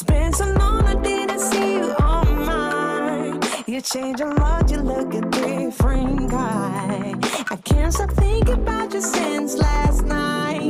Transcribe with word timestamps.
It's 0.00 0.10
been 0.10 0.32
so 0.32 0.46
long 0.52 0.86
I 0.86 0.94
didn't 0.94 1.40
see 1.40 1.74
you 1.74 1.92
on 2.00 2.46
mine. 2.46 3.38
You 3.66 3.82
changed 3.82 4.22
a 4.22 4.32
lot, 4.32 4.70
you 4.70 4.78
look 4.78 5.12
a 5.12 5.20
different 5.20 6.30
guy. 6.30 7.14
I 7.50 7.56
can't 7.56 7.92
stop 7.92 8.10
thinking 8.12 8.54
about 8.54 8.94
you 8.94 9.02
since 9.02 9.58
last 9.58 10.06
night. 10.06 10.69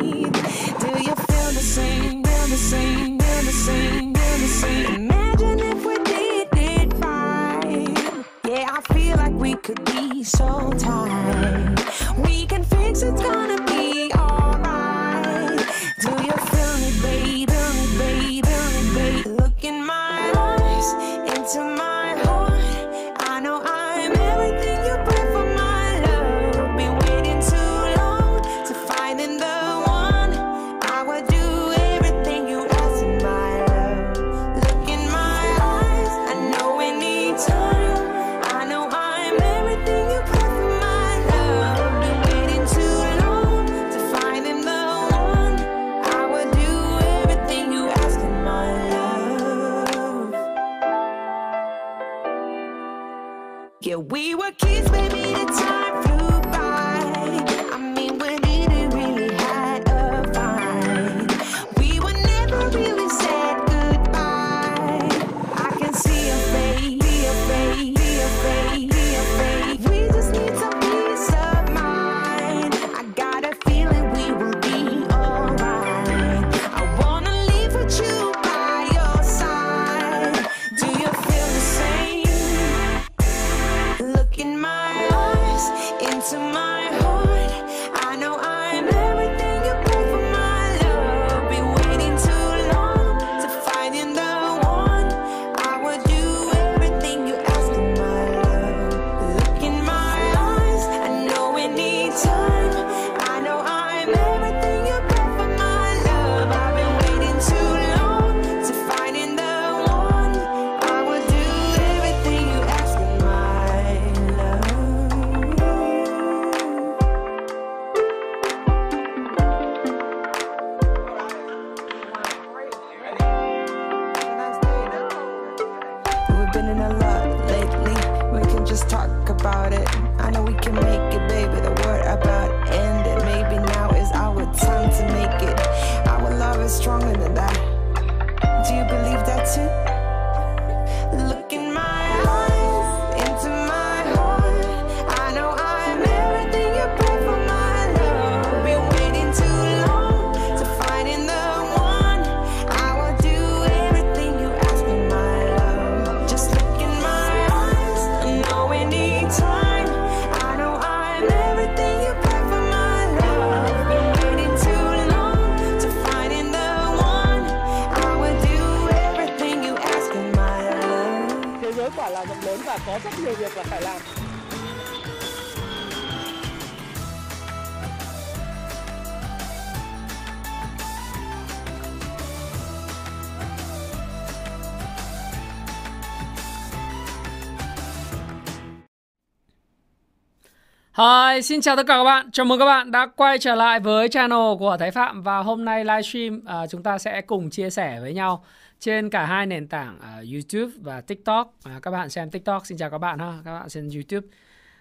Hi, 191.00 191.42
xin 191.42 191.60
chào 191.60 191.76
tất 191.76 191.86
cả 191.86 191.96
các 191.96 192.04
bạn. 192.04 192.30
Chào 192.30 192.46
mừng 192.46 192.58
các 192.58 192.64
bạn 192.64 192.90
đã 192.90 193.06
quay 193.16 193.38
trở 193.38 193.54
lại 193.54 193.80
với 193.80 194.08
channel 194.08 194.56
của 194.58 194.76
Thái 194.76 194.90
Phạm 194.90 195.22
và 195.22 195.38
hôm 195.38 195.64
nay 195.64 195.84
livestream 195.84 196.40
à, 196.46 196.66
chúng 196.66 196.82
ta 196.82 196.98
sẽ 196.98 197.20
cùng 197.20 197.50
chia 197.50 197.70
sẻ 197.70 198.00
với 198.00 198.14
nhau 198.14 198.44
trên 198.80 199.10
cả 199.10 199.26
hai 199.26 199.46
nền 199.46 199.68
tảng 199.68 199.98
à, 200.00 200.22
YouTube 200.32 200.72
và 200.80 201.00
TikTok. 201.00 201.54
À, 201.64 201.78
các 201.82 201.90
bạn 201.90 202.10
xem 202.10 202.30
TikTok, 202.30 202.66
xin 202.66 202.78
chào 202.78 202.90
các 202.90 202.98
bạn 202.98 203.18
ha. 203.18 203.38
Các 203.44 203.58
bạn 203.58 203.68
xem 203.68 203.88
YouTube. 203.94 204.26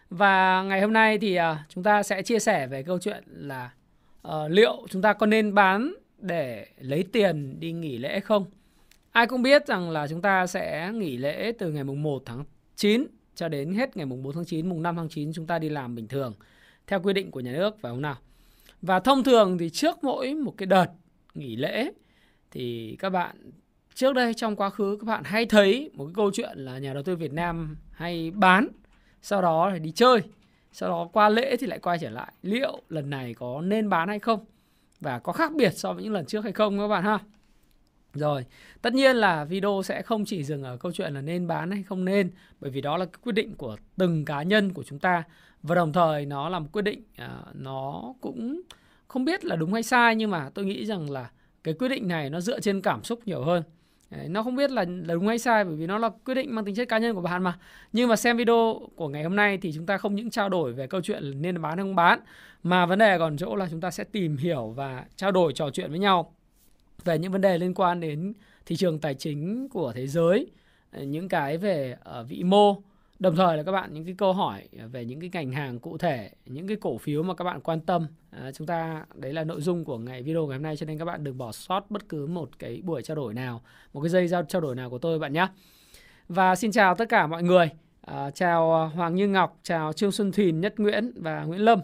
Và 0.09 0.63
ngày 0.63 0.81
hôm 0.81 0.93
nay 0.93 1.17
thì 1.17 1.35
à, 1.35 1.63
chúng 1.69 1.83
ta 1.83 2.03
sẽ 2.03 2.21
chia 2.21 2.39
sẻ 2.39 2.67
về 2.67 2.83
câu 2.83 2.99
chuyện 2.99 3.23
là 3.27 3.69
ờ, 4.21 4.47
liệu 4.47 4.87
chúng 4.89 5.01
ta 5.01 5.13
có 5.13 5.25
nên 5.25 5.53
bán 5.53 5.93
để 6.17 6.67
lấy 6.79 7.03
tiền 7.11 7.59
đi 7.59 7.71
nghỉ 7.71 7.97
lễ 7.97 8.19
không? 8.19 8.45
Ai 9.11 9.27
cũng 9.27 9.41
biết 9.41 9.67
rằng 9.67 9.89
là 9.89 10.07
chúng 10.07 10.21
ta 10.21 10.47
sẽ 10.47 10.91
nghỉ 10.93 11.17
lễ 11.17 11.51
từ 11.59 11.71
ngày 11.71 11.83
mùng 11.83 12.03
1 12.03 12.23
tháng 12.25 12.43
9 12.75 13.07
cho 13.39 13.49
đến 13.49 13.73
hết 13.73 13.97
ngày 13.97 14.05
mùng 14.05 14.23
4 14.23 14.33
tháng 14.33 14.45
9, 14.45 14.69
mùng 14.69 14.83
5 14.83 14.95
tháng 14.95 15.09
9 15.09 15.33
chúng 15.33 15.47
ta 15.47 15.59
đi 15.59 15.69
làm 15.69 15.95
bình 15.95 16.07
thường 16.07 16.33
theo 16.87 17.01
quy 17.01 17.13
định 17.13 17.31
của 17.31 17.39
nhà 17.39 17.51
nước 17.51 17.79
phải 17.81 17.91
không 17.91 18.01
nào? 18.01 18.15
Và 18.81 18.99
thông 18.99 19.23
thường 19.23 19.57
thì 19.57 19.69
trước 19.69 20.03
mỗi 20.03 20.33
một 20.33 20.53
cái 20.57 20.65
đợt 20.65 20.87
nghỉ 21.33 21.55
lễ 21.55 21.91
thì 22.51 22.95
các 22.99 23.09
bạn 23.09 23.51
trước 23.93 24.13
đây 24.13 24.33
trong 24.33 24.55
quá 24.55 24.69
khứ 24.69 24.97
các 24.99 25.05
bạn 25.05 25.23
hay 25.23 25.45
thấy 25.45 25.91
một 25.93 26.05
cái 26.05 26.13
câu 26.15 26.31
chuyện 26.33 26.57
là 26.57 26.77
nhà 26.77 26.93
đầu 26.93 27.03
tư 27.03 27.15
Việt 27.15 27.33
Nam 27.33 27.77
hay 27.91 28.31
bán 28.31 28.67
sau 29.21 29.41
đó 29.41 29.69
thì 29.73 29.79
đi 29.79 29.91
chơi 29.91 30.21
sau 30.71 30.89
đó 30.89 31.09
qua 31.13 31.29
lễ 31.29 31.57
thì 31.57 31.67
lại 31.67 31.79
quay 31.79 31.97
trở 31.99 32.09
lại. 32.09 32.33
Liệu 32.41 32.81
lần 32.89 33.09
này 33.09 33.33
có 33.33 33.61
nên 33.61 33.89
bán 33.89 34.07
hay 34.07 34.19
không? 34.19 34.45
Và 34.99 35.19
có 35.19 35.31
khác 35.31 35.51
biệt 35.55 35.71
so 35.75 35.93
với 35.93 36.03
những 36.03 36.13
lần 36.13 36.25
trước 36.25 36.43
hay 36.43 36.53
không 36.53 36.79
các 36.79 36.87
bạn 36.87 37.03
ha? 37.03 37.19
Rồi, 38.13 38.45
tất 38.81 38.93
nhiên 38.93 39.15
là 39.15 39.45
video 39.45 39.81
sẽ 39.85 40.01
không 40.01 40.25
chỉ 40.25 40.43
dừng 40.43 40.63
ở 40.63 40.77
câu 40.77 40.91
chuyện 40.91 41.13
là 41.13 41.21
nên 41.21 41.47
bán 41.47 41.71
hay 41.71 41.83
không 41.83 42.05
nên 42.05 42.31
Bởi 42.59 42.71
vì 42.71 42.81
đó 42.81 42.97
là 42.97 43.05
cái 43.05 43.19
quyết 43.23 43.33
định 43.33 43.55
của 43.55 43.77
từng 43.97 44.25
cá 44.25 44.43
nhân 44.43 44.73
của 44.73 44.83
chúng 44.83 44.99
ta. 44.99 45.23
Và 45.63 45.75
đồng 45.75 45.93
thời 45.93 46.25
nó 46.25 46.49
là 46.49 46.59
một 46.59 46.67
quyết 46.71 46.81
định 46.81 47.03
uh, 47.23 47.55
nó 47.55 48.13
cũng 48.21 48.61
không 49.07 49.25
biết 49.25 49.45
là 49.45 49.55
đúng 49.55 49.73
hay 49.73 49.83
sai 49.83 50.15
Nhưng 50.15 50.31
mà 50.31 50.49
tôi 50.53 50.65
nghĩ 50.65 50.85
rằng 50.85 51.11
là 51.11 51.29
cái 51.63 51.73
quyết 51.73 51.89
định 51.89 52.07
này 52.07 52.29
nó 52.29 52.41
dựa 52.41 52.59
trên 52.59 52.81
cảm 52.81 53.03
xúc 53.03 53.19
nhiều 53.25 53.43
hơn. 53.43 53.63
Đấy, 54.09 54.27
Nó 54.29 54.43
không 54.43 54.55
biết 54.55 54.71
là, 54.71 54.85
là 55.05 55.13
đúng 55.13 55.27
hay 55.27 55.39
sai 55.39 55.63
bởi 55.63 55.75
vì 55.75 55.87
nó 55.87 55.97
là 55.97 56.09
quyết 56.25 56.35
định 56.35 56.55
mang 56.55 56.65
tính 56.65 56.75
chất 56.75 56.89
cá 56.89 56.97
nhân 56.97 57.15
của 57.15 57.21
bạn 57.21 57.43
mà. 57.43 57.59
Nhưng 57.93 58.09
mà 58.09 58.15
xem 58.15 58.37
video 58.37 58.81
của 58.95 59.07
ngày 59.07 59.23
hôm 59.23 59.35
nay 59.35 59.57
thì 59.57 59.71
chúng 59.73 59.85
ta 59.85 59.97
không 59.97 60.15
những 60.15 60.29
trao 60.29 60.49
đổi 60.49 60.73
về 60.73 60.87
câu 60.87 61.01
chuyện 61.01 61.41
nên 61.41 61.61
bán 61.61 61.77
hay 61.77 61.83
không 61.83 61.95
bán 61.95 62.19
Mà 62.63 62.85
vấn 62.85 62.99
đề 62.99 63.17
còn 63.17 63.37
chỗ 63.37 63.55
là 63.55 63.67
chúng 63.71 63.81
ta 63.81 63.91
sẽ 63.91 64.03
tìm 64.03 64.37
hiểu 64.37 64.67
và 64.75 65.05
trao 65.15 65.31
đổi 65.31 65.53
trò 65.53 65.69
chuyện 65.69 65.89
với 65.89 65.99
nhau 65.99 66.33
về 67.03 67.19
những 67.19 67.31
vấn 67.31 67.41
đề 67.41 67.57
liên 67.57 67.73
quan 67.73 67.99
đến 67.99 68.33
thị 68.65 68.75
trường 68.75 68.99
tài 68.99 69.13
chính 69.13 69.69
của 69.69 69.93
thế 69.95 70.07
giới 70.07 70.51
những 70.91 71.29
cái 71.29 71.57
về 71.57 71.97
ờ, 72.03 72.23
vĩ 72.23 72.43
mô 72.43 72.81
Đồng 73.19 73.35
thời 73.35 73.57
là 73.57 73.63
các 73.63 73.71
bạn 73.71 73.93
những 73.93 74.05
cái 74.05 74.15
câu 74.17 74.33
hỏi 74.33 74.67
về 74.91 75.05
những 75.05 75.19
cái 75.19 75.29
ngành 75.33 75.51
hàng 75.51 75.79
cụ 75.79 75.97
thể, 75.97 76.31
những 76.45 76.67
cái 76.67 76.77
cổ 76.81 76.97
phiếu 76.97 77.23
mà 77.23 77.33
các 77.35 77.43
bạn 77.43 77.61
quan 77.61 77.81
tâm. 77.81 78.07
À, 78.31 78.51
chúng 78.51 78.67
ta 78.67 79.05
đấy 79.13 79.33
là 79.33 79.43
nội 79.43 79.61
dung 79.61 79.85
của 79.85 79.97
ngày 79.97 80.23
video 80.23 80.47
ngày 80.47 80.57
hôm 80.57 80.63
nay 80.63 80.77
cho 80.77 80.85
nên 80.85 80.97
các 80.97 81.05
bạn 81.05 81.23
đừng 81.23 81.37
bỏ 81.37 81.51
sót 81.51 81.91
bất 81.91 82.09
cứ 82.09 82.27
một 82.27 82.49
cái 82.59 82.81
buổi 82.83 83.01
trao 83.01 83.15
đổi 83.15 83.33
nào, 83.33 83.61
một 83.93 84.01
cái 84.01 84.09
giây 84.09 84.27
giao 84.27 84.43
trao 84.43 84.61
đổi 84.61 84.75
nào 84.75 84.89
của 84.89 84.97
tôi 84.97 85.19
bạn 85.19 85.33
nhé. 85.33 85.47
Và 86.27 86.55
xin 86.55 86.71
chào 86.71 86.95
tất 86.95 87.09
cả 87.09 87.27
mọi 87.27 87.43
người. 87.43 87.69
À, 88.01 88.31
chào 88.31 88.87
Hoàng 88.87 89.15
Như 89.15 89.27
Ngọc, 89.27 89.59
chào 89.63 89.93
Trương 89.93 90.11
Xuân 90.11 90.31
Thìn, 90.31 90.61
Nhất 90.61 90.73
Nguyễn 90.77 91.11
và 91.15 91.43
Nguyễn 91.43 91.61
Lâm. 91.61 91.79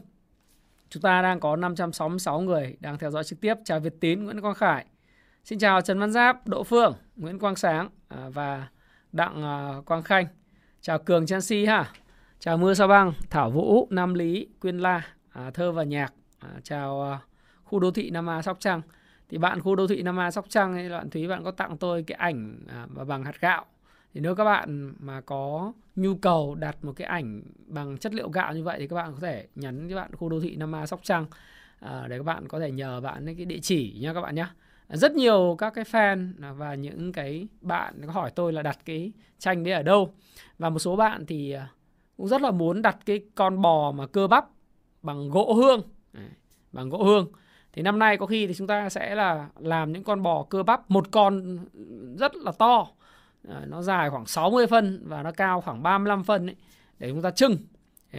Chúng 0.90 1.02
ta 1.02 1.22
đang 1.22 1.40
có 1.40 1.56
566 1.56 2.42
người 2.42 2.78
đang 2.80 2.98
theo 2.98 3.12
dõi 3.12 3.24
trực 3.24 3.42
tiếp. 3.42 3.54
Chào 3.64 3.80
Việt 3.80 3.94
Tín, 4.00 4.24
Nguyễn 4.24 4.42
Quang 4.42 4.56
Khải. 4.56 4.86
Xin 5.46 5.60
chào 5.60 5.82
Trần 5.82 6.00
Văn 6.00 6.12
Giáp, 6.12 6.48
Đỗ 6.48 6.64
Phương, 6.64 6.94
Nguyễn 7.16 7.40
Quang 7.40 7.56
Sáng 7.56 7.90
à, 8.08 8.30
và 8.30 8.68
Đặng 9.12 9.44
à, 9.44 9.74
Quang 9.86 10.04
Khanh. 10.04 10.28
Chào 10.82 11.00
Cường 11.00 11.26
Chelsea 11.26 11.66
ha. 11.66 11.92
Chào 12.40 12.58
Mưa 12.58 12.74
Sao 12.74 12.88
Băng, 12.88 13.14
Thảo 13.30 13.52
Vũ, 13.52 13.88
Nam 13.90 14.14
Lý, 14.14 14.48
Quyên 14.60 14.78
La, 14.78 15.08
à, 15.30 15.52
Thơ 15.52 15.72
và 15.72 15.84
Nhạc. 15.84 16.14
Chào 16.64 17.20
khu 17.64 17.80
đô 17.80 17.92
thị 17.92 18.10
Nam 18.10 18.30
A 18.30 18.42
Sóc 18.42 18.58
Trăng. 18.60 18.82
Thì 19.30 19.38
bạn 19.38 19.60
khu 19.60 19.76
đô 19.76 19.88
thị 19.88 20.02
Nam 20.02 20.20
A 20.20 20.32
Sóc 20.32 20.46
Trăng 20.50 20.74
ấy, 20.74 20.90
bạn 20.90 21.10
Thúy 21.10 21.28
bạn 21.28 21.44
có 21.44 21.52
tặng 21.52 21.78
tôi 21.78 22.04
cái 22.04 22.16
ảnh 22.16 22.60
và 22.88 23.04
bằng 23.04 23.24
hạt 23.24 23.42
gạo. 23.42 23.66
Thì 24.14 24.22
nếu 24.22 24.36
các 24.36 24.44
bạn 24.44 24.94
mà 25.00 25.22
có 25.22 25.74
nhu 25.96 26.16
cầu 26.16 26.56
đặt 26.56 26.78
một 26.86 26.94
cái 26.96 27.08
ảnh 27.08 27.42
bằng 27.68 27.98
chất 27.98 28.14
liệu 28.14 28.30
gạo 28.30 28.54
như 28.54 28.64
vậy 28.64 28.80
thì 28.80 28.88
các 28.88 28.96
bạn 28.96 29.14
có 29.14 29.20
thể 29.22 29.48
nhắn 29.56 29.88
với 29.88 29.96
bạn 29.96 30.16
khu 30.16 30.30
đô 30.30 30.40
thị 30.40 30.56
Nam 30.56 30.76
A 30.76 30.86
Sóc 30.86 31.00
Trăng 31.04 31.26
để 31.82 32.18
các 32.18 32.24
bạn 32.24 32.48
có 32.48 32.60
thể 32.60 32.72
nhờ 32.72 33.02
bạn 33.02 33.36
cái 33.36 33.46
địa 33.46 33.60
chỉ 33.62 33.98
nha 34.02 34.14
các 34.14 34.22
bạn 34.22 34.36
nhé 34.36 34.48
rất 34.90 35.12
nhiều 35.12 35.56
các 35.58 35.74
cái 35.74 35.84
fan 35.84 36.34
và 36.56 36.76
những 36.76 37.12
cái 37.12 37.48
bạn 37.62 38.02
có 38.06 38.12
hỏi 38.12 38.32
tôi 38.32 38.54
là 38.54 38.62
đặt 38.62 38.80
cái 38.86 39.12
tranh 39.40 39.64
đấy 39.64 39.74
ở 39.74 39.84
đâu. 39.84 40.14
Và 40.58 40.70
một 40.70 40.80
số 40.80 40.96
bạn 40.96 41.26
thì 41.26 41.52
à, 41.52 41.72
cũng 42.18 42.28
rất 42.28 42.42
là 42.42 42.52
muốn 42.52 42.82
đặt 42.82 42.98
cái 43.06 43.22
con 43.36 43.62
bò 43.62 43.92
mà 43.92 44.08
cơ 44.08 44.28
bắp 44.28 44.46
bằng 45.02 45.30
gỗ 45.30 45.54
hương. 45.54 45.82
Bằng 46.72 46.90
gỗ 46.90 47.04
hương. 47.04 47.32
Thì 47.74 47.82
năm 47.82 48.00
nay 48.00 48.18
có 48.18 48.26
khi 48.26 48.48
thì 48.48 48.54
chúng 48.54 48.68
ta 48.68 48.90
sẽ 48.90 49.16
là 49.16 49.50
làm 49.60 49.92
những 49.92 50.04
con 50.04 50.24
bò 50.24 50.44
cơ 50.44 50.64
bắp 50.64 50.92
một 50.92 51.12
con 51.12 51.58
rất 52.20 52.36
là 52.36 52.52
to. 52.52 52.88
Nó 53.44 53.82
dài 53.82 54.10
khoảng 54.10 54.26
60 54.26 54.68
phân 54.68 55.04
và 55.08 55.24
nó 55.24 55.32
cao 55.32 55.62
khoảng 55.62 55.84
35 55.84 56.24
phân 56.24 56.50
ấy, 56.50 56.56
để 57.00 57.10
chúng 57.10 57.22
ta 57.22 57.32
trưng 57.32 57.58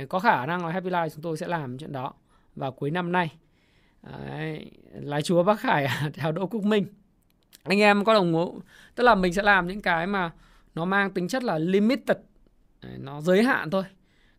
có 0.08 0.18
khả 0.18 0.46
năng 0.46 0.66
là 0.66 0.72
Happy 0.72 0.90
Life 0.90 1.08
chúng 1.08 1.22
tôi 1.22 1.36
sẽ 1.36 1.46
làm 1.46 1.78
chuyện 1.78 1.92
đó 1.92 2.12
vào 2.56 2.72
cuối 2.72 2.90
năm 2.90 3.12
nay. 3.12 3.30
Đấy, 4.12 4.70
lái 4.92 5.22
chúa 5.22 5.42
Bắc 5.42 5.62
Hải 5.62 5.84
à? 5.84 6.10
theo 6.14 6.32
Đỗ 6.32 6.46
Quốc 6.46 6.64
Minh. 6.64 6.86
Anh 7.62 7.80
em 7.80 8.04
có 8.04 8.14
đồng 8.14 8.32
ngũ 8.32 8.60
tức 8.94 9.04
là 9.04 9.14
mình 9.14 9.32
sẽ 9.32 9.42
làm 9.42 9.66
những 9.66 9.82
cái 9.82 10.06
mà 10.06 10.30
nó 10.74 10.84
mang 10.84 11.10
tính 11.10 11.28
chất 11.28 11.44
là 11.44 11.58
limited. 11.58 12.16
Đấy, 12.82 12.92
nó 12.98 13.20
giới 13.20 13.42
hạn 13.42 13.70
thôi. 13.70 13.84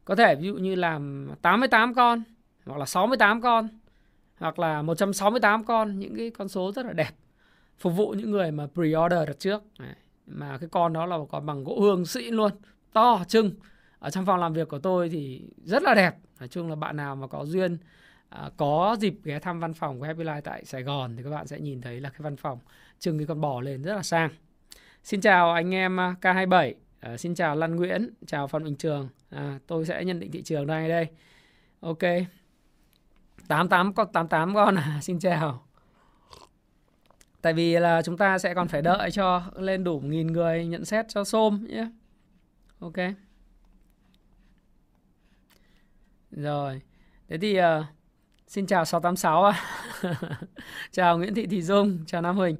Có 0.06 0.16
thể 0.16 0.36
ví 0.36 0.48
dụ 0.48 0.56
như 0.56 0.76
làm 0.76 1.30
88 1.42 1.94
con 1.94 2.24
hoặc 2.66 2.78
là 2.78 2.86
68 2.86 3.42
con 3.42 3.68
hoặc 4.38 4.60
là 4.60 4.82
168 4.82 5.66
con 5.66 6.00
những 6.00 6.16
cái 6.18 6.30
con 6.30 6.50
số 6.50 6.72
rất 6.72 6.86
là 6.86 6.94
đẹp 6.94 7.12
phục 7.80 7.94
vụ 7.96 8.10
những 8.10 8.32
người 8.32 8.52
mà 8.52 8.68
pre-order 8.76 9.26
đặt 9.26 9.40
trước. 9.40 9.64
Đấy, 9.80 9.94
mà 10.28 10.58
cái 10.58 10.70
con 10.70 10.94
đó 10.94 11.06
là 11.06 11.18
một 11.18 11.26
con 11.32 11.46
bằng 11.46 11.64
gỗ 11.64 11.80
hương 11.82 12.06
xịn 12.06 12.34
luôn 12.34 12.52
to 12.94 13.24
trưng 13.28 13.52
ở 14.00 14.10
trong 14.10 14.26
phòng 14.26 14.40
làm 14.40 14.54
việc 14.54 14.68
của 14.70 14.80
tôi 14.80 15.10
thì 15.10 15.42
rất 15.64 15.84
là 15.84 15.94
đẹp. 15.94 16.16
Nói 16.40 16.48
chung 16.48 16.70
là 16.70 16.76
bạn 16.76 16.98
nào 16.98 17.16
mà 17.16 17.28
có 17.28 17.46
duyên 17.46 17.78
à, 18.30 18.50
có 18.58 18.98
dịp 19.00 19.16
ghé 19.24 19.40
thăm 19.40 19.60
văn 19.60 19.74
phòng 19.74 20.00
của 20.00 20.06
Happy 20.06 20.24
Life 20.24 20.42
tại 20.42 20.66
Sài 20.66 20.84
Gòn 20.84 21.18
thì 21.18 21.24
các 21.24 21.30
bạn 21.30 21.48
sẽ 21.48 21.60
nhìn 21.60 21.82
thấy 21.82 22.00
là 22.00 22.10
cái 22.10 22.20
văn 22.20 22.36
phòng 22.36 22.60
trưng 23.00 23.18
cái 23.18 23.28
con 23.28 23.42
bò 23.42 23.62
lên 23.62 23.84
rất 23.84 23.96
là 23.96 24.04
sang. 24.04 24.30
Xin 25.04 25.22
chào 25.22 25.54
anh 25.54 25.74
em 25.74 26.00
à, 26.00 26.16
K27, 26.22 26.74
à, 27.00 27.18
xin 27.18 27.36
chào 27.36 27.56
Lan 27.56 27.76
Nguyễn, 27.76 28.14
chào 28.28 28.48
Phan 28.48 28.64
Bình 28.64 28.76
Trường. 28.76 29.10
À, 29.30 29.60
tôi 29.68 29.86
sẽ 29.86 30.06
nhận 30.06 30.20
định 30.20 30.32
thị 30.32 30.42
trường 30.42 30.68
đây 30.68 30.90
đây. 30.90 31.08
Ok. 31.80 32.00
88 33.48 33.94
con 33.94 34.12
88 34.14 34.56
con 34.56 34.76
à, 34.76 35.00
xin 35.02 35.20
chào. 35.20 35.64
Tại 37.42 37.54
vì 37.54 37.80
là 37.80 38.02
chúng 38.02 38.18
ta 38.18 38.38
sẽ 38.38 38.54
còn 38.54 38.68
phải 38.68 38.82
đợi 38.82 39.12
cho 39.12 39.44
lên 39.56 39.84
đủ 39.84 40.00
nghìn 40.00 40.28
người 40.28 40.66
nhận 40.66 40.86
xét 40.86 41.06
cho 41.10 41.24
xôm 41.24 41.66
nhé. 41.70 41.90
Ok. 42.80 42.98
Rồi. 46.32 46.82
Thế 47.28 47.38
thì 47.38 47.60
uh, 47.60 47.66
Xin 48.48 48.66
chào 48.66 48.86
686 48.86 49.44
à. 49.44 49.62
chào 50.92 51.18
Nguyễn 51.18 51.34
Thị 51.34 51.46
Thị 51.48 51.62
Dung, 51.62 52.00
chào 52.06 52.22
Nam 52.22 52.38
Huỳnh. 52.38 52.56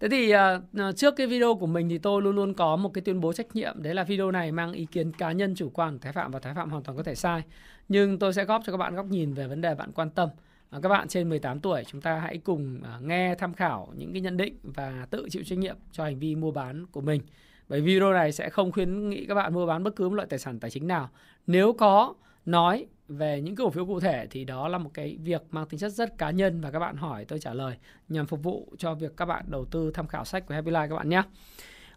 Thế 0.00 0.08
thì 0.08 0.34
uh, 0.34 0.96
trước 0.96 1.16
cái 1.16 1.26
video 1.26 1.54
của 1.54 1.66
mình 1.66 1.88
thì 1.88 1.98
tôi 1.98 2.22
luôn 2.22 2.36
luôn 2.36 2.54
có 2.54 2.76
một 2.76 2.90
cái 2.94 3.02
tuyên 3.02 3.20
bố 3.20 3.32
trách 3.32 3.56
nhiệm. 3.56 3.82
Đấy 3.82 3.94
là 3.94 4.04
video 4.04 4.30
này 4.30 4.52
mang 4.52 4.72
ý 4.72 4.86
kiến 4.86 5.12
cá 5.12 5.32
nhân 5.32 5.54
chủ 5.54 5.70
quan 5.74 5.92
của 5.92 5.98
Thái 6.02 6.12
Phạm 6.12 6.30
và 6.30 6.38
Thái 6.38 6.54
Phạm 6.54 6.70
hoàn 6.70 6.82
toàn 6.82 6.96
có 6.96 7.02
thể 7.02 7.14
sai. 7.14 7.42
Nhưng 7.88 8.18
tôi 8.18 8.32
sẽ 8.32 8.44
góp 8.44 8.62
cho 8.66 8.72
các 8.72 8.76
bạn 8.76 8.94
góc 8.94 9.06
nhìn 9.06 9.34
về 9.34 9.46
vấn 9.46 9.60
đề 9.60 9.74
bạn 9.74 9.92
quan 9.92 10.10
tâm. 10.10 10.28
Uh, 10.76 10.82
Các 10.82 10.88
bạn 10.88 11.08
trên 11.08 11.28
18 11.28 11.60
tuổi 11.60 11.84
chúng 11.86 12.00
ta 12.00 12.18
hãy 12.18 12.38
cùng 12.38 12.80
uh, 12.96 13.02
nghe 13.02 13.34
tham 13.34 13.54
khảo 13.54 13.92
những 13.96 14.12
cái 14.12 14.20
nhận 14.20 14.36
định 14.36 14.58
và 14.62 15.06
tự 15.10 15.28
chịu 15.30 15.42
trách 15.46 15.58
nhiệm 15.58 15.76
cho 15.92 16.04
hành 16.04 16.18
vi 16.18 16.34
mua 16.34 16.50
bán 16.50 16.86
của 16.86 17.00
mình. 17.00 17.22
Bởi 17.68 17.80
video 17.80 18.12
này 18.12 18.32
sẽ 18.32 18.50
không 18.50 18.72
khuyến 18.72 19.08
nghị 19.08 19.26
các 19.26 19.34
bạn 19.34 19.54
mua 19.54 19.66
bán 19.66 19.84
bất 19.84 19.96
cứ 19.96 20.08
một 20.08 20.14
loại 20.14 20.28
tài 20.30 20.38
sản 20.38 20.60
tài 20.60 20.70
chính 20.70 20.86
nào. 20.86 21.10
Nếu 21.46 21.72
có 21.72 22.14
nói 22.46 22.86
về 23.10 23.40
những 23.40 23.56
cổ 23.56 23.70
phiếu 23.70 23.86
cụ 23.86 24.00
thể 24.00 24.26
thì 24.30 24.44
đó 24.44 24.68
là 24.68 24.78
một 24.78 24.90
cái 24.94 25.18
việc 25.22 25.42
mang 25.50 25.66
tính 25.66 25.80
chất 25.80 25.92
rất 25.92 26.18
cá 26.18 26.30
nhân 26.30 26.60
và 26.60 26.70
các 26.70 26.78
bạn 26.78 26.96
hỏi 26.96 27.24
tôi 27.24 27.38
trả 27.38 27.54
lời 27.54 27.76
nhằm 28.08 28.26
phục 28.26 28.42
vụ 28.42 28.74
cho 28.78 28.94
việc 28.94 29.16
các 29.16 29.24
bạn 29.24 29.44
đầu 29.48 29.64
tư 29.64 29.90
tham 29.94 30.06
khảo 30.06 30.24
sách 30.24 30.46
của 30.46 30.54
Happy 30.54 30.70
Life 30.70 30.88
các 30.88 30.96
bạn 30.96 31.08
nhé. 31.08 31.22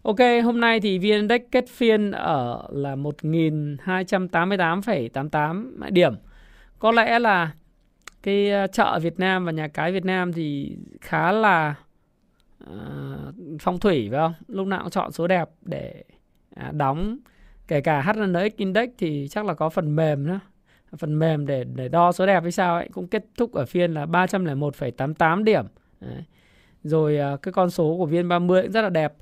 Ok, 0.02 0.18
hôm 0.44 0.60
nay 0.60 0.80
thì 0.80 0.98
VN 0.98 1.04
Index 1.04 1.40
kết 1.50 1.64
phiên 1.68 2.10
ở 2.10 2.68
là 2.72 2.96
1288,88 2.96 5.90
điểm. 5.90 6.14
Có 6.78 6.92
lẽ 6.92 7.18
là 7.18 7.50
cái 8.22 8.50
ờ, 8.50 8.66
chợ 8.66 8.98
Việt 9.02 9.18
Nam 9.18 9.44
và 9.44 9.52
nhà 9.52 9.68
cái 9.68 9.92
Việt 9.92 10.04
Nam 10.04 10.32
thì 10.32 10.76
khá 11.00 11.32
là 11.32 11.74
uh, 12.64 12.70
phong 13.60 13.80
thủy 13.80 14.08
phải 14.10 14.18
không? 14.18 14.34
Lúc 14.48 14.66
nào 14.66 14.80
cũng 14.82 14.90
chọn 14.90 15.12
số 15.12 15.26
đẹp 15.26 15.48
để 15.62 16.04
uh, 16.68 16.74
đóng 16.74 17.18
kể 17.68 17.80
cả 17.80 18.02
HNX 18.02 18.56
Index 18.56 18.88
thì 18.98 19.28
chắc 19.30 19.44
là 19.44 19.54
có 19.54 19.68
phần 19.68 19.96
mềm 19.96 20.26
nữa 20.26 20.40
phần 20.98 21.18
mềm 21.18 21.46
để 21.46 21.64
để 21.64 21.88
đo 21.88 22.12
số 22.12 22.26
đẹp 22.26 22.42
hay 22.42 22.52
sao 22.52 22.76
ấy 22.76 22.88
cũng 22.92 23.08
kết 23.08 23.24
thúc 23.36 23.52
ở 23.52 23.66
phiên 23.66 23.94
là 23.94 24.06
301,88 24.06 25.44
điểm. 25.44 25.66
Đấy. 26.00 26.24
Rồi 26.82 27.18
à, 27.18 27.36
cái 27.42 27.52
con 27.52 27.70
số 27.70 27.96
của 27.98 28.06
viên 28.06 28.28
30 28.28 28.62
cũng 28.62 28.72
rất 28.72 28.82
là 28.82 28.90
đẹp. 28.90 29.14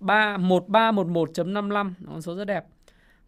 31311.55 0.00 1.92
con 2.06 2.22
số 2.22 2.34
rất 2.34 2.44
đẹp. 2.44 2.64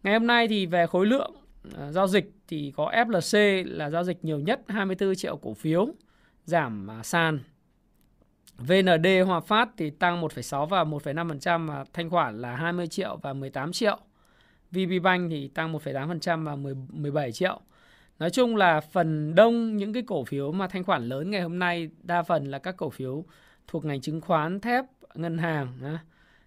Ngày 0.03 0.13
hôm 0.13 0.27
nay 0.27 0.47
thì 0.47 0.65
về 0.65 0.87
khối 0.87 1.05
lượng 1.05 1.31
uh, 1.67 1.73
giao 1.91 2.07
dịch 2.07 2.31
thì 2.47 2.73
có 2.75 2.91
FLC 2.91 3.63
là 3.67 3.89
giao 3.89 4.03
dịch 4.03 4.25
nhiều 4.25 4.39
nhất 4.39 4.61
24 4.67 5.15
triệu 5.15 5.37
cổ 5.37 5.53
phiếu 5.53 5.87
giảm 6.43 6.89
uh, 6.99 7.05
sàn. 7.05 7.39
VND 8.57 9.07
Hòa 9.25 9.39
Phát 9.39 9.69
thì 9.77 9.89
tăng 9.89 10.21
1,6 10.21 10.65
và 10.65 10.83
1,5% 10.83 11.67
và 11.67 11.85
thanh 11.93 12.09
khoản 12.09 12.41
là 12.41 12.55
20 12.55 12.87
triệu 12.87 13.17
và 13.21 13.33
18 13.33 13.71
triệu. 13.71 13.97
VB 14.71 15.03
Bank 15.03 15.31
thì 15.31 15.47
tăng 15.47 15.73
1,8% 15.73 16.45
và 16.45 16.55
10, 16.55 16.75
17 16.89 17.31
triệu. 17.31 17.61
Nói 18.21 18.29
chung 18.29 18.55
là 18.55 18.81
phần 18.81 19.35
đông 19.35 19.77
những 19.77 19.93
cái 19.93 20.03
cổ 20.03 20.23
phiếu 20.23 20.51
mà 20.51 20.67
thanh 20.67 20.83
khoản 20.83 21.09
lớn 21.09 21.31
ngày 21.31 21.41
hôm 21.41 21.59
nay 21.59 21.89
đa 22.03 22.23
phần 22.23 22.45
là 22.45 22.59
các 22.59 22.77
cổ 22.77 22.89
phiếu 22.89 23.25
thuộc 23.67 23.85
ngành 23.85 24.01
chứng 24.01 24.21
khoán, 24.21 24.59
thép, 24.59 24.85
ngân 25.13 25.37
hàng. 25.37 25.97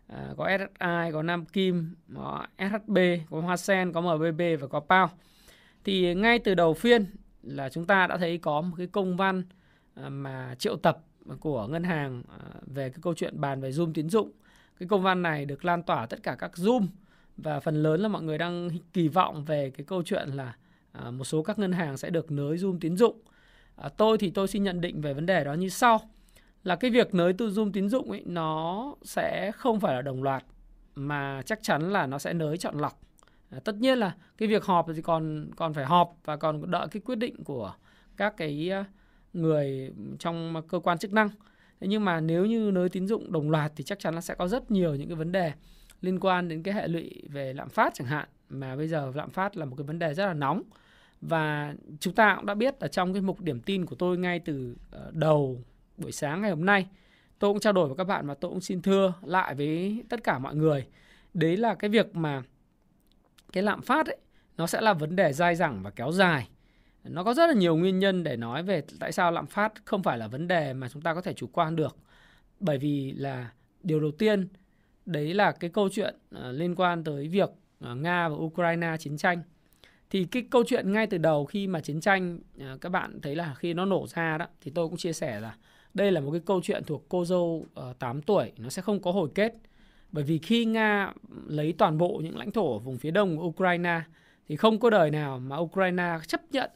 À, 0.06 0.28
có 0.36 0.48
SSI, 0.58 1.12
có 1.12 1.22
Nam 1.22 1.44
Kim, 1.44 1.94
có 2.14 2.46
SHB, 2.58 2.98
có 3.30 3.40
Hoa 3.40 3.56
Sen, 3.56 3.92
có 3.92 4.00
MBB 4.00 4.40
và 4.60 4.66
có 4.66 4.80
PAO. 4.80 5.10
Thì 5.84 6.14
ngay 6.14 6.38
từ 6.38 6.54
đầu 6.54 6.74
phiên 6.74 7.06
là 7.42 7.68
chúng 7.68 7.86
ta 7.86 8.06
đã 8.06 8.16
thấy 8.16 8.38
có 8.38 8.60
một 8.60 8.74
cái 8.78 8.86
công 8.86 9.16
văn 9.16 9.42
à, 9.94 10.08
mà 10.08 10.54
triệu 10.58 10.76
tập 10.76 10.98
của 11.40 11.66
ngân 11.66 11.84
hàng 11.84 12.22
à, 12.28 12.38
về 12.66 12.90
cái 12.90 12.98
câu 13.02 13.14
chuyện 13.14 13.40
bàn 13.40 13.60
về 13.60 13.70
Zoom 13.70 13.92
tín 13.94 14.08
dụng. 14.08 14.30
Cái 14.80 14.88
công 14.88 15.02
văn 15.02 15.22
này 15.22 15.44
được 15.44 15.64
lan 15.64 15.82
tỏa 15.82 16.06
tất 16.06 16.22
cả 16.22 16.36
các 16.38 16.50
Zoom 16.54 16.86
và 17.36 17.60
phần 17.60 17.82
lớn 17.82 18.00
là 18.00 18.08
mọi 18.08 18.22
người 18.22 18.38
đang 18.38 18.68
kỳ 18.92 19.08
vọng 19.08 19.44
về 19.44 19.70
cái 19.70 19.86
câu 19.86 20.02
chuyện 20.02 20.28
là 20.28 20.54
à, 20.94 21.10
một 21.10 21.24
số 21.24 21.42
các 21.42 21.58
ngân 21.58 21.72
hàng 21.72 21.96
sẽ 21.96 22.10
được 22.10 22.30
nới 22.30 22.56
zoom 22.56 22.78
tín 22.80 22.96
dụng. 22.96 23.20
À, 23.76 23.88
tôi 23.88 24.18
thì 24.18 24.30
tôi 24.30 24.48
xin 24.48 24.62
nhận 24.62 24.80
định 24.80 25.00
về 25.00 25.14
vấn 25.14 25.26
đề 25.26 25.44
đó 25.44 25.54
như 25.54 25.68
sau. 25.68 26.00
Là 26.64 26.76
cái 26.76 26.90
việc 26.90 27.14
nới 27.14 27.32
tư 27.32 27.48
zoom 27.48 27.72
tín 27.72 27.88
dụng 27.88 28.10
ấy 28.10 28.22
nó 28.26 28.94
sẽ 29.02 29.52
không 29.52 29.80
phải 29.80 29.94
là 29.94 30.02
đồng 30.02 30.22
loạt 30.22 30.44
mà 30.94 31.42
chắc 31.46 31.58
chắn 31.62 31.92
là 31.92 32.06
nó 32.06 32.18
sẽ 32.18 32.32
nới 32.32 32.56
chọn 32.56 32.78
lọc. 32.78 33.00
À, 33.50 33.58
tất 33.64 33.74
nhiên 33.74 33.98
là 33.98 34.14
cái 34.38 34.48
việc 34.48 34.64
họp 34.64 34.86
thì 34.94 35.02
còn 35.02 35.50
còn 35.56 35.74
phải 35.74 35.84
họp 35.84 36.16
và 36.24 36.36
còn 36.36 36.70
đợi 36.70 36.86
cái 36.90 37.00
quyết 37.04 37.18
định 37.18 37.44
của 37.44 37.74
các 38.16 38.34
cái 38.36 38.70
à, 38.70 38.84
người 39.32 39.92
trong 40.18 40.62
cơ 40.68 40.78
quan 40.78 40.98
chức 40.98 41.12
năng. 41.12 41.28
Thế 41.80 41.86
nhưng 41.86 42.04
mà 42.04 42.20
nếu 42.20 42.46
như 42.46 42.70
nới 42.70 42.88
tín 42.88 43.06
dụng 43.06 43.32
đồng 43.32 43.50
loạt 43.50 43.72
thì 43.76 43.84
chắc 43.84 43.98
chắn 43.98 44.14
là 44.14 44.20
sẽ 44.20 44.34
có 44.34 44.48
rất 44.48 44.70
nhiều 44.70 44.94
những 44.94 45.08
cái 45.08 45.16
vấn 45.16 45.32
đề 45.32 45.52
liên 46.00 46.20
quan 46.20 46.48
đến 46.48 46.62
cái 46.62 46.74
hệ 46.74 46.88
lụy 46.88 47.22
về 47.28 47.52
lạm 47.52 47.68
phát 47.68 47.94
chẳng 47.94 48.06
hạn. 48.06 48.28
Mà 48.48 48.76
bây 48.76 48.88
giờ 48.88 49.12
lạm 49.14 49.30
phát 49.30 49.56
là 49.56 49.64
một 49.64 49.76
cái 49.76 49.86
vấn 49.86 49.98
đề 49.98 50.14
rất 50.14 50.26
là 50.26 50.34
nóng 50.34 50.62
và 51.20 51.74
chúng 52.00 52.14
ta 52.14 52.36
cũng 52.36 52.46
đã 52.46 52.54
biết 52.54 52.80
ở 52.80 52.88
trong 52.88 53.12
cái 53.12 53.22
mục 53.22 53.40
điểm 53.40 53.60
tin 53.60 53.86
của 53.86 53.96
tôi 53.96 54.18
ngay 54.18 54.38
từ 54.38 54.76
ờ, 54.90 55.10
đầu 55.14 55.60
buổi 55.96 56.12
sáng 56.12 56.40
ngày 56.40 56.50
hôm 56.50 56.64
nay, 56.64 56.86
tôi 57.38 57.52
cũng 57.52 57.60
trao 57.60 57.72
đổi 57.72 57.88
với 57.88 57.96
các 57.96 58.04
bạn 58.04 58.26
và 58.26 58.34
tôi 58.34 58.50
cũng 58.50 58.60
xin 58.60 58.82
thưa 58.82 59.14
lại 59.22 59.54
với 59.54 60.02
tất 60.08 60.24
cả 60.24 60.38
mọi 60.38 60.54
người 60.54 60.86
đấy 61.34 61.56
là 61.56 61.74
cái 61.74 61.90
việc 61.90 62.16
mà 62.16 62.42
cái 63.52 63.62
lạm 63.62 63.82
phát 63.82 64.06
ấy, 64.06 64.16
nó 64.56 64.66
sẽ 64.66 64.80
là 64.80 64.92
vấn 64.92 65.16
đề 65.16 65.32
dai 65.32 65.56
dẳng 65.56 65.82
và 65.82 65.90
kéo 65.90 66.12
dài. 66.12 66.48
Nó 67.04 67.24
có 67.24 67.34
rất 67.34 67.46
là 67.46 67.54
nhiều 67.54 67.76
nguyên 67.76 67.98
nhân 67.98 68.22
để 68.22 68.36
nói 68.36 68.62
về 68.62 68.82
tại 69.00 69.12
sao 69.12 69.32
lạm 69.32 69.46
phát 69.46 69.72
không 69.84 70.02
phải 70.02 70.18
là 70.18 70.28
vấn 70.28 70.48
đề 70.48 70.72
mà 70.72 70.88
chúng 70.88 71.02
ta 71.02 71.14
có 71.14 71.20
thể 71.20 71.32
chủ 71.32 71.46
quan 71.52 71.76
được. 71.76 71.96
Bởi 72.60 72.78
vì 72.78 73.12
là 73.12 73.50
điều 73.82 74.00
đầu 74.00 74.10
tiên, 74.10 74.48
đấy 75.06 75.34
là 75.34 75.52
cái 75.52 75.70
câu 75.70 75.88
chuyện 75.92 76.14
ờ, 76.30 76.52
liên 76.52 76.74
quan 76.74 77.04
tới 77.04 77.28
việc 77.28 77.50
ờ, 77.80 77.94
Nga 77.94 78.28
và 78.28 78.34
Ukraine 78.34 78.96
chiến 78.98 79.16
tranh. 79.16 79.42
Thì 80.10 80.24
cái 80.24 80.46
câu 80.50 80.64
chuyện 80.66 80.92
ngay 80.92 81.06
từ 81.06 81.18
đầu 81.18 81.44
khi 81.44 81.66
mà 81.66 81.80
chiến 81.80 82.00
tranh 82.00 82.38
à, 82.60 82.76
các 82.80 82.88
bạn 82.88 83.20
thấy 83.20 83.36
là 83.36 83.54
khi 83.54 83.74
nó 83.74 83.84
nổ 83.84 84.06
ra 84.06 84.38
đó 84.38 84.46
thì 84.60 84.70
tôi 84.74 84.88
cũng 84.88 84.96
chia 84.96 85.12
sẻ 85.12 85.40
là 85.40 85.56
đây 85.94 86.12
là 86.12 86.20
một 86.20 86.30
cái 86.30 86.40
câu 86.46 86.60
chuyện 86.62 86.84
thuộc 86.84 87.04
cô 87.08 87.24
dâu 87.24 87.66
ờ, 87.74 87.90
uh, 87.90 87.98
8 87.98 88.22
tuổi, 88.22 88.52
nó 88.58 88.68
sẽ 88.68 88.82
không 88.82 89.02
có 89.02 89.12
hồi 89.12 89.28
kết. 89.34 89.54
Bởi 90.12 90.24
vì 90.24 90.38
khi 90.38 90.64
Nga 90.64 91.12
lấy 91.46 91.74
toàn 91.78 91.98
bộ 91.98 92.20
những 92.24 92.38
lãnh 92.38 92.50
thổ 92.50 92.72
ở 92.72 92.78
vùng 92.78 92.98
phía 92.98 93.10
đông 93.10 93.36
của 93.36 93.42
Ukraine 93.42 94.00
thì 94.48 94.56
không 94.56 94.78
có 94.78 94.90
đời 94.90 95.10
nào 95.10 95.38
mà 95.38 95.56
Ukraine 95.56 96.18
chấp 96.26 96.40
nhận 96.50 96.70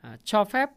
uh, 0.00 0.20
cho 0.24 0.44
phép 0.44 0.70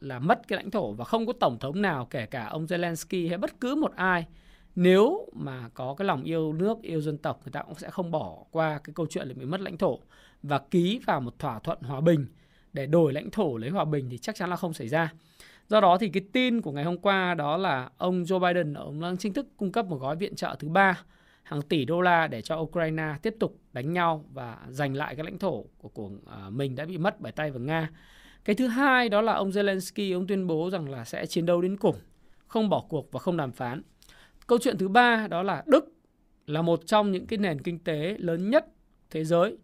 là 0.00 0.18
mất 0.18 0.48
cái 0.48 0.56
lãnh 0.56 0.70
thổ 0.70 0.92
và 0.92 1.04
không 1.04 1.26
có 1.26 1.32
tổng 1.32 1.58
thống 1.58 1.82
nào 1.82 2.06
kể 2.10 2.26
cả 2.26 2.46
ông 2.46 2.66
Zelensky 2.66 3.28
hay 3.28 3.38
bất 3.38 3.60
cứ 3.60 3.74
một 3.74 3.92
ai 3.96 4.26
nếu 4.74 5.28
mà 5.32 5.68
có 5.74 5.94
cái 5.98 6.06
lòng 6.06 6.22
yêu 6.22 6.52
nước 6.52 6.82
yêu 6.82 7.00
dân 7.00 7.18
tộc 7.18 7.40
người 7.44 7.52
ta 7.52 7.62
cũng 7.62 7.74
sẽ 7.74 7.90
không 7.90 8.10
bỏ 8.10 8.44
qua 8.50 8.80
cái 8.84 8.94
câu 8.94 9.06
chuyện 9.10 9.28
là 9.28 9.34
bị 9.34 9.44
mất 9.44 9.60
lãnh 9.60 9.78
thổ 9.78 9.98
và 10.42 10.58
ký 10.58 11.00
vào 11.06 11.20
một 11.20 11.38
thỏa 11.38 11.58
thuận 11.58 11.78
hòa 11.82 12.00
bình 12.00 12.26
để 12.72 12.86
đổi 12.86 13.12
lãnh 13.12 13.30
thổ 13.30 13.56
lấy 13.56 13.70
hòa 13.70 13.84
bình 13.84 14.08
thì 14.10 14.18
chắc 14.18 14.34
chắn 14.34 14.50
là 14.50 14.56
không 14.56 14.72
xảy 14.72 14.88
ra 14.88 15.12
do 15.68 15.80
đó 15.80 15.98
thì 15.98 16.08
cái 16.08 16.22
tin 16.32 16.60
của 16.60 16.72
ngày 16.72 16.84
hôm 16.84 16.98
qua 16.98 17.34
đó 17.34 17.56
là 17.56 17.90
ông 17.96 18.22
Joe 18.22 18.38
Biden 18.38 18.74
ông 18.74 19.00
đang 19.00 19.16
chính 19.16 19.32
thức 19.32 19.46
cung 19.56 19.72
cấp 19.72 19.86
một 19.86 19.96
gói 19.96 20.16
viện 20.16 20.34
trợ 20.34 20.56
thứ 20.58 20.68
ba 20.68 21.02
hàng 21.42 21.62
tỷ 21.62 21.84
đô 21.84 22.00
la 22.00 22.26
để 22.26 22.42
cho 22.42 22.56
Ukraine 22.56 23.14
tiếp 23.22 23.36
tục 23.40 23.58
đánh 23.72 23.92
nhau 23.92 24.24
và 24.32 24.58
giành 24.68 24.94
lại 24.94 25.14
cái 25.16 25.24
lãnh 25.24 25.38
thổ 25.38 25.64
của, 25.78 25.88
của 25.88 26.10
à, 26.26 26.50
mình 26.50 26.76
đã 26.76 26.84
bị 26.84 26.98
mất 26.98 27.20
bởi 27.20 27.32
tay 27.32 27.50
vào 27.50 27.60
Nga. 27.60 27.90
Cái 28.44 28.56
thứ 28.56 28.66
hai 28.66 29.08
đó 29.08 29.20
là 29.20 29.32
ông 29.32 29.50
Zelensky 29.50 30.16
ông 30.16 30.26
tuyên 30.26 30.46
bố 30.46 30.70
rằng 30.70 30.90
là 30.90 31.04
sẽ 31.04 31.26
chiến 31.26 31.46
đấu 31.46 31.60
đến 31.60 31.76
cùng, 31.76 31.96
không 32.46 32.68
bỏ 32.68 32.84
cuộc 32.88 33.12
và 33.12 33.20
không 33.20 33.36
đàm 33.36 33.52
phán. 33.52 33.82
Câu 34.46 34.58
chuyện 34.62 34.78
thứ 34.78 34.88
ba 34.88 35.26
đó 35.30 35.42
là 35.42 35.62
Đức 35.66 35.92
là 36.46 36.62
một 36.62 36.86
trong 36.86 37.12
những 37.12 37.26
cái 37.26 37.38
nền 37.38 37.62
kinh 37.62 37.78
tế 37.78 38.16
lớn 38.18 38.50
nhất 38.50 38.66
thế 39.10 39.24
giới. 39.24 39.56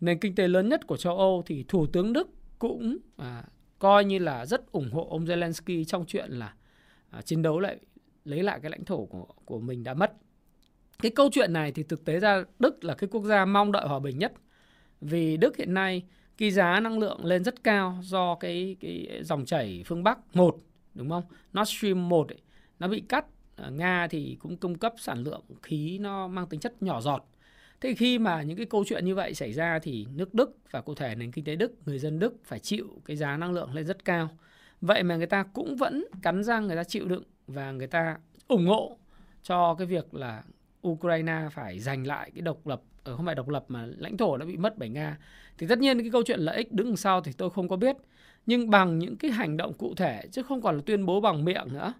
Nền 0.00 0.18
kinh 0.18 0.34
tế 0.34 0.48
lớn 0.48 0.68
nhất 0.68 0.86
của 0.86 0.96
châu 0.96 1.18
Âu 1.18 1.42
thì 1.46 1.64
Thủ 1.68 1.86
tướng 1.86 2.12
Đức 2.12 2.28
cũng 2.58 2.98
à, 3.16 3.44
coi 3.78 4.04
như 4.04 4.18
là 4.18 4.46
rất 4.46 4.72
ủng 4.72 4.90
hộ 4.92 5.08
ông 5.10 5.24
Zelensky 5.24 5.84
trong 5.84 6.04
chuyện 6.06 6.30
là 6.30 6.54
à, 7.10 7.22
chiến 7.22 7.42
đấu 7.42 7.60
lại 7.60 7.76
lấy 8.24 8.42
lại 8.42 8.60
cái 8.62 8.70
lãnh 8.70 8.84
thổ 8.84 9.04
của, 9.04 9.26
của 9.44 9.60
mình 9.60 9.84
đã 9.84 9.94
mất. 9.94 10.12
Cái 11.02 11.10
câu 11.10 11.28
chuyện 11.32 11.52
này 11.52 11.72
thì 11.72 11.82
thực 11.82 12.04
tế 12.04 12.18
ra 12.18 12.44
Đức 12.58 12.84
là 12.84 12.94
cái 12.94 13.08
quốc 13.12 13.24
gia 13.24 13.44
mong 13.44 13.72
đợi 13.72 13.88
hòa 13.88 13.98
bình 13.98 14.18
nhất. 14.18 14.32
Vì 15.00 15.36
Đức 15.36 15.56
hiện 15.56 15.74
nay 15.74 16.02
cái 16.38 16.50
giá 16.50 16.80
năng 16.80 16.98
lượng 16.98 17.24
lên 17.24 17.44
rất 17.44 17.64
cao 17.64 17.98
do 18.02 18.34
cái 18.34 18.76
cái 18.80 19.20
dòng 19.22 19.44
chảy 19.44 19.82
phương 19.86 20.02
Bắc 20.02 20.36
một 20.36 20.56
đúng 20.94 21.10
không? 21.10 21.22
Nord 21.58 21.70
Stream 21.70 22.08
1 22.08 22.28
ấy, 22.28 22.38
nó 22.78 22.88
bị 22.88 23.00
cắt 23.08 23.26
ờ, 23.56 23.70
Nga 23.70 24.06
thì 24.10 24.36
cũng 24.40 24.56
cung 24.56 24.78
cấp 24.78 24.94
sản 24.98 25.22
lượng 25.22 25.42
khí 25.62 25.98
nó 25.98 26.28
mang 26.28 26.46
tính 26.46 26.60
chất 26.60 26.82
nhỏ 26.82 27.00
giọt. 27.00 27.26
Thế 27.80 27.94
khi 27.94 28.18
mà 28.18 28.42
những 28.42 28.56
cái 28.56 28.66
câu 28.66 28.84
chuyện 28.86 29.04
như 29.04 29.14
vậy 29.14 29.34
xảy 29.34 29.52
ra 29.52 29.78
thì 29.78 30.06
nước 30.14 30.34
Đức 30.34 30.56
và 30.70 30.80
cụ 30.80 30.94
thể 30.94 31.14
nền 31.14 31.32
kinh 31.32 31.44
tế 31.44 31.56
Đức, 31.56 31.72
người 31.86 31.98
dân 31.98 32.18
Đức 32.18 32.34
phải 32.44 32.58
chịu 32.58 32.86
cái 33.04 33.16
giá 33.16 33.36
năng 33.36 33.52
lượng 33.52 33.74
lên 33.74 33.86
rất 33.86 34.04
cao. 34.04 34.28
Vậy 34.80 35.02
mà 35.02 35.16
người 35.16 35.26
ta 35.26 35.42
cũng 35.42 35.76
vẫn 35.76 36.04
cắn 36.22 36.44
răng 36.44 36.66
người 36.66 36.76
ta 36.76 36.84
chịu 36.84 37.08
đựng 37.08 37.22
và 37.46 37.72
người 37.72 37.86
ta 37.86 38.16
ủng 38.48 38.66
hộ 38.66 38.96
cho 39.42 39.74
cái 39.74 39.86
việc 39.86 40.14
là 40.14 40.42
Ukraine 40.88 41.48
phải 41.52 41.78
giành 41.78 42.06
lại 42.06 42.30
cái 42.34 42.42
độc 42.42 42.66
lập 42.66 42.82
ở 43.04 43.16
không 43.16 43.26
phải 43.26 43.34
độc 43.34 43.48
lập 43.48 43.64
mà 43.68 43.88
lãnh 43.98 44.16
thổ 44.16 44.36
đã 44.36 44.46
bị 44.46 44.56
mất 44.56 44.78
bởi 44.78 44.88
Nga. 44.88 45.18
Thì 45.58 45.66
tất 45.66 45.78
nhiên 45.78 46.00
cái 46.00 46.10
câu 46.10 46.22
chuyện 46.26 46.40
lợi 46.40 46.56
ích 46.56 46.72
đứng 46.72 46.96
sau 46.96 47.20
thì 47.20 47.32
tôi 47.32 47.50
không 47.50 47.68
có 47.68 47.76
biết. 47.76 47.96
Nhưng 48.46 48.70
bằng 48.70 48.98
những 48.98 49.16
cái 49.16 49.30
hành 49.30 49.56
động 49.56 49.72
cụ 49.74 49.94
thể 49.94 50.22
chứ 50.32 50.42
không 50.42 50.62
còn 50.62 50.76
là 50.76 50.82
tuyên 50.86 51.06
bố 51.06 51.20
bằng 51.20 51.44
miệng 51.44 51.72
nữa 51.72 51.94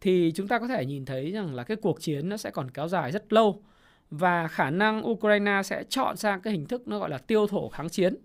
thì 0.00 0.32
chúng 0.34 0.48
ta 0.48 0.58
có 0.58 0.68
thể 0.68 0.86
nhìn 0.86 1.04
thấy 1.04 1.32
rằng 1.32 1.54
là 1.54 1.64
cái 1.64 1.76
cuộc 1.76 2.00
chiến 2.00 2.28
nó 2.28 2.36
sẽ 2.36 2.50
còn 2.50 2.70
kéo 2.70 2.88
dài 2.88 3.12
rất 3.12 3.32
lâu 3.32 3.62
và 4.10 4.48
khả 4.48 4.70
năng 4.70 5.06
Ukraine 5.06 5.62
sẽ 5.64 5.84
chọn 5.88 6.16
sang 6.16 6.40
cái 6.40 6.52
hình 6.52 6.66
thức 6.66 6.88
nó 6.88 6.98
gọi 6.98 7.10
là 7.10 7.18
tiêu 7.18 7.46
thổ 7.46 7.68
kháng 7.68 7.88
chiến. 7.88 8.16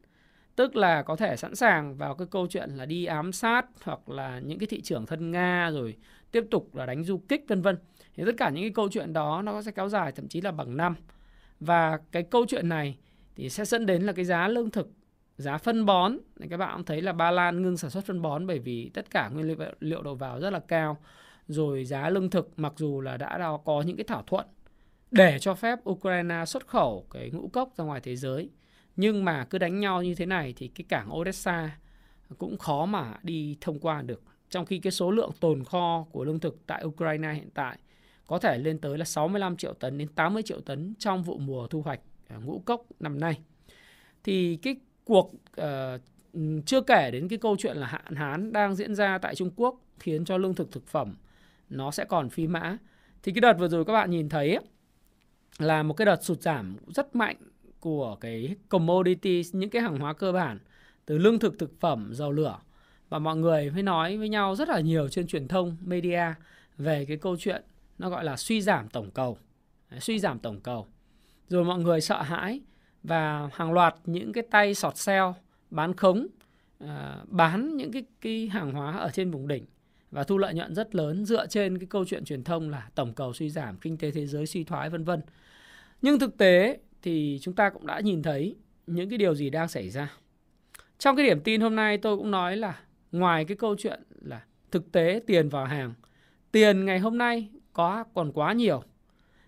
Tức 0.56 0.76
là 0.76 1.02
có 1.02 1.16
thể 1.16 1.36
sẵn 1.36 1.56
sàng 1.56 1.96
vào 1.96 2.16
cái 2.16 2.28
câu 2.32 2.48
chuyện 2.48 2.70
là 2.70 2.86
đi 2.86 3.06
ám 3.06 3.32
sát 3.32 3.66
hoặc 3.84 4.10
là 4.10 4.40
những 4.40 4.60
cái 4.60 4.68
thị 4.68 4.82
trường 4.82 5.06
thân 5.06 5.32
Nga 5.32 5.70
rồi 5.74 5.98
tiếp 6.32 6.44
tục 6.52 6.76
là 6.76 6.86
đánh 6.86 7.04
du 7.04 7.18
kích, 7.18 7.46
vân 7.48 7.62
vân. 7.62 7.78
Thì 8.16 8.24
tất 8.26 8.32
cả 8.38 8.50
những 8.50 8.64
cái 8.64 8.72
câu 8.76 8.90
chuyện 8.92 9.14
đó 9.14 9.42
nó 9.42 9.62
sẽ 9.62 9.72
kéo 9.72 9.90
dài 9.90 10.12
thậm 10.12 10.28
chí 10.28 10.42
là 10.42 10.52
bằng 10.52 10.78
năm. 10.78 10.96
Và 11.60 12.00
cái 12.12 12.24
câu 12.24 12.46
chuyện 12.48 12.70
này 12.70 12.98
thì 13.36 13.50
sẽ 13.50 13.66
dẫn 13.66 13.86
đến 13.86 14.02
là 14.02 14.14
cái 14.14 14.26
giá 14.26 14.48
lương 14.48 14.72
thực, 14.72 14.90
giá 15.38 15.58
phân 15.58 15.86
bón 15.86 16.18
thì 16.40 16.48
các 16.50 16.58
bạn 16.58 16.76
cũng 16.76 16.86
thấy 16.86 17.02
là 17.02 17.14
Ba 17.14 17.32
Lan 17.32 17.62
ngưng 17.62 17.78
sản 17.78 17.92
xuất 17.92 18.06
phân 18.06 18.22
bón 18.22 18.48
bởi 18.48 18.60
vì 18.60 18.92
tất 18.94 19.10
cả 19.10 19.30
nguyên 19.30 19.58
liệu 19.80 20.02
đầu 20.02 20.16
vào 20.16 20.40
rất 20.40 20.50
là 20.50 20.60
cao. 20.60 20.98
Rồi 21.48 21.86
giá 21.86 22.10
lương 22.10 22.30
thực, 22.30 22.60
mặc 22.60 22.74
dù 22.76 23.02
là 23.02 23.18
đã 23.18 23.58
có 23.66 23.82
những 23.82 23.98
cái 23.98 24.04
thỏa 24.04 24.22
thuận 24.28 24.46
để 25.12 25.40
cho 25.40 25.56
phép 25.56 25.80
Ukraine 25.90 26.46
xuất 26.46 26.68
khẩu 26.68 27.06
cái 27.12 27.30
ngũ 27.30 27.48
cốc 27.48 27.70
ra 27.78 27.84
ngoài 27.84 28.02
thế 28.04 28.16
giới 28.16 28.50
nhưng 28.96 29.26
mà 29.26 29.46
cứ 29.50 29.58
đánh 29.58 29.80
nhau 29.80 30.04
như 30.04 30.16
thế 30.16 30.26
này 30.26 30.54
thì 30.58 30.68
cái 30.68 30.86
cảng 30.90 31.18
Odessa 31.18 31.78
cũng 32.38 32.58
khó 32.58 32.86
mà 32.86 33.14
đi 33.24 33.58
thông 33.62 33.80
qua 33.80 34.02
được 34.02 34.24
trong 34.50 34.66
khi 34.66 34.80
cái 34.80 34.92
số 34.92 35.12
lượng 35.12 35.32
tồn 35.40 35.64
kho 35.64 36.06
của 36.12 36.24
lương 36.24 36.40
thực 36.40 36.68
tại 36.68 36.84
Ukraine 36.86 37.34
hiện 37.34 37.50
tại 37.54 37.78
có 38.28 38.40
thể 38.40 38.58
lên 38.58 38.80
tới 38.80 38.98
là 38.98 39.06
65 39.06 39.58
triệu 39.58 39.74
tấn 39.74 39.98
đến 39.98 40.08
80 40.08 40.44
triệu 40.44 40.62
tấn 40.62 40.94
trong 41.00 41.24
vụ 41.24 41.38
mùa 41.38 41.68
thu 41.68 41.82
hoạch 41.82 42.00
à, 42.28 42.38
ngũ 42.38 42.60
cốc 42.66 42.86
năm 43.00 43.20
nay. 43.20 43.40
Thì 44.24 44.56
cái 44.56 44.76
cuộc 45.04 45.34
uh, 45.62 46.02
chưa 46.66 46.82
kể 46.82 47.12
đến 47.12 47.28
cái 47.28 47.40
câu 47.40 47.56
chuyện 47.60 47.78
là 47.78 47.88
hạn 47.88 48.16
hán 48.16 48.54
đang 48.54 48.76
diễn 48.76 48.96
ra 48.96 49.18
tại 49.18 49.36
Trung 49.36 49.52
Quốc 49.56 49.82
khiến 50.00 50.26
cho 50.26 50.38
lương 50.38 50.56
thực 50.56 50.72
thực 50.72 50.88
phẩm 50.88 51.16
nó 51.70 51.92
sẽ 51.92 52.06
còn 52.06 52.30
phi 52.30 52.48
mã. 52.48 52.78
Thì 53.24 53.32
cái 53.32 53.42
đợt 53.42 53.54
vừa 53.54 53.68
rồi 53.68 53.86
các 53.86 53.94
bạn 53.94 54.12
nhìn 54.12 54.30
thấy 54.30 54.56
ấy, 54.56 54.66
là 55.64 55.84
một 55.84 55.94
cái 55.94 56.06
đợt 56.06 56.24
sụt 56.24 56.42
giảm 56.42 56.78
rất 56.88 57.16
mạnh 57.16 57.36
của 57.80 58.16
cái 58.16 58.56
commodity 58.70 59.42
những 59.52 59.70
cái 59.70 59.82
hàng 59.82 60.00
hóa 60.00 60.14
cơ 60.14 60.32
bản 60.32 60.60
từ 61.06 61.18
lương 61.18 61.40
thực 61.40 61.60
thực 61.60 61.80
phẩm 61.80 62.10
dầu 62.14 62.32
lửa. 62.32 62.60
Và 63.10 63.20
mọi 63.20 63.36
người 63.36 63.72
mới 63.72 63.84
nói 63.84 64.18
với 64.18 64.30
nhau 64.30 64.56
rất 64.56 64.70
là 64.70 64.80
nhiều 64.80 65.10
trên 65.10 65.28
truyền 65.28 65.48
thông 65.48 65.78
media 65.82 66.24
về 66.78 67.06
cái 67.06 67.18
câu 67.18 67.38
chuyện 67.38 67.64
nó 67.98 68.10
gọi 68.10 68.24
là 68.24 68.38
suy 68.38 68.62
giảm 68.62 68.90
tổng 68.90 69.12
cầu. 69.12 69.38
Suy 70.00 70.20
giảm 70.20 70.40
tổng 70.40 70.60
cầu. 70.60 70.88
Rồi 71.50 71.64
mọi 71.64 71.80
người 71.80 72.02
sợ 72.02 72.22
hãi 72.22 72.62
và 73.04 73.50
hàng 73.54 73.74
loạt 73.74 73.96
những 74.06 74.34
cái 74.34 74.44
tay 74.52 74.76
sọt 74.76 74.98
sale 74.98 75.34
bán 75.70 75.94
khống 75.94 76.28
à, 76.80 77.18
bán 77.28 77.78
những 77.78 77.92
cái, 77.92 78.04
cái 78.22 78.48
hàng 78.48 78.72
hóa 78.72 78.98
ở 78.98 79.10
trên 79.14 79.32
vùng 79.32 79.48
đỉnh 79.48 79.66
và 80.12 80.24
thu 80.24 80.38
lợi 80.38 80.54
nhuận 80.54 80.76
rất 80.76 80.96
lớn 80.96 81.26
dựa 81.26 81.48
trên 81.48 81.78
cái 81.78 81.88
câu 81.90 82.06
chuyện 82.06 82.26
truyền 82.26 82.44
thông 82.44 82.70
là 82.70 82.90
tổng 82.96 83.14
cầu 83.14 83.34
suy 83.34 83.50
giảm, 83.50 83.78
kinh 83.78 83.98
tế 83.98 84.12
thế 84.12 84.26
giới 84.26 84.46
suy 84.46 84.64
thoái 84.64 84.90
vân 84.90 85.04
vân. 85.04 85.22
Nhưng 86.02 86.20
thực 86.20 86.38
tế 86.38 86.80
thì 87.02 87.40
chúng 87.42 87.56
ta 87.56 87.70
cũng 87.70 87.88
đã 87.88 88.00
nhìn 88.00 88.24
thấy 88.24 88.56
những 88.88 89.10
cái 89.10 89.18
điều 89.18 89.36
gì 89.36 89.50
đang 89.50 89.68
xảy 89.68 89.90
ra. 89.90 90.14
Trong 90.98 91.16
cái 91.16 91.26
điểm 91.26 91.42
tin 91.42 91.62
hôm 91.62 91.76
nay 91.76 91.98
tôi 91.98 92.18
cũng 92.18 92.32
nói 92.32 92.58
là 92.58 92.80
ngoài 93.12 93.46
cái 93.46 93.58
câu 93.58 93.76
chuyện 93.78 94.04
là 94.22 94.44
thực 94.72 94.92
tế 94.92 95.22
tiền 95.28 95.50
vào 95.50 95.66
hàng, 95.66 95.94
tiền 96.52 96.86
ngày 96.86 97.00
hôm 97.00 97.18
nay 97.18 97.50
có 97.74 98.04
còn 98.14 98.32
quá 98.32 98.54
nhiều. 98.54 98.84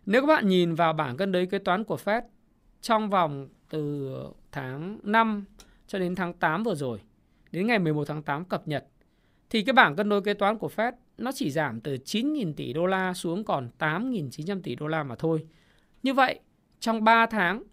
Nếu 0.05 0.21
các 0.21 0.27
bạn 0.27 0.47
nhìn 0.47 0.75
vào 0.75 0.93
bảng 0.93 1.17
cân 1.17 1.31
đối 1.31 1.45
kế 1.45 1.59
toán 1.59 1.83
của 1.83 1.97
Fed 2.05 2.21
trong 2.81 3.09
vòng 3.09 3.49
từ 3.69 4.09
tháng 4.51 4.99
5 5.03 5.45
cho 5.87 5.99
đến 5.99 6.15
tháng 6.15 6.33
8 6.33 6.63
vừa 6.63 6.75
rồi, 6.75 6.99
đến 7.51 7.67
ngày 7.67 7.79
11 7.79 8.07
tháng 8.07 8.23
8 8.23 8.45
cập 8.45 8.67
nhật 8.67 8.85
thì 9.53 9.63
cái 9.63 9.73
bảng 9.73 9.95
cân 9.95 10.09
đối 10.09 10.21
kế 10.21 10.33
toán 10.33 10.57
của 10.57 10.69
Fed 10.75 10.91
nó 11.17 11.31
chỉ 11.31 11.51
giảm 11.51 11.81
từ 11.81 11.93
9.000 11.93 12.53
tỷ 12.53 12.73
đô 12.73 12.85
la 12.85 13.13
xuống 13.13 13.43
còn 13.43 13.69
8.900 13.79 14.61
tỷ 14.61 14.75
đô 14.75 14.87
la 14.87 15.03
mà 15.03 15.15
thôi. 15.15 15.47
Như 16.03 16.13
vậy, 16.13 16.39
trong 16.79 17.03
3 17.03 17.25
tháng, 17.25 17.63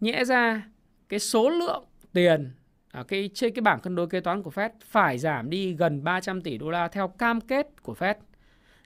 nhẽ 0.00 0.24
ra 0.24 0.68
cái 1.08 1.20
số 1.20 1.50
lượng 1.50 1.84
tiền 2.12 2.52
ở 2.90 3.04
cái 3.04 3.30
trên 3.34 3.54
cái 3.54 3.62
bảng 3.62 3.80
cân 3.80 3.94
đối 3.94 4.06
kế 4.06 4.20
toán 4.20 4.42
của 4.42 4.50
Fed 4.50 4.70
phải 4.84 5.18
giảm 5.18 5.50
đi 5.50 5.74
gần 5.74 6.04
300 6.04 6.40
tỷ 6.42 6.58
đô 6.58 6.70
la 6.70 6.88
theo 6.88 7.08
cam 7.08 7.40
kết 7.40 7.82
của 7.82 7.94
Fed. 7.98 8.14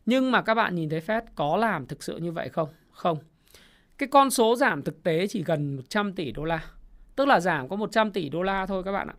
Nhưng 0.07 0.31
mà 0.31 0.43
các 0.43 0.55
bạn 0.55 0.75
nhìn 0.75 0.89
thấy 0.89 1.01
Fed 1.01 1.23
có 1.35 1.57
làm 1.57 1.87
thực 1.87 2.03
sự 2.03 2.17
như 2.17 2.33
vậy 2.33 2.49
không? 2.49 2.69
Không. 2.91 3.19
Cái 3.99 4.09
con 4.09 4.31
số 4.31 4.57
giảm 4.57 4.83
thực 4.83 5.03
tế 5.03 5.27
chỉ 5.27 5.45
gần 5.45 5.77
100 5.77 6.13
tỷ 6.13 6.33
đô 6.33 6.45
la. 6.45 6.65
Tức 7.17 7.29
là 7.29 7.41
giảm 7.41 7.69
có 7.69 7.77
100 7.77 8.13
tỷ 8.13 8.29
đô 8.29 8.43
la 8.43 8.67
thôi 8.67 8.83
các 8.85 8.93
bạn 8.93 9.09
ạ. 9.09 9.15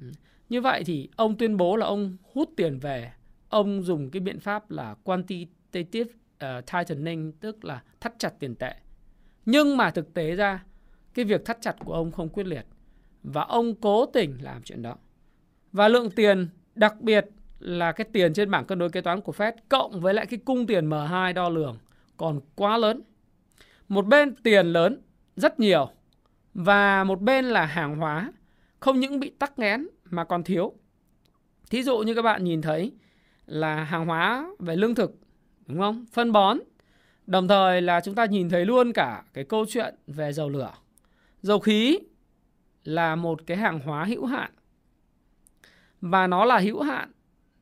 Ừ. 0.00 0.06
Như 0.48 0.60
vậy 0.60 0.82
thì 0.86 1.08
ông 1.16 1.36
tuyên 1.36 1.56
bố 1.56 1.76
là 1.76 1.86
ông 1.86 2.16
hút 2.32 2.50
tiền 2.56 2.78
về, 2.78 3.12
ông 3.48 3.82
dùng 3.82 4.10
cái 4.10 4.20
biện 4.20 4.40
pháp 4.40 4.70
là 4.70 4.94
quantitative 5.04 6.12
uh, 6.44 6.66
tightening 6.72 7.32
tức 7.32 7.64
là 7.64 7.82
thắt 8.00 8.18
chặt 8.18 8.32
tiền 8.38 8.54
tệ. 8.54 8.74
Nhưng 9.46 9.76
mà 9.76 9.90
thực 9.90 10.14
tế 10.14 10.36
ra 10.36 10.64
cái 11.14 11.24
việc 11.24 11.44
thắt 11.44 11.58
chặt 11.60 11.76
của 11.84 11.92
ông 11.92 12.12
không 12.12 12.28
quyết 12.28 12.46
liệt 12.46 12.66
và 13.22 13.42
ông 13.42 13.74
cố 13.74 14.06
tình 14.06 14.38
làm 14.40 14.62
chuyện 14.62 14.82
đó. 14.82 14.96
Và 15.72 15.88
lượng 15.88 16.10
tiền 16.10 16.48
đặc 16.74 17.00
biệt 17.00 17.26
là 17.58 17.92
cái 17.92 18.06
tiền 18.12 18.34
trên 18.34 18.50
bảng 18.50 18.64
cân 18.64 18.78
đối 18.78 18.90
kế 18.90 19.00
toán 19.00 19.20
của 19.20 19.32
Fed 19.32 19.52
cộng 19.68 20.00
với 20.00 20.14
lại 20.14 20.26
cái 20.26 20.40
cung 20.44 20.66
tiền 20.66 20.88
M2 20.88 21.34
đo 21.34 21.48
lường 21.48 21.78
còn 22.16 22.40
quá 22.54 22.78
lớn. 22.78 23.02
Một 23.88 24.06
bên 24.06 24.34
tiền 24.34 24.66
lớn 24.66 25.02
rất 25.36 25.60
nhiều 25.60 25.90
Và 26.54 27.04
một 27.04 27.20
bên 27.20 27.44
là 27.44 27.66
hàng 27.66 27.96
hóa 27.96 28.32
không 28.80 29.00
những 29.00 29.20
bị 29.20 29.30
tắc 29.38 29.58
nghẽn 29.58 29.86
mà 30.04 30.24
còn 30.24 30.44
thiếu. 30.44 30.72
Thí 31.70 31.82
dụ 31.82 31.98
như 31.98 32.14
các 32.14 32.22
bạn 32.22 32.44
nhìn 32.44 32.62
thấy 32.62 32.92
là 33.46 33.84
hàng 33.84 34.06
hóa 34.06 34.50
về 34.58 34.76
lương 34.76 34.94
thực, 34.94 35.18
đúng 35.72 35.80
không? 35.80 36.04
Phân 36.12 36.32
bón. 36.32 36.58
Đồng 37.26 37.48
thời 37.48 37.82
là 37.82 38.00
chúng 38.00 38.14
ta 38.14 38.24
nhìn 38.24 38.48
thấy 38.48 38.66
luôn 38.66 38.92
cả 38.92 39.24
cái 39.34 39.44
câu 39.44 39.64
chuyện 39.68 39.94
về 40.06 40.32
dầu 40.32 40.48
lửa. 40.48 40.72
Dầu 41.42 41.58
khí 41.58 41.98
là 42.84 43.16
một 43.16 43.40
cái 43.46 43.56
hàng 43.56 43.80
hóa 43.80 44.04
hữu 44.04 44.26
hạn. 44.26 44.50
Và 46.00 46.26
nó 46.26 46.44
là 46.44 46.58
hữu 46.58 46.82
hạn 46.82 47.12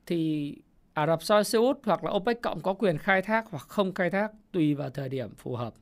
thì 0.05 0.55
Ả 0.93 1.07
Rập 1.07 1.23
Xê 1.45 1.59
Út 1.59 1.77
hoặc 1.83 2.03
là 2.03 2.11
OPEC 2.11 2.41
cộng 2.41 2.61
có 2.61 2.73
quyền 2.73 2.97
khai 2.97 3.21
thác 3.21 3.45
hoặc 3.49 3.67
không 3.67 3.93
khai 3.93 4.09
thác 4.09 4.31
tùy 4.51 4.75
vào 4.75 4.89
thời 4.89 5.09
điểm 5.09 5.29
phù 5.37 5.55
hợp. 5.55 5.73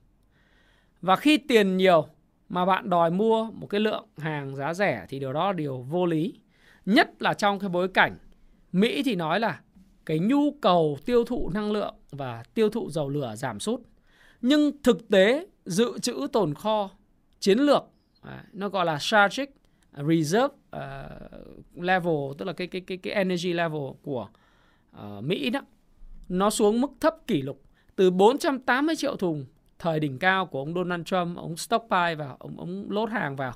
Và 1.02 1.16
khi 1.16 1.38
tiền 1.38 1.78
nhiều 1.78 2.08
mà 2.50 2.66
bạn 2.66 2.90
đòi 2.90 3.12
mua 3.12 3.52
một 3.52 3.68
cái 3.68 3.82
lượng 3.82 4.06
hàng 4.18 4.56
giá 4.56 4.74
rẻ 4.74 5.06
thì 5.10 5.20
điều 5.20 5.34
đó 5.34 5.48
là 5.48 5.54
điều 5.54 5.78
vô 5.82 6.06
lý. 6.06 6.40
Nhất 6.86 7.10
là 7.20 7.34
trong 7.34 7.60
cái 7.60 7.70
bối 7.70 7.88
cảnh 7.88 8.16
Mỹ 8.72 9.04
thì 9.04 9.16
nói 9.16 9.40
là 9.40 9.60
cái 10.08 10.20
nhu 10.20 10.52
cầu 10.52 10.98
tiêu 11.06 11.24
thụ 11.24 11.50
năng 11.54 11.72
lượng 11.72 11.96
và 12.12 12.44
tiêu 12.54 12.70
thụ 12.70 12.90
dầu 12.90 13.10
lửa 13.10 13.36
giảm 13.36 13.60
sút. 13.60 13.82
Nhưng 14.42 14.72
thực 14.84 15.10
tế 15.10 15.48
dự 15.66 16.00
trữ 16.00 16.28
tồn 16.34 16.54
kho 16.54 16.90
chiến 17.40 17.60
lược 17.60 17.84
à, 18.22 18.44
nó 18.54 18.70
gọi 18.70 18.86
là 18.86 19.00
strategic 19.00 19.50
reserve 20.08 20.56
uh, 20.76 20.82
level 21.76 22.16
tức 22.38 22.46
là 22.46 22.54
cái 22.54 22.68
cái 22.68 22.82
cái 22.82 22.98
cái 22.98 23.14
energy 23.14 23.54
level 23.54 23.82
của 24.02 24.28
uh, 24.98 25.24
Mỹ 25.24 25.50
đó 25.50 25.62
nó 26.30 26.50
xuống 26.50 26.82
mức 26.82 26.92
thấp 27.00 27.16
kỷ 27.28 27.42
lục 27.42 27.62
từ 27.96 28.12
480 28.12 28.96
triệu 28.96 29.16
thùng 29.16 29.46
thời 29.80 30.00
đỉnh 30.00 30.20
cao 30.20 30.46
của 30.46 30.60
ông 30.60 30.74
Donald 30.74 31.06
Trump, 31.06 31.38
ông 31.38 31.58
stockpile 31.58 32.16
vào, 32.16 32.36
ông 32.40 32.60
ông 32.60 32.92
lốt 32.92 33.10
hàng 33.10 33.36
vào. 33.36 33.54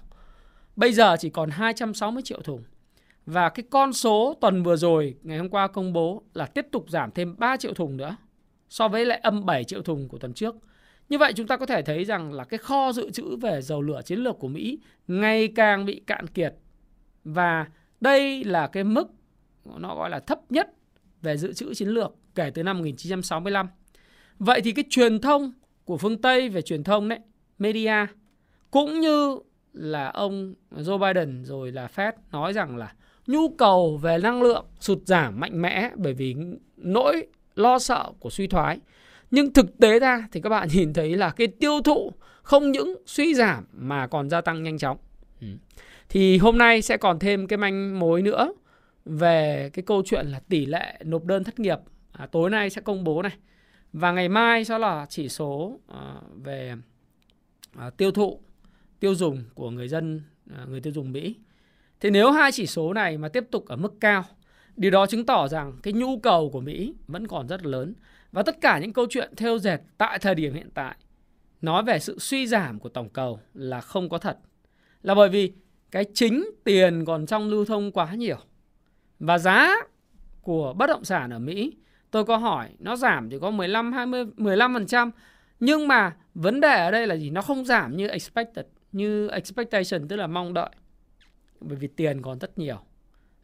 Bây 0.75 0.93
giờ 0.93 1.15
chỉ 1.19 1.29
còn 1.29 1.49
260 1.49 2.23
triệu 2.23 2.41
thùng. 2.41 2.63
Và 3.25 3.49
cái 3.49 3.63
con 3.69 3.93
số 3.93 4.37
tuần 4.41 4.63
vừa 4.63 4.75
rồi 4.75 5.15
ngày 5.23 5.37
hôm 5.37 5.49
qua 5.49 5.67
công 5.67 5.93
bố 5.93 6.23
là 6.33 6.45
tiếp 6.45 6.67
tục 6.71 6.89
giảm 6.89 7.11
thêm 7.11 7.35
3 7.37 7.57
triệu 7.57 7.73
thùng 7.73 7.97
nữa 7.97 8.15
so 8.69 8.87
với 8.87 9.05
lại 9.05 9.19
âm 9.23 9.45
7 9.45 9.63
triệu 9.63 9.81
thùng 9.81 10.07
của 10.07 10.17
tuần 10.17 10.33
trước. 10.33 10.55
Như 11.09 11.17
vậy 11.17 11.33
chúng 11.35 11.47
ta 11.47 11.57
có 11.57 11.65
thể 11.65 11.81
thấy 11.81 12.05
rằng 12.05 12.33
là 12.33 12.43
cái 12.43 12.57
kho 12.57 12.91
dự 12.91 13.11
trữ 13.11 13.35
về 13.35 13.61
dầu 13.61 13.81
lửa 13.81 14.01
chiến 14.05 14.19
lược 14.19 14.39
của 14.39 14.47
Mỹ 14.47 14.79
ngày 15.07 15.47
càng 15.47 15.85
bị 15.85 16.01
cạn 16.07 16.27
kiệt. 16.27 16.55
Và 17.23 17.67
đây 18.01 18.43
là 18.43 18.67
cái 18.67 18.83
mức 18.83 19.07
nó 19.65 19.95
gọi 19.95 20.09
là 20.09 20.19
thấp 20.19 20.39
nhất 20.51 20.69
về 21.21 21.37
dự 21.37 21.53
trữ 21.53 21.73
chiến 21.73 21.87
lược 21.87 22.15
kể 22.35 22.51
từ 22.53 22.63
năm 22.63 22.77
1965. 22.77 23.67
Vậy 24.39 24.61
thì 24.61 24.71
cái 24.71 24.85
truyền 24.89 25.19
thông 25.19 25.51
của 25.85 25.97
phương 25.97 26.21
Tây 26.21 26.49
về 26.49 26.61
truyền 26.61 26.83
thông 26.83 27.09
đấy, 27.09 27.19
media 27.59 28.05
cũng 28.71 28.99
như 28.99 29.39
là 29.73 30.07
ông 30.07 30.53
Joe 30.71 30.97
Biden 31.13 31.45
rồi 31.45 31.71
là 31.71 31.87
Fed 31.95 32.11
nói 32.31 32.53
rằng 32.53 32.77
là 32.77 32.93
nhu 33.31 33.49
cầu 33.49 33.97
về 33.97 34.17
năng 34.17 34.41
lượng 34.41 34.65
sụt 34.79 34.99
giảm 35.05 35.39
mạnh 35.39 35.61
mẽ 35.61 35.89
bởi 35.95 36.13
vì 36.13 36.35
nỗi 36.77 37.27
lo 37.55 37.79
sợ 37.79 38.11
của 38.19 38.29
suy 38.29 38.47
thoái. 38.47 38.79
Nhưng 39.31 39.53
thực 39.53 39.77
tế 39.77 39.99
ra 39.99 40.27
thì 40.31 40.41
các 40.41 40.49
bạn 40.49 40.67
nhìn 40.73 40.93
thấy 40.93 41.15
là 41.15 41.29
cái 41.29 41.47
tiêu 41.47 41.81
thụ 41.81 42.11
không 42.43 42.71
những 42.71 42.95
suy 43.05 43.33
giảm 43.33 43.65
mà 43.73 44.07
còn 44.07 44.29
gia 44.29 44.41
tăng 44.41 44.63
nhanh 44.63 44.77
chóng. 44.77 44.97
Ừ. 45.41 45.47
Thì 46.09 46.37
hôm 46.37 46.57
nay 46.57 46.81
sẽ 46.81 46.97
còn 46.97 47.19
thêm 47.19 47.47
cái 47.47 47.57
manh 47.57 47.99
mối 47.99 48.21
nữa 48.21 48.53
về 49.05 49.69
cái 49.73 49.83
câu 49.83 50.03
chuyện 50.05 50.27
là 50.27 50.39
tỷ 50.39 50.65
lệ 50.65 50.99
nộp 51.03 51.25
đơn 51.25 51.43
thất 51.43 51.59
nghiệp. 51.59 51.77
À, 52.11 52.27
tối 52.31 52.49
nay 52.49 52.69
sẽ 52.69 52.81
công 52.81 53.03
bố 53.03 53.21
này. 53.21 53.31
Và 53.93 54.11
ngày 54.11 54.29
mai 54.29 54.65
sẽ 54.65 54.77
là 54.77 55.05
chỉ 55.09 55.29
số 55.29 55.79
à, 55.87 56.15
về 56.43 56.75
à, 57.77 57.89
tiêu 57.89 58.11
thụ, 58.11 58.39
tiêu 58.99 59.15
dùng 59.15 59.43
của 59.55 59.71
người 59.71 59.87
dân, 59.87 60.21
à, 60.49 60.65
người 60.69 60.81
tiêu 60.81 60.93
dùng 60.93 61.11
Mỹ. 61.11 61.35
Thì 62.01 62.09
nếu 62.09 62.31
hai 62.31 62.51
chỉ 62.51 62.67
số 62.67 62.93
này 62.93 63.17
mà 63.17 63.29
tiếp 63.29 63.43
tục 63.51 63.65
ở 63.67 63.75
mức 63.75 63.93
cao, 63.99 64.23
điều 64.75 64.91
đó 64.91 65.05
chứng 65.05 65.25
tỏ 65.25 65.47
rằng 65.47 65.73
cái 65.83 65.93
nhu 65.93 66.19
cầu 66.19 66.49
của 66.49 66.61
Mỹ 66.61 66.95
vẫn 67.07 67.27
còn 67.27 67.47
rất 67.47 67.65
lớn. 67.65 67.93
Và 68.31 68.43
tất 68.43 68.61
cả 68.61 68.79
những 68.79 68.93
câu 68.93 69.05
chuyện 69.09 69.35
theo 69.37 69.57
dệt 69.57 69.77
tại 69.97 70.19
thời 70.19 70.35
điểm 70.35 70.53
hiện 70.53 70.69
tại 70.73 70.95
nói 71.61 71.83
về 71.83 71.99
sự 71.99 72.19
suy 72.19 72.47
giảm 72.47 72.79
của 72.79 72.89
tổng 72.89 73.09
cầu 73.09 73.39
là 73.53 73.81
không 73.81 74.09
có 74.09 74.17
thật. 74.17 74.37
Là 75.01 75.15
bởi 75.15 75.29
vì 75.29 75.53
cái 75.91 76.05
chính 76.13 76.45
tiền 76.63 77.05
còn 77.05 77.25
trong 77.25 77.49
lưu 77.49 77.65
thông 77.65 77.91
quá 77.91 78.13
nhiều. 78.13 78.37
Và 79.19 79.37
giá 79.37 79.75
của 80.41 80.73
bất 80.73 80.87
động 80.87 81.03
sản 81.03 81.29
ở 81.29 81.39
Mỹ 81.39 81.73
tôi 82.11 82.25
có 82.25 82.37
hỏi 82.37 82.69
nó 82.79 82.95
giảm 82.95 83.29
chỉ 83.29 83.39
có 83.39 83.51
15 83.51 83.93
20 83.93 84.25
15% 84.37 85.11
nhưng 85.59 85.87
mà 85.87 86.15
vấn 86.33 86.59
đề 86.59 86.73
ở 86.73 86.91
đây 86.91 87.07
là 87.07 87.15
gì 87.15 87.29
nó 87.29 87.41
không 87.41 87.65
giảm 87.65 87.97
như 87.97 88.07
expected 88.07 88.65
như 88.91 89.27
expectation 89.27 90.07
tức 90.07 90.15
là 90.15 90.27
mong 90.27 90.53
đợi 90.53 90.69
bởi 91.61 91.77
vì 91.77 91.87
tiền 91.87 92.21
còn 92.21 92.39
rất 92.39 92.57
nhiều. 92.57 92.79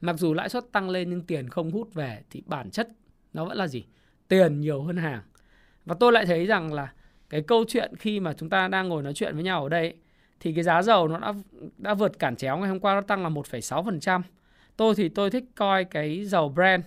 Mặc 0.01 0.19
dù 0.19 0.33
lãi 0.33 0.49
suất 0.49 0.71
tăng 0.71 0.89
lên 0.89 1.09
nhưng 1.09 1.21
tiền 1.21 1.49
không 1.49 1.71
hút 1.71 1.93
về 1.93 2.23
thì 2.29 2.43
bản 2.45 2.71
chất 2.71 2.89
nó 3.33 3.45
vẫn 3.45 3.57
là 3.57 3.67
gì? 3.67 3.85
Tiền 4.27 4.59
nhiều 4.59 4.83
hơn 4.83 4.97
hàng. 4.97 5.21
Và 5.85 5.95
tôi 5.99 6.11
lại 6.11 6.25
thấy 6.25 6.45
rằng 6.45 6.73
là 6.73 6.93
cái 7.29 7.41
câu 7.41 7.65
chuyện 7.67 7.95
khi 7.95 8.19
mà 8.19 8.33
chúng 8.33 8.49
ta 8.49 8.67
đang 8.67 8.89
ngồi 8.89 9.03
nói 9.03 9.13
chuyện 9.13 9.35
với 9.35 9.43
nhau 9.43 9.63
ở 9.63 9.69
đây 9.69 9.95
thì 10.39 10.53
cái 10.53 10.63
giá 10.63 10.81
dầu 10.81 11.07
nó 11.07 11.19
đã 11.19 11.33
đã 11.77 11.93
vượt 11.93 12.19
cản 12.19 12.35
chéo 12.35 12.57
ngày 12.57 12.69
hôm 12.69 12.79
qua 12.79 12.95
nó 12.95 13.01
tăng 13.01 13.23
là 13.23 13.29
1,6%. 13.29 14.21
Tôi 14.77 14.95
thì 14.95 15.09
tôi 15.09 15.29
thích 15.29 15.43
coi 15.55 15.83
cái 15.85 16.25
dầu 16.25 16.49
Brent 16.49 16.83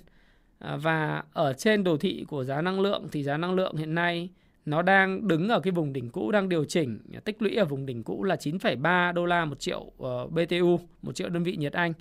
à, 0.58 0.76
và 0.76 1.22
ở 1.32 1.52
trên 1.52 1.84
đồ 1.84 1.96
thị 1.96 2.24
của 2.28 2.44
giá 2.44 2.62
năng 2.62 2.80
lượng 2.80 3.08
thì 3.12 3.22
giá 3.22 3.36
năng 3.36 3.54
lượng 3.54 3.76
hiện 3.76 3.94
nay 3.94 4.30
nó 4.70 4.82
đang 4.82 5.28
đứng 5.28 5.48
ở 5.48 5.60
cái 5.60 5.70
vùng 5.72 5.92
đỉnh 5.92 6.10
cũ 6.10 6.30
đang 6.30 6.48
điều 6.48 6.64
chỉnh 6.64 7.00
tích 7.24 7.42
lũy 7.42 7.56
ở 7.56 7.64
vùng 7.64 7.86
đỉnh 7.86 8.04
cũ 8.04 8.24
là 8.24 8.34
9,3 8.34 9.12
đô 9.12 9.26
la 9.26 9.44
một 9.44 9.60
triệu 9.60 9.92
ờ, 9.98 10.22
uh, 10.22 10.32
BTU, 10.32 10.80
một 11.02 11.12
triệu 11.12 11.28
đơn 11.28 11.42
vị 11.42 11.56
nhiệt 11.56 11.72
Anh. 11.72 11.92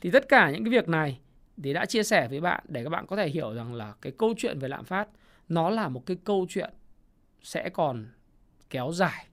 Thì 0.00 0.10
tất 0.10 0.28
cả 0.28 0.50
những 0.50 0.64
cái 0.64 0.70
việc 0.70 0.88
này 0.88 1.20
thì 1.62 1.72
đã 1.72 1.86
chia 1.86 2.02
sẻ 2.02 2.28
với 2.28 2.40
bạn 2.40 2.64
để 2.68 2.84
các 2.84 2.90
bạn 2.90 3.06
có 3.06 3.16
thể 3.16 3.28
hiểu 3.28 3.54
rằng 3.54 3.74
là 3.74 3.94
cái 4.00 4.12
câu 4.18 4.34
chuyện 4.36 4.58
về 4.58 4.68
lạm 4.68 4.84
phát 4.84 5.08
nó 5.48 5.70
là 5.70 5.88
một 5.88 6.06
cái 6.06 6.16
câu 6.24 6.46
chuyện 6.48 6.70
sẽ 7.42 7.68
còn 7.68 8.06
kéo 8.70 8.92
dài. 8.92 9.26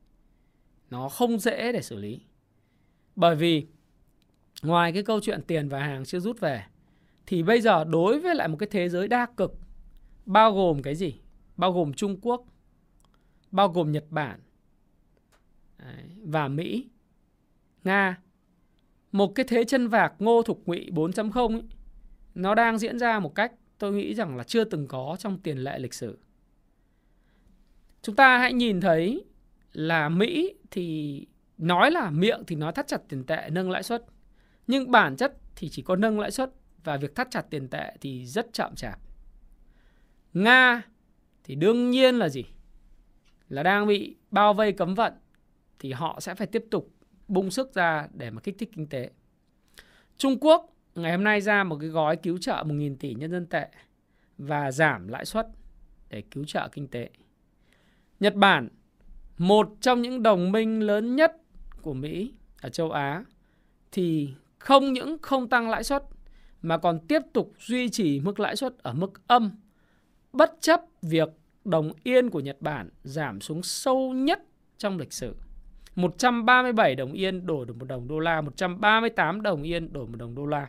Nó 0.89 1.09
không 1.09 1.39
dễ 1.39 1.71
để 1.71 1.81
xử 1.81 1.95
lý. 1.95 2.21
Bởi 3.15 3.35
vì 3.35 3.67
ngoài 4.63 4.91
cái 4.91 5.03
câu 5.03 5.19
chuyện 5.19 5.41
tiền 5.47 5.69
và 5.69 5.79
hàng 5.79 6.05
chưa 6.05 6.19
rút 6.19 6.39
về 6.39 6.63
thì 7.25 7.43
bây 7.43 7.61
giờ 7.61 7.83
đối 7.83 8.19
với 8.19 8.35
lại 8.35 8.47
một 8.47 8.57
cái 8.59 8.69
thế 8.71 8.89
giới 8.89 9.07
đa 9.07 9.25
cực 9.37 9.53
bao 10.25 10.53
gồm 10.53 10.81
cái 10.81 10.95
gì? 10.95 11.19
Bao 11.57 11.71
gồm 11.71 11.93
Trung 11.93 12.17
Quốc, 12.21 12.45
bao 13.51 13.69
gồm 13.69 13.91
Nhật 13.91 14.05
Bản 14.09 14.39
và 16.23 16.47
Mỹ, 16.47 16.89
Nga. 17.83 18.17
Một 19.11 19.35
cái 19.35 19.45
thế 19.49 19.63
chân 19.63 19.87
vạc 19.87 20.13
ngô 20.19 20.41
thục 20.41 20.63
ngụy 20.65 20.89
4.0 20.91 21.53
ấy, 21.53 21.63
nó 22.35 22.55
đang 22.55 22.77
diễn 22.77 22.99
ra 22.99 23.19
một 23.19 23.35
cách 23.35 23.51
tôi 23.77 23.93
nghĩ 23.93 24.15
rằng 24.15 24.37
là 24.37 24.43
chưa 24.43 24.63
từng 24.63 24.87
có 24.87 25.15
trong 25.19 25.39
tiền 25.39 25.57
lệ 25.57 25.79
lịch 25.79 25.93
sử. 25.93 26.17
Chúng 28.01 28.15
ta 28.15 28.37
hãy 28.37 28.53
nhìn 28.53 28.81
thấy 28.81 29.25
là 29.73 30.09
Mỹ 30.09 30.53
thì 30.71 31.27
nói 31.57 31.91
là 31.91 32.09
miệng 32.09 32.43
thì 32.47 32.55
nói 32.55 32.71
thắt 32.71 32.87
chặt 32.87 33.01
tiền 33.09 33.23
tệ 33.23 33.49
nâng 33.51 33.71
lãi 33.71 33.83
suất 33.83 34.05
nhưng 34.67 34.91
bản 34.91 35.15
chất 35.15 35.37
thì 35.55 35.69
chỉ 35.69 35.81
có 35.81 35.95
nâng 35.95 36.19
lãi 36.19 36.31
suất 36.31 36.51
và 36.83 36.97
việc 36.97 37.15
thắt 37.15 37.27
chặt 37.31 37.41
tiền 37.49 37.67
tệ 37.67 37.97
thì 38.01 38.25
rất 38.25 38.53
chậm 38.53 38.75
chạp. 38.75 38.99
Nga 40.33 40.81
thì 41.43 41.55
đương 41.55 41.91
nhiên 41.91 42.15
là 42.15 42.29
gì? 42.29 42.43
Là 43.49 43.63
đang 43.63 43.87
bị 43.87 44.15
bao 44.31 44.53
vây 44.53 44.71
cấm 44.71 44.93
vận 44.95 45.13
thì 45.79 45.91
họ 45.91 46.19
sẽ 46.19 46.35
phải 46.35 46.47
tiếp 46.47 46.65
tục 46.71 46.91
bung 47.27 47.51
sức 47.51 47.73
ra 47.73 48.07
để 48.13 48.29
mà 48.29 48.41
kích 48.41 48.55
thích 48.59 48.69
kinh 48.75 48.87
tế. 48.87 49.09
Trung 50.17 50.37
Quốc 50.41 50.73
ngày 50.95 51.11
hôm 51.11 51.23
nay 51.23 51.41
ra 51.41 51.63
một 51.63 51.77
cái 51.79 51.89
gói 51.89 52.15
cứu 52.15 52.37
trợ 52.37 52.53
1.000 52.53 52.95
tỷ 52.99 53.13
nhân 53.13 53.31
dân 53.31 53.45
tệ 53.45 53.67
và 54.37 54.71
giảm 54.71 55.07
lãi 55.07 55.25
suất 55.25 55.47
để 56.09 56.21
cứu 56.31 56.43
trợ 56.43 56.69
kinh 56.71 56.87
tế. 56.87 57.09
Nhật 58.19 58.35
Bản, 58.35 58.69
một 59.37 59.69
trong 59.81 60.01
những 60.01 60.23
đồng 60.23 60.51
minh 60.51 60.79
lớn 60.79 61.15
nhất 61.15 61.35
của 61.81 61.93
Mỹ 61.93 62.33
ở 62.61 62.69
châu 62.69 62.91
Á 62.91 63.23
thì 63.91 64.33
không 64.59 64.93
những 64.93 65.17
không 65.21 65.49
tăng 65.49 65.69
lãi 65.69 65.83
suất 65.83 66.03
mà 66.61 66.77
còn 66.77 66.99
tiếp 67.07 67.21
tục 67.33 67.53
duy 67.59 67.89
trì 67.89 68.19
mức 68.19 68.39
lãi 68.39 68.55
suất 68.55 68.77
ở 68.77 68.93
mức 68.93 69.27
âm 69.27 69.51
bất 70.33 70.57
chấp 70.61 70.81
việc 71.01 71.29
đồng 71.65 71.91
yên 72.03 72.29
của 72.29 72.39
Nhật 72.39 72.61
Bản 72.61 72.89
giảm 73.03 73.41
xuống 73.41 73.63
sâu 73.63 74.13
nhất 74.13 74.43
trong 74.77 74.97
lịch 74.97 75.13
sử. 75.13 75.35
137 75.95 76.95
đồng 76.95 77.13
yên 77.13 77.45
đổi 77.45 77.65
được 77.65 77.77
một 77.77 77.85
đồng 77.85 78.07
đô 78.07 78.19
la, 78.19 78.41
138 78.41 79.41
đồng 79.41 79.63
yên 79.63 79.93
đổi 79.93 80.07
một 80.07 80.15
đồng 80.17 80.35
đô 80.35 80.45
la. 80.45 80.67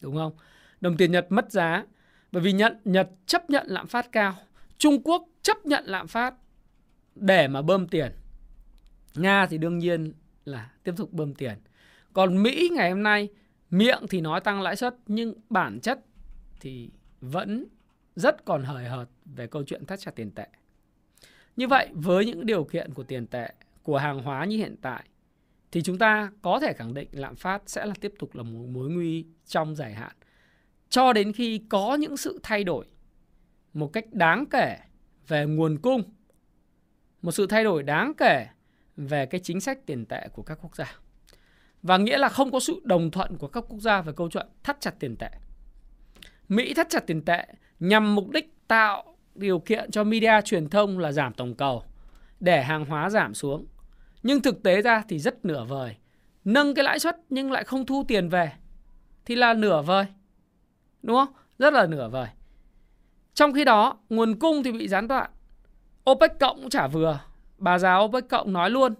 Đúng 0.00 0.16
không? 0.16 0.32
Đồng 0.80 0.96
tiền 0.96 1.12
Nhật 1.12 1.26
mất 1.32 1.52
giá 1.52 1.84
bởi 2.32 2.42
vì 2.42 2.52
Nhật 2.52 2.74
Nhật 2.84 3.10
chấp 3.26 3.50
nhận 3.50 3.66
lạm 3.68 3.86
phát 3.86 4.12
cao, 4.12 4.34
Trung 4.78 5.02
Quốc 5.02 5.28
chấp 5.42 5.66
nhận 5.66 5.84
lạm 5.86 6.08
phát 6.08 6.34
để 7.14 7.48
mà 7.48 7.62
bơm 7.62 7.88
tiền. 7.88 8.12
Nga 9.14 9.46
thì 9.46 9.58
đương 9.58 9.78
nhiên 9.78 10.12
là 10.44 10.70
tiếp 10.84 10.92
tục 10.96 11.12
bơm 11.12 11.34
tiền. 11.34 11.58
Còn 12.12 12.42
Mỹ 12.42 12.70
ngày 12.72 12.90
hôm 12.90 13.02
nay 13.02 13.28
miệng 13.70 14.02
thì 14.10 14.20
nói 14.20 14.40
tăng 14.40 14.62
lãi 14.62 14.76
suất 14.76 14.96
nhưng 15.06 15.34
bản 15.50 15.80
chất 15.80 16.00
thì 16.60 16.90
vẫn 17.20 17.66
rất 18.16 18.44
còn 18.44 18.64
hời 18.64 18.84
hợt 18.84 19.08
về 19.24 19.46
câu 19.46 19.64
chuyện 19.64 19.86
thắt 19.86 20.00
chặt 20.00 20.10
tiền 20.16 20.30
tệ. 20.30 20.46
Như 21.56 21.68
vậy 21.68 21.88
với 21.92 22.26
những 22.26 22.46
điều 22.46 22.64
kiện 22.64 22.94
của 22.94 23.02
tiền 23.02 23.26
tệ, 23.26 23.52
của 23.82 23.98
hàng 23.98 24.22
hóa 24.22 24.44
như 24.44 24.56
hiện 24.56 24.76
tại 24.82 25.04
thì 25.72 25.82
chúng 25.82 25.98
ta 25.98 26.32
có 26.42 26.60
thể 26.60 26.72
khẳng 26.72 26.94
định 26.94 27.08
lạm 27.12 27.36
phát 27.36 27.62
sẽ 27.66 27.86
là 27.86 27.94
tiếp 28.00 28.14
tục 28.18 28.34
là 28.34 28.42
một 28.42 28.66
mối 28.68 28.90
nguy 28.90 29.26
trong 29.46 29.76
dài 29.76 29.94
hạn. 29.94 30.12
Cho 30.88 31.12
đến 31.12 31.32
khi 31.32 31.60
có 31.68 31.94
những 31.94 32.16
sự 32.16 32.40
thay 32.42 32.64
đổi 32.64 32.86
một 33.74 33.92
cách 33.92 34.04
đáng 34.12 34.44
kể 34.50 34.78
về 35.28 35.46
nguồn 35.46 35.78
cung 35.78 36.02
một 37.22 37.32
sự 37.32 37.46
thay 37.46 37.64
đổi 37.64 37.82
đáng 37.82 38.12
kể 38.16 38.46
về 38.96 39.26
cái 39.26 39.40
chính 39.40 39.60
sách 39.60 39.86
tiền 39.86 40.06
tệ 40.06 40.28
của 40.32 40.42
các 40.42 40.58
quốc 40.62 40.76
gia. 40.76 40.96
Và 41.82 41.96
nghĩa 41.98 42.18
là 42.18 42.28
không 42.28 42.50
có 42.50 42.60
sự 42.60 42.80
đồng 42.84 43.10
thuận 43.10 43.38
của 43.38 43.48
các 43.48 43.64
quốc 43.68 43.80
gia 43.80 44.02
về 44.02 44.12
câu 44.16 44.30
chuyện 44.30 44.46
thắt 44.62 44.80
chặt 44.80 44.94
tiền 44.98 45.16
tệ. 45.16 45.30
Mỹ 46.48 46.74
thắt 46.74 46.88
chặt 46.90 47.06
tiền 47.06 47.24
tệ 47.24 47.46
nhằm 47.82 48.14
mục 48.14 48.30
đích 48.30 48.54
tạo 48.68 49.16
điều 49.34 49.58
kiện 49.58 49.90
cho 49.90 50.04
media 50.04 50.40
truyền 50.44 50.68
thông 50.68 50.98
là 50.98 51.12
giảm 51.12 51.32
tổng 51.32 51.54
cầu 51.54 51.82
để 52.40 52.62
hàng 52.62 52.84
hóa 52.84 53.10
giảm 53.10 53.34
xuống. 53.34 53.66
Nhưng 54.22 54.42
thực 54.42 54.62
tế 54.62 54.82
ra 54.82 55.02
thì 55.08 55.18
rất 55.18 55.44
nửa 55.44 55.64
vời. 55.64 55.96
Nâng 56.44 56.74
cái 56.74 56.84
lãi 56.84 56.98
suất 56.98 57.16
nhưng 57.30 57.52
lại 57.52 57.64
không 57.64 57.86
thu 57.86 58.04
tiền 58.08 58.28
về 58.28 58.52
thì 59.24 59.34
là 59.34 59.54
nửa 59.54 59.82
vời. 59.82 60.06
Đúng 61.02 61.16
không? 61.16 61.34
Rất 61.58 61.72
là 61.72 61.86
nửa 61.86 62.08
vời. 62.08 62.28
Trong 63.34 63.52
khi 63.52 63.64
đó 63.64 63.98
nguồn 64.10 64.38
cung 64.38 64.62
thì 64.62 64.72
bị 64.72 64.88
gián 64.88 65.08
đoạn. 65.08 65.30
OPEC 66.10 66.38
cộng 66.40 66.56
cũng 66.56 66.70
chả 66.70 66.86
vừa. 66.86 67.20
Bà 67.58 67.78
già 67.78 67.96
OPEC 67.96 68.28
cộng 68.28 68.52
nói 68.52 68.70
luôn. 68.70 68.94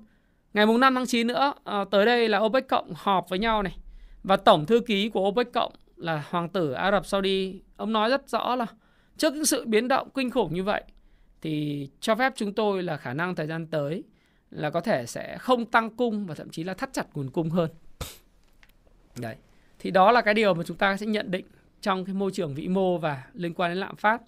Ngày 0.54 0.66
mùng 0.66 0.80
5 0.80 0.94
tháng 0.94 1.06
9 1.06 1.26
nữa 1.26 1.52
à, 1.64 1.84
tới 1.90 2.06
đây 2.06 2.28
là 2.28 2.38
OPEC 2.38 2.68
cộng 2.68 2.92
họp 2.96 3.28
với 3.28 3.38
nhau 3.38 3.62
này. 3.62 3.76
Và 4.22 4.36
tổng 4.36 4.66
thư 4.66 4.80
ký 4.80 5.08
của 5.08 5.28
OPEC 5.28 5.52
cộng 5.52 5.72
là 6.02 6.24
hoàng 6.30 6.48
tử 6.48 6.72
Ả 6.72 6.90
Rập 6.90 7.06
Saudi 7.06 7.60
ông 7.76 7.92
nói 7.92 8.10
rất 8.10 8.28
rõ 8.28 8.56
là 8.56 8.66
trước 9.16 9.34
những 9.34 9.44
sự 9.44 9.64
biến 9.66 9.88
động 9.88 10.08
kinh 10.14 10.30
khủng 10.30 10.54
như 10.54 10.62
vậy 10.62 10.84
thì 11.42 11.88
cho 12.00 12.14
phép 12.14 12.32
chúng 12.36 12.52
tôi 12.52 12.82
là 12.82 12.96
khả 12.96 13.14
năng 13.14 13.34
thời 13.34 13.46
gian 13.46 13.66
tới 13.66 14.04
là 14.50 14.70
có 14.70 14.80
thể 14.80 15.06
sẽ 15.06 15.38
không 15.38 15.66
tăng 15.66 15.90
cung 15.90 16.26
và 16.26 16.34
thậm 16.34 16.50
chí 16.50 16.64
là 16.64 16.74
thắt 16.74 16.92
chặt 16.92 17.06
nguồn 17.14 17.30
cung 17.30 17.50
hơn. 17.50 17.70
Đấy. 19.20 19.36
Thì 19.78 19.90
đó 19.90 20.12
là 20.12 20.20
cái 20.20 20.34
điều 20.34 20.54
mà 20.54 20.62
chúng 20.66 20.76
ta 20.76 20.96
sẽ 20.96 21.06
nhận 21.06 21.30
định 21.30 21.46
trong 21.80 22.04
cái 22.04 22.14
môi 22.14 22.30
trường 22.30 22.54
vĩ 22.54 22.68
mô 22.68 22.98
và 22.98 23.22
liên 23.34 23.54
quan 23.54 23.70
đến 23.70 23.78
lạm 23.78 23.96
phát. 23.96 24.22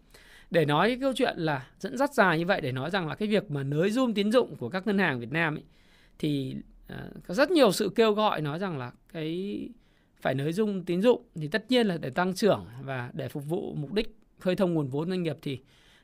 Để 0.51 0.65
nói 0.65 0.89
cái 0.89 0.99
câu 1.01 1.13
chuyện 1.17 1.39
là 1.39 1.67
dẫn 1.79 1.97
dắt 1.97 2.15
dài 2.15 2.39
như 2.39 2.47
vậy 2.47 2.61
để 2.61 2.73
nói 2.73 2.91
rằng 2.91 3.09
là 3.09 3.15
cái 3.15 3.29
việc 3.29 3.51
mà 3.51 3.63
nới 3.63 3.91
zoom 3.91 4.15
tín 4.15 4.33
dụng 4.33 4.57
của 4.57 4.69
các 4.69 4.87
ngân 4.87 4.99
hàng 4.99 5.21
Việt 5.21 5.33
Nam 5.33 5.55
ấy, 5.55 5.65
thì 6.19 6.57
uh, 6.93 6.99
có 7.27 7.35
rất 7.35 7.51
nhiều 7.51 7.73
sự 7.73 7.91
kêu 7.95 8.13
gọi 8.13 8.41
nói 8.41 8.59
rằng 8.59 8.79
là 8.79 8.93
cái 9.13 9.59
phải 10.25 10.35
nới 10.35 10.53
dung 10.53 10.85
tín 10.85 11.03
dụng 11.03 11.23
thì 11.35 11.49
tất 11.49 11.65
nhiên 11.69 11.87
là 11.87 11.97
để 11.97 12.11
tăng 12.11 12.35
trưởng 12.35 12.67
và 12.83 13.11
để 13.13 13.29
phục 13.29 13.45
vụ 13.47 13.75
mục 13.75 13.93
đích 13.93 14.17
khơi 14.39 14.57
thông 14.57 14.75
nguồn 14.75 14.89
vốn 14.89 15.09
doanh 15.09 15.23
nghiệp 15.23 15.37
thì 15.43 15.61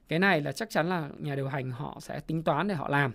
cái 0.09 0.18
này 0.18 0.40
là 0.40 0.52
chắc 0.52 0.70
chắn 0.70 0.88
là 0.88 1.11
nhà 1.18 1.35
điều 1.35 1.48
hành 1.48 1.70
họ 1.70 1.98
sẽ 2.00 2.20
tính 2.20 2.42
toán 2.42 2.68
để 2.68 2.74
họ 2.74 2.88
làm. 2.88 3.12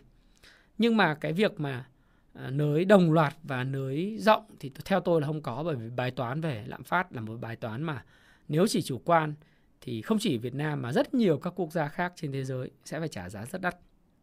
Nhưng 0.77 0.97
mà 0.97 1.15
cái 1.15 1.33
việc 1.33 1.59
mà 1.59 1.85
à, 2.33 2.49
nới 2.49 2.85
đồng 2.85 3.11
loạt 3.11 3.33
và 3.43 3.63
nới 3.63 4.17
rộng 4.19 4.43
thì 4.59 4.71
theo 4.85 4.99
tôi 4.99 5.21
là 5.21 5.27
không 5.27 5.41
có 5.41 5.63
bởi 5.65 5.75
vì 5.75 5.89
bài 5.89 6.11
toán 6.11 6.41
về 6.41 6.63
lạm 6.67 6.83
phát 6.83 7.13
là 7.13 7.21
một 7.21 7.37
bài 7.41 7.55
toán 7.55 7.83
mà 7.83 8.03
nếu 8.47 8.67
chỉ 8.67 8.81
chủ 8.81 9.01
quan 9.05 9.33
thì 9.81 10.01
không 10.01 10.17
chỉ 10.19 10.37
Việt 10.37 10.53
Nam 10.53 10.81
mà 10.81 10.91
rất 10.91 11.13
nhiều 11.13 11.37
các 11.37 11.53
quốc 11.55 11.71
gia 11.71 11.87
khác 11.87 12.13
trên 12.15 12.31
thế 12.31 12.43
giới 12.43 12.71
sẽ 12.85 12.99
phải 12.99 13.07
trả 13.07 13.29
giá 13.29 13.45
rất 13.45 13.61
đắt 13.61 13.77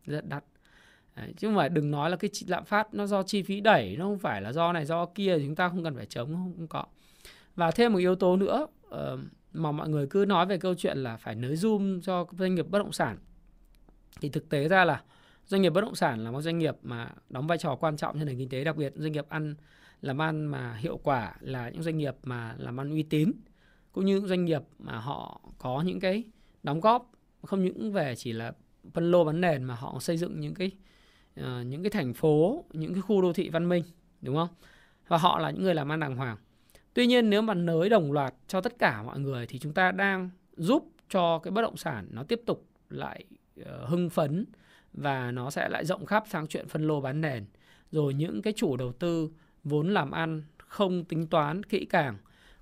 rất 0.07 0.29
đắt. 0.29 0.45
Đấy, 1.17 1.35
chứ 1.37 1.49
không 1.49 1.57
phải 1.57 1.69
đừng 1.69 1.91
nói 1.91 2.11
là 2.11 2.17
cái 2.17 2.31
lạm 2.47 2.65
phát 2.65 2.95
nó 2.95 3.07
do 3.07 3.23
chi 3.23 3.43
phí 3.43 3.61
đẩy 3.61 3.97
nó 3.97 4.05
không 4.05 4.19
phải 4.19 4.43
là 4.43 4.53
do 4.53 4.73
này 4.73 4.85
do 4.85 5.07
kia 5.07 5.39
chúng 5.39 5.55
ta 5.55 5.69
không 5.69 5.85
cần 5.85 5.97
phải 5.97 6.07
chống 6.07 6.33
không, 6.33 6.53
không 6.57 6.69
có. 6.69 6.85
Và 7.55 7.71
thêm 7.71 7.93
một 7.93 7.99
yếu 7.99 8.15
tố 8.15 8.37
nữa 8.37 8.67
uh, 8.89 9.21
mà 9.53 9.73
mọi 9.73 9.89
người 9.89 10.07
cứ 10.07 10.25
nói 10.29 10.47
về 10.47 10.59
câu 10.59 10.75
chuyện 10.75 10.99
là 10.99 11.17
phải 11.17 11.35
nới 11.35 11.55
zoom 11.55 12.01
cho 12.01 12.27
doanh 12.39 12.55
nghiệp 12.55 12.67
bất 12.69 12.79
động 12.79 12.93
sản. 12.93 13.19
Thì 14.21 14.29
thực 14.29 14.49
tế 14.49 14.69
ra 14.69 14.85
là 14.85 15.03
doanh 15.47 15.63
nghiệp 15.63 15.71
bất 15.71 15.81
động 15.81 15.95
sản 15.95 16.25
là 16.25 16.31
một 16.31 16.41
doanh 16.41 16.59
nghiệp 16.59 16.77
mà 16.83 17.11
đóng 17.29 17.47
vai 17.47 17.59
trò 17.59 17.77
quan 17.77 17.97
trọng 17.97 18.19
cho 18.19 18.25
nền 18.25 18.39
kinh 18.39 18.49
tế 18.49 18.65
đặc 18.65 18.77
biệt 18.77 18.93
doanh 18.97 19.13
nghiệp 19.13 19.27
ăn 19.29 19.55
làm 20.01 20.23
ăn 20.23 20.47
mà 20.47 20.75
hiệu 20.75 21.01
quả 21.03 21.37
là 21.41 21.69
những 21.69 21.83
doanh 21.83 21.99
nghiệp 21.99 22.15
mà 22.23 22.55
làm 22.59 22.81
ăn 22.81 22.91
uy 22.91 23.03
tín 23.03 23.33
cũng 23.93 24.05
như 24.05 24.15
những 24.17 24.27
doanh 24.27 24.45
nghiệp 24.45 24.63
mà 24.79 24.99
họ 24.99 25.41
có 25.59 25.83
những 25.87 26.01
cái 26.01 26.25
đóng 26.63 26.81
góp 26.81 27.13
không 27.43 27.65
những 27.65 27.93
về 27.93 28.15
chỉ 28.17 28.33
là 28.33 28.53
phân 28.95 29.11
lô 29.11 29.25
bán 29.25 29.41
nền 29.41 29.65
mà 29.65 29.75
họ 29.75 29.99
xây 30.01 30.17
dựng 30.17 30.41
những 30.41 30.55
cái 30.55 30.71
uh, 31.41 31.67
những 31.67 31.83
cái 31.83 31.91
thành 31.91 32.15
phố 32.15 32.65
những 32.73 32.95
cái 32.95 33.03
khu 33.03 33.23
đô 33.23 33.33
thị 33.33 33.49
văn 33.49 33.69
minh 33.69 33.85
đúng 34.21 34.37
không? 34.37 34.49
Và 35.09 35.19
họ 35.19 35.39
là 35.39 35.51
những 35.51 35.63
người 35.63 35.75
làm 35.75 35.93
ăn 35.93 36.01
đàng 36.01 36.17
hoàng. 36.17 36.37
Tuy 36.95 37.07
nhiên 37.07 37.31
nếu 37.31 37.43
mà 37.43 37.55
nới 37.55 37.89
đồng 37.89 38.13
loạt 38.13 38.35
cho 38.49 38.61
tất 38.61 38.79
cả 38.79 39.03
mọi 39.03 39.19
người 39.19 39.47
thì 39.47 39.59
chúng 39.59 39.75
ta 39.75 39.93
đang 39.93 40.31
giúp 40.57 40.89
cho 41.09 41.39
cái 41.39 41.51
bất 41.51 41.63
động 41.63 41.77
sản 41.77 42.09
nó 42.11 42.23
tiếp 42.23 42.41
tục 42.47 42.67
lại 42.91 43.25
uh, 43.61 43.67
hưng 43.89 44.11
phấn 44.11 44.47
và 44.93 45.31
nó 45.31 45.51
sẽ 45.51 45.69
lại 45.69 45.85
rộng 45.85 46.07
khắp 46.07 46.25
sang 46.29 46.47
chuyện 46.47 46.69
phân 46.69 46.87
lô 46.87 47.01
bán 47.01 47.21
nền. 47.21 47.45
Rồi 47.91 48.15
những 48.15 48.43
cái 48.43 48.53
chủ 48.57 48.77
đầu 48.77 48.93
tư 48.93 49.31
vốn 49.65 49.95
làm 49.95 50.11
ăn 50.11 50.43
không 50.59 51.05
tính 51.05 51.27
toán 51.27 51.63
kỹ 51.63 51.85
càng 51.85 52.19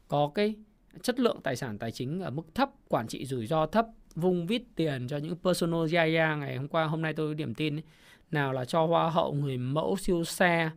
có 0.08 0.30
cái 0.34 0.54
chất 1.02 1.20
lượng 1.20 1.40
tài 1.42 1.56
sản 1.56 1.78
tài 1.78 1.92
chính 1.92 2.20
ở 2.20 2.30
mức 2.30 2.42
thấp 2.54 2.70
quản 2.88 3.06
trị 3.06 3.26
rủi 3.26 3.46
ro 3.46 3.66
thấp 3.66 3.86
vung 4.14 4.46
vít 4.46 4.62
tiền 4.76 5.06
cho 5.08 5.16
những 5.16 5.36
personal 5.36 5.94
yaya 5.94 6.36
ngày 6.36 6.56
hôm 6.56 6.68
qua 6.68 6.84
hôm 6.84 7.02
nay 7.02 7.12
tôi 7.12 7.34
điểm 7.34 7.54
tin 7.54 7.76
ấy, 7.76 7.82
nào 8.30 8.52
là 8.52 8.64
cho 8.64 8.86
hoa 8.86 9.10
hậu, 9.10 9.32
người 9.32 9.58
mẫu 9.58 9.96
siêu 9.96 10.24
xe, 10.24 10.70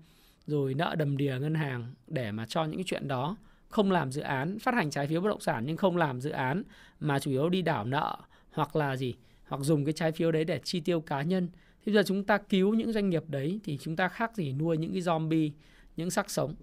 rồi 0.46 0.74
nợ 0.74 0.96
đầm 0.98 1.18
đìa 1.18 1.38
ngân 1.42 1.56
hàng 1.56 1.94
để 2.08 2.32
mà 2.32 2.46
cho 2.46 2.64
những 2.64 2.76
cái 2.76 2.84
chuyện 2.88 3.08
đó. 3.08 3.38
Không 3.70 3.92
làm 3.92 4.12
dự 4.12 4.22
án, 4.22 4.60
phát 4.60 4.74
hành 4.74 4.90
trái 4.90 5.08
phiếu 5.08 5.22
bất 5.22 5.30
động 5.30 5.40
sản 5.40 5.64
nhưng 5.66 5.78
không 5.78 5.98
làm 5.98 6.22
dự 6.22 6.30
án, 6.30 6.64
mà 7.00 7.20
chủ 7.20 7.32
yếu 7.32 7.50
đi 7.50 7.62
đảo 7.62 7.86
nợ 7.86 8.18
hoặc 8.52 8.76
là 8.76 8.96
gì, 8.96 9.16
hoặc 9.48 9.62
dùng 9.62 9.86
cái 9.86 9.94
trái 9.94 10.12
phiếu 10.12 10.32
đấy 10.32 10.44
để 10.44 10.60
chi 10.64 10.80
tiêu 10.80 11.02
cá 11.02 11.22
nhân. 11.22 11.50
Thì 11.86 11.92
bây 11.92 11.94
giờ 11.94 12.04
chúng 12.08 12.24
ta 12.24 12.38
cứu 12.38 12.74
những 12.74 12.92
doanh 12.94 13.10
nghiệp 13.10 13.24
đấy 13.28 13.60
thì 13.64 13.78
chúng 13.82 13.96
ta 13.96 14.08
khác 14.08 14.36
gì 14.36 14.54
nuôi 14.54 14.78
những 14.78 14.92
cái 14.92 15.02
zombie, 15.02 15.52
những 15.96 16.12
xác 16.12 16.30
sống, 16.30 16.56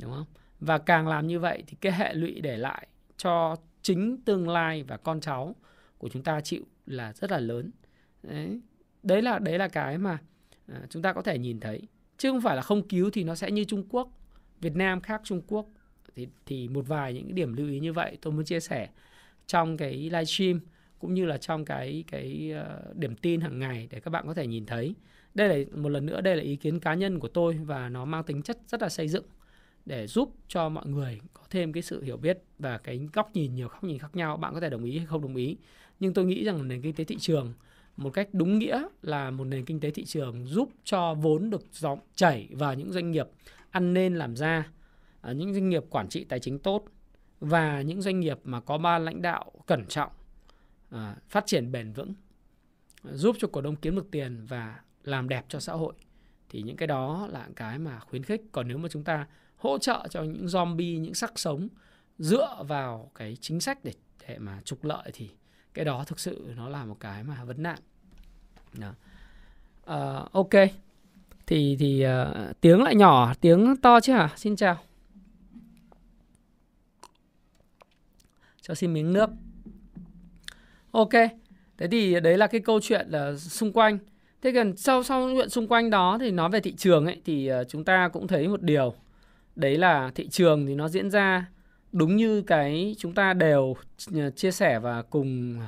đúng 0.00 0.12
không? 0.12 0.26
Và 0.60 0.78
càng 0.78 1.08
làm 1.08 1.26
như 1.26 1.38
vậy 1.38 1.62
thì 1.66 1.76
cái 1.80 1.92
hệ 1.92 2.14
lụy 2.14 2.40
để 2.40 2.56
lại 2.56 2.88
cho 3.16 3.56
chính 3.82 4.16
tương 4.24 4.48
lai 4.48 4.82
và 4.82 4.96
con 4.96 5.20
cháu 5.20 5.54
của 5.98 6.08
chúng 6.08 6.22
ta 6.22 6.40
chịu 6.40 6.64
là 6.86 7.12
rất 7.12 7.30
là 7.30 7.38
lớn. 7.38 7.70
Đấy 8.22 8.60
đấy 9.04 9.22
là 9.22 9.38
đấy 9.38 9.58
là 9.58 9.68
cái 9.68 9.98
mà 9.98 10.18
à, 10.66 10.80
chúng 10.90 11.02
ta 11.02 11.12
có 11.12 11.22
thể 11.22 11.38
nhìn 11.38 11.60
thấy 11.60 11.82
chứ 12.18 12.30
không 12.30 12.40
phải 12.40 12.56
là 12.56 12.62
không 12.62 12.88
cứu 12.88 13.10
thì 13.10 13.24
nó 13.24 13.34
sẽ 13.34 13.50
như 13.50 13.64
Trung 13.64 13.84
Quốc 13.88 14.08
Việt 14.60 14.76
Nam 14.76 15.00
khác 15.00 15.20
Trung 15.24 15.42
Quốc 15.46 15.66
thì 16.14 16.28
thì 16.46 16.68
một 16.68 16.88
vài 16.88 17.14
những 17.14 17.34
điểm 17.34 17.52
lưu 17.52 17.68
ý 17.68 17.80
như 17.80 17.92
vậy 17.92 18.18
tôi 18.22 18.32
muốn 18.32 18.44
chia 18.44 18.60
sẻ 18.60 18.88
trong 19.46 19.76
cái 19.76 19.94
livestream 19.94 20.60
cũng 20.98 21.14
như 21.14 21.24
là 21.24 21.38
trong 21.38 21.64
cái 21.64 22.04
cái 22.06 22.50
ờ, 22.54 22.92
điểm 22.94 23.16
tin 23.16 23.40
hàng 23.40 23.58
ngày 23.58 23.88
để 23.90 24.00
các 24.00 24.10
bạn 24.10 24.26
có 24.26 24.34
thể 24.34 24.46
nhìn 24.46 24.66
thấy. 24.66 24.94
Đây 25.34 25.48
là 25.48 25.76
một 25.76 25.88
lần 25.88 26.06
nữa 26.06 26.20
đây 26.20 26.36
là 26.36 26.42
ý 26.42 26.56
kiến 26.56 26.80
cá 26.80 26.94
nhân 26.94 27.18
của 27.18 27.28
tôi 27.28 27.54
và 27.64 27.88
nó 27.88 28.04
mang 28.04 28.24
tính 28.24 28.42
chất 28.42 28.58
rất 28.68 28.82
là 28.82 28.88
xây 28.88 29.08
dựng 29.08 29.24
để 29.86 30.06
giúp 30.06 30.34
cho 30.48 30.68
mọi 30.68 30.86
người 30.86 31.20
có 31.32 31.42
thêm 31.50 31.72
cái 31.72 31.82
sự 31.82 32.02
hiểu 32.02 32.16
biết 32.16 32.38
và 32.58 32.78
cái 32.78 33.08
góc 33.12 33.30
nhìn 33.34 33.54
nhiều 33.54 33.68
góc 33.68 33.84
nhìn 33.84 33.98
khác 33.98 34.16
nhau. 34.16 34.36
Bạn 34.36 34.54
có 34.54 34.60
thể 34.60 34.70
đồng 34.70 34.84
ý 34.84 34.98
hay 34.98 35.06
không 35.06 35.22
đồng 35.22 35.36
ý. 35.36 35.56
Nhưng 36.00 36.14
tôi 36.14 36.24
nghĩ 36.24 36.44
rằng 36.44 36.68
nền 36.68 36.82
kinh 36.82 36.94
tế 36.94 37.04
thị 37.04 37.16
trường 37.18 37.52
một 37.96 38.10
cách 38.10 38.28
đúng 38.32 38.58
nghĩa 38.58 38.84
là 39.02 39.30
một 39.30 39.44
nền 39.44 39.64
kinh 39.64 39.80
tế 39.80 39.90
thị 39.90 40.04
trường 40.04 40.46
giúp 40.46 40.70
cho 40.84 41.14
vốn 41.14 41.50
được 41.50 41.64
dòng 41.72 41.98
chảy 42.14 42.48
vào 42.52 42.74
những 42.74 42.92
doanh 42.92 43.10
nghiệp 43.10 43.26
ăn 43.70 43.94
nên 43.94 44.14
làm 44.14 44.36
ra, 44.36 44.68
à, 45.20 45.32
những 45.32 45.54
doanh 45.54 45.68
nghiệp 45.68 45.84
quản 45.90 46.08
trị 46.08 46.24
tài 46.24 46.40
chính 46.40 46.58
tốt 46.58 46.84
và 47.40 47.82
những 47.82 48.02
doanh 48.02 48.20
nghiệp 48.20 48.38
mà 48.44 48.60
có 48.60 48.78
ban 48.78 49.04
lãnh 49.04 49.22
đạo 49.22 49.52
cẩn 49.66 49.86
trọng 49.86 50.10
à, 50.90 51.16
phát 51.28 51.46
triển 51.46 51.72
bền 51.72 51.92
vững 51.92 52.14
giúp 53.12 53.36
cho 53.38 53.48
cổ 53.52 53.60
đông 53.60 53.76
kiếm 53.76 53.96
được 53.96 54.10
tiền 54.10 54.44
và 54.48 54.80
làm 55.04 55.28
đẹp 55.28 55.44
cho 55.48 55.60
xã 55.60 55.72
hội. 55.72 55.94
Thì 56.48 56.62
những 56.62 56.76
cái 56.76 56.86
đó 56.86 57.28
là 57.30 57.48
cái 57.56 57.78
mà 57.78 57.98
khuyến 58.00 58.22
khích. 58.22 58.42
Còn 58.52 58.68
nếu 58.68 58.78
mà 58.78 58.88
chúng 58.88 59.04
ta 59.04 59.26
hỗ 59.56 59.78
trợ 59.78 60.06
cho 60.10 60.22
những 60.22 60.46
zombie 60.46 61.00
những 61.00 61.14
sắc 61.14 61.38
sống 61.38 61.68
dựa 62.18 62.62
vào 62.68 63.10
cái 63.14 63.36
chính 63.40 63.60
sách 63.60 63.84
để 63.84 63.92
để 64.28 64.38
mà 64.38 64.60
trục 64.64 64.84
lợi 64.84 65.10
thì 65.14 65.30
cái 65.74 65.84
đó 65.84 66.04
thực 66.06 66.20
sự 66.20 66.52
nó 66.56 66.68
là 66.68 66.84
một 66.84 66.96
cái 67.00 67.24
mà 67.24 67.44
vấn 67.44 67.62
nạn 67.62 67.78
đó. 68.72 68.94
Uh, 69.82 70.32
ok 70.32 70.50
thì 71.46 71.76
thì 71.78 72.06
uh, 72.06 72.60
tiếng 72.60 72.82
lại 72.82 72.94
nhỏ 72.94 73.34
tiếng 73.40 73.76
to 73.76 74.00
chứ 74.00 74.12
hả 74.12 74.30
xin 74.36 74.56
chào 74.56 74.76
cho 78.62 78.74
xin 78.74 78.92
miếng 78.92 79.12
nước 79.12 79.30
Ok, 80.94 81.10
thế 81.78 81.88
thì 81.90 82.20
đấy 82.20 82.38
là 82.38 82.46
cái 82.46 82.60
câu 82.60 82.80
chuyện 82.80 83.06
là 83.10 83.36
xung 83.36 83.72
quanh. 83.72 83.98
Thế 84.42 84.50
gần 84.50 84.76
sau 84.76 85.02
sau 85.02 85.30
chuyện 85.34 85.48
xung 85.48 85.68
quanh 85.68 85.90
đó 85.90 86.18
thì 86.20 86.30
nói 86.30 86.50
về 86.50 86.60
thị 86.60 86.74
trường 86.76 87.06
ấy 87.06 87.20
thì 87.24 87.46
ờ, 87.46 87.64
chúng 87.64 87.84
ta 87.84 88.08
cũng 88.08 88.26
thấy 88.26 88.48
một 88.48 88.62
điều. 88.62 88.94
Đấy 89.56 89.76
là 89.76 90.10
thị 90.14 90.28
trường 90.28 90.66
thì 90.66 90.74
nó 90.74 90.88
diễn 90.88 91.10
ra 91.10 91.46
đúng 91.94 92.16
như 92.16 92.42
cái 92.42 92.94
chúng 92.98 93.14
ta 93.14 93.34
đều 93.34 93.76
chia 94.36 94.50
sẻ 94.50 94.78
và 94.78 95.02
cùng 95.02 95.58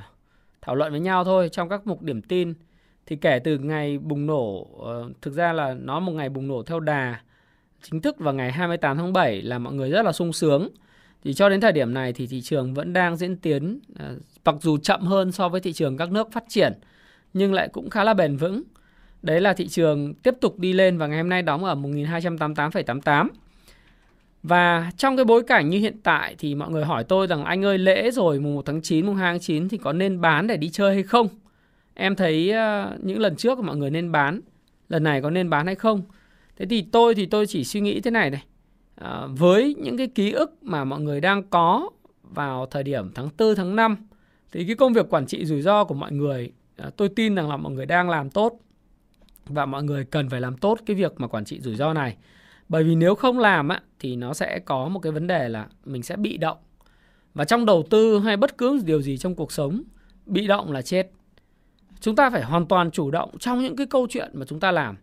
thảo 0.61 0.75
luận 0.75 0.91
với 0.91 0.99
nhau 0.99 1.23
thôi 1.23 1.49
trong 1.51 1.69
các 1.69 1.87
mục 1.87 2.01
điểm 2.01 2.21
tin. 2.21 2.53
Thì 3.05 3.15
kể 3.15 3.39
từ 3.39 3.57
ngày 3.57 3.97
bùng 3.97 4.25
nổ, 4.25 4.67
ờ, 4.83 5.09
thực 5.21 5.33
ra 5.33 5.53
là 5.53 5.73
nó 5.73 5.99
một 5.99 6.11
ngày 6.11 6.29
bùng 6.29 6.47
nổ 6.47 6.63
theo 6.63 6.79
đà 6.79 7.21
chính 7.81 8.01
thức 8.01 8.19
vào 8.19 8.33
ngày 8.33 8.51
28 8.51 8.97
tháng 8.97 9.13
7 9.13 9.41
là 9.41 9.59
mọi 9.59 9.73
người 9.73 9.89
rất 9.89 10.05
là 10.05 10.11
sung 10.11 10.33
sướng 10.33 10.69
thì 11.23 11.33
cho 11.33 11.49
đến 11.49 11.61
thời 11.61 11.71
điểm 11.71 11.93
này 11.93 12.13
thì 12.13 12.27
thị 12.27 12.41
trường 12.41 12.73
vẫn 12.73 12.93
đang 12.93 13.17
diễn 13.17 13.37
tiến 13.37 13.79
ờ, 13.99 14.15
mặc 14.45 14.55
dù 14.61 14.77
chậm 14.77 15.01
hơn 15.01 15.31
so 15.31 15.49
với 15.49 15.61
thị 15.61 15.73
trường 15.73 15.97
các 15.97 16.11
nước 16.11 16.31
phát 16.31 16.43
triển 16.47 16.73
nhưng 17.33 17.53
lại 17.53 17.69
cũng 17.73 17.89
khá 17.89 18.03
là 18.03 18.13
bền 18.13 18.37
vững 18.37 18.63
Đấy 19.21 19.41
là 19.41 19.53
thị 19.53 19.67
trường 19.67 20.13
tiếp 20.13 20.33
tục 20.41 20.59
đi 20.59 20.73
lên 20.73 20.97
và 20.97 21.07
ngày 21.07 21.17
hôm 21.17 21.29
nay 21.29 21.41
đóng 21.41 21.65
ở 21.65 21.75
1288,88. 21.75 23.27
Và 24.47 24.91
trong 24.97 25.15
cái 25.15 25.25
bối 25.25 25.43
cảnh 25.43 25.69
như 25.69 25.79
hiện 25.79 25.97
tại 26.03 26.35
thì 26.39 26.55
mọi 26.55 26.71
người 26.71 26.85
hỏi 26.85 27.03
tôi 27.03 27.27
rằng 27.27 27.45
anh 27.45 27.65
ơi 27.65 27.77
lễ 27.77 28.11
rồi 28.11 28.39
mùng 28.39 28.55
1 28.55 28.65
tháng 28.65 28.81
9, 28.81 29.05
mùng 29.05 29.15
2 29.15 29.33
tháng 29.33 29.39
9 29.39 29.69
thì 29.69 29.77
có 29.77 29.93
nên 29.93 30.21
bán 30.21 30.47
để 30.47 30.57
đi 30.57 30.69
chơi 30.69 30.93
hay 30.93 31.03
không? 31.03 31.27
Em 31.93 32.15
thấy 32.15 32.53
uh, 32.53 33.05
những 33.05 33.19
lần 33.19 33.35
trước 33.35 33.59
mọi 33.59 33.77
người 33.77 33.89
nên 33.89 34.11
bán, 34.11 34.41
lần 34.89 35.03
này 35.03 35.21
có 35.21 35.29
nên 35.29 35.49
bán 35.49 35.65
hay 35.65 35.75
không? 35.75 36.01
Thế 36.57 36.65
thì 36.65 36.81
tôi 36.91 37.15
thì 37.15 37.25
tôi 37.25 37.47
chỉ 37.47 37.63
suy 37.63 37.81
nghĩ 37.81 38.01
thế 38.01 38.11
này 38.11 38.29
này. 38.29 38.43
À, 38.95 39.21
với 39.37 39.75
những 39.77 39.97
cái 39.97 40.07
ký 40.07 40.31
ức 40.31 40.57
mà 40.61 40.83
mọi 40.83 41.01
người 41.01 41.21
đang 41.21 41.43
có 41.43 41.89
vào 42.23 42.65
thời 42.65 42.83
điểm 42.83 43.11
tháng 43.15 43.29
4, 43.37 43.55
tháng 43.55 43.75
5 43.75 43.97
thì 44.51 44.65
cái 44.65 44.75
công 44.75 44.93
việc 44.93 45.09
quản 45.09 45.25
trị 45.25 45.45
rủi 45.45 45.61
ro 45.61 45.83
của 45.83 45.95
mọi 45.95 46.11
người 46.11 46.51
à, 46.77 46.89
tôi 46.97 47.09
tin 47.09 47.35
rằng 47.35 47.49
là 47.49 47.57
mọi 47.57 47.73
người 47.73 47.85
đang 47.85 48.09
làm 48.09 48.29
tốt 48.29 48.59
và 49.45 49.65
mọi 49.65 49.83
người 49.83 50.05
cần 50.05 50.29
phải 50.29 50.41
làm 50.41 50.57
tốt 50.57 50.79
cái 50.85 50.95
việc 50.95 51.13
mà 51.17 51.27
quản 51.27 51.45
trị 51.45 51.59
rủi 51.61 51.75
ro 51.75 51.93
này. 51.93 52.15
Bởi 52.69 52.83
vì 52.83 52.95
nếu 52.95 53.15
không 53.15 53.39
làm 53.39 53.69
á, 53.69 53.81
thì 53.99 54.15
nó 54.15 54.33
sẽ 54.33 54.59
có 54.59 54.87
một 54.87 54.99
cái 54.99 55.11
vấn 55.11 55.27
đề 55.27 55.49
là 55.49 55.67
mình 55.85 56.03
sẽ 56.03 56.15
bị 56.15 56.37
động. 56.37 56.57
Và 57.33 57.45
trong 57.45 57.65
đầu 57.65 57.83
tư 57.89 58.19
hay 58.19 58.37
bất 58.37 58.57
cứ 58.57 58.81
điều 58.85 59.01
gì 59.01 59.17
trong 59.17 59.35
cuộc 59.35 59.51
sống, 59.51 59.83
bị 60.25 60.47
động 60.47 60.71
là 60.71 60.81
chết. 60.81 61.11
Chúng 61.99 62.15
ta 62.15 62.29
phải 62.29 62.43
hoàn 62.43 62.65
toàn 62.65 62.91
chủ 62.91 63.11
động 63.11 63.37
trong 63.39 63.63
những 63.63 63.75
cái 63.75 63.87
câu 63.87 64.07
chuyện 64.09 64.29
mà 64.33 64.45
chúng 64.45 64.59
ta 64.59 64.71
làm. 64.71 64.97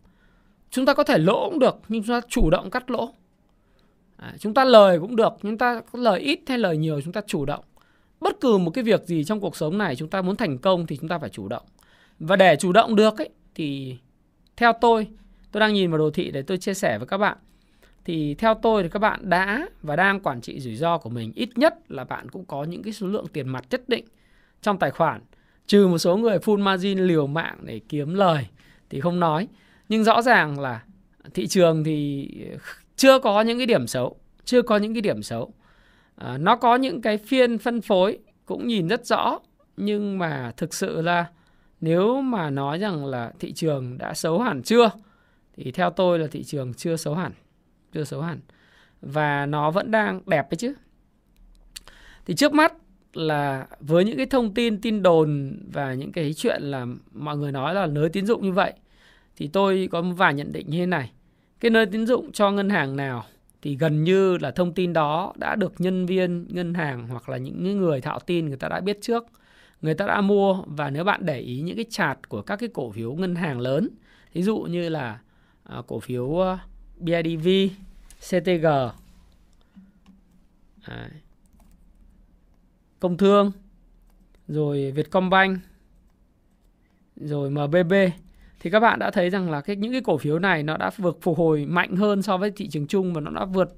Chúng 0.70 0.86
ta 0.86 0.94
có 0.94 1.04
thể 1.04 1.18
lỗ 1.18 1.50
cũng 1.50 1.58
được, 1.58 1.76
nhưng 1.88 2.02
chúng 2.02 2.20
ta 2.20 2.26
chủ 2.28 2.50
động 2.50 2.70
cắt 2.70 2.90
lỗ. 2.90 3.14
À, 4.16 4.34
chúng 4.38 4.54
ta 4.54 4.64
lời 4.64 5.00
cũng 5.00 5.16
được, 5.16 5.32
chúng 5.42 5.58
ta 5.58 5.80
có 5.92 5.98
lời 5.98 6.20
ít 6.20 6.40
hay 6.48 6.58
lời 6.58 6.76
nhiều 6.76 7.00
chúng 7.00 7.12
ta 7.12 7.20
chủ 7.26 7.44
động. 7.44 7.64
Bất 8.20 8.40
cứ 8.40 8.58
một 8.58 8.70
cái 8.70 8.84
việc 8.84 9.04
gì 9.06 9.24
trong 9.24 9.40
cuộc 9.40 9.56
sống 9.56 9.78
này 9.78 9.96
chúng 9.96 10.08
ta 10.08 10.22
muốn 10.22 10.36
thành 10.36 10.58
công 10.58 10.86
thì 10.86 10.96
chúng 10.96 11.08
ta 11.08 11.18
phải 11.18 11.30
chủ 11.30 11.48
động. 11.48 11.62
Và 12.18 12.36
để 12.36 12.56
chủ 12.56 12.72
động 12.72 12.96
được 12.96 13.18
ấy, 13.18 13.28
thì 13.54 13.96
theo 14.56 14.72
tôi, 14.80 15.08
tôi 15.52 15.60
đang 15.60 15.74
nhìn 15.74 15.90
vào 15.90 15.98
đồ 15.98 16.10
thị 16.10 16.30
để 16.30 16.42
tôi 16.42 16.58
chia 16.58 16.74
sẻ 16.74 16.98
với 16.98 17.06
các 17.06 17.18
bạn. 17.18 17.36
Thì 18.04 18.34
theo 18.34 18.54
tôi 18.54 18.82
thì 18.82 18.88
các 18.88 18.98
bạn 18.98 19.30
đã 19.30 19.68
và 19.82 19.96
đang 19.96 20.20
quản 20.20 20.40
trị 20.40 20.60
rủi 20.60 20.76
ro 20.76 20.98
của 20.98 21.10
mình. 21.10 21.32
Ít 21.34 21.58
nhất 21.58 21.74
là 21.88 22.04
bạn 22.04 22.28
cũng 22.28 22.44
có 22.44 22.64
những 22.64 22.82
cái 22.82 22.92
số 22.92 23.06
lượng 23.06 23.26
tiền 23.32 23.48
mặt 23.48 23.64
nhất 23.70 23.88
định 23.88 24.04
trong 24.62 24.78
tài 24.78 24.90
khoản. 24.90 25.20
Trừ 25.66 25.86
một 25.86 25.98
số 25.98 26.16
người 26.16 26.38
full 26.38 26.58
margin 26.58 26.98
liều 26.98 27.26
mạng 27.26 27.58
để 27.62 27.80
kiếm 27.88 28.14
lời 28.14 28.46
thì 28.90 29.00
không 29.00 29.20
nói. 29.20 29.48
Nhưng 29.88 30.04
rõ 30.04 30.22
ràng 30.22 30.60
là 30.60 30.82
thị 31.34 31.46
trường 31.46 31.84
thì 31.84 32.28
chưa 32.96 33.18
có 33.18 33.40
những 33.40 33.58
cái 33.58 33.66
điểm 33.66 33.86
xấu. 33.86 34.16
Chưa 34.44 34.62
có 34.62 34.76
những 34.76 34.94
cái 34.94 35.00
điểm 35.00 35.22
xấu. 35.22 35.54
À, 36.16 36.38
nó 36.38 36.56
có 36.56 36.76
những 36.76 37.02
cái 37.02 37.18
phiên 37.18 37.58
phân 37.58 37.80
phối 37.80 38.18
cũng 38.46 38.66
nhìn 38.66 38.88
rất 38.88 39.06
rõ. 39.06 39.38
Nhưng 39.76 40.18
mà 40.18 40.52
thực 40.56 40.74
sự 40.74 41.02
là 41.02 41.26
nếu 41.80 42.20
mà 42.20 42.50
nói 42.50 42.78
rằng 42.78 43.06
là 43.06 43.32
thị 43.38 43.52
trường 43.52 43.98
đã 43.98 44.14
xấu 44.14 44.38
hẳn 44.38 44.62
chưa 44.62 44.90
thì 45.56 45.70
theo 45.70 45.90
tôi 45.90 46.18
là 46.18 46.26
thị 46.30 46.44
trường 46.44 46.74
chưa 46.74 46.96
xấu 46.96 47.14
hẳn 47.14 47.32
chưa 47.94 48.04
xấu 48.04 48.20
hẳn. 48.20 48.40
Và 49.02 49.46
nó 49.46 49.70
vẫn 49.70 49.90
đang 49.90 50.20
đẹp 50.26 50.50
đấy 50.50 50.56
chứ. 50.56 50.74
Thì 52.26 52.34
trước 52.34 52.54
mắt 52.54 52.72
là 53.12 53.66
với 53.80 54.04
những 54.04 54.16
cái 54.16 54.26
thông 54.26 54.54
tin 54.54 54.80
tin 54.80 55.02
đồn 55.02 55.58
và 55.72 55.94
những 55.94 56.12
cái 56.12 56.34
chuyện 56.34 56.62
là 56.62 56.86
mọi 57.12 57.36
người 57.36 57.52
nói 57.52 57.74
là 57.74 57.86
nới 57.86 58.08
tín 58.08 58.26
dụng 58.26 58.42
như 58.42 58.52
vậy, 58.52 58.72
thì 59.36 59.50
tôi 59.52 59.88
có 59.92 60.02
một 60.02 60.14
vài 60.16 60.34
nhận 60.34 60.52
định 60.52 60.70
như 60.70 60.78
thế 60.78 60.86
này. 60.86 61.12
Cái 61.60 61.70
nơi 61.70 61.86
tín 61.86 62.06
dụng 62.06 62.32
cho 62.32 62.50
ngân 62.50 62.70
hàng 62.70 62.96
nào 62.96 63.24
thì 63.62 63.76
gần 63.76 64.04
như 64.04 64.38
là 64.38 64.50
thông 64.50 64.74
tin 64.74 64.92
đó 64.92 65.32
đã 65.36 65.54
được 65.56 65.72
nhân 65.78 66.06
viên 66.06 66.46
ngân 66.48 66.74
hàng 66.74 67.08
hoặc 67.08 67.28
là 67.28 67.36
những 67.36 67.80
người 67.80 68.00
thạo 68.00 68.18
tin 68.18 68.46
người 68.46 68.56
ta 68.56 68.68
đã 68.68 68.80
biết 68.80 68.98
trước, 69.00 69.24
người 69.82 69.94
ta 69.94 70.06
đã 70.06 70.20
mua. 70.20 70.62
Và 70.66 70.90
nếu 70.90 71.04
bạn 71.04 71.26
để 71.26 71.40
ý 71.40 71.60
những 71.60 71.76
cái 71.76 71.84
chart 71.90 72.18
của 72.28 72.42
các 72.42 72.56
cái 72.56 72.68
cổ 72.74 72.90
phiếu 72.90 73.14
ngân 73.14 73.34
hàng 73.34 73.60
lớn 73.60 73.88
ví 74.32 74.42
dụ 74.42 74.58
như 74.58 74.88
là 74.88 75.18
à, 75.64 75.82
cổ 75.86 76.00
phiếu 76.00 76.40
BIDV, 76.98 77.48
CTG, 78.20 78.66
Đấy. 80.88 81.10
Công 83.00 83.16
Thương, 83.16 83.52
rồi 84.48 84.92
Vietcombank, 84.92 85.58
rồi 87.16 87.50
MBB 87.50 87.92
thì 88.60 88.70
các 88.70 88.80
bạn 88.80 88.98
đã 88.98 89.10
thấy 89.10 89.30
rằng 89.30 89.50
là 89.50 89.60
cái 89.60 89.76
những 89.76 89.92
cái 89.92 90.00
cổ 90.00 90.18
phiếu 90.18 90.38
này 90.38 90.62
nó 90.62 90.76
đã 90.76 90.90
vượt 90.96 91.18
phục 91.22 91.38
hồi 91.38 91.66
mạnh 91.66 91.96
hơn 91.96 92.22
so 92.22 92.36
với 92.36 92.50
thị 92.50 92.68
trường 92.68 92.86
chung 92.86 93.12
và 93.12 93.20
nó 93.20 93.30
đã 93.30 93.44
vượt 93.44 93.76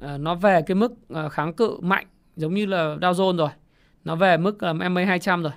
uh, 0.00 0.20
nó 0.20 0.34
về 0.34 0.62
cái 0.62 0.74
mức 0.74 0.92
uh, 0.92 1.32
kháng 1.32 1.52
cự 1.52 1.80
mạnh 1.80 2.06
giống 2.36 2.54
như 2.54 2.66
là 2.66 2.96
Dow 3.00 3.12
Jones 3.12 3.36
rồi 3.36 3.48
nó 4.04 4.16
về 4.16 4.36
mức 4.36 4.58
uh, 4.70 4.90
MA 4.90 5.04
200 5.04 5.42
rồi. 5.42 5.52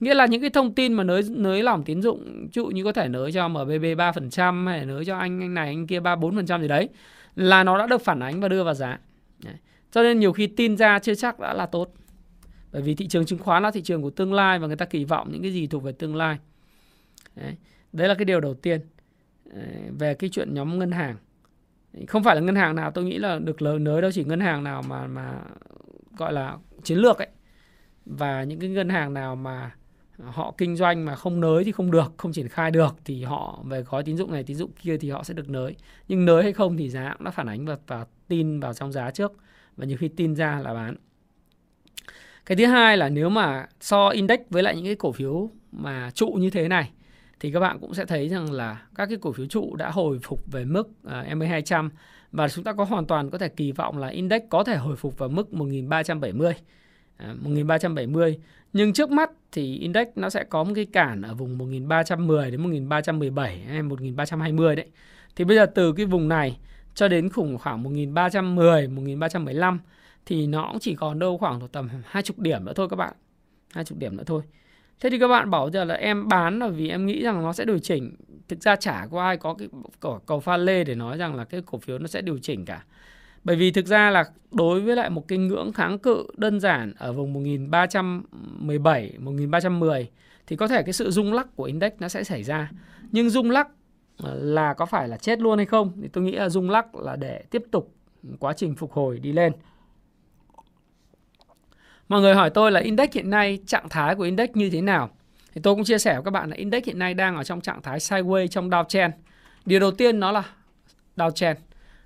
Nghĩa 0.00 0.14
là 0.14 0.26
những 0.26 0.40
cái 0.40 0.50
thông 0.50 0.74
tin 0.74 0.92
mà 0.92 1.04
nới 1.04 1.22
nới 1.30 1.62
lỏng 1.62 1.84
tín 1.84 2.02
dụng, 2.02 2.48
ví 2.54 2.62
như 2.72 2.84
có 2.84 2.92
thể 2.92 3.08
nới 3.08 3.32
cho 3.32 3.48
MBB 3.48 3.84
3% 3.84 4.66
hay 4.66 4.86
nới 4.86 5.04
cho 5.04 5.18
anh 5.18 5.40
anh 5.40 5.54
này 5.54 5.66
anh 5.66 5.86
kia 5.86 6.00
3 6.00 6.16
4% 6.16 6.60
gì 6.60 6.68
đấy 6.68 6.88
là 7.36 7.64
nó 7.64 7.78
đã 7.78 7.86
được 7.86 8.02
phản 8.04 8.20
ánh 8.20 8.40
và 8.40 8.48
đưa 8.48 8.64
vào 8.64 8.74
giá. 8.74 8.98
Đấy. 9.44 9.54
Cho 9.90 10.02
nên 10.02 10.18
nhiều 10.18 10.32
khi 10.32 10.46
tin 10.46 10.76
ra 10.76 10.98
chưa 10.98 11.14
chắc 11.14 11.40
đã 11.40 11.54
là 11.54 11.66
tốt. 11.66 11.94
Bởi 12.72 12.82
vì 12.82 12.94
thị 12.94 13.06
trường 13.08 13.26
chứng 13.26 13.38
khoán 13.38 13.62
là 13.62 13.70
thị 13.70 13.82
trường 13.82 14.02
của 14.02 14.10
tương 14.10 14.32
lai 14.32 14.58
và 14.58 14.66
người 14.66 14.76
ta 14.76 14.84
kỳ 14.84 15.04
vọng 15.04 15.28
những 15.32 15.42
cái 15.42 15.52
gì 15.52 15.66
thuộc 15.66 15.82
về 15.82 15.92
tương 15.92 16.16
lai. 16.16 16.38
Đấy, 17.36 17.56
đấy 17.92 18.08
là 18.08 18.14
cái 18.14 18.24
điều 18.24 18.40
đầu 18.40 18.54
tiên 18.54 18.80
về 19.98 20.14
cái 20.14 20.30
chuyện 20.30 20.54
nhóm 20.54 20.78
ngân 20.78 20.90
hàng. 20.90 21.16
Không 22.08 22.24
phải 22.24 22.34
là 22.34 22.40
ngân 22.40 22.54
hàng 22.54 22.76
nào 22.76 22.90
tôi 22.90 23.04
nghĩ 23.04 23.18
là 23.18 23.38
được 23.38 23.62
lời 23.62 23.78
nới 23.78 24.02
đâu 24.02 24.12
chỉ 24.12 24.24
ngân 24.24 24.40
hàng 24.40 24.64
nào 24.64 24.82
mà 24.82 25.06
mà 25.06 25.40
gọi 26.16 26.32
là 26.32 26.56
chiến 26.82 26.98
lược 26.98 27.18
ấy 27.18 27.28
và 28.06 28.42
những 28.42 28.60
cái 28.60 28.68
ngân 28.68 28.88
hàng 28.88 29.14
nào 29.14 29.36
mà 29.36 29.74
họ 30.24 30.54
kinh 30.58 30.76
doanh 30.76 31.04
mà 31.04 31.14
không 31.14 31.40
nới 31.40 31.64
thì 31.64 31.72
không 31.72 31.90
được, 31.90 32.14
không 32.16 32.32
triển 32.32 32.48
khai 32.48 32.70
được 32.70 32.96
thì 33.04 33.24
họ 33.24 33.62
về 33.64 33.82
gói 33.82 34.02
tín 34.02 34.16
dụng 34.16 34.32
này, 34.32 34.42
tín 34.42 34.56
dụng 34.56 34.70
kia 34.82 34.96
thì 34.98 35.10
họ 35.10 35.22
sẽ 35.22 35.34
được 35.34 35.48
nới. 35.48 35.76
Nhưng 36.08 36.24
nới 36.24 36.42
hay 36.42 36.52
không 36.52 36.76
thì 36.76 36.90
giá 36.90 37.14
cũng 37.18 37.24
đã 37.24 37.30
phản 37.30 37.48
ánh 37.48 37.66
và, 37.66 37.76
và 37.86 38.06
tin 38.28 38.60
vào 38.60 38.74
trong 38.74 38.92
giá 38.92 39.10
trước 39.10 39.32
và 39.76 39.84
nhiều 39.84 39.96
khi 40.00 40.08
tin 40.08 40.34
ra 40.34 40.60
là 40.60 40.74
bán. 40.74 40.96
Cái 42.46 42.56
thứ 42.56 42.66
hai 42.66 42.96
là 42.96 43.08
nếu 43.08 43.28
mà 43.28 43.66
so 43.80 44.08
index 44.08 44.40
với 44.50 44.62
lại 44.62 44.76
những 44.76 44.84
cái 44.84 44.94
cổ 44.94 45.12
phiếu 45.12 45.50
mà 45.72 46.10
trụ 46.14 46.26
như 46.26 46.50
thế 46.50 46.68
này 46.68 46.90
thì 47.40 47.52
các 47.52 47.60
bạn 47.60 47.78
cũng 47.80 47.94
sẽ 47.94 48.04
thấy 48.04 48.28
rằng 48.28 48.52
là 48.52 48.86
các 48.94 49.06
cái 49.06 49.18
cổ 49.20 49.32
phiếu 49.32 49.46
trụ 49.46 49.76
đã 49.76 49.90
hồi 49.90 50.18
phục 50.22 50.52
về 50.52 50.64
mức 50.64 50.88
à, 51.04 51.20
uh, 51.20 51.38
MA200 51.38 51.88
và 52.32 52.48
chúng 52.48 52.64
ta 52.64 52.72
có 52.72 52.84
hoàn 52.84 53.06
toàn 53.06 53.30
có 53.30 53.38
thể 53.38 53.48
kỳ 53.48 53.72
vọng 53.72 53.98
là 53.98 54.08
index 54.08 54.42
có 54.50 54.64
thể 54.64 54.76
hồi 54.76 54.96
phục 54.96 55.18
vào 55.18 55.28
mức 55.28 55.54
1370 55.54 56.54
1370 57.18 58.38
nhưng 58.76 58.92
trước 58.92 59.10
mắt 59.10 59.30
thì 59.52 59.78
index 59.78 60.08
nó 60.16 60.30
sẽ 60.30 60.44
có 60.44 60.64
một 60.64 60.72
cái 60.74 60.84
cản 60.84 61.22
ở 61.22 61.34
vùng 61.34 61.58
1310 61.58 62.50
đến 62.50 62.60
1317 62.60 63.58
hay 63.58 63.82
1320 63.82 64.76
đấy. 64.76 64.86
Thì 65.36 65.44
bây 65.44 65.56
giờ 65.56 65.66
từ 65.66 65.92
cái 65.92 66.06
vùng 66.06 66.28
này 66.28 66.58
cho 66.94 67.08
đến 67.08 67.28
khủng 67.28 67.58
khoảng 67.58 67.82
1310, 67.82 68.88
1315 68.88 69.80
thì 70.26 70.46
nó 70.46 70.68
cũng 70.72 70.80
chỉ 70.80 70.94
còn 70.94 71.18
đâu 71.18 71.38
khoảng 71.38 71.68
tầm 71.68 71.88
20 72.04 72.34
điểm 72.36 72.64
nữa 72.64 72.72
thôi 72.76 72.88
các 72.90 72.96
bạn. 72.96 73.12
20 73.74 73.98
điểm 73.98 74.16
nữa 74.16 74.24
thôi. 74.26 74.42
Thế 75.00 75.10
thì 75.10 75.18
các 75.18 75.28
bạn 75.28 75.50
bảo 75.50 75.70
giờ 75.70 75.84
là 75.84 75.94
em 75.94 76.28
bán 76.28 76.58
là 76.58 76.68
vì 76.68 76.88
em 76.88 77.06
nghĩ 77.06 77.22
rằng 77.22 77.42
nó 77.42 77.52
sẽ 77.52 77.64
điều 77.64 77.78
chỉnh. 77.78 78.16
Thực 78.48 78.62
ra 78.62 78.76
chả 78.76 79.06
có 79.10 79.22
ai 79.22 79.36
có 79.36 79.54
cái 79.54 79.68
cầu, 80.00 80.20
cầu 80.26 80.40
pha 80.40 80.56
lê 80.56 80.84
để 80.84 80.94
nói 80.94 81.18
rằng 81.18 81.34
là 81.34 81.44
cái 81.44 81.60
cổ 81.66 81.78
phiếu 81.78 81.98
nó 81.98 82.06
sẽ 82.06 82.20
điều 82.20 82.38
chỉnh 82.38 82.64
cả. 82.64 82.84
Bởi 83.46 83.56
vì 83.56 83.70
thực 83.70 83.86
ra 83.86 84.10
là 84.10 84.24
đối 84.50 84.80
với 84.80 84.96
lại 84.96 85.10
một 85.10 85.28
cái 85.28 85.38
ngưỡng 85.38 85.72
kháng 85.72 85.98
cự 85.98 86.26
đơn 86.36 86.60
giản 86.60 86.92
ở 86.98 87.12
vùng 87.12 87.32
1317, 87.32 89.12
1310 89.18 90.10
thì 90.46 90.56
có 90.56 90.68
thể 90.68 90.82
cái 90.82 90.92
sự 90.92 91.10
rung 91.10 91.32
lắc 91.32 91.56
của 91.56 91.64
index 91.64 91.92
nó 91.98 92.08
sẽ 92.08 92.24
xảy 92.24 92.42
ra. 92.42 92.70
Nhưng 93.12 93.30
rung 93.30 93.50
lắc 93.50 93.68
ờ, 94.22 94.34
là 94.34 94.74
có 94.74 94.86
phải 94.86 95.08
là 95.08 95.16
chết 95.16 95.40
luôn 95.40 95.58
hay 95.58 95.66
không 95.66 95.92
thì 96.02 96.08
tôi 96.08 96.24
nghĩ 96.24 96.32
là 96.32 96.48
rung 96.48 96.70
lắc 96.70 96.94
là 96.94 97.16
để 97.16 97.42
tiếp 97.50 97.62
tục 97.70 97.94
quá 98.38 98.52
trình 98.52 98.74
phục 98.74 98.92
hồi 98.92 99.18
đi 99.18 99.32
lên. 99.32 99.52
Mọi 102.08 102.20
người 102.20 102.34
hỏi 102.34 102.50
tôi 102.50 102.72
là 102.72 102.80
index 102.80 103.08
hiện 103.12 103.30
nay 103.30 103.58
trạng 103.66 103.88
thái 103.88 104.14
của 104.14 104.22
index 104.22 104.50
như 104.54 104.70
thế 104.70 104.80
nào? 104.80 105.10
Thì 105.54 105.60
tôi 105.64 105.74
cũng 105.74 105.84
chia 105.84 105.98
sẻ 105.98 106.14
với 106.14 106.22
các 106.24 106.30
bạn 106.30 106.50
là 106.50 106.56
index 106.56 106.84
hiện 106.84 106.98
nay 106.98 107.14
đang 107.14 107.36
ở 107.36 107.44
trong 107.44 107.60
trạng 107.60 107.82
thái 107.82 107.98
sideways 107.98 108.46
trong 108.46 108.70
downtrend. 108.70 109.10
Điều 109.66 109.80
đầu 109.80 109.90
tiên 109.90 110.20
nó 110.20 110.32
là 110.32 110.42
downtrend. 111.16 111.54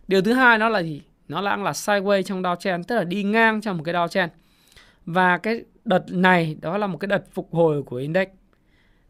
Điều 0.08 0.22
thứ 0.22 0.32
hai 0.32 0.58
nó 0.58 0.68
là 0.68 0.82
gì? 0.82 1.02
Nó 1.30 1.42
đang 1.42 1.64
là 1.64 1.72
sideways 1.72 2.22
trong 2.22 2.42
downtrend 2.42 2.82
tức 2.82 2.96
là 2.96 3.04
đi 3.04 3.22
ngang 3.22 3.60
trong 3.60 3.76
một 3.76 3.82
cái 3.84 3.94
downtrend 3.94 4.28
và 5.06 5.38
cái 5.38 5.64
đợt 5.84 6.04
này 6.08 6.56
đó 6.60 6.78
là 6.78 6.86
một 6.86 6.98
cái 6.98 7.06
đợt 7.06 7.24
phục 7.32 7.48
hồi 7.54 7.82
của 7.82 7.96
index. 7.96 8.28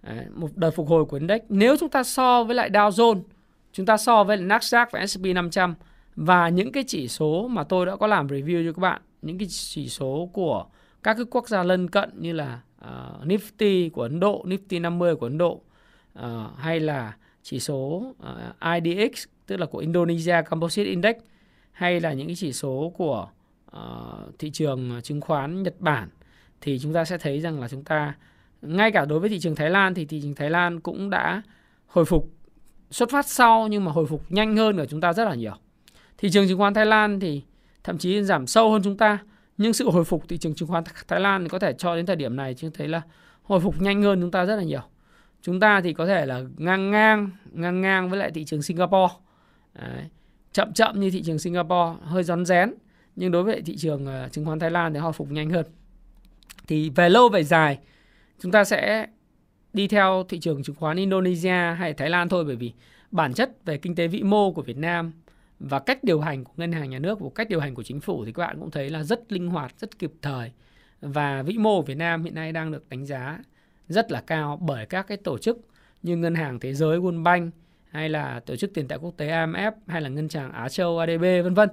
Đấy, 0.02 0.24
một 0.35 0.56
đợt 0.56 0.70
phục 0.70 0.88
hồi 0.88 1.04
của 1.04 1.16
index. 1.16 1.40
Nếu 1.48 1.76
chúng 1.76 1.88
ta 1.88 2.02
so 2.02 2.44
với 2.44 2.54
lại 2.54 2.70
Dow 2.70 2.90
Jones 2.90 3.22
chúng 3.72 3.87
ta 3.87 3.96
so 3.96 4.24
với 4.24 4.37
Nasdaq 4.37 4.87
và 4.90 5.06
S&P 5.06 5.24
500 5.35 5.74
và 6.16 6.48
những 6.48 6.72
cái 6.72 6.85
chỉ 6.87 7.09
số 7.09 7.48
mà 7.48 7.64
tôi 7.64 7.87
đã 7.87 7.96
có 7.96 8.06
làm 8.06 8.26
review 8.26 8.66
cho 8.66 8.72
các 8.72 8.80
bạn 8.80 9.02
những 9.22 9.38
cái 9.38 9.48
chỉ 9.50 9.88
số 9.88 10.30
của 10.33 10.66
các 11.02 11.14
cái 11.14 11.24
quốc 11.30 11.48
gia 11.48 11.62
lân 11.62 11.90
cận 11.90 12.11
như 12.14 12.33
là 12.33 12.61
uh, 12.85 13.26
Nifty 13.26 13.90
của 13.90 14.02
Ấn 14.02 14.20
Độ, 14.20 14.44
Nifty 14.46 14.80
50 14.80 15.16
của 15.16 15.26
Ấn 15.26 15.38
Độ 15.38 15.61
uh, 16.18 16.24
hay 16.56 16.80
là 16.80 17.16
chỉ 17.42 17.61
số 17.61 18.12
ờ, 18.18 18.52
uh, 18.68 18.85
IDX 18.85 19.24
tức 19.46 19.56
là 19.56 19.66
của 19.66 19.78
Indonesia 19.78 20.42
Composite 20.50 20.90
Index 20.90 21.16
hay 21.80 22.00
là 22.00 22.12
những 22.12 22.26
cái 22.26 22.36
chỉ 22.36 22.52
số 22.52 22.92
của 22.96 23.28
uh, 23.76 24.38
thị 24.38 24.50
trường 24.50 25.00
chứng 25.02 25.20
khoán 25.20 25.62
Nhật 25.62 25.80
Bản 25.80 26.08
thì 26.60 26.78
chúng 26.78 26.92
ta 26.92 27.04
sẽ 27.04 27.18
thấy 27.18 27.40
rằng 27.40 27.60
là 27.60 27.68
chúng 27.68 27.84
ta 27.84 28.14
ngay 28.62 28.92
cả 28.92 29.04
đối 29.04 29.20
với 29.20 29.28
thị 29.28 29.38
trường 29.38 29.54
Thái 29.54 29.70
Lan 29.70 29.94
thì 29.94 30.04
thị 30.04 30.20
trường 30.22 30.34
Thái 30.34 30.50
Lan 30.50 30.80
cũng 30.80 31.10
đã 31.10 31.42
hồi 31.86 32.04
phục 32.04 32.28
xuất 32.90 33.10
phát 33.10 33.26
sau 33.26 33.68
nhưng 33.68 33.84
mà 33.84 33.92
hồi 33.92 34.06
phục 34.06 34.32
nhanh 34.32 34.56
hơn 34.56 34.76
ở 34.76 34.86
chúng 34.86 35.00
ta 35.00 35.12
rất 35.12 35.24
là 35.24 35.34
nhiều. 35.34 35.54
Thị 36.18 36.30
trường 36.30 36.48
chứng 36.48 36.58
khoán 36.58 36.74
Thái 36.74 36.86
Lan 36.86 37.20
thì 37.20 37.42
thậm 37.84 37.98
chí 37.98 38.22
giảm 38.22 38.46
sâu 38.46 38.72
hơn 38.72 38.82
chúng 38.82 38.96
ta 38.96 39.18
nhưng 39.56 39.72
sự 39.72 39.90
hồi 39.90 40.04
phục 40.04 40.28
thị 40.28 40.38
trường 40.38 40.54
chứng 40.54 40.68
khoán 40.68 40.84
Thái 41.08 41.20
Lan 41.20 41.42
thì 41.42 41.48
có 41.48 41.58
thể 41.58 41.72
cho 41.72 41.96
đến 41.96 42.06
thời 42.06 42.16
điểm 42.16 42.36
này 42.36 42.54
chúng 42.54 42.70
thấy 42.70 42.88
là 42.88 43.02
hồi 43.42 43.60
phục 43.60 43.82
nhanh 43.82 44.02
hơn 44.02 44.20
chúng 44.20 44.30
ta 44.30 44.44
rất 44.44 44.56
là 44.56 44.62
nhiều. 44.62 44.82
Chúng 45.42 45.60
ta 45.60 45.80
thì 45.80 45.92
có 45.92 46.06
thể 46.06 46.26
là 46.26 46.42
ngang 46.56 46.90
ngang 46.90 47.30
ngang 47.52 47.80
ngang 47.80 48.10
với 48.10 48.18
lại 48.18 48.30
thị 48.30 48.44
trường 48.44 48.62
Singapore. 48.62 49.14
Đấy. 49.74 50.04
Chậm 50.52 50.72
chậm 50.72 51.00
như 51.00 51.10
thị 51.10 51.22
trường 51.22 51.38
Singapore, 51.38 51.98
hơi 52.02 52.22
rón 52.22 52.46
rén 52.46 52.74
nhưng 53.16 53.32
đối 53.32 53.42
với 53.42 53.62
thị 53.62 53.76
trường 53.76 54.06
uh, 54.06 54.32
chứng 54.32 54.44
khoán 54.44 54.58
Thái 54.58 54.70
Lan 54.70 54.94
thì 54.94 55.00
họ 55.00 55.12
phục 55.12 55.30
nhanh 55.30 55.50
hơn. 55.50 55.66
Thì 56.66 56.90
về 56.90 57.08
lâu 57.08 57.28
về 57.28 57.44
dài 57.44 57.78
chúng 58.38 58.52
ta 58.52 58.64
sẽ 58.64 59.06
đi 59.72 59.88
theo 59.88 60.24
thị 60.28 60.38
trường 60.40 60.62
chứng 60.62 60.76
khoán 60.76 60.96
Indonesia 60.96 61.74
hay 61.78 61.94
Thái 61.94 62.10
Lan 62.10 62.28
thôi 62.28 62.44
bởi 62.44 62.56
vì 62.56 62.72
bản 63.10 63.34
chất 63.34 63.64
về 63.64 63.78
kinh 63.78 63.94
tế 63.94 64.08
vĩ 64.08 64.22
mô 64.22 64.52
của 64.52 64.62
Việt 64.62 64.76
Nam 64.76 65.12
và 65.58 65.78
cách 65.78 66.04
điều 66.04 66.20
hành 66.20 66.44
của 66.44 66.52
ngân 66.56 66.72
hàng 66.72 66.90
nhà 66.90 66.98
nước 66.98 67.20
và 67.20 67.28
cách 67.34 67.48
điều 67.48 67.60
hành 67.60 67.74
của 67.74 67.82
chính 67.82 68.00
phủ 68.00 68.24
thì 68.24 68.32
các 68.32 68.46
bạn 68.46 68.60
cũng 68.60 68.70
thấy 68.70 68.90
là 68.90 69.02
rất 69.02 69.32
linh 69.32 69.48
hoạt, 69.48 69.74
rất 69.78 69.98
kịp 69.98 70.12
thời 70.22 70.52
và 71.00 71.42
vĩ 71.42 71.58
mô 71.58 71.76
của 71.80 71.86
Việt 71.86 71.96
Nam 71.96 72.24
hiện 72.24 72.34
nay 72.34 72.52
đang 72.52 72.72
được 72.72 72.88
đánh 72.88 73.06
giá 73.06 73.38
rất 73.88 74.12
là 74.12 74.20
cao 74.20 74.58
bởi 74.62 74.86
các 74.86 75.06
cái 75.06 75.16
tổ 75.16 75.38
chức 75.38 75.58
như 76.02 76.16
ngân 76.16 76.34
hàng 76.34 76.60
thế 76.60 76.74
giới 76.74 76.98
World 76.98 77.22
Bank 77.22 77.54
hay 77.90 78.09
là 78.09 78.40
tổ 78.46 78.57
chức 78.57 78.74
tiền 78.74 78.88
tệ 78.88 78.96
quốc 78.96 79.14
tế 79.16 79.29
IMF 79.29 79.72
hay 79.87 80.00
là 80.00 80.09
ngân 80.09 80.29
hàng 80.35 80.53
Á 80.53 80.68
Châu 80.68 80.98
ADB 80.98 81.22
vân 81.22 81.55
vân. 81.55 81.68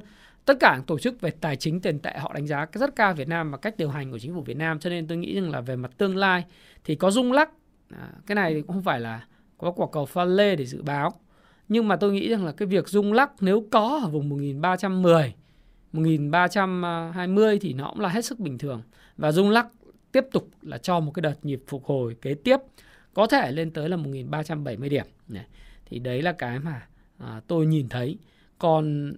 Tất 0.46 0.58
cả 0.60 0.80
tổ 0.88 1.00
chức 1.00 1.22
về 1.22 1.32
tài 1.32 1.56
chính 1.56 1.82
tiền 1.82 2.00
tệ 2.00 2.14
họ 2.18 2.34
đánh 2.34 2.48
giá 2.48 2.66
rất 2.74 2.96
cao 2.96 3.14
Việt 3.14 3.28
Nam 3.28 3.52
và 3.52 3.58
cách 3.58 3.78
điều 3.78 3.90
hành 3.90 4.12
của 4.12 4.20
chính 4.20 4.34
phủ 4.34 4.42
Việt 4.42 4.58
Nam 4.58 4.80
cho 4.80 4.90
nên 4.90 5.08
tôi 5.08 5.18
nghĩ 5.18 5.36
rằng 5.36 5.52
là 5.52 5.62
về 5.62 5.76
mặt 5.76 5.92
tương 5.98 6.18
lai 6.18 6.46
thì 6.84 6.96
có 6.96 7.12
rung 7.12 7.32
lắc. 7.32 7.50
À, 7.90 8.10
cái 8.26 8.36
này 8.36 8.54
thì 8.54 8.62
cũng 8.62 8.74
không 8.74 8.84
phải 8.84 9.00
là 9.00 9.26
có 9.58 9.72
quả 9.72 9.88
cầu 9.92 10.06
pha 10.06 10.26
lê 10.26 10.56
để 10.56 10.66
dự 10.66 10.82
báo. 10.82 11.14
Nhưng 11.68 11.88
mà 11.88 11.96
tôi 11.96 12.12
nghĩ 12.12 12.30
rằng 12.30 12.46
là 12.46 12.52
cái 12.52 12.68
việc 12.68 12.90
rung 12.90 13.14
lắc 13.14 13.32
nếu 13.42 13.66
có 13.72 14.00
ở 14.04 14.10
vùng 14.10 14.30
1310 14.30 15.36
1320 15.94 17.60
thì 17.60 17.74
nó 17.74 17.90
cũng 17.90 18.00
là 18.00 18.10
hết 18.10 18.26
sức 18.26 18.40
bình 18.40 18.58
thường. 18.58 18.82
Và 19.18 19.32
rung 19.32 19.50
lắc 19.50 19.68
tiếp 20.12 20.26
tục 20.32 20.50
là 20.62 20.78
cho 20.78 21.00
một 21.00 21.12
cái 21.12 21.22
đợt 21.22 21.36
nhịp 21.44 21.64
phục 21.68 21.86
hồi 21.86 22.16
kế 22.22 22.34
tiếp 22.34 22.58
có 23.14 23.28
thể 23.28 23.52
lên 23.52 23.72
tới 23.72 23.90
là 23.90 23.98
1370 23.98 24.90
điểm. 24.90 25.06
Này 25.28 25.46
thì 25.90 26.00
đấy 26.00 26.22
là 26.22 26.32
cái 26.32 26.60
mà 26.60 26.88
à, 27.18 27.42
tôi 27.48 27.66
nhìn 27.66 27.90
thấy 27.90 28.18
còn 28.60 29.14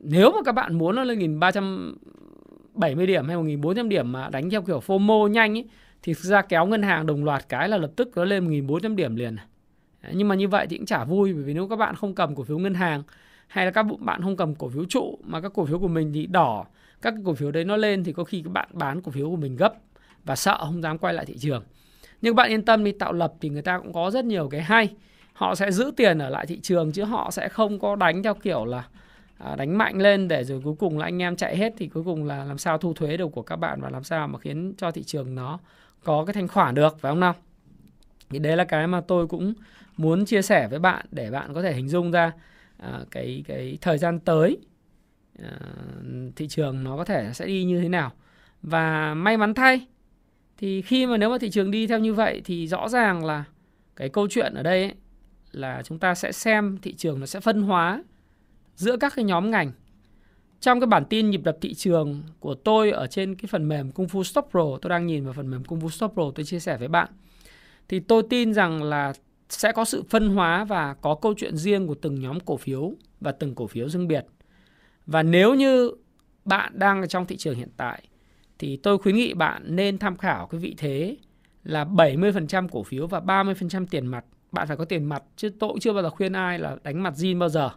nếu 0.00 0.30
mà 0.30 0.38
các 0.44 0.52
bạn 0.52 0.74
muốn 0.74 0.96
nó 0.96 1.04
lên 1.04 1.18
1370 1.18 3.06
điểm 3.06 3.26
hay 3.26 3.36
1400 3.36 3.88
điểm 3.88 4.12
mà 4.12 4.28
đánh 4.28 4.50
theo 4.50 4.62
kiểu 4.62 4.80
FOMO 4.86 5.26
nhanh 5.28 5.58
ấy, 5.58 5.64
thì 6.02 6.14
thực 6.14 6.24
ra 6.24 6.42
kéo 6.42 6.66
ngân 6.66 6.82
hàng 6.82 7.06
đồng 7.06 7.24
loạt 7.24 7.48
cái 7.48 7.68
là 7.68 7.76
lập 7.76 7.90
tức 7.96 8.10
nó 8.16 8.24
lên 8.24 8.44
1400 8.44 8.96
điểm 8.96 9.16
liền. 9.16 9.36
Nhưng 10.12 10.28
mà 10.28 10.34
như 10.34 10.48
vậy 10.48 10.66
thì 10.70 10.76
cũng 10.76 10.86
chả 10.86 11.04
vui 11.04 11.32
bởi 11.32 11.42
vì 11.42 11.54
nếu 11.54 11.68
các 11.68 11.76
bạn 11.76 11.94
không 11.94 12.14
cầm 12.14 12.34
cổ 12.34 12.42
phiếu 12.42 12.58
ngân 12.58 12.74
hàng 12.74 13.02
hay 13.46 13.64
là 13.64 13.70
các 13.70 13.86
bạn 14.00 14.22
không 14.22 14.36
cầm 14.36 14.54
cổ 14.54 14.68
phiếu 14.68 14.84
trụ 14.84 15.18
mà 15.24 15.40
các 15.40 15.52
cổ 15.54 15.64
phiếu 15.64 15.78
của 15.78 15.88
mình 15.88 16.12
thì 16.14 16.26
đỏ, 16.26 16.64
các 17.02 17.14
cổ 17.24 17.34
phiếu 17.34 17.50
đấy 17.50 17.64
nó 17.64 17.76
lên 17.76 18.04
thì 18.04 18.12
có 18.12 18.24
khi 18.24 18.42
các 18.42 18.52
bạn 18.52 18.68
bán 18.72 19.02
cổ 19.02 19.12
phiếu 19.12 19.30
của 19.30 19.36
mình 19.36 19.56
gấp 19.56 19.74
và 20.24 20.36
sợ 20.36 20.58
không 20.60 20.82
dám 20.82 20.98
quay 20.98 21.14
lại 21.14 21.26
thị 21.26 21.36
trường. 21.38 21.64
Nhưng 22.22 22.34
bạn 22.34 22.50
yên 22.50 22.62
tâm 22.62 22.84
đi 22.84 22.92
tạo 22.92 23.12
lập 23.12 23.34
thì 23.40 23.48
người 23.48 23.62
ta 23.62 23.78
cũng 23.78 23.92
có 23.92 24.10
rất 24.10 24.24
nhiều 24.24 24.48
cái 24.48 24.62
hay 24.62 24.94
họ 25.36 25.54
sẽ 25.54 25.72
giữ 25.72 25.92
tiền 25.96 26.18
ở 26.18 26.28
lại 26.28 26.46
thị 26.46 26.60
trường 26.60 26.92
chứ 26.92 27.04
họ 27.04 27.30
sẽ 27.30 27.48
không 27.48 27.78
có 27.78 27.96
đánh 27.96 28.22
theo 28.22 28.34
kiểu 28.34 28.64
là 28.64 28.88
à, 29.38 29.56
đánh 29.56 29.78
mạnh 29.78 29.98
lên 29.98 30.28
để 30.28 30.44
rồi 30.44 30.60
cuối 30.64 30.74
cùng 30.78 30.98
là 30.98 31.04
anh 31.04 31.22
em 31.22 31.36
chạy 31.36 31.56
hết 31.56 31.72
thì 31.76 31.88
cuối 31.88 32.04
cùng 32.04 32.24
là 32.24 32.44
làm 32.44 32.58
sao 32.58 32.78
thu 32.78 32.94
thuế 32.94 33.16
được 33.16 33.28
của 33.32 33.42
các 33.42 33.56
bạn 33.56 33.80
và 33.80 33.90
làm 33.90 34.04
sao 34.04 34.28
mà 34.28 34.38
khiến 34.38 34.74
cho 34.78 34.90
thị 34.90 35.02
trường 35.02 35.34
nó 35.34 35.58
có 36.04 36.24
cái 36.24 36.34
thanh 36.34 36.48
khoản 36.48 36.74
được 36.74 36.98
phải 37.00 37.10
không 37.10 37.20
nào? 37.20 37.34
Thì 38.30 38.38
đấy 38.38 38.56
là 38.56 38.64
cái 38.64 38.86
mà 38.86 39.00
tôi 39.00 39.26
cũng 39.26 39.54
muốn 39.96 40.24
chia 40.24 40.42
sẻ 40.42 40.68
với 40.68 40.78
bạn 40.78 41.06
để 41.10 41.30
bạn 41.30 41.54
có 41.54 41.62
thể 41.62 41.72
hình 41.74 41.88
dung 41.88 42.10
ra 42.10 42.32
à, 42.78 43.00
cái 43.10 43.44
cái 43.46 43.78
thời 43.80 43.98
gian 43.98 44.20
tới 44.20 44.58
à, 45.42 45.58
thị 46.36 46.48
trường 46.48 46.84
nó 46.84 46.96
có 46.96 47.04
thể 47.04 47.30
sẽ 47.32 47.46
đi 47.46 47.64
như 47.64 47.80
thế 47.80 47.88
nào. 47.88 48.12
Và 48.62 49.14
may 49.14 49.36
mắn 49.36 49.54
thay 49.54 49.86
thì 50.58 50.82
khi 50.82 51.06
mà 51.06 51.16
nếu 51.16 51.30
mà 51.30 51.38
thị 51.38 51.50
trường 51.50 51.70
đi 51.70 51.86
theo 51.86 51.98
như 51.98 52.14
vậy 52.14 52.42
thì 52.44 52.68
rõ 52.68 52.88
ràng 52.88 53.24
là 53.24 53.44
cái 53.96 54.08
câu 54.08 54.28
chuyện 54.30 54.54
ở 54.54 54.62
đây 54.62 54.82
ấy, 54.82 54.94
là 55.56 55.82
chúng 55.82 55.98
ta 55.98 56.14
sẽ 56.14 56.32
xem 56.32 56.78
thị 56.82 56.94
trường 56.94 57.20
nó 57.20 57.26
sẽ 57.26 57.40
phân 57.40 57.62
hóa 57.62 58.04
giữa 58.76 58.96
các 58.96 59.12
cái 59.16 59.24
nhóm 59.24 59.50
ngành. 59.50 59.72
Trong 60.60 60.80
cái 60.80 60.86
bản 60.86 61.04
tin 61.04 61.30
nhịp 61.30 61.40
đập 61.44 61.56
thị 61.60 61.74
trường 61.74 62.22
của 62.40 62.54
tôi 62.54 62.90
ở 62.90 63.06
trên 63.06 63.34
cái 63.34 63.48
phần 63.48 63.68
mềm 63.68 63.92
Kung 63.92 64.06
Fu 64.06 64.22
Stop 64.22 64.48
Pro, 64.50 64.78
tôi 64.82 64.90
đang 64.90 65.06
nhìn 65.06 65.24
vào 65.24 65.32
phần 65.32 65.50
mềm 65.50 65.64
Kung 65.64 65.80
Fu 65.80 65.88
Stop 65.88 66.12
Pro 66.12 66.22
tôi 66.34 66.44
chia 66.44 66.60
sẻ 66.60 66.76
với 66.76 66.88
bạn. 66.88 67.08
Thì 67.88 68.00
tôi 68.00 68.22
tin 68.30 68.54
rằng 68.54 68.82
là 68.82 69.12
sẽ 69.48 69.72
có 69.72 69.84
sự 69.84 70.02
phân 70.10 70.28
hóa 70.28 70.64
và 70.64 70.94
có 70.94 71.14
câu 71.14 71.34
chuyện 71.36 71.56
riêng 71.56 71.86
của 71.86 71.94
từng 71.94 72.20
nhóm 72.20 72.40
cổ 72.40 72.56
phiếu 72.56 72.92
và 73.20 73.32
từng 73.32 73.54
cổ 73.54 73.66
phiếu 73.66 73.88
riêng 73.88 74.08
biệt. 74.08 74.26
Và 75.06 75.22
nếu 75.22 75.54
như 75.54 75.90
bạn 76.44 76.78
đang 76.78 77.08
trong 77.08 77.26
thị 77.26 77.36
trường 77.36 77.54
hiện 77.54 77.70
tại 77.76 78.02
thì 78.58 78.76
tôi 78.76 78.98
khuyến 78.98 79.16
nghị 79.16 79.34
bạn 79.34 79.62
nên 79.66 79.98
tham 79.98 80.16
khảo 80.16 80.46
cái 80.46 80.60
vị 80.60 80.74
thế 80.78 81.16
là 81.64 81.84
70% 81.84 82.68
cổ 82.68 82.82
phiếu 82.82 83.06
và 83.06 83.20
30% 83.20 83.86
tiền 83.90 84.06
mặt 84.06 84.24
bạn 84.56 84.66
phải 84.66 84.76
có 84.76 84.84
tiền 84.84 85.04
mặt 85.04 85.22
chứ 85.36 85.50
tôi 85.58 85.70
cũng 85.70 85.80
chưa 85.80 85.92
bao 85.92 86.02
giờ 86.02 86.10
khuyên 86.10 86.32
ai 86.32 86.58
là 86.58 86.76
đánh 86.82 87.02
mặt 87.02 87.14
zin 87.16 87.38
bao 87.38 87.48
giờ. 87.48 87.70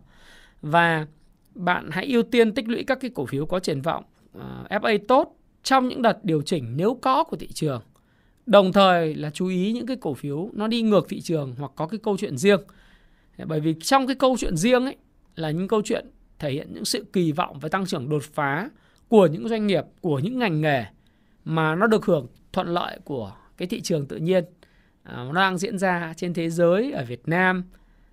Và 0.62 1.08
bạn 1.56 1.90
hãy 1.92 2.06
ưu 2.06 2.24
tiên 2.24 2.54
tích 2.54 2.68
lũy 2.68 2.84
các 2.84 2.98
cái 3.02 3.12
cổ 3.16 3.26
phiếu 3.26 3.46
có 3.46 3.60
triển 3.60 3.82
vọng 3.82 4.04
ờ, 4.34 4.66
uh, 4.76 4.84
FA 4.84 5.00
tốt 5.08 5.36
trong 5.64 5.88
những 5.88 6.02
đợt 6.02 6.26
điều 6.26 6.42
chỉnh 6.42 6.74
nếu 6.76 6.98
có 7.02 7.24
của 7.24 7.38
thị 7.38 7.48
trường. 7.48 7.82
Đồng 8.46 8.74
thời 8.74 9.16
là 9.16 9.30
chú 9.30 9.48
ý 9.48 9.72
những 9.72 9.86
cái 9.86 9.98
cổ 9.98 10.14
phiếu 10.14 10.50
nó 10.54 10.68
đi 10.68 10.82
ngược 10.82 11.10
thị 11.10 11.22
trường 11.22 11.56
hoặc 11.60 11.72
có 11.76 11.88
cái 11.88 12.00
câu 12.04 12.18
chuyện 12.18 12.38
riêng. 12.38 12.60
Bởi 13.46 13.60
vì 13.60 13.76
trong 13.82 14.08
cái 14.08 14.16
câu 14.16 14.36
chuyện 14.40 14.58
riêng 14.58 14.86
ấy 14.86 14.96
là 15.36 15.52
những 15.52 15.68
câu 15.68 15.82
chuyện 15.86 16.06
thể 16.40 16.52
hiện 16.52 16.74
những 16.74 16.86
sự 16.86 17.06
kỳ 17.14 17.32
vọng 17.32 17.60
về 17.60 17.70
tăng 17.70 17.86
trưởng 17.86 18.10
đột 18.10 18.24
phá 18.24 18.70
của 19.08 19.28
những 19.28 19.50
doanh 19.50 19.68
nghiệp 19.68 19.84
của 20.02 20.20
những 20.20 20.40
ngành 20.40 20.62
nghề 20.62 20.86
mà 21.46 21.76
nó 21.76 21.88
được 21.88 22.06
hưởng 22.06 22.28
thuận 22.54 22.68
lợi 22.68 23.00
của 23.04 23.36
cái 23.58 23.68
thị 23.68 23.82
trường 23.82 24.06
tự 24.06 24.18
nhiên 24.18 24.44
nó 25.12 25.34
đang 25.34 25.58
diễn 25.58 25.78
ra 25.78 26.14
trên 26.18 26.34
thế 26.34 26.50
giới, 26.50 26.92
ở 26.92 27.06
Việt 27.06 27.28
Nam, 27.28 27.64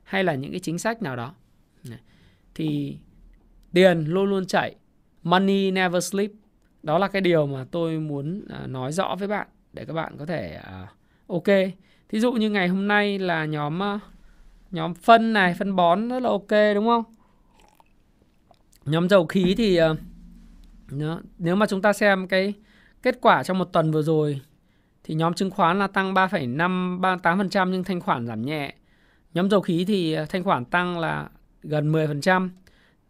hay 0.02 0.24
là 0.24 0.34
những 0.34 0.50
cái 0.50 0.60
chính 0.60 0.78
sách 0.78 1.02
nào 1.02 1.16
đó. 1.16 1.34
Thì 2.54 2.98
tiền 3.72 4.04
luôn 4.04 4.30
luôn 4.30 4.46
chạy, 4.46 4.74
money 5.22 5.70
never 5.70 6.04
sleep. 6.04 6.30
Đó 6.82 6.98
là 6.98 7.08
cái 7.08 7.22
điều 7.22 7.46
mà 7.46 7.64
tôi 7.70 7.98
muốn 7.98 8.44
à, 8.48 8.66
nói 8.66 8.92
rõ 8.92 9.16
với 9.18 9.28
bạn 9.28 9.48
để 9.72 9.84
các 9.84 9.92
bạn 9.92 10.16
có 10.18 10.26
thể 10.26 10.60
à, 10.64 10.88
ok. 11.26 11.44
Thí 12.08 12.20
dụ 12.20 12.32
như 12.32 12.50
ngày 12.50 12.68
hôm 12.68 12.88
nay 12.88 13.18
là 13.18 13.44
nhóm 13.44 13.82
à, 13.82 14.00
nhóm 14.70 14.94
phân 14.94 15.32
này, 15.32 15.54
phân 15.58 15.76
bón 15.76 16.08
rất 16.08 16.20
là 16.20 16.28
ok, 16.28 16.74
đúng 16.74 16.86
không? 16.86 17.04
Nhóm 18.84 19.08
dầu 19.08 19.26
khí 19.26 19.54
thì 19.58 19.80
nếu 21.38 21.56
mà 21.56 21.66
chúng 21.66 21.82
ta 21.82 21.92
xem 21.92 22.28
cái 22.28 22.54
kết 23.02 23.18
quả 23.20 23.42
trong 23.42 23.58
một 23.58 23.64
tuần 23.64 23.90
vừa 23.90 24.02
rồi 24.02 24.40
thì 25.06 25.14
nhóm 25.14 25.34
chứng 25.34 25.50
khoán 25.50 25.78
là 25.78 25.86
tăng 25.86 26.14
3,538% 26.14 27.70
nhưng 27.70 27.84
thanh 27.84 28.00
khoản 28.00 28.26
giảm 28.26 28.42
nhẹ. 28.42 28.74
Nhóm 29.34 29.50
dầu 29.50 29.60
khí 29.60 29.84
thì 29.88 30.12
ờ, 30.12 30.26
thanh 30.28 30.44
khoản 30.44 30.64
tăng 30.64 30.98
là 30.98 31.28
gần 31.62 31.92
10%. 31.92 32.48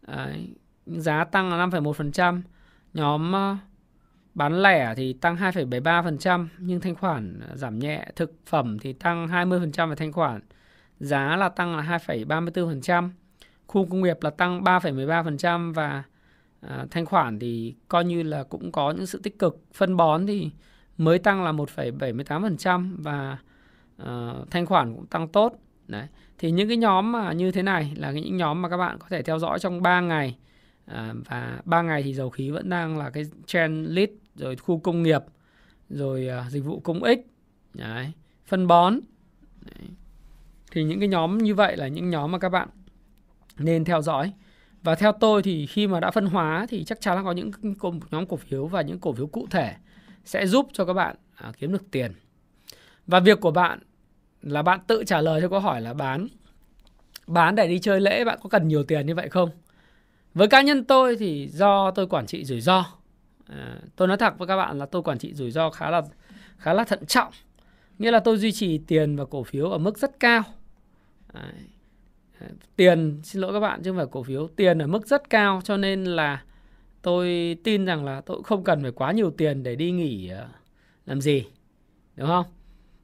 Đấy, 0.07 0.49
giá 0.85 1.23
tăng 1.23 1.49
là 1.49 1.65
5,1%. 1.65 2.41
Nhóm 2.93 3.31
ờ, 3.31 3.57
bán 4.33 4.61
lẻ 4.61 4.93
thì 4.97 5.13
tăng 5.13 5.35
2,73% 5.35 6.47
nhưng 6.59 6.81
thanh 6.81 6.95
khoản 6.95 7.39
ờ, 7.49 7.55
giảm 7.55 7.79
nhẹ. 7.79 8.07
Thực 8.15 8.33
phẩm 8.45 8.79
thì 8.79 8.93
tăng 8.93 9.27
20% 9.27 9.89
và 9.89 9.95
thanh 9.95 10.11
khoản 10.11 10.41
giá 10.99 11.35
là 11.35 11.49
tăng 11.49 11.77
là 11.77 11.99
2,34%. 12.07 13.09
Khu 13.67 13.85
công 13.85 14.01
nghiệp 14.01 14.17
là 14.21 14.29
tăng 14.29 14.63
3,13% 14.63 15.73
và 15.73 16.03
à, 16.61 16.85
thanh 16.91 17.05
khoản 17.05 17.39
thì 17.39 17.75
coi 17.87 18.05
như 18.05 18.23
là 18.23 18.43
cũng 18.43 18.71
có 18.71 18.91
những 18.91 19.05
sự 19.05 19.19
tích 19.23 19.39
cực. 19.39 19.61
Phân 19.73 19.97
bón 19.97 20.27
thì 20.27 20.51
mới 20.97 21.19
tăng 21.19 21.43
là 21.43 21.51
1,78% 21.51 22.95
và 22.97 23.37
uh, 24.01 24.51
thanh 24.51 24.65
khoản 24.65 24.95
cũng 24.95 25.05
tăng 25.05 25.27
tốt. 25.27 25.55
Đấy. 25.87 26.07
Thì 26.37 26.51
những 26.51 26.67
cái 26.67 26.77
nhóm 26.77 27.11
mà 27.11 27.33
như 27.33 27.51
thế 27.51 27.63
này 27.63 27.93
là 27.95 28.11
những 28.11 28.37
nhóm 28.37 28.61
mà 28.61 28.69
các 28.69 28.77
bạn 28.77 28.97
có 28.99 29.05
thể 29.09 29.21
theo 29.21 29.39
dõi 29.39 29.59
trong 29.59 29.81
3 29.81 30.01
ngày. 30.01 30.37
À, 30.85 31.13
và 31.25 31.59
3 31.65 31.81
ngày 31.81 32.03
thì 32.03 32.13
dầu 32.13 32.29
khí 32.29 32.51
vẫn 32.51 32.69
đang 32.69 32.97
là 32.97 33.09
cái 33.09 33.23
trend 33.45 33.89
lead 33.89 34.09
rồi 34.35 34.55
khu 34.55 34.79
công 34.79 35.03
nghiệp 35.03 35.21
rồi 35.89 36.29
uh, 36.45 36.51
dịch 36.51 36.63
vụ 36.63 36.79
công 36.79 37.03
ích 37.03 37.27
đấy, 37.73 38.11
phân 38.45 38.67
bón 38.67 38.99
đấy. 39.61 39.89
thì 40.71 40.83
những 40.83 40.99
cái 40.99 41.07
nhóm 41.07 41.37
như 41.37 41.55
vậy 41.55 41.77
là 41.77 41.87
những 41.87 42.09
nhóm 42.09 42.31
mà 42.31 42.39
các 42.39 42.49
bạn 42.49 42.69
nên 43.57 43.85
theo 43.85 44.01
dõi 44.01 44.33
và 44.83 44.95
theo 44.95 45.11
tôi 45.11 45.43
thì 45.43 45.65
khi 45.65 45.87
mà 45.87 45.99
đã 45.99 46.11
phân 46.11 46.25
hóa 46.25 46.65
thì 46.69 46.83
chắc 46.83 47.01
chắn 47.01 47.17
là 47.17 47.23
có 47.23 47.31
những 47.31 47.51
nhóm 48.11 48.25
cổ 48.27 48.37
phiếu 48.37 48.67
và 48.67 48.81
những 48.81 48.99
cổ 48.99 49.13
phiếu 49.13 49.27
cụ 49.27 49.47
thể 49.51 49.75
sẽ 50.27 50.47
giúp 50.47 50.67
cho 50.73 50.85
các 50.85 50.93
bạn 50.93 51.15
à, 51.35 51.51
kiếm 51.57 51.71
được 51.71 51.91
tiền. 51.91 52.11
Và 53.07 53.19
việc 53.19 53.39
của 53.41 53.51
bạn 53.51 53.79
là 54.41 54.61
bạn 54.61 54.79
tự 54.87 55.03
trả 55.07 55.21
lời 55.21 55.41
cho 55.41 55.49
câu 55.49 55.59
hỏi 55.59 55.81
là 55.81 55.93
bán. 55.93 56.27
Bán 57.27 57.55
để 57.55 57.67
đi 57.67 57.79
chơi 57.79 58.01
lễ 58.01 58.25
bạn 58.25 58.39
có 58.43 58.49
cần 58.49 58.67
nhiều 58.67 58.83
tiền 58.83 59.05
như 59.05 59.15
vậy 59.15 59.29
không? 59.29 59.49
Với 60.33 60.47
cá 60.47 60.61
nhân 60.61 60.83
tôi 60.83 61.15
thì 61.15 61.47
do 61.47 61.91
tôi 61.91 62.07
quản 62.07 62.25
trị 62.25 62.45
rủi 62.45 62.61
ro. 62.61 62.85
À, 63.49 63.79
tôi 63.95 64.07
nói 64.07 64.17
thật 64.17 64.33
với 64.37 64.47
các 64.47 64.57
bạn 64.57 64.77
là 64.77 64.85
tôi 64.85 65.03
quản 65.03 65.17
trị 65.17 65.33
rủi 65.33 65.51
ro 65.51 65.69
khá 65.69 65.89
là 65.89 66.01
khá 66.57 66.73
là 66.73 66.83
thận 66.83 67.05
trọng. 67.05 67.33
Nghĩa 67.99 68.11
là 68.11 68.19
tôi 68.19 68.37
duy 68.37 68.51
trì 68.51 68.77
tiền 68.77 69.15
và 69.15 69.25
cổ 69.25 69.43
phiếu 69.43 69.69
ở 69.69 69.77
mức 69.77 69.97
rất 69.97 70.19
cao. 70.19 70.43
à, 71.33 71.51
Tiền, 72.75 73.21
xin 73.23 73.41
lỗi 73.41 73.53
các 73.53 73.59
bạn, 73.59 73.83
chứ 73.83 73.89
không 73.89 73.97
phải 73.97 74.05
cổ 74.11 74.23
phiếu. 74.23 74.47
Tiền 74.47 74.81
ở 74.81 74.87
mức 74.87 75.07
rất 75.07 75.29
cao 75.29 75.61
cho 75.63 75.77
nên 75.77 76.05
là 76.05 76.43
tôi 77.01 77.57
tin 77.63 77.85
rằng 77.85 78.05
là 78.05 78.21
tôi 78.21 78.43
không 78.43 78.63
cần 78.63 78.81
phải 78.81 78.91
quá 78.91 79.11
nhiều 79.11 79.31
tiền 79.31 79.63
để 79.63 79.75
đi 79.75 79.91
nghỉ 79.91 80.29
ờ, 80.29 80.47
làm 81.05 81.21
gì. 81.21 81.43
Đúng 82.15 82.27
không? 82.27 82.45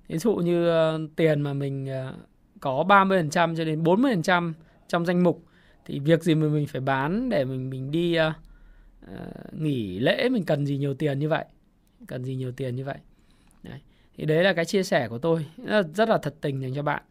Ví 0.07 0.17
dụ 0.17 0.35
như 0.35 0.67
ờ, 0.67 0.99
tiền 1.15 1.41
mà 1.41 1.53
mình 1.53 1.87
ờ, 1.87 2.13
có 2.59 2.83
30% 2.87 3.55
cho 3.55 3.65
đến 3.65 3.83
40% 3.83 4.53
trong 4.87 5.05
danh 5.05 5.23
mục 5.23 5.45
thì 5.85 5.99
việc 5.99 6.23
gì 6.23 6.35
mà 6.35 6.47
mình 6.47 6.67
phải 6.67 6.81
bán 6.81 7.29
để 7.29 7.45
mình 7.45 7.69
mình 7.69 7.91
đi 7.91 8.17
uh, 8.19 8.33
uh, 9.13 9.53
nghỉ 9.53 9.99
lễ 9.99 10.29
mình 10.29 10.45
cần 10.45 10.65
gì 10.65 10.77
nhiều 10.77 10.93
tiền 10.93 11.19
như 11.19 11.29
vậy 11.29 11.45
cần 12.07 12.23
gì 12.23 12.35
nhiều 12.35 12.51
tiền 12.51 12.75
như 12.75 12.85
vậy 12.85 12.97
đấy. 13.63 13.79
thì 14.17 14.25
đấy 14.25 14.43
là 14.43 14.53
cái 14.53 14.65
chia 14.65 14.83
sẻ 14.83 15.07
của 15.07 15.17
tôi 15.17 15.45
rất 15.93 16.09
là 16.09 16.17
thật 16.17 16.35
tình 16.41 16.61
dành 16.61 16.73
cho 16.75 16.83
bạn 16.83 17.03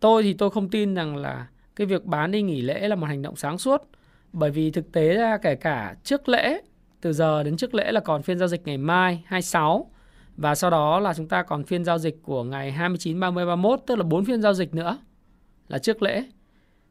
tôi 0.00 0.22
thì 0.22 0.32
tôi 0.32 0.50
không 0.50 0.68
tin 0.68 0.94
rằng 0.94 1.16
là 1.16 1.48
cái 1.76 1.86
việc 1.86 2.04
bán 2.04 2.30
đi 2.30 2.42
nghỉ 2.42 2.60
lễ 2.60 2.88
là 2.88 2.96
một 2.96 3.06
hành 3.06 3.22
động 3.22 3.36
sáng 3.36 3.58
suốt 3.58 3.89
bởi 4.32 4.50
vì 4.50 4.70
thực 4.70 4.92
tế 4.92 5.16
ra 5.16 5.36
kể 5.36 5.54
cả 5.54 5.94
trước 6.04 6.28
lễ 6.28 6.60
từ 7.00 7.12
giờ 7.12 7.42
đến 7.42 7.56
trước 7.56 7.74
lễ 7.74 7.92
là 7.92 8.00
còn 8.00 8.22
phiên 8.22 8.38
giao 8.38 8.48
dịch 8.48 8.62
ngày 8.64 8.78
mai 8.78 9.22
26 9.26 9.90
và 10.36 10.54
sau 10.54 10.70
đó 10.70 11.00
là 11.00 11.14
chúng 11.14 11.28
ta 11.28 11.42
còn 11.42 11.64
phiên 11.64 11.84
giao 11.84 11.98
dịch 11.98 12.22
của 12.22 12.44
ngày 12.44 12.72
29, 12.72 13.20
30, 13.20 13.46
31 13.46 13.80
tức 13.86 13.96
là 13.96 14.02
4 14.02 14.24
phiên 14.24 14.42
giao 14.42 14.54
dịch 14.54 14.74
nữa 14.74 14.98
là 15.68 15.78
trước 15.78 16.02
lễ. 16.02 16.24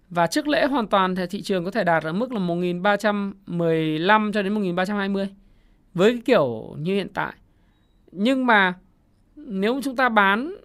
Và 0.10 0.28
trước 0.28 0.48
lễ 0.48 0.66
hoàn 0.66 0.88
toàn 0.88 1.16
thì 1.16 1.24
thị 1.30 1.42
trường 1.42 1.66
có 1.66 1.72
thể 1.72 1.84
đạt 1.84 2.04
ở 2.04 2.14
mức 2.14 2.32
là 2.32 2.40
1315 2.40 4.32
cho 4.34 4.42
đến 4.42 4.54
1320 4.54 5.30
với 5.94 6.12
cái 6.12 6.22
kiểu 6.26 6.76
như 6.80 6.96
hiện 6.96 7.10
tại. 7.14 7.34
Nhưng 8.12 8.46
mà 8.46 8.74
nếu 9.36 9.80
chúng 9.84 9.96
ta 9.96 10.10
bán 10.10 10.56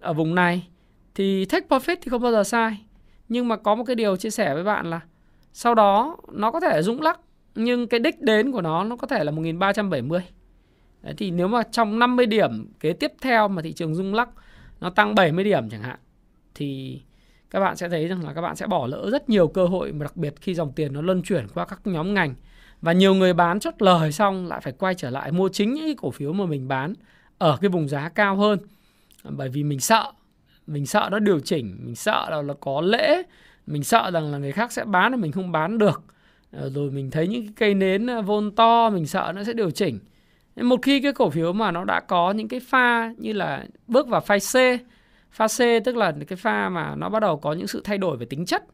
ở 0.00 0.12
vùng 0.12 0.34
này 0.34 0.68
thì 1.14 1.44
take 1.44 1.66
profit 1.68 1.96
thì 2.02 2.10
không 2.10 2.22
bao 2.22 2.32
giờ 2.32 2.44
sai. 2.44 2.84
Nhưng 3.28 3.48
mà 3.48 3.56
có 3.56 3.74
một 3.74 3.84
cái 3.84 3.96
điều 3.96 4.16
chia 4.16 4.30
sẻ 4.30 4.54
với 4.54 4.64
bạn 4.64 4.90
là 4.90 5.00
sau 5.56 5.74
đó 5.74 6.16
nó 6.32 6.50
có 6.50 6.60
thể 6.60 6.82
rung 6.82 7.02
lắc 7.02 7.20
nhưng 7.54 7.88
cái 7.88 8.00
đích 8.00 8.20
đến 8.20 8.52
của 8.52 8.60
nó 8.60 8.84
nó 8.84 8.96
có 8.96 9.06
thể 9.06 9.24
là 9.24 9.30
1370. 9.32 10.20
Đấy, 11.02 11.14
thì 11.16 11.30
nếu 11.30 11.48
mà 11.48 11.62
trong 11.62 11.98
50 11.98 12.26
điểm 12.26 12.72
kế 12.80 12.92
tiếp 12.92 13.12
theo 13.20 13.48
mà 13.48 13.62
thị 13.62 13.72
trường 13.72 13.94
rung 13.94 14.14
lắc 14.14 14.28
nó 14.80 14.90
tăng 14.90 15.14
70 15.14 15.44
điểm 15.44 15.70
chẳng 15.70 15.82
hạn 15.82 15.98
thì 16.54 17.00
các 17.50 17.60
bạn 17.60 17.76
sẽ 17.76 17.88
thấy 17.88 18.08
rằng 18.08 18.24
là 18.24 18.32
các 18.32 18.40
bạn 18.40 18.56
sẽ 18.56 18.66
bỏ 18.66 18.86
lỡ 18.86 19.08
rất 19.10 19.28
nhiều 19.28 19.48
cơ 19.48 19.66
hội 19.66 19.92
mà 19.92 20.04
đặc 20.04 20.16
biệt 20.16 20.34
khi 20.40 20.54
dòng 20.54 20.72
tiền 20.72 20.92
nó 20.92 21.02
luân 21.02 21.22
chuyển 21.22 21.46
qua 21.54 21.64
các 21.64 21.80
nhóm 21.84 22.14
ngành 22.14 22.34
và 22.80 22.92
nhiều 22.92 23.14
người 23.14 23.34
bán 23.34 23.60
chốt 23.60 23.74
lời 23.78 24.12
xong 24.12 24.46
lại 24.46 24.60
phải 24.60 24.72
quay 24.72 24.94
trở 24.94 25.10
lại 25.10 25.32
mua 25.32 25.48
chính 25.48 25.74
những 25.74 25.84
cái 25.84 25.94
cổ 25.98 26.10
phiếu 26.10 26.32
mà 26.32 26.46
mình 26.46 26.68
bán 26.68 26.94
ở 27.38 27.58
cái 27.60 27.68
vùng 27.68 27.88
giá 27.88 28.08
cao 28.08 28.36
hơn 28.36 28.58
bởi 29.24 29.48
vì 29.48 29.64
mình 29.64 29.80
sợ 29.80 30.12
mình 30.66 30.86
sợ 30.86 31.08
nó 31.12 31.18
điều 31.18 31.40
chỉnh 31.40 31.78
mình 31.82 31.94
sợ 31.94 32.26
là, 32.30 32.42
là 32.42 32.54
có 32.60 32.80
lễ 32.80 33.22
mình 33.66 33.84
sợ 33.84 34.10
rằng 34.10 34.32
là 34.32 34.38
người 34.38 34.52
khác 34.52 34.72
sẽ 34.72 34.84
bán 34.84 35.12
mà 35.12 35.16
mình 35.16 35.32
không 35.32 35.52
bán 35.52 35.78
được. 35.78 36.02
Ờ, 36.52 36.70
rồi 36.70 36.90
mình 36.90 37.10
thấy 37.10 37.28
những 37.28 37.42
cái 37.42 37.52
cây 37.56 37.74
nến 37.74 38.06
ờ, 38.06 38.22
vôn 38.22 38.50
to 38.50 38.90
mình 38.90 39.06
sợ 39.06 39.32
nó 39.36 39.44
sẽ 39.44 39.52
điều 39.52 39.70
chỉnh. 39.70 39.98
Một 40.56 40.82
khi 40.82 41.00
cái 41.00 41.12
cổ 41.12 41.30
phiếu 41.30 41.52
mà 41.52 41.70
nó 41.70 41.84
đã 41.84 42.00
có 42.00 42.30
những 42.30 42.48
cái 42.48 42.60
pha 42.60 43.12
như 43.18 43.32
là 43.32 43.66
bước 43.86 44.08
vào 44.08 44.20
pha 44.20 44.38
C 44.38 44.54
pha 45.30 45.46
C 45.46 45.84
tức 45.84 45.96
là 45.96 46.12
cái 46.28 46.36
pha 46.36 46.68
mà 46.68 46.94
nó 46.96 47.08
bắt 47.08 47.20
đầu 47.20 47.36
có 47.36 47.52
những 47.52 47.66
sự 47.66 47.80
thay 47.84 47.98
đổi 47.98 48.16
về 48.16 48.26
tính 48.26 48.46
chất 48.46 48.64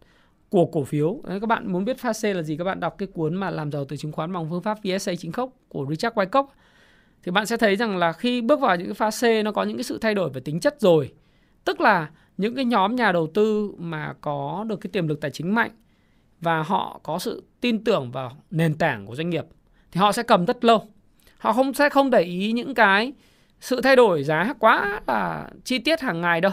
của 0.48 0.66
cổ 0.66 0.84
phiếu. 0.84 1.20
Đấy, 1.28 1.40
các 1.40 1.46
bạn 1.46 1.72
muốn 1.72 1.84
biết 1.84 1.98
pha 1.98 2.12
C 2.12 2.24
là 2.24 2.42
gì 2.42 2.56
các 2.56 2.64
bạn 2.64 2.80
đọc 2.80 2.94
cái 2.98 3.08
cuốn 3.12 3.34
mà 3.34 3.50
làm 3.50 3.72
giàu 3.72 3.84
từ 3.84 3.96
chứng 3.96 4.12
khoán 4.12 4.32
bằng 4.32 4.46
phương 4.50 4.62
pháp 4.62 4.78
VSA 4.84 5.14
chính 5.18 5.32
khốc 5.32 5.50
của 5.68 5.86
Richard 5.90 6.16
Wyckoff. 6.16 6.46
Thì 7.22 7.32
bạn 7.32 7.46
sẽ 7.46 7.56
thấy 7.56 7.76
rằng 7.76 7.96
là 7.96 8.12
khi 8.12 8.40
bước 8.40 8.60
vào 8.60 8.76
những 8.76 8.86
cái 8.86 8.94
pha 8.94 9.10
C 9.10 9.44
nó 9.44 9.52
có 9.52 9.62
những 9.62 9.76
cái 9.76 9.84
sự 9.84 9.98
thay 9.98 10.14
đổi 10.14 10.30
về 10.30 10.40
tính 10.40 10.60
chất 10.60 10.80
rồi. 10.80 11.12
Tức 11.64 11.80
là 11.80 12.10
những 12.42 12.54
cái 12.56 12.64
nhóm 12.64 12.96
nhà 12.96 13.12
đầu 13.12 13.26
tư 13.34 13.72
mà 13.78 14.14
có 14.20 14.64
được 14.68 14.76
cái 14.76 14.90
tiềm 14.92 15.08
lực 15.08 15.20
tài 15.20 15.30
chính 15.30 15.54
mạnh 15.54 15.70
và 16.40 16.62
họ 16.62 17.00
có 17.02 17.18
sự 17.18 17.42
tin 17.60 17.84
tưởng 17.84 18.10
vào 18.10 18.36
nền 18.50 18.74
tảng 18.74 19.06
của 19.06 19.14
doanh 19.14 19.30
nghiệp, 19.30 19.44
thì 19.92 20.00
họ 20.00 20.12
sẽ 20.12 20.22
cầm 20.22 20.44
rất 20.44 20.64
lâu. 20.64 20.88
Họ 21.38 21.52
không, 21.52 21.74
sẽ 21.74 21.88
không 21.88 22.10
để 22.10 22.20
ý 22.20 22.52
những 22.52 22.74
cái 22.74 23.12
sự 23.60 23.80
thay 23.80 23.96
đổi 23.96 24.24
giá 24.24 24.54
quá 24.58 25.00
là 25.06 25.48
chi 25.64 25.78
tiết 25.78 26.00
hàng 26.00 26.20
ngày 26.20 26.40
đâu. 26.40 26.52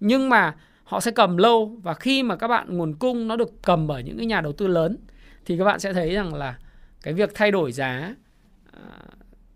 Nhưng 0.00 0.28
mà 0.28 0.54
họ 0.84 1.00
sẽ 1.00 1.10
cầm 1.10 1.36
lâu 1.36 1.76
và 1.82 1.94
khi 1.94 2.22
mà 2.22 2.36
các 2.36 2.48
bạn, 2.48 2.76
nguồn 2.76 2.94
cung 2.94 3.28
nó 3.28 3.36
được 3.36 3.62
cầm 3.62 3.86
bởi 3.86 4.02
những 4.02 4.16
cái 4.16 4.26
nhà 4.26 4.40
đầu 4.40 4.52
tư 4.52 4.66
lớn, 4.66 4.96
thì 5.44 5.58
các 5.58 5.64
bạn 5.64 5.80
sẽ 5.80 5.92
thấy 5.92 6.14
rằng 6.14 6.34
là 6.34 6.58
cái 7.02 7.14
việc 7.14 7.30
thay 7.34 7.50
đổi 7.50 7.72
giá 7.72 8.14
à, 8.72 8.80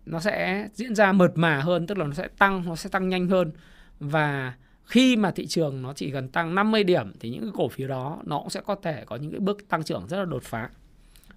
nó 0.05 0.19
sẽ 0.19 0.67
diễn 0.73 0.95
ra 0.95 1.11
mượt 1.11 1.31
mà 1.35 1.59
hơn, 1.59 1.87
tức 1.87 1.97
là 1.97 2.05
nó 2.05 2.13
sẽ 2.13 2.27
tăng, 2.37 2.63
nó 2.65 2.75
sẽ 2.75 2.89
tăng 2.89 3.09
nhanh 3.09 3.27
hơn. 3.27 3.51
Và 3.99 4.53
khi 4.91 5.15
mà 5.15 5.31
thị 5.31 5.47
trường 5.47 5.81
nó 5.81 5.93
chỉ 5.93 6.11
cần 6.11 6.29
tăng 6.29 6.55
50 6.55 6.83
điểm 6.83 7.13
thì 7.19 7.29
những 7.29 7.41
cái 7.41 7.51
cổ 7.55 7.67
phiếu 7.69 7.87
đó 7.87 8.21
nó 8.25 8.39
cũng 8.39 8.49
sẽ 8.49 8.61
có 8.61 8.75
thể 8.75 9.03
có 9.05 9.15
những 9.15 9.31
cái 9.31 9.39
bước 9.39 9.69
tăng 9.69 9.83
trưởng 9.83 10.07
rất 10.07 10.17
là 10.17 10.25
đột 10.25 10.43
phá. 10.43 10.69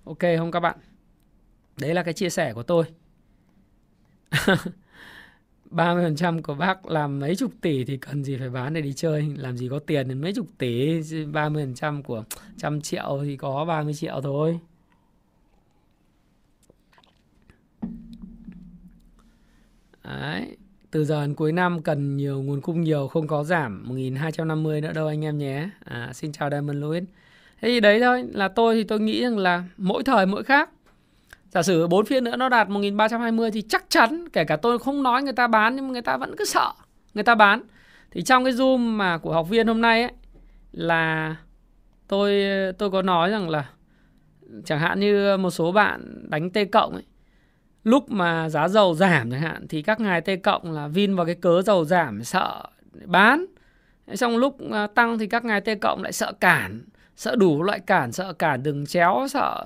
Ok 0.04 0.18
không 0.38 0.50
các 0.50 0.60
bạn? 0.60 0.78
Đấy 1.80 1.94
là 1.94 2.02
cái 2.02 2.14
chia 2.14 2.30
sẻ 2.30 2.52
của 2.52 2.62
tôi. 2.62 2.84
30% 5.70 6.42
của 6.42 6.54
bác 6.54 6.86
làm 6.86 7.20
mấy 7.20 7.36
chục 7.36 7.52
tỷ 7.60 7.84
thì 7.84 7.96
cần 7.96 8.24
gì 8.24 8.36
phải 8.38 8.50
bán 8.50 8.74
để 8.74 8.80
đi 8.80 8.92
chơi 8.92 9.34
Làm 9.36 9.56
gì 9.56 9.68
có 9.68 9.78
tiền 9.78 10.08
đến 10.08 10.20
mấy 10.20 10.32
chục 10.34 10.46
tỷ 10.58 11.00
30% 11.00 12.02
của 12.02 12.24
trăm 12.56 12.80
triệu 12.80 13.20
thì 13.24 13.36
có 13.36 13.64
30 13.64 13.94
triệu 13.94 14.20
thôi 14.20 14.58
Đấy 20.04 20.56
từ 20.94 21.04
giờ 21.04 21.20
đến 21.20 21.34
cuối 21.34 21.52
năm 21.52 21.82
cần 21.82 22.16
nhiều 22.16 22.42
nguồn 22.42 22.60
cung 22.60 22.80
nhiều 22.80 23.08
không 23.08 23.26
có 23.26 23.44
giảm 23.44 23.88
1250 23.88 24.80
nữa 24.80 24.92
đâu 24.92 25.06
anh 25.06 25.24
em 25.24 25.38
nhé. 25.38 25.68
À, 25.84 26.10
xin 26.12 26.32
chào 26.32 26.50
Diamond 26.50 26.78
Louis. 26.78 27.02
Thế 27.60 27.68
thì 27.68 27.80
đấy 27.80 28.00
thôi 28.00 28.24
là 28.32 28.48
tôi 28.48 28.74
thì 28.74 28.84
tôi 28.84 29.00
nghĩ 29.00 29.22
rằng 29.22 29.38
là 29.38 29.64
mỗi 29.76 30.02
thời 30.04 30.26
mỗi 30.26 30.42
khác. 30.42 30.70
Giả 31.50 31.62
sử 31.62 31.86
bốn 31.86 32.06
phiên 32.06 32.24
nữa 32.24 32.36
nó 32.36 32.48
đạt 32.48 32.68
1320 32.68 33.50
thì 33.50 33.62
chắc 33.62 33.84
chắn 33.88 34.28
kể 34.32 34.44
cả 34.44 34.56
tôi 34.56 34.78
không 34.78 35.02
nói 35.02 35.22
người 35.22 35.32
ta 35.32 35.46
bán 35.46 35.76
nhưng 35.76 35.86
mà 35.86 35.92
người 35.92 36.02
ta 36.02 36.16
vẫn 36.16 36.34
cứ 36.38 36.44
sợ 36.44 36.72
người 37.14 37.24
ta 37.24 37.34
bán. 37.34 37.62
Thì 38.10 38.22
trong 38.22 38.44
cái 38.44 38.52
zoom 38.52 38.78
mà 38.78 39.18
của 39.18 39.32
học 39.32 39.48
viên 39.48 39.66
hôm 39.66 39.80
nay 39.80 40.02
ấy 40.02 40.12
là 40.72 41.36
tôi 42.08 42.42
tôi 42.78 42.90
có 42.90 43.02
nói 43.02 43.30
rằng 43.30 43.50
là 43.50 43.70
chẳng 44.64 44.78
hạn 44.80 45.00
như 45.00 45.36
một 45.36 45.50
số 45.50 45.72
bạn 45.72 46.24
đánh 46.30 46.50
T 46.50 46.58
cộng 46.72 46.92
ấy 46.92 47.04
lúc 47.84 48.10
mà 48.10 48.48
giá 48.48 48.68
dầu 48.68 48.94
giảm 48.94 49.30
chẳng 49.30 49.40
hạn, 49.40 49.66
thì 49.68 49.82
các 49.82 50.00
ngài 50.00 50.20
T 50.20 50.28
cộng 50.42 50.72
là 50.72 50.88
vin 50.88 51.16
vào 51.16 51.26
cái 51.26 51.34
cớ 51.34 51.62
dầu 51.62 51.84
giảm 51.84 52.24
sợ 52.24 52.62
bán. 53.04 53.46
Xong 54.14 54.36
lúc 54.36 54.70
à, 54.70 54.86
tăng 54.86 55.18
thì 55.18 55.26
các 55.26 55.44
ngài 55.44 55.60
T 55.60 55.68
cộng 55.80 56.02
lại 56.02 56.12
sợ 56.12 56.32
cản, 56.40 56.80
sợ 57.16 57.36
đủ 57.36 57.62
loại 57.62 57.80
cản, 57.80 58.12
sợ 58.12 58.32
cản 58.32 58.62
đường 58.62 58.86
chéo, 58.86 59.26
sợ 59.30 59.64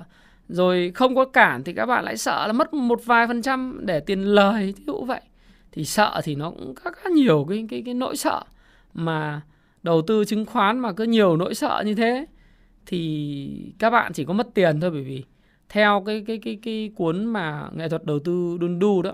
rồi 0.49 0.91
không 0.95 1.15
có 1.15 1.25
cản 1.25 1.63
thì 1.63 1.73
các 1.73 1.85
bạn 1.85 2.05
lại 2.05 2.17
sợ 2.17 2.47
là 2.47 2.53
mất 2.53 2.73
một 2.73 3.01
vài 3.05 3.27
phần 3.27 3.41
trăm 3.41 3.79
để 3.81 3.99
tiền 3.99 4.21
lời 4.21 4.73
ví 4.77 4.83
dụ 4.87 5.05
vậy. 5.05 5.21
Thì 5.71 5.85
sợ 5.85 6.21
thì 6.23 6.35
nó 6.35 6.49
cũng 6.49 6.75
có 6.83 6.91
khá 6.91 7.09
nhiều 7.09 7.45
cái 7.49 7.65
cái 7.69 7.81
cái 7.85 7.93
nỗi 7.93 8.17
sợ 8.17 8.41
mà 8.93 9.41
đầu 9.83 10.01
tư 10.01 10.25
chứng 10.25 10.45
khoán 10.45 10.79
mà 10.79 10.93
cứ 10.93 11.03
nhiều 11.03 11.37
nỗi 11.37 11.55
sợ 11.55 11.83
như 11.85 11.95
thế, 11.95 12.25
thì 12.85 13.73
các 13.79 13.89
bạn 13.89 14.13
chỉ 14.13 14.25
có 14.25 14.33
mất 14.33 14.47
tiền 14.53 14.79
thôi, 14.81 14.91
bởi 14.91 15.03
vì 15.03 15.23
theo 15.69 16.03
cái 16.05 16.23
cái 16.27 16.37
cái 16.37 16.59
cái 16.61 16.91
cuốn 16.95 17.25
mà 17.25 17.69
nghệ 17.73 17.89
thuật 17.89 18.05
đầu 18.05 18.19
tư 18.19 18.57
đun 18.59 18.79
đu 18.79 19.01
đó 19.01 19.13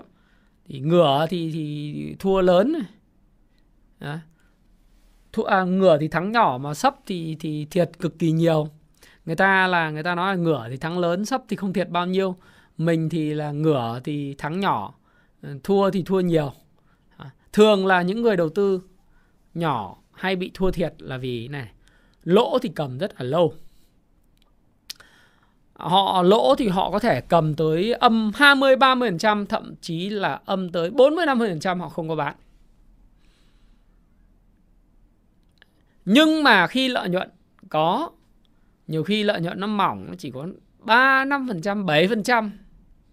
thì 0.68 0.80
ngửa 0.80 1.26
thì 1.30 1.50
thì 1.52 2.16
thua 2.18 2.40
lớn 2.40 2.72
này. 2.72 2.82
Đó. 4.00 4.18
Thua, 5.32 5.42
à, 5.42 5.64
ngửa 5.64 5.98
thì 5.98 6.08
thắng 6.08 6.32
nhỏ 6.32 6.58
mà 6.62 6.74
sấp 6.74 6.96
thì 7.06 7.36
thì 7.40 7.66
thiệt 7.70 7.90
cực 7.98 8.18
kỳ 8.18 8.32
nhiều. 8.32 8.68
Người 9.26 9.36
ta 9.36 9.66
là 9.66 9.90
người 9.90 10.02
ta 10.02 10.14
nói 10.14 10.36
là 10.36 10.42
ngửa 10.42 10.66
thì 10.70 10.76
thắng 10.76 10.98
lớn 10.98 11.24
sấp 11.24 11.42
thì 11.48 11.56
không 11.56 11.72
thiệt 11.72 11.88
bao 11.88 12.06
nhiêu. 12.06 12.36
Mình 12.78 13.08
thì 13.08 13.34
là 13.34 13.52
ngửa 13.52 14.00
thì 14.04 14.34
thắng 14.34 14.60
nhỏ 14.60 14.94
ờ, 15.42 15.58
thua 15.64 15.90
thì 15.90 16.02
thua 16.02 16.20
nhiều. 16.20 16.52
Thường 17.52 17.86
là 17.86 18.02
những 18.02 18.22
người 18.22 18.36
đầu 18.36 18.48
tư 18.48 18.80
nhỏ 19.54 19.96
hay 20.12 20.36
bị 20.36 20.50
thua 20.54 20.70
thiệt 20.70 20.94
là 20.98 21.16
vì 21.16 21.48
này 21.48 21.70
lỗ 22.24 22.58
thì 22.62 22.68
cầm 22.74 22.98
rất 22.98 23.20
là 23.20 23.26
lâu 23.26 23.54
họ 25.78 26.22
lỗ 26.22 26.54
thì 26.54 26.68
họ 26.68 26.90
có 26.90 26.98
thể 26.98 27.20
cầm 27.20 27.54
tới 27.54 27.92
âm 27.92 28.32
20 28.34 28.76
30% 28.76 29.46
thậm 29.46 29.74
chí 29.80 30.08
là 30.08 30.40
âm 30.44 30.72
tới 30.72 30.90
40 30.90 31.26
50% 31.26 31.78
họ 31.78 31.88
không 31.88 32.08
có 32.08 32.16
bán. 32.16 32.36
Nhưng 36.04 36.42
mà 36.42 36.66
khi 36.66 36.88
lợi 36.88 37.08
nhuận 37.08 37.30
có 37.68 38.10
nhiều 38.86 39.04
khi 39.04 39.22
lợi 39.22 39.40
nhuận 39.40 39.60
nó 39.60 39.66
mỏng 39.66 40.06
nó 40.08 40.14
chỉ 40.18 40.30
có 40.30 40.46
3 40.78 41.24
5%, 41.24 41.84
7%, 41.84 42.50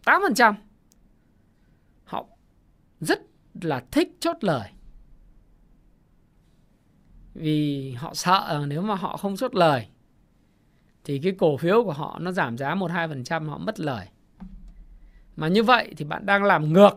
8%. 0.06 0.54
Họ 2.04 2.26
rất 3.00 3.22
là 3.62 3.84
thích 3.92 4.18
chốt 4.20 4.38
lời. 4.42 4.70
Vì 7.34 7.92
họ 7.92 8.14
sợ 8.14 8.66
nếu 8.68 8.82
mà 8.82 8.96
họ 8.96 9.18
không 9.18 9.36
chốt 9.36 9.56
lời 9.56 9.88
thì 11.04 11.20
cái 11.24 11.34
cổ 11.38 11.58
phiếu 11.58 11.84
của 11.84 11.94
họ 11.94 12.18
nó 12.22 12.32
giảm 12.32 12.58
giá 12.58 12.76
1-2% 12.76 13.50
họ 13.50 13.58
mất 13.58 13.80
lời. 13.80 14.08
Mà 15.36 15.48
như 15.48 15.64
vậy 15.64 15.94
thì 15.98 16.06
bạn 16.06 16.26
đang 16.26 16.44
làm 16.44 16.74
ngược 16.74 16.94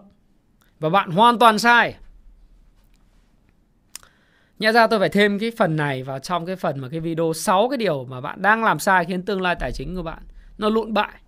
và 0.81 0.89
bạn 0.89 1.11
hoàn 1.11 1.39
toàn 1.39 1.59
sai. 1.59 1.95
Nhẽ 4.59 4.73
ra 4.73 4.87
tôi 4.87 4.99
phải 4.99 5.09
thêm 5.09 5.39
cái 5.39 5.53
phần 5.57 5.77
này 5.77 6.03
vào 6.03 6.19
trong 6.19 6.47
cái 6.47 6.57
phần 6.57 6.81
mà 6.81 6.89
cái 6.89 7.01
video 7.01 7.33
6 7.33 7.69
cái 7.69 7.77
điều 7.77 8.05
mà 8.05 8.21
bạn 8.21 8.43
đang 8.43 8.65
làm 8.65 8.79
sai 8.79 9.05
khiến 9.05 9.23
tương 9.23 9.43
lai 9.43 9.57
tài 9.61 9.73
chính 9.73 9.97
của 9.97 10.03
bạn 10.03 10.23
nó 10.59 10.69
lụn 10.69 10.95
bại. 10.95 11.21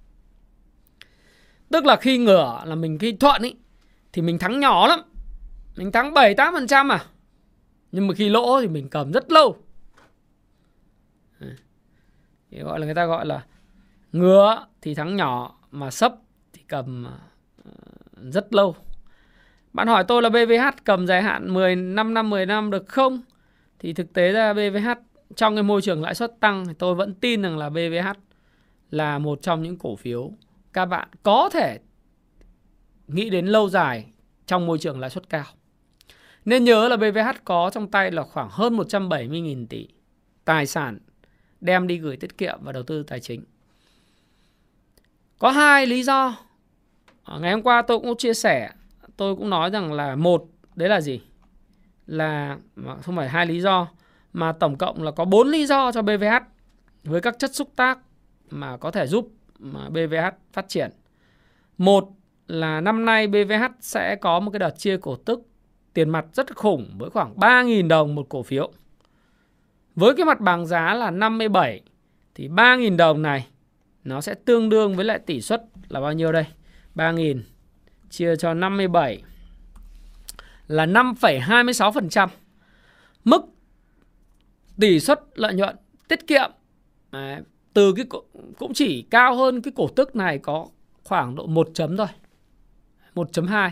Tức 1.71 1.85
là 1.85 1.97
khi 1.97 2.19
ngửa 2.19 2.63
là 2.65 2.75
mình, 2.75 2.99
khi 2.99 3.13
thuận 3.13 3.43
ý, 3.43 3.55
thì 4.13 4.23
mình 4.23 4.39
thắng 4.39 4.61
nhỏ 4.61 4.87
lắm. 4.87 5.01
Mình 5.77 5.93
thắng 5.93 6.15
7 6.15 6.35
8% 6.35 6.93
à. 6.93 7.05
Nhưng 7.93 8.07
mà 8.07 8.15
khi 8.15 8.29
lỗ 8.29 8.61
thì 8.61 8.69
mình 8.69 8.89
cầm 8.89 9.13
rất 9.13 9.33
lâu. 9.33 9.57
Thì 12.51 12.61
gọi 12.61 12.81
là 12.81 12.87
người 12.87 12.95
ta 12.95 13.07
gọi 13.07 13.27
là 13.27 13.45
ngứa 14.13 14.67
thì 14.83 14.95
thắng 14.95 15.17
nhỏ, 15.17 15.59
mà 15.71 15.91
sấp 15.91 16.15
thì 16.53 16.63
cầm 16.69 17.05
ờ, 17.05 17.13
rất 18.31 18.55
lâu. 18.55 18.77
Bạn 19.73 19.87
hỏi 19.87 20.05
tôi 20.09 20.23
là 20.23 20.29
BVH 20.29 20.85
cầm 20.85 21.07
dài 21.07 21.23
hạn 21.23 21.55
10 21.55 21.77
5 21.77 22.15
năm 22.15 22.31
10 22.31 22.47
năm 22.47 22.71
được 22.71 22.89
không? 22.89 23.21
Thì 23.79 23.93
thực 23.93 24.13
tế 24.13 24.33
ra 24.33 24.53
BVH 24.53 24.89
trong 25.37 25.57
cái 25.57 25.63
môi 25.63 25.83
trường 25.83 26.03
lãi 26.03 26.15
suất 26.15 26.41
tăng 26.41 26.67
thì 26.67 26.75
tôi 26.79 26.95
vẫn 26.95 27.15
tin 27.15 27.43
rằng 27.43 27.59
là 27.59 27.71
BVH 27.71 28.09
là 28.91 29.19
một 29.19 29.43
trong 29.43 29.63
những 29.63 29.79
cổ 29.79 29.97
phiếu 29.97 30.33
các 30.73 30.87
bạn 30.87 31.09
có 31.23 31.51
thể 31.53 31.79
nghĩ 33.09 33.31
đến 33.31 33.47
lâu 33.47 33.69
dài 33.69 34.07
trong 34.47 34.67
môi 34.67 34.79
trường 34.79 35.01
lãi 35.01 35.11
suất 35.11 35.29
cao. 35.29 35.45
Nên 36.45 36.65
nhớ 36.65 36.89
là 36.89 36.97
BVH 36.97 37.45
có 37.45 37.71
trong 37.75 37.91
tay 37.91 38.11
là 38.11 38.23
khoảng 38.23 38.49
hơn 38.51 38.77
170.000 38.77 39.67
tỷ 39.67 39.89
tài 40.45 40.67
sản 40.67 40.99
đem 41.61 41.87
đi 41.87 41.99
gửi 41.99 42.17
tiết 42.17 42.39
kiệm 42.39 42.59
và 42.63 42.73
đầu 42.73 42.83
tư 42.83 43.03
tài 43.03 43.21
chính. 43.21 43.45
Có 45.39 45.51
hai 45.51 45.87
lý 45.87 46.03
do. 46.03 46.37
À, 47.25 47.39
ngày 47.41 47.53
hôm 47.53 47.63
qua 47.63 47.83
tôi 47.83 48.01
cũng 48.01 48.17
chia 48.17 48.35
sẻ, 48.35 48.71
tôi 49.17 49.37
cũng 49.37 49.51
nói 49.51 49.71
rằng 49.71 49.93
là 49.93 50.17
một, 50.17 50.45
đấy 50.75 50.89
là 50.89 51.01
gì? 51.01 51.21
Là 52.07 52.59
không 53.03 53.17
phải 53.17 53.29
hai 53.29 53.47
lý 53.47 53.61
do, 53.61 53.89
mà 54.33 54.53
tổng 54.53 54.77
cộng 54.77 55.03
là 55.03 55.11
có 55.11 55.25
bốn 55.25 55.49
lý 55.49 55.67
do 55.67 55.93
cho 55.93 56.03
BVH 56.03 56.35
với 57.05 57.21
các 57.21 57.39
chất 57.39 57.55
xúc 57.55 57.69
tác 57.77 57.99
mà 58.51 58.77
có 58.77 58.91
thể 58.91 59.07
giúp 59.07 59.33
mà 59.59 59.89
BVH 59.89 60.27
phát 60.53 60.69
triển. 60.69 60.91
Một 61.79 62.09
là 62.47 62.81
năm 62.81 63.05
nay 63.05 63.27
BVH 63.27 63.65
sẽ 63.81 64.17
có 64.17 64.41
một 64.41 64.51
cái 64.51 64.59
đợt 64.59 64.79
chia 64.79 64.97
cổ 64.97 65.17
tức 65.17 65.41
tiền 65.95 66.11
mặt 66.11 66.27
rất 66.33 66.57
khủng 66.57 66.95
với 66.99 67.11
khoảng 67.11 67.37
3.000 67.37 67.89
đồng 67.89 68.15
một 68.15 68.27
cổ 68.29 68.43
phiếu. 68.43 68.73
Với 69.99 70.15
cái 70.15 70.27
mặt 70.27 70.41
bằng 70.41 70.67
giá 70.67 70.95
là 70.95 71.11
57 71.11 71.81
thì 72.35 72.49
3.000 72.49 72.97
đồng 72.97 73.23
này 73.23 73.47
nó 74.05 74.21
sẽ 74.21 74.35
tương 74.35 74.69
đương 74.69 74.97
với 74.97 75.05
lại 75.05 75.19
tỷ 75.19 75.41
suất 75.41 75.63
là 75.89 76.01
bao 76.01 76.13
nhiêu 76.13 76.33
đây? 76.33 76.45
3.000 76.95 77.41
chia 78.11 78.37
cho 78.37 78.55
57 78.55 79.23
là 80.67 80.87
5,26%. 80.87 82.29
Mức 83.25 83.43
tỷ 84.81 85.01
suất 85.01 85.21
lợi 85.35 85.55
nhuận 85.55 85.77
tiết 86.09 86.27
kiệm 86.27 86.51
đấy, 87.13 87.41
từ 87.75 87.93
cái 87.93 88.07
cũng 88.59 88.75
chỉ 88.75 89.03
cao 89.11 89.37
hơn 89.37 89.63
cái 89.63 89.73
cổ 89.77 89.89
tức 89.97 90.17
này 90.17 90.39
có 90.39 90.67
khoảng 91.05 91.35
độ 91.35 91.47
1 91.47 91.69
chấm 91.75 91.97
thôi. 91.97 92.09
1.2. 93.15 93.71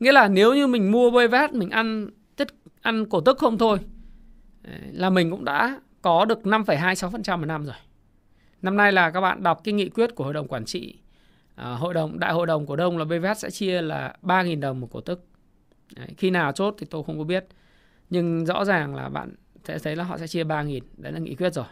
Nghĩa 0.00 0.12
là 0.12 0.28
nếu 0.28 0.54
như 0.54 0.66
mình 0.66 0.92
mua 0.92 1.10
BVH 1.10 1.52
mình 1.52 1.70
ăn 1.70 2.10
tiết 2.36 2.48
ăn 2.82 3.06
cổ 3.08 3.20
tức 3.20 3.38
không 3.38 3.58
thôi 3.58 3.78
là 4.92 5.10
mình 5.10 5.30
cũng 5.30 5.44
đã 5.44 5.80
có 6.02 6.24
được 6.24 6.40
5,26% 6.42 7.38
một 7.38 7.46
năm 7.46 7.64
rồi. 7.64 7.74
Năm 8.62 8.76
nay 8.76 8.92
là 8.92 9.10
các 9.10 9.20
bạn 9.20 9.42
đọc 9.42 9.60
cái 9.64 9.74
nghị 9.74 9.88
quyết 9.88 10.14
của 10.14 10.24
hội 10.24 10.34
đồng 10.34 10.48
quản 10.48 10.64
trị 10.64 10.98
à, 11.54 11.70
hội 11.70 11.94
đồng 11.94 12.18
đại 12.18 12.32
hội 12.32 12.46
đồng 12.46 12.66
cổ 12.66 12.76
đông 12.76 12.98
là 12.98 13.04
BVH 13.04 13.36
sẽ 13.36 13.50
chia 13.50 13.82
là 13.82 14.16
3.000 14.22 14.60
đồng 14.60 14.80
một 14.80 14.88
cổ 14.92 15.00
tức. 15.00 15.26
Đấy, 15.96 16.08
khi 16.18 16.30
nào 16.30 16.52
chốt 16.52 16.74
thì 16.78 16.86
tôi 16.90 17.04
không 17.04 17.18
có 17.18 17.24
biết. 17.24 17.46
Nhưng 18.10 18.46
rõ 18.46 18.64
ràng 18.64 18.94
là 18.94 19.08
bạn 19.08 19.34
sẽ 19.64 19.78
thấy 19.78 19.96
là 19.96 20.04
họ 20.04 20.18
sẽ 20.18 20.26
chia 20.26 20.44
3.000, 20.44 20.80
đấy 20.96 21.12
là 21.12 21.18
nghị 21.18 21.34
quyết 21.34 21.54
rồi. 21.54 21.64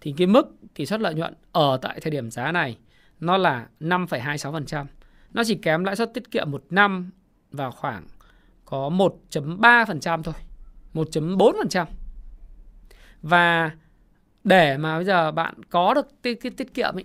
Thì 0.00 0.14
cái 0.16 0.26
mức 0.26 0.56
tỷ 0.74 0.86
suất 0.86 1.00
lợi 1.00 1.14
nhuận 1.14 1.34
ở 1.52 1.78
tại 1.82 2.00
thời 2.00 2.10
điểm 2.10 2.30
giá 2.30 2.52
này 2.52 2.78
nó 3.20 3.36
là 3.36 3.66
5,26%. 3.80 4.86
Nó 5.32 5.42
chỉ 5.46 5.54
kém 5.54 5.84
lãi 5.84 5.96
suất 5.96 6.14
tiết 6.14 6.30
kiệm 6.30 6.50
một 6.50 6.64
năm 6.70 7.10
vào 7.50 7.70
khoảng 7.70 8.06
có 8.64 8.90
1.3% 9.30 10.22
thôi. 10.22 10.34
1.4%. 10.94 11.86
Và 13.22 13.70
để 14.44 14.76
mà 14.76 14.96
bây 14.96 15.04
giờ 15.04 15.30
bạn 15.30 15.54
có 15.70 15.94
được 15.94 16.08
cái, 16.22 16.34
cái 16.34 16.52
tiết 16.56 16.74
kiệm 16.74 16.94
ấy, 16.94 17.04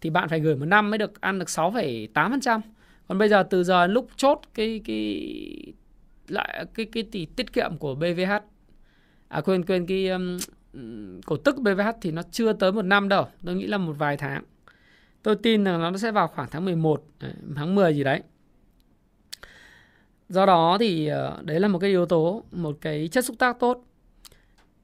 thì 0.00 0.10
bạn 0.10 0.28
phải 0.28 0.40
gửi 0.40 0.56
một 0.56 0.64
năm 0.64 0.90
mới 0.90 0.98
được 0.98 1.20
ăn 1.20 1.38
được 1.38 1.48
6,8%. 1.48 2.60
Còn 3.08 3.18
bây 3.18 3.28
giờ 3.28 3.42
từ 3.42 3.64
giờ 3.64 3.86
lúc 3.86 4.08
chốt 4.16 4.40
cái 4.54 4.80
cái 4.84 5.74
lại 6.28 6.64
cái 6.74 6.86
cái 6.86 7.02
tỷ 7.02 7.26
tiết 7.26 7.52
kiệm 7.52 7.76
của 7.78 7.94
BVH 7.94 8.32
à 9.28 9.40
quên 9.40 9.64
quên 9.64 9.86
cái 9.86 10.08
um, 10.08 10.38
cổ 11.26 11.36
tức 11.36 11.56
BVH 11.58 11.88
thì 12.00 12.10
nó 12.10 12.22
chưa 12.30 12.52
tới 12.52 12.72
một 12.72 12.82
năm 12.82 13.08
đâu, 13.08 13.26
tôi 13.44 13.54
nghĩ 13.54 13.66
là 13.66 13.78
một 13.78 13.92
vài 13.98 14.16
tháng. 14.16 14.44
Tôi 15.22 15.36
tin 15.36 15.64
là 15.64 15.78
nó 15.78 15.96
sẽ 15.96 16.10
vào 16.10 16.28
khoảng 16.28 16.48
tháng 16.50 16.64
11, 16.64 17.04
tháng 17.56 17.74
10 17.74 17.94
gì 17.94 18.04
đấy. 18.04 18.22
Do 20.28 20.46
đó 20.46 20.76
thì 20.80 21.06
ờ, 21.06 21.38
đấy 21.42 21.60
là 21.60 21.68
một 21.68 21.78
cái 21.78 21.90
yếu 21.90 22.06
tố, 22.06 22.42
một 22.52 22.78
cái 22.80 23.08
chất 23.08 23.24
xúc 23.24 23.36
tác 23.38 23.60
tốt. 23.60 23.84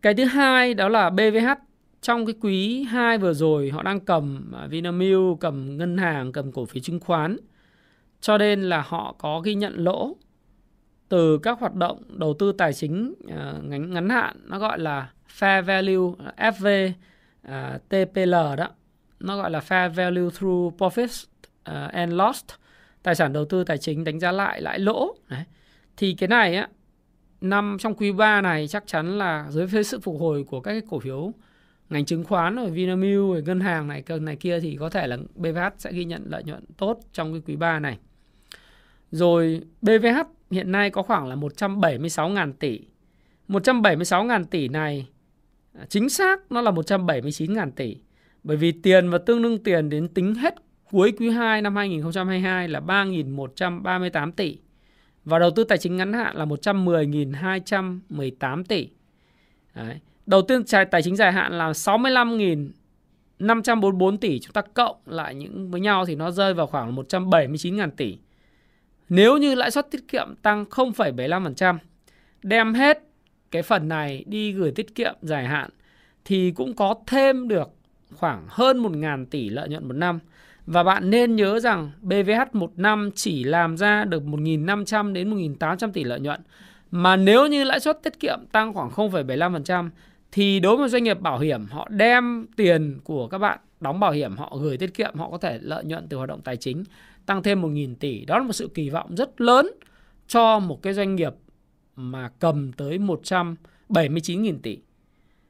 Cái 0.02 0.14
thứ 0.14 0.24
hai 0.24 0.74
đó 0.74 0.88
là 0.88 1.10
BVH 1.10 1.48
trong 2.00 2.26
cái 2.26 2.34
quý 2.40 2.82
2 2.82 3.18
vừa 3.18 3.32
rồi 3.32 3.70
họ 3.70 3.82
đang 3.82 4.00
cầm 4.00 4.52
à, 4.56 4.66
Vinamilk, 4.66 5.40
cầm 5.40 5.76
ngân 5.76 5.98
hàng, 5.98 6.32
cầm 6.32 6.52
cổ 6.52 6.64
phiếu 6.64 6.82
chứng 6.82 7.00
khoán. 7.00 7.36
Cho 8.20 8.38
nên 8.38 8.62
là 8.62 8.84
họ 8.86 9.14
có 9.18 9.40
ghi 9.40 9.54
nhận 9.54 9.74
lỗ 9.84 10.16
từ 11.08 11.38
các 11.38 11.60
hoạt 11.60 11.74
động 11.74 12.02
đầu 12.08 12.34
tư 12.38 12.52
tài 12.52 12.72
chính 12.72 13.14
uh, 13.24 13.64
ngắn, 13.64 13.94
ngắn 13.94 14.08
hạn 14.08 14.36
nó 14.44 14.58
gọi 14.58 14.78
là 14.78 15.10
fair 15.38 15.62
value 15.62 16.32
à, 16.36 16.50
FV 16.50 16.92
uh, 17.48 17.88
TPL 17.88 18.32
đó. 18.32 18.68
Nó 19.20 19.36
gọi 19.36 19.50
là 19.50 19.60
fair 19.68 19.90
value 19.92 20.30
through 20.38 20.74
profits 20.78 21.26
uh, 21.70 21.92
and 21.92 22.12
loss 22.12 22.44
tài 23.02 23.14
sản 23.14 23.32
đầu 23.32 23.44
tư 23.44 23.64
tài 23.64 23.78
chính 23.78 24.04
đánh 24.04 24.20
giá 24.20 24.32
lại 24.32 24.60
lãi 24.60 24.78
lỗ. 24.78 25.14
Đấy. 25.28 25.44
Thì 25.96 26.14
cái 26.14 26.28
này 26.28 26.54
á 26.56 26.68
năm 27.40 27.76
trong 27.80 27.94
quý 27.94 28.12
3 28.12 28.40
này 28.40 28.68
chắc 28.68 28.86
chắn 28.86 29.18
là 29.18 29.46
dưới 29.50 29.66
phía 29.66 29.82
sự 29.82 30.00
phục 30.00 30.20
hồi 30.20 30.44
của 30.44 30.60
các 30.60 30.70
cái 30.70 30.82
cổ 30.90 30.98
phiếu, 30.98 31.32
ngành 31.90 32.04
chứng 32.04 32.24
khoán 32.24 32.56
rồi 32.56 32.70
Vinamilk 32.70 33.28
rồi 33.28 33.42
ngân 33.42 33.60
hàng 33.60 33.88
này 33.88 34.02
này 34.20 34.36
kia 34.36 34.60
thì 34.60 34.76
có 34.80 34.90
thể 34.90 35.06
là 35.06 35.16
BVH 35.34 35.58
sẽ 35.78 35.92
ghi 35.92 36.04
nhận 36.04 36.22
lợi 36.26 36.44
nhuận 36.44 36.64
tốt 36.76 37.00
trong 37.12 37.32
cái 37.32 37.42
quý 37.46 37.56
3 37.56 37.78
này. 37.78 37.98
Rồi 39.10 39.60
BVH 39.82 40.18
hiện 40.50 40.72
nay 40.72 40.90
có 40.90 41.02
khoảng 41.02 41.26
là 41.26 41.36
176.000 41.36 42.52
tỷ. 42.52 42.80
176.000 43.48 44.44
tỷ 44.44 44.68
này 44.68 45.08
à, 45.78 45.86
chính 45.88 46.08
xác 46.08 46.52
nó 46.52 46.60
là 46.60 46.70
179.000 46.70 47.70
tỷ. 47.70 47.96
Bởi 48.42 48.56
vì 48.56 48.72
tiền 48.72 49.10
và 49.10 49.18
tương 49.18 49.42
đương 49.42 49.62
tiền 49.62 49.88
đến 49.88 50.08
tính 50.08 50.34
hết 50.34 50.54
cuối 50.90 51.12
quý 51.18 51.30
2 51.30 51.62
năm 51.62 51.76
2022 51.76 52.68
là 52.68 52.80
3.138 52.80 54.32
tỷ. 54.32 54.58
Và 55.28 55.38
đầu 55.38 55.50
tư 55.50 55.64
tài 55.64 55.78
chính 55.78 55.96
ngắn 55.96 56.12
hạn 56.12 56.36
là 56.36 56.44
110.218 56.44 58.64
tỷ. 58.64 58.88
Đấy. 59.74 60.00
Đầu 60.26 60.42
tiên 60.42 60.62
tài 60.90 61.02
chính 61.02 61.16
dài 61.16 61.32
hạn 61.32 61.58
là 61.58 61.72
65.544 61.72 64.16
tỷ. 64.16 64.38
Chúng 64.38 64.52
ta 64.52 64.62
cộng 64.62 64.96
lại 65.06 65.34
những 65.34 65.70
với 65.70 65.80
nhau 65.80 66.06
thì 66.06 66.14
nó 66.14 66.30
rơi 66.30 66.54
vào 66.54 66.66
khoảng 66.66 66.96
179.000 66.96 67.90
tỷ. 67.90 68.18
Nếu 69.08 69.36
như 69.36 69.54
lãi 69.54 69.70
suất 69.70 69.90
tiết 69.90 70.08
kiệm 70.08 70.34
tăng 70.42 70.64
0,75%, 70.64 71.78
đem 72.42 72.74
hết 72.74 73.02
cái 73.50 73.62
phần 73.62 73.88
này 73.88 74.24
đi 74.26 74.52
gửi 74.52 74.72
tiết 74.72 74.94
kiệm 74.94 75.14
dài 75.22 75.44
hạn 75.44 75.70
thì 76.24 76.50
cũng 76.50 76.74
có 76.74 76.94
thêm 77.06 77.48
được 77.48 77.70
khoảng 78.14 78.46
hơn 78.48 78.82
1.000 78.82 79.26
tỷ 79.26 79.48
lợi 79.48 79.68
nhuận 79.68 79.88
một 79.88 79.94
năm. 79.94 80.18
Và 80.70 80.82
bạn 80.82 81.10
nên 81.10 81.36
nhớ 81.36 81.60
rằng 81.60 81.90
BVH 82.02 82.54
một 82.54 82.72
năm 82.76 83.10
chỉ 83.14 83.44
làm 83.44 83.76
ra 83.76 84.04
được 84.04 84.22
1.500 84.22 85.12
đến 85.12 85.30
1.800 85.30 85.92
tỷ 85.92 86.04
lợi 86.04 86.20
nhuận. 86.20 86.40
Mà 86.90 87.16
nếu 87.16 87.46
như 87.46 87.64
lãi 87.64 87.80
suất 87.80 88.02
tiết 88.02 88.20
kiệm 88.20 88.38
tăng 88.52 88.74
khoảng 88.74 88.90
0,75% 88.90 89.90
thì 90.32 90.60
đối 90.60 90.76
với 90.76 90.88
doanh 90.88 91.04
nghiệp 91.04 91.20
bảo 91.20 91.38
hiểm 91.38 91.66
họ 91.70 91.88
đem 91.90 92.46
tiền 92.56 93.00
của 93.04 93.28
các 93.28 93.38
bạn 93.38 93.58
đóng 93.80 94.00
bảo 94.00 94.12
hiểm 94.12 94.36
họ 94.36 94.56
gửi 94.60 94.76
tiết 94.76 94.94
kiệm 94.94 95.14
họ 95.18 95.30
có 95.30 95.38
thể 95.38 95.58
lợi 95.62 95.84
nhuận 95.84 96.08
từ 96.08 96.16
hoạt 96.16 96.28
động 96.28 96.40
tài 96.44 96.56
chính 96.56 96.84
tăng 97.26 97.42
thêm 97.42 97.62
1.000 97.62 97.94
tỷ. 97.94 98.24
Đó 98.24 98.38
là 98.38 98.44
một 98.44 98.52
sự 98.52 98.70
kỳ 98.74 98.90
vọng 98.90 99.14
rất 99.16 99.40
lớn 99.40 99.70
cho 100.26 100.58
một 100.58 100.82
cái 100.82 100.94
doanh 100.94 101.16
nghiệp 101.16 101.32
mà 101.96 102.30
cầm 102.38 102.72
tới 102.72 102.98
179.000 102.98 104.58
tỷ. 104.62 104.78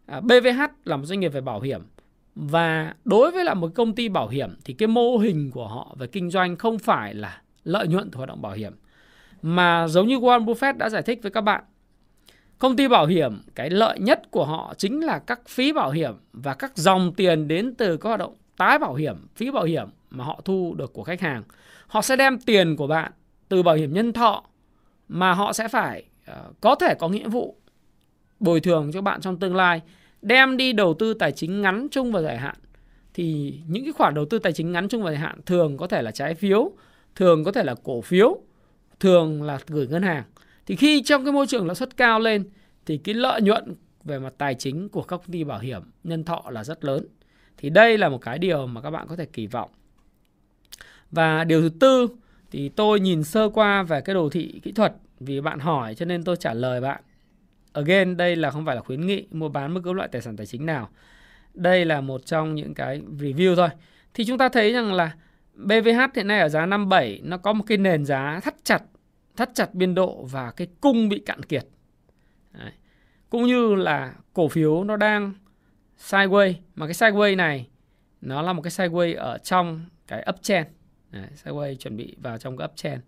À, 0.07 0.21
BVH 0.21 0.61
là 0.85 0.97
một 0.97 1.05
doanh 1.05 1.21
nghiệp 1.21 1.33
về 1.33 1.41
bảo 1.41 1.61
hiểm 1.61 1.81
và 2.41 2.95
đối 3.05 3.31
với 3.31 3.45
là 3.45 3.55
một 3.55 3.71
công 3.75 3.95
ty 3.95 4.09
bảo 4.09 4.29
hiểm 4.29 4.57
thì 4.65 4.75
cái 4.75 4.87
mô 4.87 5.19
hình 5.19 5.51
của 5.51 5.69
họ 5.69 5.97
về 5.99 6.07
kinh 6.07 6.31
doanh 6.31 6.57
không 6.57 6.79
phải 6.79 7.15
là 7.15 7.43
lợi 7.65 7.89
nhuận 7.89 8.11
từ 8.11 8.17
hoạt 8.17 8.29
động 8.29 8.43
bảo 8.43 8.53
hiểm. 8.53 8.73
Mà 9.43 9.89
giống 9.89 10.09
như 10.09 10.19
Warren 10.19 10.45
Buffett 10.45 10.77
đã 10.77 10.89
giải 10.89 11.03
thích 11.03 11.19
với 11.23 11.31
các 11.31 11.41
bạn 11.41 11.65
công 12.59 12.77
ty 12.77 12.89
bảo 12.89 13.07
hiểm 13.07 13.43
cái 13.55 13.71
lợi 13.71 13.99
nhất 13.99 14.31
của 14.31 14.45
họ 14.45 14.75
chính 14.77 15.01
là 15.01 15.19
các 15.19 15.41
phí 15.49 15.73
bảo 15.73 15.91
hiểm 15.91 16.15
và 16.33 16.55
các 16.55 16.77
dòng 16.77 17.15
tiền 17.17 17.49
đến 17.49 17.75
từ 17.75 17.97
các 17.97 18.09
hoạt 18.09 18.21
động 18.21 18.35
tái 18.57 18.79
bảo 18.79 18.95
hiểm 18.95 19.27
phí 19.37 19.51
bảo 19.51 19.65
hiểm 19.65 19.89
mà 20.11 20.25
họ 20.25 20.41
thu 20.45 20.75
được 20.75 20.93
của 20.93 21.03
khách 21.03 21.21
hàng. 21.21 21.43
Họ 21.87 22.03
sẽ 22.03 22.17
đem 22.17 22.39
tiền 22.39 22.77
của 22.77 22.87
bạn 22.87 23.13
từ 23.49 23.63
bảo 23.63 23.75
hiểm 23.75 23.93
nhân 23.93 24.13
thọ 24.13 24.45
mà 25.09 25.33
họ 25.33 25.53
sẽ 25.53 25.69
phải 25.69 26.05
uh, 26.31 26.61
có 26.61 26.75
thể 26.75 26.95
có 26.95 27.09
nghĩa 27.09 27.29
vụ 27.29 27.57
bồi 28.41 28.61
thường 28.61 28.91
cho 28.93 29.03
bạn 29.03 29.21
trong 29.21 29.39
tương 29.39 29.57
lai 29.57 29.83
đem 30.23 30.57
đi 30.57 30.73
đầu 30.73 30.95
tư 30.95 31.15
tài 31.15 31.33
chính 31.33 31.63
ngắn 31.63 31.89
chung 31.91 32.13
và 32.13 32.23
dài 32.23 32.39
hạn 32.39 32.55
thì 33.15 33.55
những 33.69 33.85
cái 33.85 33.93
khoản 33.93 34.15
đầu 34.15 34.25
tư 34.25 34.39
tài 34.39 34.53
chính 34.53 34.73
ngắn 34.73 34.89
chung 34.89 35.03
và 35.03 35.11
dài 35.11 35.21
hạn 35.21 35.41
thường 35.47 35.77
có 35.77 35.87
thể 35.87 36.03
là 36.03 36.11
trái 36.11 36.35
phiếu, 36.35 36.73
thường 37.15 37.45
có 37.45 37.53
thể 37.53 37.63
là 37.63 37.75
cổ 37.85 38.01
phiếu, 38.01 38.39
thường 39.01 39.43
là 39.43 39.59
gửi 39.67 39.87
ngân 39.87 40.03
hàng. 40.03 40.25
Thì 40.67 40.77
khi 40.77 41.03
trong 41.03 41.25
cái 41.25 41.33
môi 41.33 41.47
trường 41.47 41.67
lãi 41.67 41.75
suất 41.75 41.97
cao 41.97 42.21
lên 42.21 42.45
thì 42.87 42.99
cái 42.99 43.15
lợi 43.15 43.43
nhuận 43.43 43.75
về 44.05 44.19
mặt 44.19 44.33
tài 44.39 44.55
chính 44.55 44.89
của 44.89 45.03
các 45.03 45.17
công 45.17 45.33
ty 45.33 45.45
bảo 45.45 45.59
hiểm 45.59 45.83
nhân 46.05 46.25
thọ 46.25 46.43
là 46.51 46.65
rất 46.65 46.85
lớn. 46.85 47.05
Thì 47.57 47.71
đây 47.71 47.99
là 47.99 48.09
một 48.09 48.19
cái 48.19 48.39
điều 48.39 48.67
mà 48.67 48.81
các 48.81 48.91
bạn 48.91 49.07
có 49.09 49.17
thể 49.17 49.27
kỳ 49.27 49.47
vọng. 49.47 49.71
Và 51.11 51.45
điều 51.45 51.61
thứ 51.61 51.71
tư 51.81 52.09
thì 52.51 52.69
tôi 52.69 53.01
nhìn 53.01 53.25
sơ 53.25 53.49
qua 53.49 53.83
về 53.83 54.01
cái 54.01 54.15
đồ 54.15 54.29
thị 54.29 54.61
kỹ 54.63 54.73
thuật 54.73 54.95
vì 55.21 55.41
bạn 55.41 55.59
hỏi 55.59 55.95
cho 55.95 56.05
nên 56.05 56.25
tôi 56.25 56.37
trả 56.37 56.55
lời 56.55 56.81
bạn. 56.81 57.03
Again, 57.79 58.17
đây 58.17 58.37
là 58.37 58.51
không 58.51 58.67
phải 58.67 58.77
là 58.77 58.83
khuyến 58.83 59.07
nghị 59.07 59.27
mua 59.31 59.49
bán 59.49 59.75
bất 59.75 59.81
cứ 59.85 59.93
loại 59.93 60.09
tài 60.09 60.23
sản 60.23 60.37
tài 60.37 60.47
chính 60.47 60.67
nào. 60.67 60.89
Đây 61.55 61.85
là 61.85 62.01
một 62.01 62.27
trong 62.27 62.55
những 62.55 62.75
cái 62.75 63.01
review 63.19 63.57
thôi. 63.57 63.69
Thì 64.15 64.25
chúng 64.25 64.39
ta 64.39 64.49
thấy 64.49 64.73
rằng 64.73 64.93
là 64.93 65.15
BVH 65.55 66.15
hiện 66.15 66.27
nay 66.27 66.41
ở 66.41 66.49
giá 66.49 66.67
57 66.67 67.21
nó 67.25 67.37
có 67.37 67.53
một 67.53 67.65
cái 67.67 67.79
nền 67.79 68.05
giá 68.05 68.41
thắt 68.41 68.55
chặt 68.65 68.83
thắt 69.37 69.51
chặt 69.55 69.75
biên 69.75 69.95
độ 69.95 70.29
và 70.31 70.51
cái 70.51 70.69
cung 70.81 71.09
bị 71.09 71.19
cạn 71.19 71.43
kiệt. 71.43 71.67
Đấy. 72.53 72.73
Cũng 73.31 73.47
như 73.47 73.75
là 73.75 74.15
cổ 74.33 74.49
phiếu 74.49 74.85
nó 74.85 74.97
đang 74.97 75.33
sideways 75.99 76.55
mà 76.75 76.87
cái 76.87 76.95
sideways 76.95 77.37
này 77.37 77.69
nó 78.21 78.43
là 78.43 78.53
một 78.53 78.63
cái 78.63 78.71
sideways 78.71 79.17
ở 79.17 79.39
trong 79.39 79.85
cái 80.07 80.27
uptrend. 80.31 80.67
Đấy, 81.11 81.27
sideways 81.45 81.75
chuẩn 81.75 81.97
bị 81.97 82.17
vào 82.23 82.39
trong 82.39 82.57
cái 82.57 82.69
uptrend. 82.69 83.01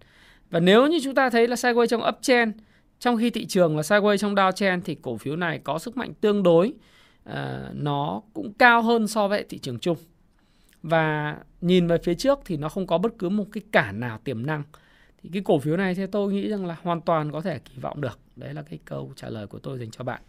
Và 0.50 0.60
nếu 0.60 0.86
như 0.86 0.98
chúng 1.04 1.14
ta 1.14 1.30
thấy 1.30 1.48
là 1.48 1.56
sideways 1.56 1.86
trong 1.86 2.08
uptrend 2.08 2.54
trong 3.00 3.16
khi 3.16 3.30
thị 3.30 3.46
trường 3.46 3.76
là 3.76 3.82
sideways 3.82 4.16
trong 4.16 4.34
downtrend 4.34 4.80
thì 4.84 4.94
cổ 5.02 5.16
phiếu 5.16 5.36
này 5.36 5.60
có 5.64 5.78
sức 5.78 5.96
mạnh 5.96 6.12
tương 6.20 6.42
đối 6.42 6.72
uh, 7.28 7.34
nó 7.72 8.22
cũng 8.34 8.52
cao 8.58 8.82
hơn 8.82 9.08
so 9.08 9.28
với 9.28 9.44
thị 9.48 9.58
trường 9.58 9.78
chung. 9.78 9.96
Và 10.82 11.36
nhìn 11.60 11.86
về 11.86 11.98
phía 11.98 12.14
trước 12.14 12.38
thì 12.44 12.56
nó 12.56 12.68
không 12.68 12.86
có 12.86 12.98
bất 12.98 13.12
cứ 13.18 13.28
một 13.28 13.44
cái 13.52 13.62
cản 13.72 14.00
nào 14.00 14.18
tiềm 14.24 14.46
năng. 14.46 14.62
Thì 15.22 15.30
cái 15.32 15.42
cổ 15.42 15.58
phiếu 15.58 15.76
này 15.76 15.94
theo 15.94 16.06
tôi 16.06 16.32
nghĩ 16.32 16.48
rằng 16.48 16.66
là 16.66 16.76
hoàn 16.82 17.00
toàn 17.00 17.32
có 17.32 17.40
thể 17.40 17.58
kỳ 17.58 17.80
vọng 17.80 18.00
được. 18.00 18.18
Đấy 18.36 18.54
là 18.54 18.62
cái 18.62 18.78
câu 18.84 19.12
trả 19.16 19.28
lời 19.28 19.46
của 19.46 19.58
tôi 19.58 19.78
dành 19.78 19.90
cho 19.90 20.04
bạn. 20.04 20.20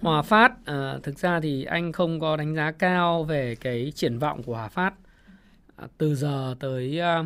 Hòa 0.00 0.22
Phát 0.22 0.66
à, 0.66 0.98
thực 1.02 1.18
ra 1.18 1.40
thì 1.40 1.64
anh 1.64 1.92
không 1.92 2.20
có 2.20 2.36
đánh 2.36 2.54
giá 2.54 2.72
cao 2.72 3.24
về 3.24 3.54
cái 3.54 3.92
triển 3.94 4.18
vọng 4.18 4.42
của 4.42 4.54
Hòa 4.54 4.68
Phát 4.68 4.94
à, 5.76 5.88
từ 5.98 6.14
giờ 6.14 6.54
tới 6.60 7.00
à, 7.00 7.24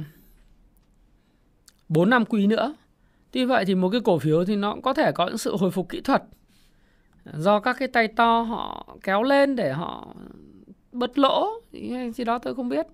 4 1.88 2.10
năm 2.10 2.24
quý 2.24 2.46
nữa. 2.46 2.74
Tuy 3.30 3.44
vậy 3.44 3.64
thì 3.64 3.74
một 3.74 3.88
cái 3.90 4.00
cổ 4.04 4.18
phiếu 4.18 4.44
thì 4.44 4.56
nó 4.56 4.76
có 4.82 4.94
thể 4.94 5.12
có 5.12 5.26
những 5.26 5.38
sự 5.38 5.56
hồi 5.56 5.70
phục 5.70 5.88
kỹ 5.88 6.00
thuật 6.00 6.22
do 7.34 7.60
các 7.60 7.76
cái 7.78 7.88
tay 7.88 8.08
to 8.08 8.40
họ 8.40 8.96
kéo 9.02 9.22
lên 9.22 9.56
để 9.56 9.72
họ 9.72 10.14
bớt 10.92 11.18
lỗ 11.18 11.50
thì 11.72 12.10
gì 12.14 12.24
đó 12.24 12.38
tôi 12.38 12.54
không 12.54 12.68
biết. 12.68 12.86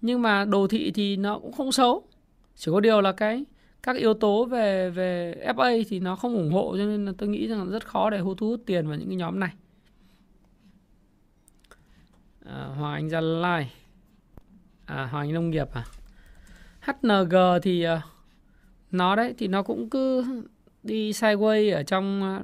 Nhưng 0.00 0.22
mà 0.22 0.44
đồ 0.44 0.66
thị 0.66 0.90
thì 0.94 1.16
nó 1.16 1.38
cũng 1.38 1.52
không 1.52 1.72
xấu. 1.72 2.08
Chỉ 2.56 2.70
có 2.72 2.80
điều 2.80 3.00
là 3.00 3.12
cái 3.12 3.44
các 3.82 3.96
yếu 3.96 4.14
tố 4.14 4.44
về 4.44 4.90
về 4.90 5.34
FA 5.56 5.84
thì 5.88 6.00
nó 6.00 6.16
không 6.16 6.34
ủng 6.34 6.52
hộ 6.52 6.76
cho 6.76 6.84
nên 6.84 7.06
là 7.06 7.12
tôi 7.18 7.28
nghĩ 7.28 7.48
rằng 7.48 7.70
rất 7.70 7.86
khó 7.86 8.10
để 8.10 8.18
thu 8.18 8.48
hút 8.48 8.60
tiền 8.66 8.88
vào 8.88 8.96
những 8.96 9.08
cái 9.08 9.16
nhóm 9.16 9.40
này. 9.40 9.52
À, 12.44 12.64
Hoàng 12.78 12.94
Anh 12.94 13.08
Gia 13.10 13.20
Lai, 13.20 13.72
à, 14.96 15.06
Hoàng 15.06 15.32
Nông 15.32 15.50
nghiệp 15.50 15.68
à, 15.72 15.84
HNG 16.80 17.34
thì 17.62 17.82
à, 17.82 18.02
nó 18.90 19.16
đấy 19.16 19.34
thì 19.38 19.48
nó 19.48 19.62
cũng 19.62 19.90
cứ 19.90 20.24
đi 20.82 21.10
sideways 21.10 21.74
ở 21.74 21.82
trong 21.82 22.38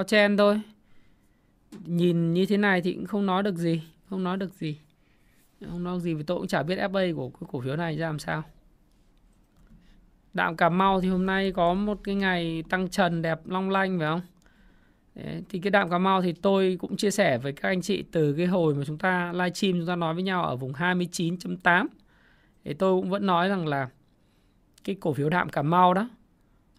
uh, 0.00 0.06
chen 0.06 0.36
thôi. 0.36 0.60
Nhìn 1.84 2.32
như 2.32 2.46
thế 2.46 2.56
này 2.56 2.82
thì 2.82 2.92
cũng 2.92 3.06
không 3.06 3.26
nói 3.26 3.42
được 3.42 3.56
gì, 3.56 3.82
không 4.10 4.24
nói 4.24 4.36
được 4.36 4.54
gì. 4.54 4.78
Không 5.70 5.84
nói 5.84 6.00
gì 6.00 6.14
vì 6.14 6.22
tôi 6.22 6.38
cũng 6.38 6.46
chả 6.46 6.62
biết 6.62 6.78
FA 6.78 7.14
của 7.16 7.28
cái 7.28 7.48
cổ 7.52 7.60
phiếu 7.60 7.76
này 7.76 7.96
ra 7.96 8.06
làm 8.06 8.18
sao. 8.18 8.42
Đạm 10.34 10.56
Cà 10.56 10.68
Mau 10.68 11.00
thì 11.00 11.08
hôm 11.08 11.26
nay 11.26 11.52
có 11.52 11.74
một 11.74 12.00
cái 12.04 12.14
ngày 12.14 12.64
tăng 12.70 12.88
trần 12.88 13.22
đẹp 13.22 13.40
long 13.44 13.70
lanh 13.70 13.98
phải 13.98 14.08
không? 14.08 14.20
Đấy, 15.16 15.42
thì 15.48 15.58
cái 15.58 15.70
đạm 15.70 15.90
Cà 15.90 15.98
Mau 15.98 16.22
thì 16.22 16.32
tôi 16.32 16.76
cũng 16.80 16.96
chia 16.96 17.10
sẻ 17.10 17.38
với 17.38 17.52
các 17.52 17.68
anh 17.68 17.82
chị 17.82 18.04
từ 18.12 18.34
cái 18.36 18.46
hồi 18.46 18.74
mà 18.74 18.84
chúng 18.84 18.98
ta 18.98 19.32
live 19.32 19.50
stream 19.50 19.74
chúng 19.74 19.86
ta 19.86 19.96
nói 19.96 20.14
với 20.14 20.22
nhau 20.22 20.44
ở 20.44 20.56
vùng 20.56 20.72
29.8 20.72 21.86
thì 22.64 22.74
tôi 22.74 23.00
cũng 23.00 23.10
vẫn 23.10 23.26
nói 23.26 23.48
rằng 23.48 23.66
là 23.66 23.88
cái 24.84 24.96
cổ 25.00 25.12
phiếu 25.12 25.28
đạm 25.28 25.48
Cà 25.48 25.62
Mau 25.62 25.94
đó 25.94 26.08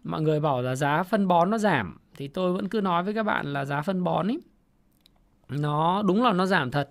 mọi 0.04 0.22
người 0.22 0.40
bảo 0.40 0.62
là 0.62 0.76
giá 0.76 1.04
phân 1.04 1.28
bón 1.28 1.50
nó 1.50 1.58
giảm 1.58 1.98
thì 2.16 2.28
tôi 2.28 2.54
vẫn 2.54 2.70
cứ 2.70 2.82
nói 2.82 3.04
với 3.04 3.14
các 3.14 3.24
bạn 3.24 3.54
là 3.54 3.66
giá 3.66 3.82
phân 3.82 4.04
bón 4.04 4.28
ấy 4.28 4.42
nó 5.50 6.04
đúng 6.06 6.24
là 6.24 6.34
nó 6.34 6.46
giảm 6.46 6.72
thật 6.72 6.90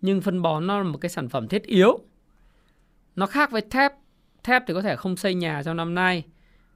nhưng 0.00 0.20
phân 0.20 0.42
bón 0.42 0.66
nó 0.66 0.78
là 0.78 0.84
một 0.84 0.98
cái 0.98 1.10
sản 1.10 1.28
phẩm 1.28 1.48
thiết 1.48 1.62
yếu. 1.62 1.98
Nó 3.16 3.26
khác 3.26 3.50
với 3.50 3.60
thép 3.60 3.92
thép 4.42 4.62
thì 4.66 4.74
có 4.74 4.82
thể 4.82 4.96
không 4.96 5.16
xây 5.16 5.34
nhà 5.34 5.62
trong 5.62 5.76
năm 5.76 5.94
nay 5.94 6.24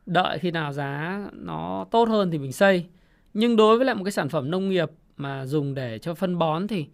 đợi 0.07 0.39
khi 0.39 0.51
nào 0.51 0.73
giá 0.73 1.21
nó 1.33 1.87
tốt 1.91 2.09
hơn 2.09 2.31
thì 2.31 2.39
mình 2.39 2.53
xây 2.53 2.87
nhưng 3.35 3.57
đối 3.57 3.77
với 3.77 3.87
lại 3.87 3.95
một 3.95 4.05
cái 4.05 4.13
sản 4.13 4.29
phẩm 4.29 4.51
nông 4.51 4.69
nghiệp 4.69 4.91
mà 5.17 5.47
dùng 5.47 5.75
để 5.75 5.99
cho 5.99 6.15
phân 6.15 6.39
bón 6.39 6.69
thì 6.69 6.87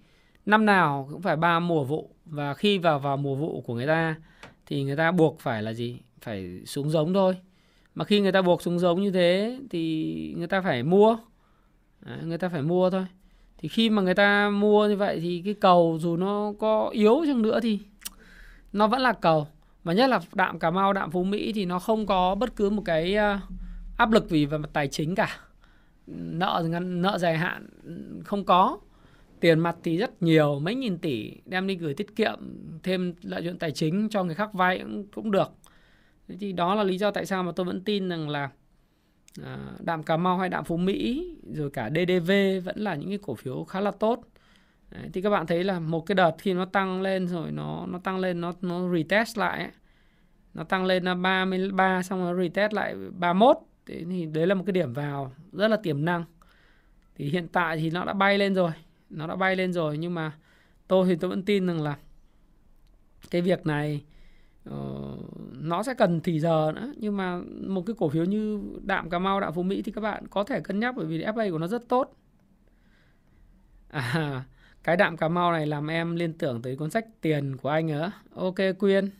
năm 0.47 0.66
nào 0.66 1.09
cũng 1.12 1.22
phải 1.22 1.37
ba 1.37 1.61
mùa 1.61 1.84
vụ. 1.84 2.11
Và 2.24 2.55
khi 2.55 2.78
vào 2.78 2.99
vào 2.99 3.16
mùa 3.16 3.34
vụ 3.34 3.61
của 3.61 3.74
người 3.74 3.87
ta 3.87 4.16
thì 4.66 4.82
người 4.82 4.97
ta 4.97 5.12
buộc 5.12 5.41
phải 5.41 5.62
là 5.62 5.72
gì? 5.72 6.01
Phải 6.20 6.61
xuống 6.66 6.91
giống 6.91 7.14
thôi. 7.14 7.37
Mà 7.95 8.05
khi 8.05 8.20
người 8.20 8.32
ta 8.32 8.43
buộc 8.43 8.62
xuống 8.62 8.78
giống 8.78 9.03
như 9.03 9.11
thế 9.11 9.59
thì 9.70 10.34
người 10.39 10.47
ta 10.47 10.61
phải 10.61 10.82
mua. 10.82 11.16
Đấy, 12.01 12.18
người 12.24 12.39
ta 12.39 12.49
phải 12.49 12.62
mua 12.62 12.91
thôi. 12.91 13.07
Thì 13.59 13.68
khi 13.68 13.91
mà 13.91 14.03
người 14.03 14.14
ta 14.14 14.51
mua 14.51 14.89
như 14.89 14.97
vậy 14.97 15.20
thì 15.20 15.43
cái 15.45 15.55
cầu 15.55 15.99
dù 16.01 16.16
nó 16.16 16.53
có 16.59 16.89
yếu 16.93 17.24
chăng 17.26 17.43
nữa 17.43 17.61
thì 17.61 17.78
nó 18.72 18.87
vẫn 18.87 19.01
là 19.01 19.12
cầu. 19.12 19.47
Và 19.84 19.93
nhất 19.93 20.11
là 20.11 20.20
đạm 20.34 20.59
Cà 20.59 20.70
Mau, 20.70 20.93
đạm 20.93 21.11
Phú 21.11 21.24
Mỹ 21.24 21.53
thì 21.53 21.64
nó 21.64 21.78
không 21.78 22.07
có 22.07 22.34
bất 22.34 22.57
cứ 22.57 22.70
một 22.70 22.82
cái 22.84 23.16
à, 23.16 23.41
áp 23.97 24.12
lực 24.12 24.30
gì 24.30 24.47
về 24.47 24.59
mặt 24.59 24.70
tài 24.72 24.89
chính 24.89 25.14
cả. 25.14 25.39
Nợ 26.07 26.69
nợ 26.81 27.19
dài 27.19 27.39
hạn 27.39 27.67
không 28.25 28.45
có. 28.45 28.79
Tiền 29.41 29.59
mặt 29.59 29.77
thì 29.83 29.97
rất 29.97 30.23
nhiều, 30.23 30.59
mấy 30.59 30.75
nghìn 30.75 30.99
tỷ 30.99 31.33
đem 31.45 31.67
đi 31.67 31.77
gửi 31.77 31.95
tiết 31.95 32.17
kiệm 32.17 32.39
thêm 32.83 33.15
lợi 33.23 33.43
nhuận 33.43 33.59
tài 33.59 33.73
chính 33.73 34.09
cho 34.09 34.25
người 34.25 34.35
khác 34.35 34.53
vay 34.53 34.79
cũng, 34.79 35.07
cũng 35.15 35.31
được. 35.31 35.53
Thế 36.29 36.37
thì 36.41 36.53
đó 36.53 36.75
là 36.75 36.83
lý 36.83 36.99
do 36.99 37.11
tại 37.11 37.27
sao 37.27 37.43
mà 37.43 37.53
tôi 37.57 37.67
vẫn 37.67 37.85
tin 37.85 38.09
rằng 38.09 38.29
là 38.29 38.51
à, 39.43 39.59
đạm 39.81 40.03
Cà 40.03 40.17
Mau 40.17 40.39
hay 40.39 40.49
đạm 40.49 40.65
Phú 40.65 40.77
Mỹ 40.77 41.31
rồi 41.53 41.71
cả 41.71 41.91
DDV 41.91 42.31
vẫn 42.65 42.79
là 42.79 42.95
những 42.95 43.09
cái 43.09 43.19
cổ 43.23 43.35
phiếu 43.35 43.65
khá 43.65 43.81
là 43.81 43.91
tốt. 43.91 44.25
Đấy, 44.91 45.11
thì 45.13 45.23
các 45.23 45.31
bạn 45.31 45.47
thấy 45.47 45.65
là 45.65 45.81
một 45.81 46.07
cái 46.07 46.15
đợt 46.15 46.33
khi 46.39 46.55
nó 46.55 46.65
tăng 46.65 47.03
lên 47.03 47.29
rồi 47.29 47.51
nó 47.51 47.87
nó 47.87 47.99
tăng 47.99 48.19
lên 48.19 48.41
nó 48.41 48.53
nó 48.61 48.93
retest 48.95 49.39
lại 49.39 49.59
ấy. 49.59 49.71
nó 50.55 50.65
tăng 50.65 50.85
lên 50.85 51.05
là 51.05 51.15
33 51.15 52.03
xong 52.03 52.21
nó 52.21 52.43
retest 52.43 52.73
lại 52.73 52.95
31 53.19 53.57
thế 53.87 54.05
thì 54.11 54.26
đấy 54.26 54.47
là 54.47 54.55
một 54.55 54.62
cái 54.66 54.72
điểm 54.72 54.93
vào 54.93 55.32
rất 55.53 55.68
là 55.68 55.76
tiềm 55.76 56.05
năng 56.05 56.24
thì 57.14 57.28
hiện 57.28 57.49
tại 57.49 57.76
thì 57.76 57.91
nó 57.91 58.05
đã 58.05 58.12
bay 58.12 58.39
lên 58.39 58.55
rồi 58.55 58.70
nó 59.11 59.26
đã 59.26 59.37
bay 59.37 59.57
lên 59.57 59.72
rồi 59.72 59.99
nhưng 59.99 60.14
mà 60.14 60.32
tôi 60.89 61.07
thì 61.07 61.16
tôi 61.16 61.30
vẫn 61.30 61.43
tin 61.43 61.66
rằng 61.66 61.82
là 61.82 61.97
cái 63.30 63.43
việc 63.43 63.66
này 63.66 64.05
uh, 64.70 64.74
nó 65.53 65.82
sẽ 65.82 65.95
cần 65.95 66.20
thì 66.20 66.41
giờ 66.41 66.72
nữa 66.74 66.93
nhưng 66.97 67.16
mà 67.16 67.41
một 67.66 67.82
cái 67.87 67.97
cổ 67.99 68.09
phiếu 68.09 68.24
như 68.24 68.61
đạm 68.82 69.11
cà 69.11 69.18
mau 69.18 69.41
đạm 69.41 69.55
phú 69.55 69.62
mỹ 69.62 69.82
thì 69.82 69.93
các 69.93 70.01
bạn 70.01 70.26
có 70.28 70.45
thể 70.45 70.61
cân 70.61 70.80
nhắc 70.80 70.95
bởi 70.97 71.07
vì 71.07 71.24
fa 71.24 71.51
của 71.51 71.59
nó 71.59 71.66
rất 71.66 71.89
tốt 71.89 72.16
à 73.89 74.45
cái 74.87 74.97
đạm 74.97 75.16
Cà 75.16 75.28
Mau 75.28 75.53
này 75.53 75.66
làm 75.66 75.91
em 75.91 76.16
liên 76.16 76.32
tưởng 76.32 76.62
tới 76.62 76.76
cuốn 76.76 76.91
sách 76.91 77.07
Tiền 77.20 77.57
của 77.57 77.68
anh 77.68 77.87
nữa. 77.87 78.12
Ok 78.34 78.55
Quyên. 78.78 79.11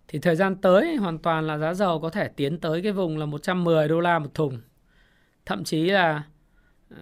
thì 0.07 0.19
thời 0.19 0.35
gian 0.35 0.55
tới 0.55 0.95
hoàn 0.95 1.17
toàn 1.17 1.47
là 1.47 1.57
giá 1.57 1.73
dầu 1.73 1.99
có 1.99 2.09
thể 2.09 2.27
tiến 2.27 2.59
tới 2.59 2.81
cái 2.81 2.91
vùng 2.91 3.17
là 3.17 3.25
110 3.25 3.87
đô 3.87 3.99
la 3.99 4.19
một 4.19 4.33
thùng. 4.33 4.61
Thậm 5.45 5.63
chí 5.63 5.83
là 5.83 6.23
uh, 6.93 6.97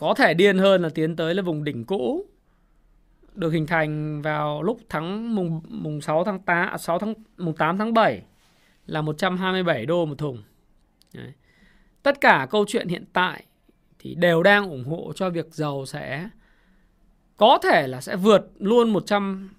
có 0.00 0.14
thể 0.14 0.34
điên 0.34 0.58
hơn 0.58 0.82
là 0.82 0.88
tiến 0.88 1.16
tới 1.16 1.34
là 1.34 1.42
vùng 1.42 1.64
đỉnh 1.64 1.84
cũ 1.84 2.26
được 3.34 3.50
hình 3.50 3.66
thành 3.66 4.22
vào 4.22 4.62
lúc 4.62 4.80
tháng 4.88 5.34
mùng 5.34 5.60
mùng 5.68 6.00
6 6.00 6.24
tháng 6.24 6.40
8 6.40 6.78
6 6.78 6.96
à, 6.96 6.98
tháng, 7.00 7.14
mùng 7.36 7.56
8 7.56 7.78
tháng 7.78 7.94
7 7.94 8.22
là 8.86 9.02
127 9.02 9.86
đô 9.86 10.06
một 10.06 10.18
thùng. 10.18 10.42
Đấy. 11.14 11.32
Tất 12.02 12.20
cả 12.20 12.46
câu 12.50 12.64
chuyện 12.68 12.88
hiện 12.88 13.04
tại 13.12 13.44
thì 13.98 14.14
đều 14.14 14.42
đang 14.42 14.70
ủng 14.70 14.84
hộ 14.84 15.12
cho 15.16 15.30
việc 15.30 15.46
dầu 15.50 15.86
sẽ, 15.86 16.28
có 17.36 17.58
thể 17.62 17.86
là 17.86 18.00
sẽ 18.00 18.16
vượt 18.16 18.50
luôn 18.58 18.90
100 18.90 19.50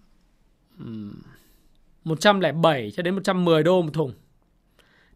107 2.04 2.92
cho 2.92 3.04
đến 3.04 3.16
110 3.16 3.64
đô 3.64 3.82
một 3.82 3.94
thùng. 3.94 4.14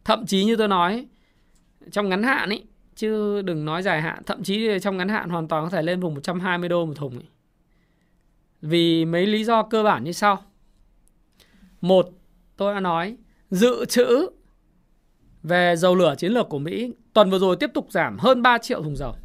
Thậm 0.03 0.25
chí 0.25 0.45
như 0.45 0.55
tôi 0.55 0.67
nói, 0.67 1.07
trong 1.91 2.09
ngắn 2.09 2.23
hạn 2.23 2.49
ấy 2.49 2.63
chứ 2.95 3.41
đừng 3.41 3.65
nói 3.65 3.83
dài 3.83 4.01
hạn, 4.01 4.23
thậm 4.25 4.43
chí 4.43 4.79
trong 4.81 4.97
ngắn 4.97 5.09
hạn 5.09 5.29
hoàn 5.29 5.47
toàn 5.47 5.63
có 5.63 5.69
thể 5.69 5.81
lên 5.81 5.99
vùng 5.99 6.13
120 6.13 6.69
đô 6.69 6.85
một 6.85 6.93
thùng 6.95 7.13
ấy. 7.13 7.27
Vì 8.61 9.05
mấy 9.05 9.25
lý 9.25 9.43
do 9.43 9.63
cơ 9.63 9.83
bản 9.83 10.03
như 10.03 10.11
sau. 10.11 10.43
Một, 11.81 12.09
tôi 12.57 12.73
đã 12.73 12.79
nói 12.79 13.17
dự 13.51 13.85
trữ 13.85 14.27
về 15.43 15.75
dầu 15.75 15.95
lửa 15.95 16.15
chiến 16.17 16.31
lược 16.31 16.49
của 16.49 16.59
Mỹ 16.59 16.93
tuần 17.13 17.29
vừa 17.29 17.39
rồi 17.39 17.55
tiếp 17.59 17.71
tục 17.73 17.87
giảm 17.89 18.17
hơn 18.19 18.41
3 18.41 18.57
triệu 18.57 18.83
thùng 18.83 18.95
dầu. 18.95 19.15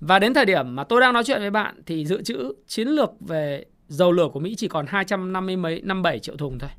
Và 0.00 0.18
đến 0.18 0.34
thời 0.34 0.44
điểm 0.44 0.76
mà 0.76 0.84
tôi 0.84 1.00
đang 1.00 1.12
nói 1.12 1.24
chuyện 1.24 1.40
với 1.40 1.50
bạn 1.50 1.82
thì 1.86 2.06
dự 2.06 2.22
trữ 2.22 2.52
chiến 2.66 2.88
lược 2.88 3.10
về 3.20 3.64
dầu 3.88 4.12
lửa 4.12 4.28
của 4.32 4.40
Mỹ 4.40 4.54
chỉ 4.54 4.68
còn 4.68 4.86
250 4.88 5.56
mấy 5.56 5.80
57 5.84 6.18
triệu 6.18 6.36
thùng 6.36 6.58
thôi. 6.58 6.70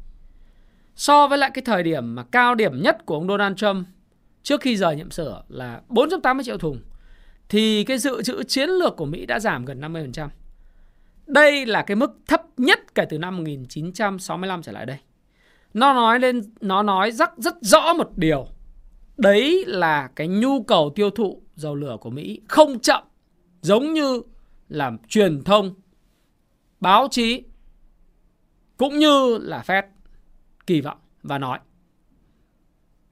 So 0.96 1.28
với 1.28 1.38
lại 1.38 1.52
cái 1.54 1.62
thời 1.66 1.84
điểm 1.84 2.16
mà 2.16 2.24
cao 2.24 2.56
điểm 2.56 2.82
nhất 2.82 3.06
của 3.06 3.16
ông 3.16 3.28
Donald 3.28 3.58
Trump 3.58 3.88
trước 4.46 4.62
khi 4.62 4.78
rời 4.78 4.96
nhiệm 4.96 5.12
sở 5.12 5.44
là 5.50 5.82
480 5.88 6.44
triệu 6.44 6.58
thùng, 6.58 6.82
thì 7.50 7.84
cái 7.84 7.98
dự 7.98 8.22
trữ 8.24 8.44
chiến 8.44 8.70
lược 8.70 8.96
của 8.98 9.06
Mỹ 9.06 9.26
đã 9.26 9.40
giảm 9.40 9.66
gần 9.66 9.82
50%. 9.82 10.30
Đây 11.28 11.66
là 11.66 11.82
cái 11.82 11.96
mức 11.96 12.12
thấp 12.28 12.42
nhất 12.58 12.96
kể 12.96 13.06
từ 13.10 13.18
năm 13.18 13.38
1965 13.38 14.62
trở 14.62 14.72
lại 14.72 14.86
đây. 14.86 14.98
Nó 15.74 15.94
nói 15.94 16.20
lên, 16.20 16.42
nó 16.62 16.84
nói 16.84 17.12
rất 17.12 17.30
rất 17.38 17.56
rõ 17.62 17.94
một 17.94 18.18
điều. 18.18 18.48
Đấy 19.18 19.64
là 19.68 20.10
cái 20.16 20.28
nhu 20.28 20.64
cầu 20.64 20.92
tiêu 20.96 21.10
thụ 21.10 21.42
dầu 21.56 21.76
lửa 21.76 21.98
của 22.02 22.10
Mỹ 22.10 22.42
không 22.48 22.80
chậm, 22.80 23.04
giống 23.62 23.94
như 23.94 24.22
là 24.70 24.92
truyền 25.08 25.44
thông, 25.44 25.74
báo 26.80 27.08
chí, 27.12 27.44
cũng 28.78 29.00
như 29.00 29.38
là 29.38 29.64
Fed 29.68 29.84
kỳ 30.68 30.82
vọng 30.82 30.98
và 31.24 31.38
nói. 31.38 31.60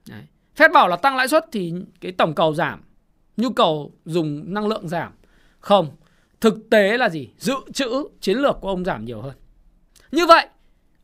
Đấy. 0.08 0.22
Fed 0.56 0.72
bảo 0.72 0.88
là 0.88 0.96
tăng 0.96 1.16
lãi 1.16 1.28
suất 1.28 1.44
thì 1.52 1.72
cái 2.00 2.12
tổng 2.12 2.34
cầu 2.34 2.54
giảm, 2.54 2.82
nhu 3.36 3.50
cầu 3.50 3.92
dùng 4.04 4.54
năng 4.54 4.66
lượng 4.66 4.88
giảm. 4.88 5.12
Không, 5.60 5.96
thực 6.40 6.70
tế 6.70 6.98
là 6.98 7.08
gì? 7.08 7.28
Dự 7.38 7.54
trữ 7.72 8.04
chiến 8.20 8.38
lược 8.38 8.56
của 8.60 8.68
ông 8.68 8.84
giảm 8.84 9.04
nhiều 9.04 9.22
hơn. 9.22 9.34
Như 10.12 10.26
vậy, 10.26 10.48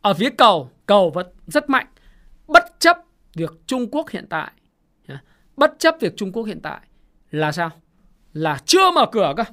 ở 0.01 0.15
phía 0.15 0.31
cầu, 0.31 0.71
cầu 0.87 1.11
vẫn 1.11 1.27
rất 1.47 1.71
mạnh 1.71 1.87
bất 2.47 2.65
chấp 2.79 2.99
việc 3.35 3.51
Trung 3.67 3.91
Quốc 3.91 4.11
hiện 4.11 4.27
tại 4.31 4.53
bất 5.61 5.75
chấp 5.79 5.97
việc 6.01 6.17
Trung 6.17 6.33
Quốc 6.33 6.43
hiện 6.43 6.61
tại 6.63 6.81
là 7.31 7.53
sao? 7.53 7.71
Là 8.33 8.59
chưa 8.67 8.91
mở 8.91 9.07
cửa 9.13 9.35
cơ. 9.37 9.45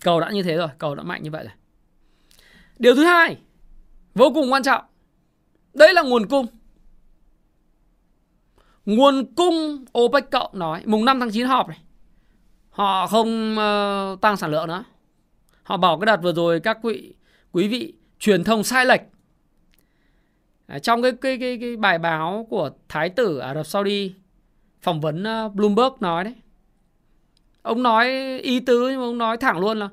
Cầu 0.00 0.20
đã 0.20 0.30
như 0.30 0.42
thế 0.42 0.56
rồi, 0.56 0.68
cầu 0.78 0.94
đã 0.94 1.02
mạnh 1.02 1.22
như 1.22 1.30
vậy 1.30 1.44
rồi. 1.44 1.52
Điều 2.78 2.94
thứ 2.94 3.04
hai, 3.04 3.36
vô 4.14 4.30
cùng 4.34 4.52
quan 4.52 4.62
trọng. 4.62 4.84
Đấy 5.74 5.94
là 5.94 6.02
nguồn 6.02 6.28
cung. 6.28 6.46
Nguồn 8.86 9.34
cung 9.34 9.84
OPEC 9.98 10.30
cộng 10.30 10.58
nói 10.58 10.82
mùng 10.86 11.04
5 11.04 11.20
tháng 11.20 11.30
9 11.30 11.46
họp 11.46 11.68
này. 11.68 11.78
Họ 12.70 13.06
không 13.06 13.52
uh, 13.52 14.20
tăng 14.20 14.36
sản 14.36 14.50
lượng 14.50 14.68
nữa. 14.68 14.84
Họ 15.62 15.76
bảo 15.76 15.98
cái 15.98 16.06
đợt 16.06 16.22
vừa 16.22 16.32
rồi 16.32 16.60
các 16.60 16.78
quý 16.82 17.12
quý 17.52 17.68
vị 17.68 17.94
truyền 18.18 18.44
thông 18.44 18.64
sai 18.64 18.86
lệch. 18.86 19.00
À, 20.66 20.78
trong 20.78 21.02
cái, 21.02 21.12
cái 21.12 21.38
cái 21.38 21.58
cái 21.60 21.76
bài 21.76 21.98
báo 21.98 22.46
của 22.50 22.70
thái 22.88 23.10
tử 23.10 23.38
Ả 23.38 23.54
Rập 23.54 23.66
Saudi 23.66 24.12
phỏng 24.82 25.00
vấn 25.00 25.24
uh, 25.46 25.54
Bloomberg 25.54 25.92
nói 26.00 26.24
đấy. 26.24 26.34
Ông 27.62 27.82
nói 27.82 28.08
ý 28.42 28.60
tứ 28.60 28.88
nhưng 28.88 29.00
mà 29.00 29.06
ông 29.06 29.18
nói 29.18 29.36
thẳng 29.36 29.58
luôn 29.58 29.78
là 29.78 29.88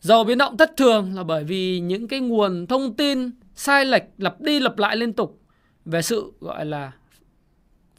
dầu 0.00 0.24
biến 0.24 0.38
động 0.38 0.56
thất 0.56 0.76
thường 0.76 1.14
là 1.14 1.22
bởi 1.22 1.44
vì 1.44 1.80
những 1.80 2.08
cái 2.08 2.20
nguồn 2.20 2.66
thông 2.66 2.94
tin 2.94 3.30
sai 3.54 3.84
lệch 3.84 4.04
lặp 4.18 4.40
đi 4.40 4.60
lặp 4.60 4.78
lại 4.78 4.96
liên 4.96 5.12
tục 5.12 5.40
về 5.84 6.02
sự 6.02 6.32
gọi 6.40 6.66
là 6.66 6.92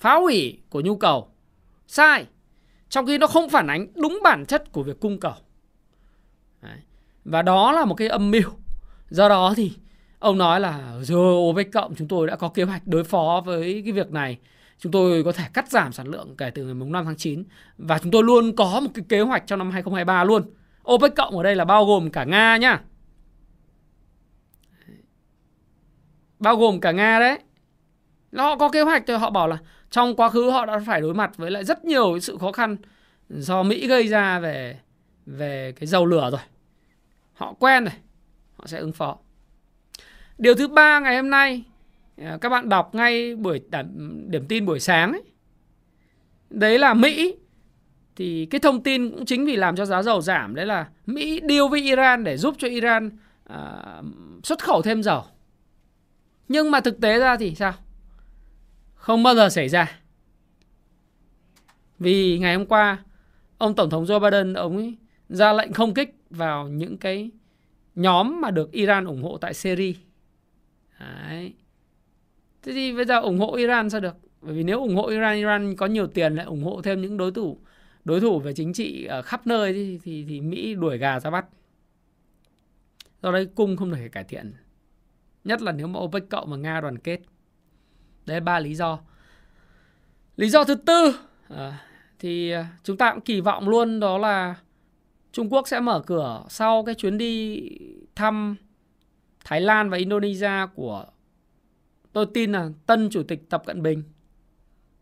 phá 0.04 0.16
hủy 0.16 0.60
của 0.70 0.82
nhu 0.82 0.96
cầu. 0.96 1.28
Sai. 1.88 2.26
Trong 2.90 3.06
khi 3.06 3.18
nó 3.18 3.28
không 3.28 3.50
phản 3.50 3.68
ánh 3.68 3.88
đúng 3.96 4.20
bản 4.24 4.46
chất 4.46 4.72
của 4.72 4.84
việc 4.84 5.00
cung 5.00 5.20
cầu. 5.20 5.34
Đấy. 6.62 6.78
Và 7.26 7.42
đó 7.42 7.72
là 7.72 7.86
một 7.86 7.96
cái 7.96 8.08
âm 8.08 8.32
mưu. 8.32 8.50
Do 9.10 9.30
đó 9.30 9.54
thì 9.58 9.72
ông 10.20 10.38
nói 10.38 10.60
là, 10.60 10.96
rồi 11.02 11.36
OPEC 11.36 11.72
cộng 11.74 11.96
chúng 11.96 12.08
tôi 12.08 12.28
đã 12.28 12.36
có 12.36 12.50
kế 12.50 12.64
hoạch 12.64 12.88
đối 12.88 13.04
phó 13.04 13.42
với 13.46 13.82
cái 13.86 13.94
việc 13.94 14.12
này 14.12 14.40
chúng 14.80 14.92
tôi 14.92 15.24
có 15.24 15.32
thể 15.32 15.44
cắt 15.54 15.72
giảm 15.72 15.94
sản 15.94 16.08
lượng 16.08 16.36
kể 16.38 16.50
từ 16.50 16.66
ngày 16.66 16.74
5 16.74 17.06
tháng 17.06 17.18
9 17.18 17.44
và 17.78 18.00
chúng 18.00 18.12
tôi 18.12 18.24
luôn 18.24 18.56
có 18.56 18.80
một 18.80 18.90
cái 18.94 19.06
kế 19.10 19.22
hoạch 19.22 19.48
trong 19.48 19.60
năm 19.60 19.72
2023 19.72 20.24
luôn. 20.24 20.44
OPEC 20.92 21.16
cộng 21.16 21.38
ở 21.38 21.44
đây 21.44 21.56
là 21.56 21.66
bao 21.66 21.86
gồm 21.86 22.12
cả 22.12 22.24
Nga 22.24 22.58
nhá. 22.58 22.82
Bao 26.40 26.56
gồm 26.56 26.80
cả 26.80 26.92
Nga 26.92 27.20
đấy. 27.20 27.40
Họ 28.38 28.58
có 28.58 28.70
kế 28.70 28.82
hoạch 28.82 29.08
rồi 29.08 29.20
họ 29.20 29.30
bảo 29.30 29.48
là 29.48 29.58
trong 29.94 30.16
quá 30.16 30.30
khứ 30.30 30.50
họ 30.50 30.66
đã 30.66 30.80
phải 30.86 31.02
đối 31.02 31.14
mặt 31.14 31.38
với 31.38 31.52
lại 31.52 31.64
rất 31.64 31.86
nhiều 31.86 32.20
sự 32.20 32.38
khó 32.38 32.52
khăn 32.52 32.78
do 33.30 33.64
Mỹ 33.64 33.88
gây 33.88 34.08
ra 34.08 34.40
về 34.40 34.80
về 35.26 35.74
cái 35.80 35.88
dầu 35.88 36.06
lửa 36.06 36.30
rồi. 36.32 36.42
Họ 37.34 37.54
quen 37.54 37.84
rồi. 37.84 37.94
Họ 38.56 38.68
sẽ 38.68 38.78
ứng 38.78 38.92
phó. 38.92 39.18
Điều 40.38 40.56
thứ 40.56 40.68
ba 40.68 41.00
ngày 41.00 41.16
hôm 41.16 41.30
nay 41.30 41.64
à, 42.18 42.38
các 42.42 42.50
bạn 42.50 42.70
đọc 42.70 42.96
ngay 42.96 43.36
buổi 43.36 43.62
điểm 44.28 44.46
tin 44.48 44.66
buổi 44.66 44.80
sáng 44.80 45.12
ấy. 45.12 45.24
Đấy 46.50 46.80
là 46.80 46.94
Mỹ 46.94 47.36
thì 48.16 48.46
cái 48.46 48.60
thông 48.60 48.84
tin 48.84 49.12
cũng 49.12 49.26
chính 49.26 49.46
vì 49.46 49.56
làm 49.56 49.76
cho 49.76 49.86
giá 49.86 50.04
dầu 50.04 50.22
giảm 50.22 50.56
đấy 50.56 50.66
là 50.66 50.88
Mỹ 51.06 51.42
deal 51.50 51.68
với 51.72 51.82
Iran 51.82 52.24
để 52.24 52.38
giúp 52.38 52.56
cho 52.58 52.68
Iran 52.68 53.10
à, 53.44 54.02
xuất 54.44 54.64
khẩu 54.64 54.82
thêm 54.82 55.04
dầu. 55.04 55.24
Nhưng 56.48 56.72
mà 56.72 56.80
thực 56.80 57.02
tế 57.02 57.20
ra 57.20 57.38
thì 57.38 57.56
sao? 57.56 57.74
Không 59.04 59.24
bao 59.24 59.36
giờ 59.36 59.50
xảy 59.50 59.70
ra. 59.70 60.00
Vì 62.00 62.40
ngày 62.40 62.56
hôm 62.56 62.66
qua 62.66 63.04
ông 63.58 63.76
tổng 63.76 63.90
thống 63.90 64.06
Joe 64.06 64.20
Biden 64.20 64.54
ông 64.54 64.78
ấy 64.78 64.98
ra 65.30 65.54
lệnh 65.54 65.74
không 65.74 65.94
kích 65.94 66.16
vào 66.30 66.68
những 66.68 66.98
cái 66.98 67.32
nhóm 67.96 68.42
mà 68.42 68.52
được 68.52 68.72
Iran 68.72 69.06
ủng 69.06 69.24
hộ 69.24 69.38
tại 69.38 69.54
Syria. 69.54 69.94
Đấy. 71.00 71.54
Thế 72.62 72.74
thì 72.74 72.96
bây 72.96 73.06
giờ 73.06 73.20
ủng 73.22 73.40
hộ 73.40 73.56
Iran 73.56 73.90
sao 73.90 74.02
được? 74.02 74.16
Bởi 74.42 74.54
vì 74.54 74.64
nếu 74.64 74.80
ủng 74.80 74.96
hộ 74.96 75.08
Iran, 75.08 75.36
Iran 75.36 75.76
có 75.76 75.86
nhiều 75.86 76.08
tiền 76.08 76.36
lại 76.36 76.46
ủng 76.46 76.64
hộ 76.64 76.82
thêm 76.82 77.02
những 77.02 77.18
đối 77.18 77.32
thủ 77.32 77.60
đối 78.06 78.22
thủ 78.22 78.40
về 78.40 78.54
chính 78.54 78.74
trị 78.74 79.06
ở 79.06 79.22
khắp 79.22 79.48
nơi 79.48 79.74
thì 79.74 80.00
thì, 80.04 80.26
thì 80.30 80.42
Mỹ 80.42 80.76
đuổi 80.76 80.98
gà 80.98 81.20
ra 81.20 81.30
bắt. 81.30 81.46
Do 83.22 83.32
đấy 83.32 83.48
cung 83.56 83.78
không 83.78 83.92
thể 83.92 84.10
cải 84.10 84.24
thiện. 84.24 84.54
Nhất 85.44 85.62
là 85.62 85.72
nếu 85.72 85.88
mà 85.88 86.00
OPEC 86.00 86.30
cộng 86.30 86.52
và 86.52 86.58
Nga 86.58 86.82
đoàn 86.82 86.98
kết. 86.98 87.20
Đấy 88.26 88.38
là 88.38 88.44
ba 88.44 88.60
lý 88.60 88.76
do. 88.76 89.00
Lý 90.38 90.50
do 90.50 90.64
thứ 90.64 90.76
tư 90.76 91.16
à, 91.50 91.86
thì 92.20 92.52
ờ, 92.52 92.66
chúng 92.84 92.98
ta 92.98 93.12
cũng 93.12 93.22
kỳ 93.22 93.42
vọng 93.42 93.70
luôn 93.70 94.00
đó 94.00 94.18
là 94.18 94.56
Trung 95.32 95.54
Quốc 95.54 95.68
sẽ 95.68 95.80
mở 95.80 96.04
cửa 96.06 96.44
sau 96.50 96.84
cái 96.84 96.96
chuyến 96.96 97.18
đi 97.18 97.62
thăm 98.16 98.56
Thái 99.46 99.62
Lan 99.62 99.90
và 99.90 99.98
Indonesia 99.98 100.68
của 100.76 101.06
tôi 102.14 102.26
tin 102.34 102.52
là 102.52 102.70
tân 102.86 103.10
chủ 103.10 103.24
tịch 103.24 103.50
Tập 103.50 103.64
Cận 103.66 103.82
Bình 103.82 104.04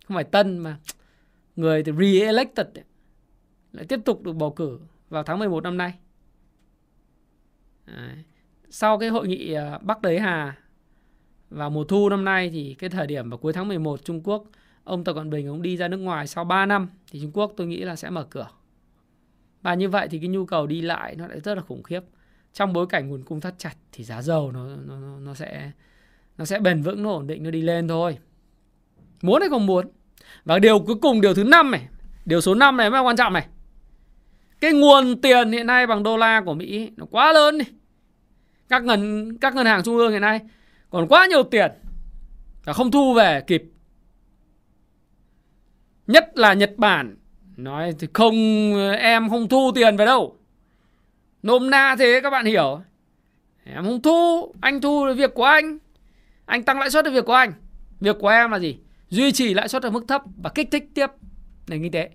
không 0.07 0.15
phải 0.15 0.23
tân 0.23 0.57
mà 0.57 0.77
người 1.55 1.83
thì 1.83 1.91
re-elected 1.91 2.65
lại 3.71 3.85
tiếp 3.85 3.99
tục 4.05 4.23
được 4.23 4.33
bầu 4.33 4.51
cử 4.51 4.79
vào 5.09 5.23
tháng 5.23 5.39
11 5.39 5.63
năm 5.63 5.77
nay. 5.77 5.93
Đấy. 7.85 8.23
Sau 8.69 8.99
cái 8.99 9.09
hội 9.09 9.27
nghị 9.27 9.53
ờ, 9.53 9.79
Bắc 9.81 10.01
Đế 10.01 10.19
Hà 10.19 10.57
vào 11.51 11.69
mùa 11.69 11.83
thu 11.83 12.09
năm 12.09 12.25
nay 12.25 12.49
thì 12.49 12.75
cái 12.79 12.89
thời 12.89 13.07
điểm 13.07 13.29
vào 13.29 13.37
cuối 13.37 13.53
tháng 13.53 13.67
11 13.67 14.05
Trung 14.05 14.21
Quốc, 14.23 14.43
ông 14.83 15.03
Tập 15.03 15.13
Cận 15.13 15.29
Bình 15.29 15.47
ông 15.47 15.61
đi 15.61 15.77
ra 15.77 15.87
nước 15.87 15.97
ngoài 15.97 16.27
sau 16.27 16.43
3 16.43 16.65
năm 16.65 16.89
thì 17.11 17.19
Trung 17.21 17.31
Quốc 17.33 17.53
tôi 17.57 17.67
nghĩ 17.67 17.81
là 17.81 17.95
sẽ 17.95 18.09
mở 18.09 18.23
cửa. 18.29 18.47
Và 19.61 19.73
như 19.73 19.89
vậy 19.89 20.07
thì 20.11 20.19
cái 20.19 20.27
nhu 20.27 20.45
cầu 20.45 20.67
đi 20.67 20.81
lại 20.81 21.15
nó 21.15 21.27
lại 21.27 21.39
rất 21.39 21.55
là 21.55 21.61
khủng 21.61 21.83
khiếp. 21.83 22.01
Trong 22.53 22.73
bối 22.73 22.87
cảnh 22.87 23.09
nguồn 23.09 23.23
cung 23.23 23.41
thắt 23.41 23.53
chặt 23.57 23.73
thì 23.91 24.03
giá 24.03 24.21
dầu 24.21 24.51
nó 24.51 24.65
nó 24.87 25.19
nó 25.19 25.33
sẽ 25.33 25.71
nó 26.37 26.45
sẽ 26.45 26.59
bền 26.59 26.81
vững, 26.81 27.03
nó 27.03 27.09
ổn 27.09 27.27
định, 27.27 27.43
nó 27.43 27.51
đi 27.51 27.61
lên 27.61 27.87
thôi 27.87 28.17
muốn 29.21 29.41
hay 29.41 29.49
không 29.49 29.65
muốn 29.65 29.91
và 30.45 30.59
điều 30.59 30.79
cuối 30.79 30.95
cùng, 31.01 31.21
điều 31.21 31.33
thứ 31.33 31.43
năm 31.43 31.71
này, 31.71 31.87
điều 32.25 32.41
số 32.41 32.55
5 32.55 32.77
này 32.77 32.89
mới 32.89 33.01
quan 33.01 33.15
trọng 33.15 33.33
này 33.33 33.47
cái 34.61 34.73
nguồn 34.73 35.21
tiền 35.21 35.51
hiện 35.51 35.67
nay 35.67 35.87
bằng 35.87 36.03
đô 36.03 36.17
la 36.17 36.41
của 36.45 36.53
Mỹ 36.53 36.91
nó 36.97 37.05
quá 37.11 37.33
lớn 37.33 37.57
đi 37.57 37.65
các 38.69 38.83
ngân 38.83 39.37
các 39.37 39.55
ngân 39.55 39.65
hàng 39.65 39.83
trung 39.83 39.97
ương 39.97 40.11
hiện 40.11 40.21
nay 40.21 40.39
còn 40.91 41.07
quá 41.07 41.27
nhiều 41.29 41.43
tiền 41.43 41.71
và 42.63 42.73
không 42.73 42.91
thu 42.91 43.13
về 43.13 43.41
kịp. 43.47 43.63
Nhất 46.07 46.31
là 46.35 46.53
Nhật 46.53 46.73
Bản. 46.77 47.17
Nói 47.57 47.93
thì 47.99 48.07
không, 48.13 48.35
em 48.97 49.29
không 49.29 49.49
thu 49.49 49.71
tiền 49.75 49.97
về 49.97 50.05
đâu. 50.05 50.37
Nôm 51.43 51.69
na 51.69 51.95
thế 51.99 52.19
các 52.23 52.29
bạn 52.29 52.45
hiểu. 52.45 52.81
Em 53.63 53.83
không 53.83 54.01
thu, 54.01 54.53
anh 54.61 54.81
thu 54.81 55.05
là 55.05 55.13
việc 55.13 55.33
của 55.33 55.43
anh. 55.43 55.77
Anh 56.45 56.63
tăng 56.63 56.79
lãi 56.79 56.89
suất 56.89 57.05
là 57.05 57.11
việc 57.11 57.25
của 57.25 57.33
anh. 57.33 57.53
Việc 57.99 58.15
của 58.19 58.27
em 58.27 58.51
là 58.51 58.59
gì? 58.59 58.77
Duy 59.09 59.31
trì 59.31 59.53
lãi 59.53 59.67
suất 59.67 59.83
ở 59.83 59.89
mức 59.89 60.05
thấp 60.07 60.21
và 60.43 60.49
kích 60.55 60.67
thích 60.71 60.89
tiếp 60.93 61.07
nền 61.67 61.81
kinh 61.83 61.91
tế. 61.91 62.09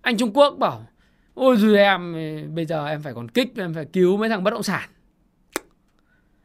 Anh 0.00 0.16
Trung 0.16 0.32
Quốc 0.34 0.50
bảo, 0.58 0.86
ôi 1.34 1.56
rồi 1.56 1.78
em, 1.78 2.12
bây 2.54 2.66
giờ 2.66 2.86
em 2.86 3.02
phải 3.02 3.14
còn 3.14 3.28
kích, 3.28 3.52
em 3.56 3.74
phải 3.74 3.84
cứu 3.84 4.16
mấy 4.16 4.28
thằng 4.28 4.44
bất 4.44 4.50
động 4.50 4.62
sản 4.62 4.88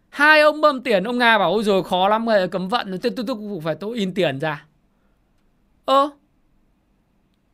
hai 0.09 0.41
ông 0.41 0.61
bơm 0.61 0.81
tiền 0.81 1.03
ông 1.03 1.17
nga 1.17 1.37
bảo 1.37 1.51
ôi 1.51 1.63
rồi 1.63 1.83
khó 1.83 2.07
lắm 2.07 2.25
rồi 2.25 2.47
cấm 2.47 2.67
vận. 2.67 2.99
Tôi 3.01 3.11
tôi 3.15 3.25
tôi 3.27 3.37
phải 3.63 3.75
tôi 3.75 3.97
in 3.97 4.13
tiền 4.13 4.39
ra. 4.39 4.65
Ơ 5.85 6.09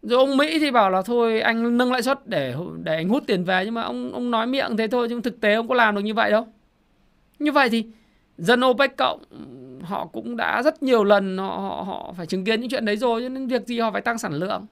rồi 0.01 0.19
ông 0.19 0.37
mỹ 0.37 0.59
thì 0.59 0.71
bảo 0.71 0.89
là 0.89 1.01
thôi 1.01 1.41
anh 1.41 1.77
nâng 1.77 1.91
lãi 1.91 2.01
suất 2.01 2.27
để 2.27 2.55
để 2.83 2.95
anh 2.95 3.09
hút 3.09 3.23
tiền 3.27 3.43
về. 3.43 3.65
Nhưng 3.65 3.73
mà 3.73 3.81
ông 3.81 4.13
ông 4.13 4.31
nói 4.31 4.47
miệng 4.47 4.77
thế 4.77 4.87
thôi 4.87 5.07
nhưng 5.09 5.21
thực 5.21 5.41
tế 5.41 5.53
ông 5.53 5.67
có 5.67 5.75
làm 5.75 5.95
được 5.95 6.01
như 6.01 6.13
vậy 6.13 6.31
đâu. 6.31 6.47
Như 7.39 7.51
vậy 7.51 7.69
thì 7.69 7.85
dân 8.37 8.65
OPEC 8.65 8.97
cộng 8.97 9.23
họ 9.83 10.05
cũng 10.05 10.37
đã 10.37 10.61
rất 10.63 10.83
nhiều 10.83 11.03
lần 11.03 11.37
họ, 11.37 11.57
họ, 11.57 11.83
họ 11.87 12.13
phải 12.17 12.25
chứng 12.25 12.45
kiến 12.45 12.61
những 12.61 12.69
chuyện 12.69 12.85
đấy 12.85 12.97
rồi 12.97 13.21
cho 13.21 13.29
nên 13.29 13.47
việc 13.47 13.67
gì 13.67 13.79
họ 13.79 13.91
phải 13.91 14.01
tăng 14.01 14.17
sản 14.17 14.33
lượng? 14.33 14.65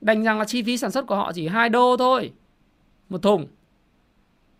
Đành 0.00 0.24
rằng 0.24 0.38
là 0.38 0.44
chi 0.44 0.62
phí 0.62 0.76
sản 0.78 0.90
xuất 0.90 1.06
của 1.06 1.16
họ 1.16 1.32
chỉ 1.34 1.48
2 1.48 1.68
đô 1.68 1.96
thôi 1.96 2.32
một 3.08 3.22
thùng. 3.22 3.46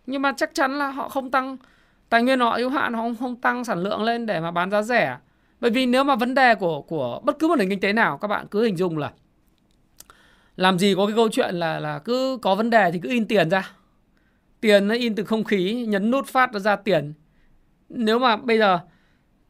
Nhưng 0.06 0.22
mà 0.22 0.32
chắc 0.36 0.54
chắn 0.54 0.78
là 0.78 0.90
họ 0.90 1.08
không 1.08 1.30
tăng 1.30 1.56
tài 2.12 2.22
nguyên 2.22 2.40
họ 2.40 2.56
hữu 2.56 2.70
hạn 2.70 2.94
họ 2.94 3.02
không, 3.02 3.16
không 3.16 3.36
tăng 3.36 3.64
sản 3.64 3.82
lượng 3.82 4.02
lên 4.02 4.26
để 4.26 4.40
mà 4.40 4.50
bán 4.50 4.70
giá 4.70 4.82
rẻ. 4.82 5.16
Bởi 5.60 5.70
vì 5.70 5.86
nếu 5.86 6.04
mà 6.04 6.16
vấn 6.16 6.34
đề 6.34 6.54
của 6.54 6.82
của 6.82 7.20
bất 7.24 7.38
cứ 7.38 7.48
một 7.48 7.56
nền 7.56 7.68
kinh 7.68 7.80
tế 7.80 7.92
nào 7.92 8.18
các 8.18 8.28
bạn 8.28 8.46
cứ 8.50 8.64
hình 8.64 8.76
dung 8.76 8.98
là 8.98 9.12
làm 10.56 10.78
gì 10.78 10.94
có 10.96 11.06
cái 11.06 11.16
câu 11.16 11.28
chuyện 11.28 11.54
là 11.54 11.80
là 11.80 11.98
cứ 11.98 12.38
có 12.42 12.54
vấn 12.54 12.70
đề 12.70 12.90
thì 12.92 12.98
cứ 13.02 13.08
in 13.08 13.26
tiền 13.28 13.50
ra. 13.50 13.70
Tiền 14.60 14.88
nó 14.88 14.94
in 14.94 15.14
từ 15.14 15.24
không 15.24 15.44
khí 15.44 15.86
nhấn 15.88 16.10
nút 16.10 16.26
phát 16.26 16.52
ra 16.54 16.76
tiền. 16.76 17.12
Nếu 17.88 18.18
mà 18.18 18.36
bây 18.36 18.58
giờ 18.58 18.78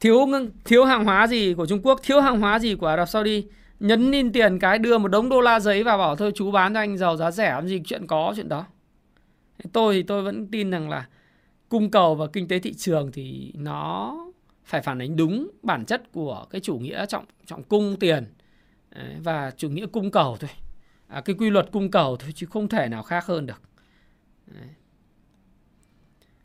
thiếu 0.01 0.29
thiếu 0.65 0.85
hàng 0.85 1.05
hóa 1.05 1.27
gì 1.27 1.55
của 1.55 1.67
Trung 1.67 1.81
Quốc 1.83 2.01
thiếu 2.03 2.21
hàng 2.21 2.41
hóa 2.41 2.59
gì 2.59 2.75
của 2.75 2.87
Ả 2.87 2.97
Rập 2.97 3.09
Saudi 3.09 3.45
nhấn 3.81 4.13
in 4.13 4.33
tiền 4.33 4.59
cái 4.59 4.79
đưa 4.79 4.99
một 4.99 5.09
đống 5.09 5.29
đô 5.29 5.41
la 5.41 5.61
giấy 5.61 5.83
vào 5.83 5.99
bảo 5.99 6.17
thôi 6.17 6.33
chú 6.35 6.51
bán 6.51 6.75
cho 6.75 6.81
anh 6.81 6.97
giàu 6.97 7.17
giá 7.17 7.31
rẻ 7.31 7.51
làm 7.51 7.69
gì 7.69 7.83
chuyện 7.85 8.07
có 8.07 8.33
chuyện 8.37 8.49
đó. 8.49 8.65
Tôi 9.73 9.95
thì 9.95 10.03
tôi 10.03 10.23
vẫn 10.23 10.47
tin 10.47 10.71
rằng 10.71 10.91
là 10.91 11.07
cung 11.73 11.91
cầu 11.91 12.15
và 12.15 12.27
kinh 12.27 12.49
tế 12.49 12.59
thị 12.59 12.75
trường 12.75 13.13
thì 13.13 13.53
nó 13.55 14.17
phải 14.65 14.83
phản 14.83 14.99
ánh 14.99 15.17
đúng 15.17 15.51
bản 15.63 15.85
chất 15.85 16.13
của 16.13 16.47
cái 16.51 16.61
chủ 16.61 16.79
nghĩa 16.79 17.07
trọng 17.07 17.25
trọng 17.47 17.63
cung 17.63 17.97
tiền 18.01 18.25
và 19.23 19.51
chủ 19.57 19.69
nghĩa 19.69 19.87
cung 19.87 20.11
cầu 20.11 20.37
thôi. 20.41 20.51
À, 21.07 21.21
cái 21.21 21.37
quy 21.39 21.51
luật 21.51 21.69
cung 21.73 21.91
cầu 21.91 22.17
thôi 22.17 22.33
chứ 22.35 22.47
không 22.47 22.69
thể 22.69 22.89
nào 22.89 23.03
khác 23.03 23.27
hơn 23.27 23.47
được. 23.47 23.63
Đấy. 24.47 24.69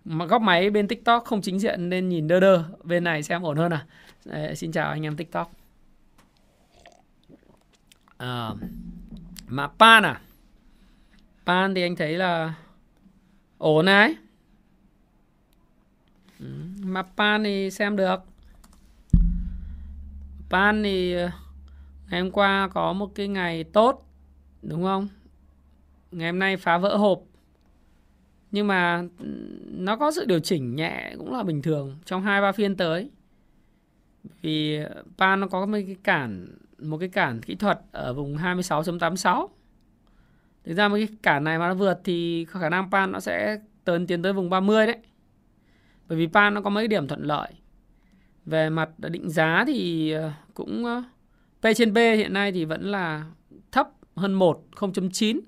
mà 0.05 0.25
góc 0.25 0.41
máy 0.41 0.69
bên 0.69 0.87
tiktok 0.87 1.25
không 1.25 1.41
chính 1.41 1.59
diện 1.59 1.89
nên 1.89 2.09
nhìn 2.09 2.27
đơ 2.27 2.39
đơ 2.39 2.63
bên 2.83 3.03
này 3.03 3.23
xem 3.23 3.43
ổn 3.43 3.57
hơn 3.57 3.73
à? 3.73 3.85
Đấy, 4.25 4.55
xin 4.55 4.71
chào 4.71 4.89
anh 4.89 5.05
em 5.05 5.15
tiktok. 5.15 5.51
À, 8.17 8.51
mà 9.47 9.67
pan 9.67 10.03
à? 10.03 10.21
Pan 11.45 11.75
thì 11.75 11.81
anh 11.81 11.95
thấy 11.95 12.13
là 12.13 12.53
ổn 13.57 13.85
này 13.85 14.15
ừ, 16.39 16.45
mà 16.83 17.03
pan 17.03 17.43
thì 17.43 17.71
xem 17.71 17.95
được. 17.95 18.19
Pan 20.49 20.83
thì 20.83 21.13
ờ, 21.13 21.31
ngày 22.09 22.21
hôm 22.21 22.31
qua 22.31 22.69
có 22.73 22.93
một 22.93 23.15
cái 23.15 23.27
ngày 23.27 23.63
tốt 23.63 24.05
đúng 24.61 24.83
không? 24.83 25.07
Ngày 26.11 26.31
hôm 26.31 26.39
nay 26.39 26.57
phá 26.57 26.77
vỡ 26.77 26.97
hộp. 26.97 27.21
Nhưng 28.51 28.67
mà 28.67 29.03
nó 29.67 29.95
có 29.95 30.11
sự 30.11 30.25
điều 30.25 30.39
chỉnh 30.39 30.75
nhẹ 30.75 31.13
cũng 31.17 31.33
là 31.33 31.43
bình 31.43 31.61
thường 31.61 31.97
trong 32.05 32.21
hai 32.21 32.41
ba 32.41 32.51
phiên 32.51 32.75
tới. 32.75 33.09
Vì 34.41 34.77
ờ, 34.77 35.03
pan 35.17 35.39
nó 35.39 35.47
có 35.47 35.65
một 35.65 35.77
cái 35.87 35.95
cản 36.03 36.47
một 36.79 36.97
cái 36.97 37.09
cản 37.09 37.41
kỹ 37.41 37.55
thuật 37.55 37.79
ở 37.91 38.13
vùng 38.13 38.37
26.86 38.37 39.47
thực 40.65 40.73
ra 40.73 40.87
một 40.87 40.95
cái 40.95 41.07
cản 41.23 41.43
này 41.43 41.59
mà 41.59 41.67
nó 41.67 41.73
vượt 41.73 42.01
thì 42.03 42.45
khả 42.49 42.69
năng 42.69 42.91
pan 42.91 43.11
nó 43.11 43.19
sẽ 43.19 43.59
tấn 43.83 44.07
tiến 44.07 44.21
tới 44.23 44.33
vùng 44.33 44.49
30 44.49 44.87
đấy 44.87 44.97
bởi 46.07 46.17
vì 46.17 46.27
pan 46.27 46.53
nó 46.53 46.61
có 46.61 46.69
mấy 46.69 46.87
điểm 46.87 47.07
thuận 47.07 47.23
lợi. 47.23 47.51
Về 48.45 48.69
mặt 48.69 48.89
định 48.97 49.29
giá 49.29 49.63
thì 49.67 50.11
ờ, 50.11 50.31
cũng 50.53 50.85
ờ, 50.85 51.03
P 51.61 51.65
trên 51.75 51.93
B 51.93 51.97
hiện 51.97 52.33
nay 52.33 52.51
thì 52.51 52.65
vẫn 52.65 52.91
là 52.91 53.25
thấp 53.71 53.89
hơn 54.15 54.33
1 54.33 54.65
0.9 54.75 55.39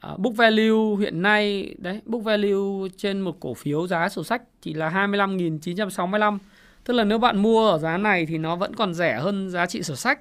ờ, 0.00 0.16
book 0.16 0.36
value 0.36 0.96
hiện 1.00 1.22
nay, 1.22 1.74
đấy, 1.78 2.00
book 2.04 2.24
value 2.24 2.88
trên 2.96 3.20
một 3.20 3.40
cổ 3.40 3.54
phiếu 3.54 3.86
giá 3.86 4.08
sổ 4.08 4.24
sách 4.24 4.42
chỉ 4.60 4.74
là 4.74 4.90
25.965 4.90 6.38
tức 6.84 6.94
là 6.94 7.04
nếu 7.04 7.18
bạn 7.18 7.42
mua 7.42 7.68
ở 7.68 7.78
giá 7.78 7.96
này 7.96 8.26
thì 8.26 8.38
nó 8.38 8.56
vẫn 8.56 8.74
còn 8.74 8.94
rẻ 8.94 9.20
hơn 9.20 9.50
giá 9.50 9.66
trị 9.66 9.82
sổ 9.82 9.96
sách. 9.96 10.20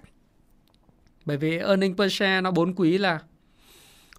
Bởi 1.26 1.38
vì 1.38 1.58
earning 1.58 1.98
per 1.98 2.14
share 2.14 2.42
nó 2.42 2.52
4 2.52 2.76
quý 2.76 2.98
là, 2.98 3.20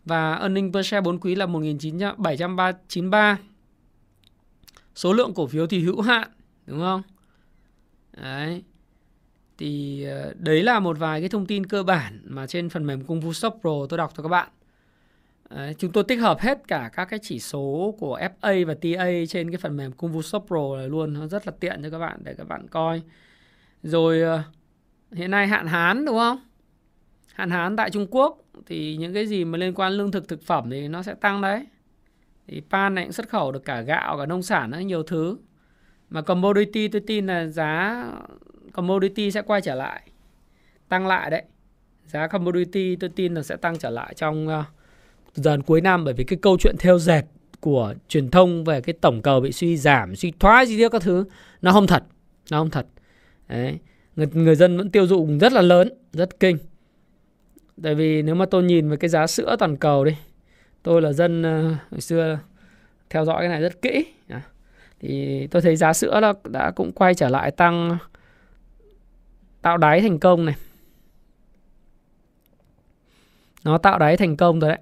và 0.05 0.35
earning 0.35 0.73
per 0.73 0.87
share 0.87 1.01
4 1.01 1.19
quý 1.19 1.35
là 1.35 1.47
1.793 1.47 3.37
số 5.01 5.13
lượng 5.13 5.35
cổ 5.35 5.47
phiếu 5.47 5.67
thì 5.67 5.81
hữu 5.81 6.01
hạn 6.01 6.31
đúng 6.67 6.81
không 6.81 7.03
đấy 8.17 8.63
thì 9.59 10.05
ờ, 10.05 10.35
đấy 10.39 10.63
là 10.63 10.81
một 10.81 10.99
vài 10.99 11.21
cái 11.21 11.29
thông 11.29 11.47
tin 11.47 11.67
cơ 11.67 11.83
bản 11.83 12.21
mà 12.25 12.47
trên 12.47 12.69
phần 12.69 12.87
mềm 12.87 13.05
Cung 13.05 13.21
Vu 13.21 13.33
Shop 13.33 13.59
Pro 13.61 13.71
tôi 13.89 13.99
đọc 13.99 14.13
cho 14.17 14.23
các 14.23 14.29
bạn. 14.29 14.49
Đấy, 15.51 15.75
chúng 15.79 15.93
tôi 15.93 16.05
tích 16.05 16.21
hợp 16.21 16.41
hết 16.41 16.59
cả 16.69 16.91
các 16.93 17.05
cái 17.05 17.19
chỉ 17.23 17.39
số 17.39 17.95
của 17.99 18.19
FA 18.19 18.67
và 18.67 18.75
TA 18.75 19.07
trên 19.29 19.51
cái 19.51 19.59
phần 19.59 19.77
mềm 19.77 19.93
Cung 19.93 20.13
Vu 20.13 20.23
Shop 20.23 20.45
Pro 20.47 20.77
này 20.77 20.89
luôn, 20.89 21.15
nó 21.15 21.27
rất 21.27 21.47
là 21.47 21.53
tiện 21.61 21.83
cho 21.83 21.91
các 21.91 21.99
bạn 21.99 22.19
để 22.25 22.35
các 22.35 22.49
bạn 22.49 22.69
coi. 22.69 23.03
Rồi 23.83 24.21
ờ, 24.23 24.43
hiện 25.13 25.31
nay 25.31 25.47
hạn 25.47 25.67
hán 25.67 26.05
đúng 26.05 26.19
không? 26.19 26.39
Hạn 27.35 27.51
hán 27.51 27.77
tại 27.77 27.91
Trung 27.91 28.07
Quốc 28.11 28.39
thì 28.67 28.97
những 28.97 29.15
cái 29.15 29.27
gì 29.27 29.45
mà 29.45 29.59
liên 29.59 29.75
quan 29.75 29.93
lương 29.93 30.13
thực 30.13 30.29
thực 30.29 30.43
phẩm 30.43 30.71
thì 30.71 30.89
nó 30.89 31.03
sẽ 31.03 31.15
tăng 31.15 31.41
đấy. 31.41 31.67
Thì 32.51 32.63
pan 32.71 32.95
này 32.95 33.05
cũng 33.05 33.13
xuất 33.13 33.29
khẩu 33.29 33.53
được 33.53 33.65
cả 33.65 33.81
gạo, 33.81 34.19
cả 34.19 34.27
nông 34.27 34.43
sản, 34.43 34.71
nữa, 34.71 34.79
nhiều 34.79 35.03
thứ. 35.03 35.39
Mà 36.11 36.23
commodity 36.23 36.89
tôi 36.89 37.03
tin 37.07 37.27
là 37.27 37.47
giá 37.47 38.05
commodity 38.73 39.31
sẽ 39.31 39.43
quay 39.43 39.61
trở 39.61 39.75
lại 39.75 40.03
tăng 40.89 41.07
lại 41.07 41.31
đấy. 41.31 41.43
Giá 42.07 42.27
commodity 42.27 42.97
tôi 42.97 43.11
tin 43.17 43.35
là 43.35 43.43
sẽ 43.43 43.57
tăng 43.57 43.79
trở 43.79 43.91
lại 43.91 44.15
trong 44.17 44.49
ờ, 44.49 44.59
uh, 44.59 44.65
dần 45.35 45.63
cuối 45.63 45.81
năm 45.81 46.05
bởi 46.05 46.15
vì 46.15 46.25
cái 46.25 46.39
câu 46.43 46.57
chuyện 46.61 46.77
theo 46.79 46.99
dệt 46.99 47.23
của 47.61 47.95
truyền 48.09 48.31
thông 48.31 48.65
về 48.65 48.81
cái 48.81 48.95
tổng 49.01 49.23
cầu 49.23 49.41
bị 49.41 49.53
suy 49.53 49.77
giảm 49.77 50.17
suy 50.17 50.33
thoái 50.39 50.67
gì 50.67 50.83
đó 50.83 50.89
các 50.89 51.03
thứ 51.03 51.25
nó 51.63 51.73
không 51.73 51.87
thật 51.87 52.05
nó 52.51 52.59
không 52.59 52.71
thật. 52.71 52.87
Đấy 53.49 53.79
người, 54.17 54.27
người 54.33 54.57
dân 54.57 54.77
vẫn 54.77 54.91
tiêu 54.91 55.07
dụng 55.07 55.39
rất 55.39 55.53
là 55.53 55.63
lớn 55.63 55.89
rất 56.13 56.41
kinh. 56.41 56.59
Tại 57.83 57.95
vì 57.95 58.23
nếu 58.23 58.35
mà 58.35 58.47
tôi 58.47 58.63
nhìn 58.63 58.91
về 58.91 58.97
cái 58.97 59.09
giá 59.09 59.27
sữa 59.27 59.57
toàn 59.59 59.77
cầu 59.77 60.05
đi 60.05 60.13
tôi 60.83 61.03
là 61.03 61.13
dân 61.13 61.43
ờ, 61.43 61.63
hồi 61.91 62.01
xưa 62.01 62.39
theo 63.11 63.25
dõi 63.25 63.37
cái 63.41 63.49
này 63.49 63.61
rất 63.61 63.83
kỹ. 63.83 64.05
Thì 65.01 65.47
tôi 65.47 65.63
thấy 65.63 65.77
giá 65.77 65.93
sữa 65.93 66.21
đã, 66.21 66.33
đã 66.45 66.71
cũng 66.71 66.93
quay 66.93 67.15
trở 67.15 67.29
lại 67.29 67.51
tăng 67.51 67.99
tạo 69.63 69.77
đáy 69.77 70.01
thành 70.01 70.19
công 70.19 70.45
này. 70.45 70.55
Nó 73.65 73.79
tạo 73.79 73.99
đáy 73.99 74.17
thành 74.17 74.37
công 74.37 74.61
rồi 74.61 74.71
đấy. 74.71 74.79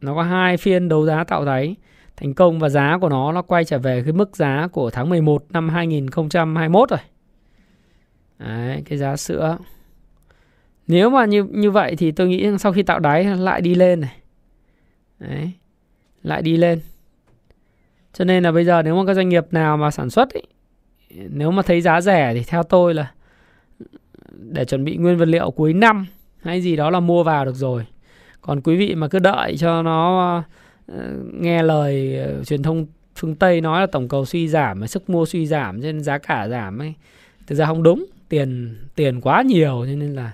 Nó 0.00 0.14
có 0.14 0.22
hai 0.22 0.56
phiên 0.56 0.88
đấu 0.88 1.06
giá 1.06 1.24
tạo 1.24 1.44
đáy 1.44 1.76
thành 2.16 2.34
công 2.34 2.58
và 2.58 2.68
giá 2.68 2.98
của 3.00 3.08
nó 3.08 3.32
nó 3.32 3.42
quay 3.42 3.64
trở 3.64 3.78
về 3.78 4.02
cái 4.02 4.12
mức 4.12 4.36
giá 4.36 4.68
của 4.72 4.90
tháng 4.90 5.08
11 5.08 5.44
năm 5.50 5.68
2021 5.68 6.90
rồi. 6.90 7.00
Đấy, 8.38 8.82
cái 8.86 8.98
giá 8.98 9.16
sữa. 9.16 9.58
Nếu 10.86 11.10
mà 11.10 11.24
như 11.24 11.44
như 11.44 11.70
vậy 11.70 11.96
thì 11.96 12.12
tôi 12.12 12.28
nghĩ 12.28 12.58
sau 12.58 12.72
khi 12.72 12.82
tạo 12.82 12.98
đáy 12.98 13.24
lại 13.24 13.60
đi 13.60 13.74
lên 13.74 14.00
này 14.00 14.16
đấy. 15.20 15.52
Lại 16.22 16.42
đi 16.42 16.56
lên. 16.56 16.80
Cho 18.12 18.24
nên 18.24 18.42
là 18.42 18.52
bây 18.52 18.64
giờ 18.64 18.82
nếu 18.82 18.96
mà 18.96 19.06
các 19.06 19.14
doanh 19.14 19.28
nghiệp 19.28 19.46
nào 19.50 19.76
mà 19.76 19.90
sản 19.90 20.10
xuất 20.10 20.32
ý, 20.32 20.40
nếu 21.10 21.50
mà 21.50 21.62
thấy 21.62 21.80
giá 21.80 22.00
rẻ 22.00 22.34
thì 22.34 22.42
theo 22.46 22.62
tôi 22.62 22.94
là 22.94 23.12
để 24.30 24.64
chuẩn 24.64 24.84
bị 24.84 24.96
nguyên 24.96 25.16
vật 25.16 25.28
liệu 25.28 25.50
cuối 25.50 25.72
năm 25.72 26.06
hay 26.42 26.60
gì 26.60 26.76
đó 26.76 26.90
là 26.90 27.00
mua 27.00 27.22
vào 27.22 27.44
được 27.44 27.56
rồi. 27.56 27.86
Còn 28.40 28.60
quý 28.60 28.76
vị 28.76 28.94
mà 28.94 29.08
cứ 29.08 29.18
đợi 29.18 29.56
cho 29.56 29.82
nó 29.82 30.34
ờ, 30.86 31.14
nghe 31.32 31.62
lời 31.62 32.18
ờ, 32.18 32.44
truyền 32.44 32.62
thông 32.62 32.86
phương 33.16 33.34
Tây 33.34 33.60
nói 33.60 33.80
là 33.80 33.86
tổng 33.86 34.08
cầu 34.08 34.24
suy 34.24 34.48
giảm 34.48 34.86
sức 34.86 35.10
mua 35.10 35.26
suy 35.26 35.46
giảm 35.46 35.80
nên 35.80 36.00
giá 36.00 36.18
cả 36.18 36.48
giảm 36.48 36.78
ấy 36.78 36.94
thực 37.46 37.54
ra 37.54 37.66
không 37.66 37.82
đúng. 37.82 38.06
Tiền 38.28 38.76
tiền 38.94 39.20
quá 39.20 39.42
nhiều 39.42 39.84
cho 39.86 39.92
nên 39.96 40.14
là 40.14 40.32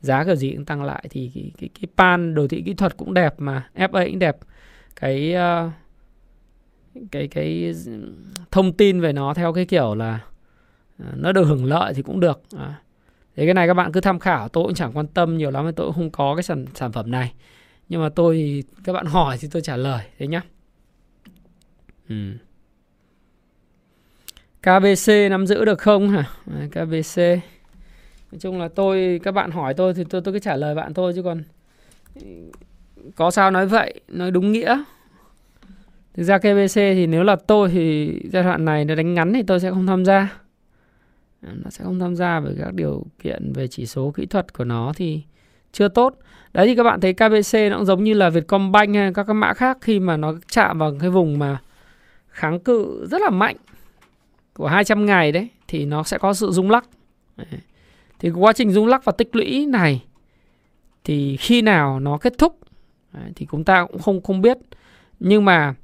giá 0.00 0.24
kiểu 0.24 0.36
gì 0.36 0.52
cũng 0.56 0.64
tăng 0.64 0.84
lại 0.84 1.04
thì 1.10 1.30
cái, 1.34 1.50
cái, 1.58 1.68
cái 1.80 1.88
pan 1.96 2.34
đồ 2.34 2.48
thị 2.48 2.62
kỹ 2.66 2.74
thuật 2.74 2.96
cũng 2.96 3.14
đẹp 3.14 3.34
mà 3.38 3.68
FA 3.74 4.06
cũng 4.06 4.18
đẹp 4.18 4.36
cái 4.96 5.34
uh, 5.34 5.72
cái 7.10 7.28
cái 7.28 7.74
thông 8.50 8.72
tin 8.72 9.00
về 9.00 9.12
nó 9.12 9.34
theo 9.34 9.52
cái 9.52 9.64
kiểu 9.64 9.94
là 9.94 10.20
ờ, 10.98 11.06
nó 11.14 11.32
được 11.32 11.44
hưởng 11.44 11.64
lợi 11.64 11.94
thì 11.94 12.02
cũng 12.02 12.20
được 12.20 12.42
à, 12.56 12.80
Thế 13.38 13.44
cái 13.44 13.54
này 13.54 13.66
các 13.66 13.74
bạn 13.74 13.92
cứ 13.92 14.00
tham 14.00 14.18
khảo, 14.18 14.48
tôi 14.48 14.64
cũng 14.64 14.74
chẳng 14.74 14.92
quan 14.94 15.06
tâm 15.06 15.38
nhiều 15.38 15.50
lắm, 15.50 15.72
tôi 15.76 15.86
cũng 15.86 15.94
không 15.94 16.10
có 16.10 16.34
cái 16.36 16.42
sản 16.42 16.66
sản 16.74 16.92
phẩm 16.92 17.10
này. 17.10 17.32
Nhưng 17.88 18.02
mà 18.02 18.08
tôi 18.08 18.34
thì 18.36 18.62
các 18.84 18.92
bạn 18.92 19.06
hỏi 19.06 19.38
thì 19.40 19.48
tôi 19.50 19.62
trả 19.62 19.76
lời 19.76 20.04
thế 20.18 20.26
nhá. 20.26 20.42
Ừ. 22.08 22.32
KBC 24.62 25.30
nắm 25.30 25.46
giữ 25.46 25.64
được 25.64 25.78
không 25.78 26.08
hả? 26.08 26.24
Ờ, 26.46 26.66
KBC. 26.70 27.20
Nói 28.32 28.38
chung 28.38 28.60
là 28.60 28.68
tôi, 28.68 29.20
các 29.22 29.32
bạn 29.32 29.50
hỏi 29.50 29.74
tôi 29.74 29.94
thì 29.94 30.04
tôi 30.10 30.20
tôi 30.20 30.34
cứ 30.34 30.38
trả 30.38 30.56
lời 30.56 30.74
bạn 30.74 30.94
thôi 30.94 31.12
chứ 31.14 31.22
còn 31.22 31.42
ừ, 32.14 32.22
có 33.16 33.30
sao 33.30 33.50
nói 33.50 33.66
vậy, 33.66 34.00
nói 34.08 34.30
đúng 34.30 34.52
nghĩa. 34.52 34.82
Thực 36.14 36.24
ra 36.24 36.38
KBC 36.38 36.74
thì 36.74 37.06
nếu 37.06 37.22
là 37.22 37.36
tôi 37.36 37.68
thì 37.68 38.14
giai 38.32 38.42
đoạn 38.42 38.64
này 38.64 38.84
nó 38.84 38.94
đánh 38.94 39.14
ngắn 39.14 39.32
thì 39.32 39.42
tôi 39.42 39.60
sẽ 39.60 39.70
không 39.70 39.86
tham 39.86 40.04
gia. 40.04 40.38
À, 41.40 41.52
nó 41.64 41.70
sẽ 41.70 41.84
không 41.84 41.98
tham 41.98 42.16
gia 42.16 42.40
với 42.40 42.54
các 42.58 42.74
điều 42.74 43.04
kiện 43.22 43.52
về 43.52 43.68
chỉ 43.68 43.86
số 43.86 44.12
kỹ 44.16 44.26
thuật 44.26 44.52
của 44.52 44.64
nó 44.64 44.92
thì 44.96 45.22
chưa 45.72 45.88
tốt. 45.88 46.16
Đấy 46.52 46.66
thì 46.66 46.76
các 46.76 46.82
bạn 46.82 47.00
thấy 47.00 47.12
KBC 47.12 47.54
nó 47.70 47.76
cũng 47.76 47.84
giống 47.84 48.04
như 48.04 48.14
là 48.14 48.30
Vietcombank 48.30 48.94
hay 48.94 49.14
các 49.14 49.24
cái 49.24 49.34
mã 49.34 49.54
khác 49.54 49.78
khi 49.80 50.00
mà 50.00 50.16
nó 50.16 50.34
chạm 50.48 50.78
vào 50.78 50.94
cái 51.00 51.10
vùng 51.10 51.38
mà 51.38 51.58
kháng 52.28 52.60
cự 52.60 53.06
rất 53.10 53.20
là 53.20 53.30
mạnh 53.30 53.56
của 54.54 54.66
200 54.66 55.06
ngày 55.06 55.32
đấy 55.32 55.48
thì 55.68 55.84
nó 55.84 56.02
sẽ 56.02 56.18
có 56.18 56.34
sự 56.34 56.50
rung 56.50 56.70
lắc 56.70 56.84
thì 58.18 58.30
quá 58.30 58.52
trình 58.52 58.70
rung 58.70 58.86
lắc 58.86 59.04
và 59.04 59.12
tích 59.12 59.36
lũy 59.36 59.66
này 59.66 60.04
thì 61.04 61.36
khi 61.36 61.62
nào 61.62 62.00
nó 62.00 62.18
kết 62.18 62.38
thúc 62.38 62.58
thì 63.36 63.46
chúng 63.50 63.64
ta 63.64 63.86
cũng 63.86 63.98
không 63.98 64.22
không 64.22 64.40
biết. 64.40 64.58
Nhưng 65.20 65.44
mà 65.44 65.74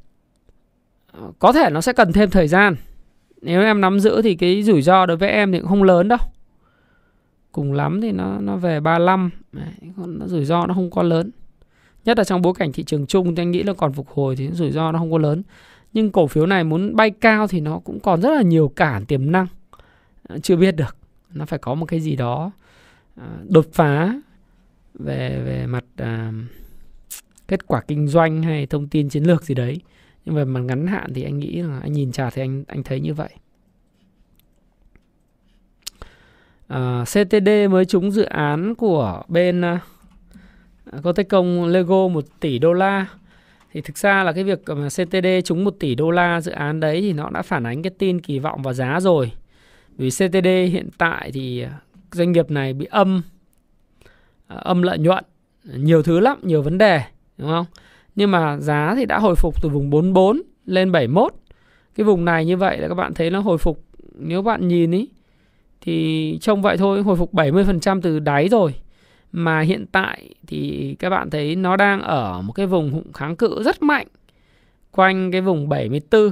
ờ, 1.12 1.32
có 1.39 1.53
thể 1.53 1.70
nó 1.70 1.80
sẽ 1.80 1.93
cần 1.93 2.12
thêm 2.12 2.30
thời 2.30 2.49
gian. 2.49 2.76
Nếu 3.43 3.62
em 3.62 3.80
nắm 3.80 4.01
giữ 4.01 4.22
thì 4.22 4.35
cái 4.35 4.62
rủi 4.62 4.82
ro 4.82 5.07
đối 5.07 5.16
với 5.16 5.28
em 5.28 5.53
thì 5.53 5.59
cũng 5.59 5.68
không 5.68 5.82
lớn 5.82 6.09
đâu. 6.09 6.18
Cùng 7.53 7.72
lắm 7.72 8.01
thì 8.01 8.12
nó 8.12 8.39
nó 8.41 8.57
về 8.57 8.80
35 8.80 9.30
Đấy, 9.53 9.64
còn 9.97 10.18
nó 10.18 10.26
rủi 10.26 10.45
ro 10.45 10.66
nó 10.66 10.74
không 10.74 10.91
quá 10.91 11.03
lớn. 11.03 11.30
Nhất 12.05 12.18
là 12.18 12.24
trong 12.24 12.43
bối 12.43 12.55
cảnh 12.59 12.72
thị 12.72 12.82
trường 12.82 13.07
chung 13.07 13.35
thì 13.35 13.43
anh 13.43 13.51
nghĩ 13.51 13.62
là 13.62 13.72
còn 13.72 13.93
phục 13.93 14.09
hồi 14.09 14.37
thì 14.37 14.49
rủi 14.53 14.70
ro 14.70 14.93
nó 14.93 14.99
không 14.99 15.12
có 15.12 15.18
lớn. 15.18 15.43
Nhưng 15.93 16.11
cổ 16.11 16.26
phiếu 16.26 16.47
này 16.47 16.64
muốn 16.64 16.97
bay 16.97 17.11
cao 17.11 17.47
thì 17.47 17.61
nó 17.61 17.78
cũng 17.78 18.01
còn 18.01 18.20
rất 18.22 18.30
là 18.30 18.43
nhiều 18.43 18.72
cản 18.76 19.05
tiềm 19.05 19.32
năng 19.32 19.47
ờ, 20.28 20.39
chưa 20.39 20.57
biết 20.57 20.76
được 20.76 20.97
nó 21.35 21.47
phải 21.47 21.59
có 21.59 21.74
một 21.74 21.87
cái 21.87 22.01
gì 22.01 22.16
đó 22.16 22.51
ờ, 23.16 23.26
đột 23.49 23.66
phá 23.72 24.14
về 24.95 25.43
về 25.45 25.66
mặt 25.66 25.85
à, 25.97 26.32
kết 27.49 27.66
quả 27.66 27.80
kinh 27.89 28.09
doanh 28.09 28.43
hay 28.43 28.66
thông 28.66 28.89
tin 28.89 29.09
chiến 29.09 29.24
lược 29.24 29.43
gì 29.45 29.55
đấy. 29.55 29.80
Nhưng 30.24 30.35
về 30.35 30.45
mặt 30.45 30.61
ngắn 30.61 30.87
hạn 30.87 31.14
thì 31.14 31.22
anh 31.22 31.39
nghĩ 31.39 31.62
là 31.62 31.80
anh 31.80 31.93
nhìn 31.93 32.12
chart 32.12 32.35
thì 32.35 32.43
anh 32.43 32.64
anh 32.68 32.82
thấy 32.82 33.01
như 33.01 33.14
vậy. 33.14 33.30
Ờ, 36.66 37.01
à, 37.01 37.05
CTD 37.05 37.49
mới 37.70 37.85
trúng 37.85 38.11
dự 38.11 38.22
án 38.22 38.74
của 38.74 39.22
bên 39.28 39.62
uh, 41.09 41.28
Công 41.28 41.64
Lego 41.64 42.09
1 42.09 42.24
tỷ 42.41 42.59
đô 42.59 42.72
la. 42.72 43.07
Thì 43.72 43.80
thực 43.80 43.99
ra 43.99 44.22
là 44.22 44.32
cái 44.32 44.45
việc 44.45 44.62
mà 44.66 44.89
CTD 44.89 45.26
trúng 45.45 45.64
1 45.64 45.70
tỷ 45.80 45.95
đô 45.95 46.11
la 46.11 46.41
dự 46.41 46.53
án 46.53 46.80
đấy 46.80 47.01
thì 47.01 47.12
nó 47.12 47.30
đã 47.30 47.43
phản 47.43 47.66
ánh 47.66 47.82
cái 47.82 47.91
tin 47.99 48.20
kỳ 48.20 48.39
vọng 48.39 48.62
vào 48.62 48.74
giá 48.74 49.01
rồi 49.01 49.32
vì 49.97 50.11
CTD 50.11 50.47
hiện 50.47 50.88
tại 50.99 51.30
thì 51.34 51.61
à, 51.61 51.80
doanh 52.12 52.32
nghiệp 52.32 52.51
này 52.51 52.72
bị 52.72 52.86
âm 52.90 53.22
à, 54.47 54.57
âm 54.57 54.82
lợi 54.82 54.99
nhuận, 54.99 55.24
nhiều 55.64 56.03
thứ 56.03 56.20
lắm, 56.20 56.38
nhiều 56.42 56.62
vấn 56.62 56.78
đề, 56.78 57.03
đúng 57.38 57.49
không? 57.49 57.66
Nhưng 58.14 58.30
mà 58.30 58.59
giá 58.61 58.95
thì 58.97 59.05
đã 59.05 59.18
hồi 59.18 59.34
phục 59.34 59.62
từ 59.62 59.68
vùng 59.68 59.90
44 59.90 60.42
lên 60.66 60.92
71 60.92 61.34
cái 61.95 62.05
vùng 62.05 62.24
này 62.24 62.45
như 62.45 62.57
vậy 62.57 62.78
là 62.78 62.88
các 62.88 62.95
bạn 62.95 63.14
thấy 63.14 63.30
nó 63.30 63.40
hồi 63.40 63.59
phục, 63.59 63.84
nếu 64.18 64.42
bạn 64.42 64.68
nhìn 64.68 64.90
ý, 64.90 65.09
thì 65.80 66.38
trông 66.40 66.62
vậy 66.62 66.76
thôi, 66.76 67.03
hồi 67.03 67.16
phục 67.16 67.34
70% 67.34 68.01
từ 68.01 68.18
đáy 68.18 68.49
rồi. 68.49 68.74
Mà 69.32 69.61
hiện 69.61 69.86
tại 69.92 70.34
thì 70.47 70.97
các 70.99 71.11
bạn 71.11 71.30
thấy 71.30 71.57
nó 71.57 71.76
đang 71.76 72.01
ở 72.01 72.42
một 72.42 72.53
cái 72.53 72.66
vùng 72.66 73.12
kháng 73.12 73.36
cự 73.36 73.62
rất 73.62 73.82
mạnh, 73.82 74.07
quanh 74.90 75.30
cái 75.32 75.40
vùng 75.40 75.68
74 75.68 76.30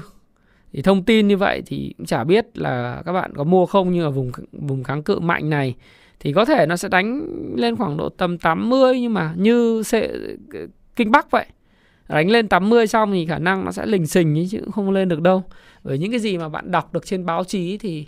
thì 0.73 0.83
thông 0.83 1.05
tin 1.05 1.29
như 1.29 1.37
vậy 1.37 1.63
thì 1.67 1.95
cũng 1.99 2.07
chả 2.07 2.25
biết 2.25 2.59
là 2.59 3.03
các 3.07 3.13
bạn 3.13 3.33
có 3.37 3.45
mua 3.45 3.67
không 3.67 3.93
nhưng 3.93 4.05
ở 4.05 4.11
vùng 4.11 4.33
vùng 4.53 4.85
kháng 4.85 5.03
cự 5.03 5.19
mạnh 5.19 5.51
này 5.51 5.75
thì 6.21 6.33
có 6.33 6.45
thể 6.45 6.67
nó 6.67 6.77
sẽ 6.77 6.89
đánh 6.89 7.27
lên 7.57 7.77
khoảng 7.77 7.97
độ 7.97 8.09
tầm 8.09 8.39
80 8.39 9.01
nhưng 9.01 9.15
mà 9.15 9.35
như 9.37 9.83
sẽ 9.83 10.09
ờ, 10.53 10.67
kinh 10.97 11.11
bắc 11.11 11.31
vậy. 11.31 11.47
Đánh 12.09 12.31
lên 12.31 12.49
80 12.49 12.87
xong 12.87 13.13
thì 13.13 13.27
khả 13.27 13.39
năng 13.39 13.65
nó 13.65 13.73
sẽ 13.73 13.87
lình 13.87 14.07
xình 14.07 14.39
ấy, 14.39 14.49
chứ 14.51 14.61
không 14.73 14.91
lên 14.91 15.09
được 15.09 15.21
đâu. 15.21 15.43
Bởi 15.85 15.99
những 15.99 16.11
cái 16.11 16.21
gì 16.21 16.39
mà 16.39 16.49
bạn 16.49 16.71
đọc 16.71 16.93
được 16.93 17.07
trên 17.07 17.27
báo 17.27 17.45
chí 17.45 17.79
thì 17.79 18.07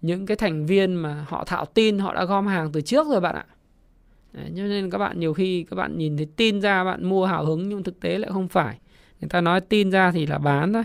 những 0.00 0.26
cái 0.26 0.36
thành 0.36 0.66
viên 0.66 0.94
mà 0.94 1.26
họ 1.28 1.44
thạo 1.44 1.64
tin 1.64 1.98
họ 1.98 2.14
đã 2.14 2.24
gom 2.24 2.46
hàng 2.46 2.72
từ 2.72 2.80
trước 2.80 3.06
rồi 3.06 3.20
bạn 3.20 3.34
ạ. 3.34 3.46
Đấy, 4.32 4.52
cho 4.56 4.62
nên 4.62 4.90
các 4.90 4.98
bạn 4.98 5.20
nhiều 5.20 5.34
khi 5.34 5.66
các 5.70 5.74
bạn 5.74 5.98
nhìn 5.98 6.16
thấy 6.16 6.26
tin 6.36 6.60
ra 6.60 6.84
bạn 6.84 7.04
mua 7.04 7.26
hào 7.26 7.44
hứng 7.44 7.68
nhưng 7.68 7.82
thực 7.82 8.00
tế 8.00 8.18
lại 8.18 8.30
không 8.32 8.48
phải. 8.48 8.78
Người 9.20 9.28
ta 9.28 9.40
nói 9.40 9.60
tin 9.60 9.90
ra 9.90 10.10
thì 10.10 10.26
là 10.26 10.38
bán 10.38 10.72
thôi 10.72 10.84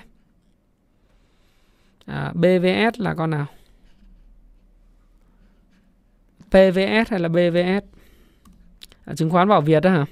à, 2.06 2.32
BVS 2.36 3.00
là 3.00 3.14
con 3.14 3.30
nào 3.30 3.46
PVS 6.48 7.12
hay 7.12 7.20
là 7.20 7.30
BVS 7.30 7.84
à, 9.06 9.16
chứng 9.16 9.30
khoán 9.30 9.48
bảo 9.48 9.62
Việt 9.62 9.80
đó 9.80 9.90
hả 9.90 10.06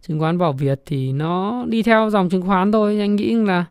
chứng 0.00 0.18
khoán 0.18 0.38
bảo 0.38 0.52
Việt 0.52 0.80
thì 0.86 1.12
nó 1.12 1.64
đi 1.68 1.82
theo 1.82 2.10
dòng 2.10 2.28
chứng 2.28 2.42
khoán 2.42 2.72
thôi 2.72 2.98
anh 3.00 3.16
nghĩ 3.16 3.34
là 3.34 3.64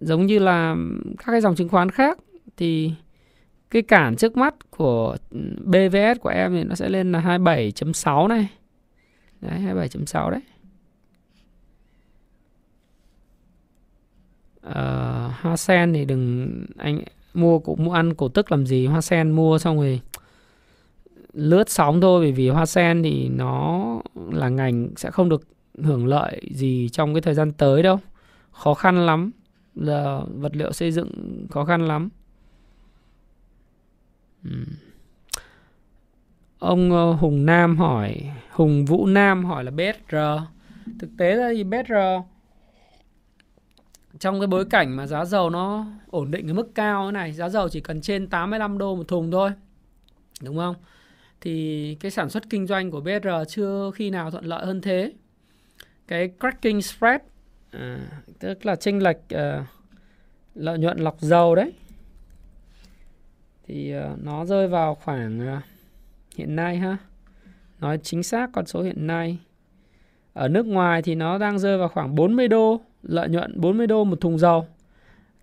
giống 0.00 0.26
như 0.26 0.38
là 0.38 0.76
các 1.18 1.32
cái 1.32 1.40
dòng 1.40 1.54
chứng 1.54 1.68
khoán 1.68 1.90
khác 1.90 2.18
thì 2.56 2.92
cái 3.70 3.82
cản 3.82 4.16
trước 4.16 4.36
mắt 4.36 4.70
của 4.70 5.16
ừ, 5.30 5.40
BVS 5.64 6.20
của 6.20 6.28
em 6.28 6.52
thì 6.52 6.64
nó 6.64 6.74
sẽ 6.74 6.88
lên 6.88 7.12
là 7.12 7.20
27.6 7.20 8.26
này. 8.26 8.48
Đấy 9.40 9.60
27.6 9.66 10.30
đấy. 10.30 10.40
Uh, 14.68 15.32
hoa 15.40 15.56
sen 15.56 15.92
thì 15.92 16.04
đừng 16.04 16.50
anh 16.76 17.00
mua 17.34 17.58
cũng 17.58 17.84
mua 17.84 17.92
ăn 17.92 18.14
cổ 18.14 18.28
tức 18.28 18.52
làm 18.52 18.66
gì? 18.66 18.86
Hoa 18.86 19.00
sen 19.00 19.30
mua 19.30 19.58
xong 19.58 19.76
rồi 19.76 20.00
lướt 21.32 21.70
sóng 21.70 22.00
thôi 22.00 22.20
bởi 22.20 22.32
vì 22.32 22.48
hoa 22.48 22.66
sen 22.66 23.02
thì 23.02 23.28
nó 23.28 24.00
là 24.30 24.48
ngành 24.48 24.88
sẽ 24.96 25.10
không 25.10 25.28
được 25.28 25.42
hưởng 25.82 26.06
lợi 26.06 26.40
gì 26.50 26.88
trong 26.92 27.14
cái 27.14 27.20
thời 27.20 27.34
gian 27.34 27.52
tới 27.52 27.82
đâu. 27.82 27.98
Khó 28.52 28.74
khăn 28.74 29.06
lắm. 29.06 29.30
Là 29.74 30.20
vật 30.34 30.56
liệu 30.56 30.72
xây 30.72 30.92
dựng 30.92 31.10
khó 31.50 31.64
khăn 31.64 31.88
lắm. 31.88 32.08
Ông 36.58 36.92
ờ, 36.92 37.12
Hùng 37.12 37.46
Nam 37.46 37.76
hỏi, 37.76 38.30
Hùng 38.50 38.84
Vũ 38.84 39.06
Nam 39.06 39.44
hỏi 39.44 39.64
là 39.64 39.70
BSR. 39.70 40.16
Thực 40.98 41.10
tế 41.18 41.34
là 41.34 41.50
gì 41.50 41.64
BSR 41.64 41.92
trong 44.20 44.40
cái 44.40 44.46
bối 44.46 44.64
cảnh 44.64 44.96
mà 44.96 45.06
giá 45.06 45.24
dầu 45.24 45.50
nó 45.50 45.86
ổn 46.10 46.30
định 46.30 46.50
ở 46.50 46.54
mức 46.54 46.74
cao 46.74 47.06
thế 47.06 47.12
này, 47.12 47.32
giá 47.32 47.48
dầu 47.48 47.68
chỉ 47.68 47.80
cần 47.80 48.00
trên 48.00 48.26
85 48.26 48.78
đô 48.78 48.96
một 48.96 49.08
thùng 49.08 49.30
thôi. 49.30 49.50
Đúng 50.42 50.56
không? 50.56 50.74
Thì 51.40 51.96
cái 52.00 52.10
sản 52.10 52.30
xuất 52.30 52.50
kinh 52.50 52.66
doanh 52.66 52.90
của 52.90 53.00
BR 53.00 53.28
chưa 53.48 53.90
khi 53.94 54.10
nào 54.10 54.30
thuận 54.30 54.44
lợi 54.44 54.66
hơn 54.66 54.80
thế. 54.80 55.12
Cái 56.08 56.30
cracking 56.40 56.80
spread 56.80 57.20
à, 57.70 57.98
tức 58.38 58.66
là 58.66 58.76
chênh 58.76 59.02
lệch 59.02 59.28
à, 59.28 59.66
lợi 60.54 60.78
nhuận 60.78 60.98
lọc 60.98 61.20
dầu 61.20 61.54
đấy 61.54 61.72
thì 63.66 63.92
à, 63.92 64.14
nó 64.22 64.44
rơi 64.44 64.68
vào 64.68 64.94
khoảng 64.94 65.40
à, 65.40 65.62
hiện 66.36 66.56
nay 66.56 66.76
ha 66.76 66.96
nói 67.80 67.98
chính 68.02 68.22
xác 68.22 68.50
con 68.52 68.66
số 68.66 68.82
hiện 68.82 69.06
nay 69.06 69.38
ở 70.32 70.48
nước 70.48 70.66
ngoài 70.66 71.02
thì 71.02 71.14
nó 71.14 71.38
đang 71.38 71.58
rơi 71.58 71.78
vào 71.78 71.88
khoảng 71.88 72.14
40 72.14 72.48
đô 72.48 72.80
lợi 73.08 73.28
nhuận 73.28 73.60
40 73.60 73.86
đô 73.86 74.04
một 74.04 74.20
thùng 74.20 74.38
dầu. 74.38 74.66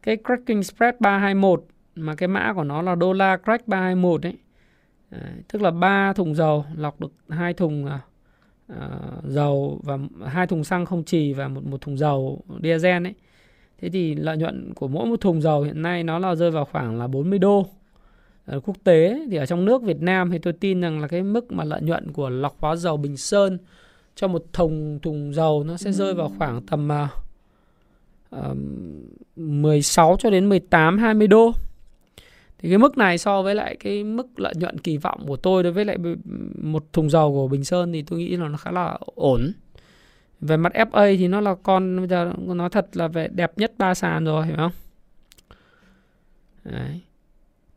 Cái 0.02 0.18
cracking 0.26 0.62
spread 0.62 0.96
321 1.00 1.64
mà 1.96 2.16
cái 2.16 2.28
mã 2.28 2.54
của 2.56 2.64
nó 2.64 2.82
là 2.82 2.96
đô 2.96 3.14
la 3.14 3.38
crack 3.38 3.68
321 3.68 4.22
đấy 4.22 4.34
à, 5.10 5.20
tức 5.52 5.62
là 5.62 5.72
3 5.72 6.14
thùng 6.14 6.36
dầu 6.36 6.66
lọc 6.76 7.00
được 7.00 7.12
hai 7.30 7.54
thùng 7.54 7.86
uh, 7.86 7.92
dầu 9.24 9.80
và 9.84 9.98
hai 10.26 10.48
thùng 10.48 10.64
xăng 10.64 10.86
không 10.86 11.04
trì 11.04 11.34
và 11.34 11.48
một 11.48 11.66
một 11.66 11.82
thùng 11.82 11.98
dầu 11.98 12.42
diesel 12.64 13.08
ấy. 13.08 13.14
Thế 13.82 13.90
thì 13.90 14.16
lợi 14.16 14.38
nhuận 14.38 14.74
của 14.74 14.88
mỗi 14.88 15.06
một 15.06 15.22
thùng 15.22 15.42
dầu 15.42 15.62
hiện 15.62 15.82
nay 15.82 16.04
nó 16.04 16.20
là 16.20 16.36
rơi 16.36 16.52
vào 16.52 16.66
khoảng 16.66 17.00
là 17.00 17.08
40 17.08 17.40
đô. 17.40 17.66
Ở 18.46 18.60
quốc 18.60 18.76
tế 18.84 19.26
thì 19.32 19.38
ở 19.38 19.46
trong 19.46 19.66
nước 19.66 19.84
Việt 19.84 20.02
Nam 20.02 20.32
thì 20.32 20.38
tôi 20.38 20.54
tin 20.54 20.82
rằng 20.82 21.02
là 21.02 21.08
cái 21.08 21.24
mức 21.24 21.52
mà 21.52 21.64
lợi 21.64 21.82
nhuận 21.82 22.12
của 22.12 22.30
lọc 22.30 22.56
hóa 22.60 22.76
dầu 22.76 22.98
Bình 22.98 23.18
Sơn 23.18 23.58
cho 24.16 24.28
một 24.28 24.44
thùng 24.54 25.00
thùng 25.02 25.34
dầu 25.34 25.64
nó 25.64 25.78
sẽ 25.78 25.92
rơi 25.92 26.14
vào 26.14 26.32
khoảng 26.38 26.62
tầm 26.62 26.90
uh, 27.04 27.23
16 29.36 30.16
cho 30.20 30.30
đến 30.30 30.50
18 30.50 30.98
20 30.98 31.28
đô. 31.28 31.54
Thì 32.58 32.70
cái 32.70 32.78
mức 32.78 32.98
này 32.98 33.18
so 33.18 33.42
với 33.42 33.56
lại 33.56 33.76
cái 33.80 34.04
mức 34.04 34.40
lợi 34.40 34.54
nhuận 34.56 34.78
kỳ 34.78 34.98
vọng 34.98 35.24
của 35.28 35.36
tôi 35.36 35.64
đối 35.64 35.72
với 35.72 35.86
lại 35.86 35.98
một 36.62 36.94
thùng 36.94 37.10
dầu 37.10 37.34
của 37.34 37.48
Bình 37.48 37.64
Sơn 37.64 37.94
thì 37.94 38.02
tôi 38.02 38.20
nghĩ 38.20 38.36
là 38.36 38.48
nó 38.48 38.58
khá 38.58 38.72
là 38.72 38.98
ổn. 39.16 39.52
Về 40.42 40.58
mặt 40.58 40.74
FA 40.74 41.18
thì 41.18 41.28
nó 41.28 41.42
là 41.42 41.56
con 41.64 41.98
bây 41.98 42.08
giờ 42.08 42.34
nói 42.38 42.70
thật 42.70 42.88
là 42.94 43.08
về 43.08 43.28
đẹp 43.32 43.52
nhất 43.58 43.74
ba 43.78 43.94
sàn 43.94 44.26
rồi 44.26 44.46
hiểu 44.46 44.56
không? 44.56 44.72
Đấy. 46.64 47.02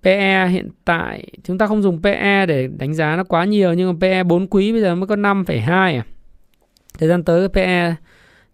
PE 0.03 0.49
hiện 0.49 0.69
tại 0.85 1.29
chúng 1.45 1.59
ta 1.59 1.67
không 1.67 1.83
dùng 1.83 2.03
PE 2.03 2.47
để 2.47 2.69
đánh 2.79 2.95
giá 2.95 3.17
nó 3.17 3.25
quá 3.25 3.45
nhiều 3.45 3.73
nhưng 3.73 3.93
mà 3.93 3.99
PE 4.01 4.23
4 4.23 4.47
quý 4.47 4.73
bây 4.73 4.81
giờ 4.81 4.95
mới 4.95 5.07
có 5.07 5.17
5,2 5.17 5.99
à. 5.99 6.05
Thời 6.99 7.09
gian 7.09 7.25
tới 7.25 7.49
PE 7.49 7.95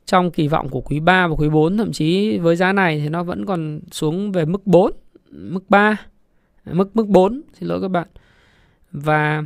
trong 0.06 0.30
kỳ 0.30 0.48
vọng 0.48 0.68
của 0.68 0.80
quý 0.80 1.00
3 1.00 1.26
và 1.26 1.34
quý 1.38 1.48
4 1.48 1.76
thậm 1.78 1.92
chí 1.92 2.38
với 2.38 2.56
giá 2.56 2.72
này 2.72 3.00
thì 3.02 3.08
nó 3.08 3.22
vẫn 3.22 3.46
còn 3.46 3.80
xuống 3.90 4.32
về 4.32 4.44
mức 4.44 4.66
4, 4.66 4.92
mức 5.30 5.64
3, 5.68 5.96
mức 6.64 6.96
mức 6.96 7.08
4, 7.08 7.42
xin 7.58 7.68
lỗi 7.68 7.80
các 7.82 7.88
bạn. 7.88 8.08
Và 8.92 9.42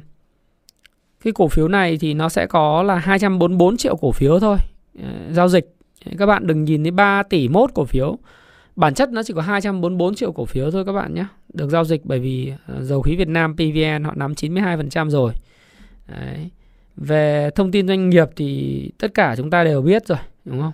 cái 1.24 1.32
cổ 1.32 1.48
phiếu 1.48 1.68
này 1.68 1.96
thì 2.00 2.14
nó 2.14 2.28
sẽ 2.28 2.46
có 2.46 2.82
là 2.82 2.96
244 2.96 3.76
triệu 3.76 3.96
cổ 3.96 4.12
phiếu 4.12 4.40
thôi. 4.40 4.56
Ờ, 5.02 5.08
giao 5.32 5.48
dịch. 5.48 5.74
Các 6.18 6.26
bạn 6.26 6.46
đừng 6.46 6.64
nhìn 6.64 6.84
thấy 6.84 6.90
3 6.90 7.22
tỷ 7.22 7.48
mốt 7.48 7.70
cổ 7.74 7.84
phiếu. 7.84 8.18
Bản 8.76 8.94
chất 8.94 9.12
nó 9.12 9.22
chỉ 9.22 9.34
có 9.34 9.40
244 9.40 10.14
triệu 10.14 10.32
cổ 10.32 10.44
phiếu 10.44 10.70
thôi 10.70 10.84
các 10.84 10.92
bạn 10.92 11.14
nhé. 11.14 11.24
Được 11.52 11.68
giao 11.68 11.84
dịch 11.84 12.04
bởi 12.04 12.18
vì 12.18 12.52
ờ, 12.66 12.82
dầu 12.82 13.02
khí 13.02 13.16
Việt 13.16 13.28
Nam 13.28 13.54
PVN 13.56 14.04
họ 14.04 14.12
nắm 14.16 14.34
92% 14.34 15.10
rồi. 15.10 15.32
Đấy. 16.08 16.50
về 16.96 17.50
thông 17.54 17.70
tin 17.70 17.88
doanh 17.88 18.10
nghiệp 18.10 18.28
thì 18.36 18.90
tất 18.98 19.14
cả 19.14 19.34
chúng 19.36 19.50
ta 19.50 19.64
đều 19.64 19.82
biết 19.82 20.06
rồi 20.06 20.18
đúng 20.46 20.60
không? 20.60 20.72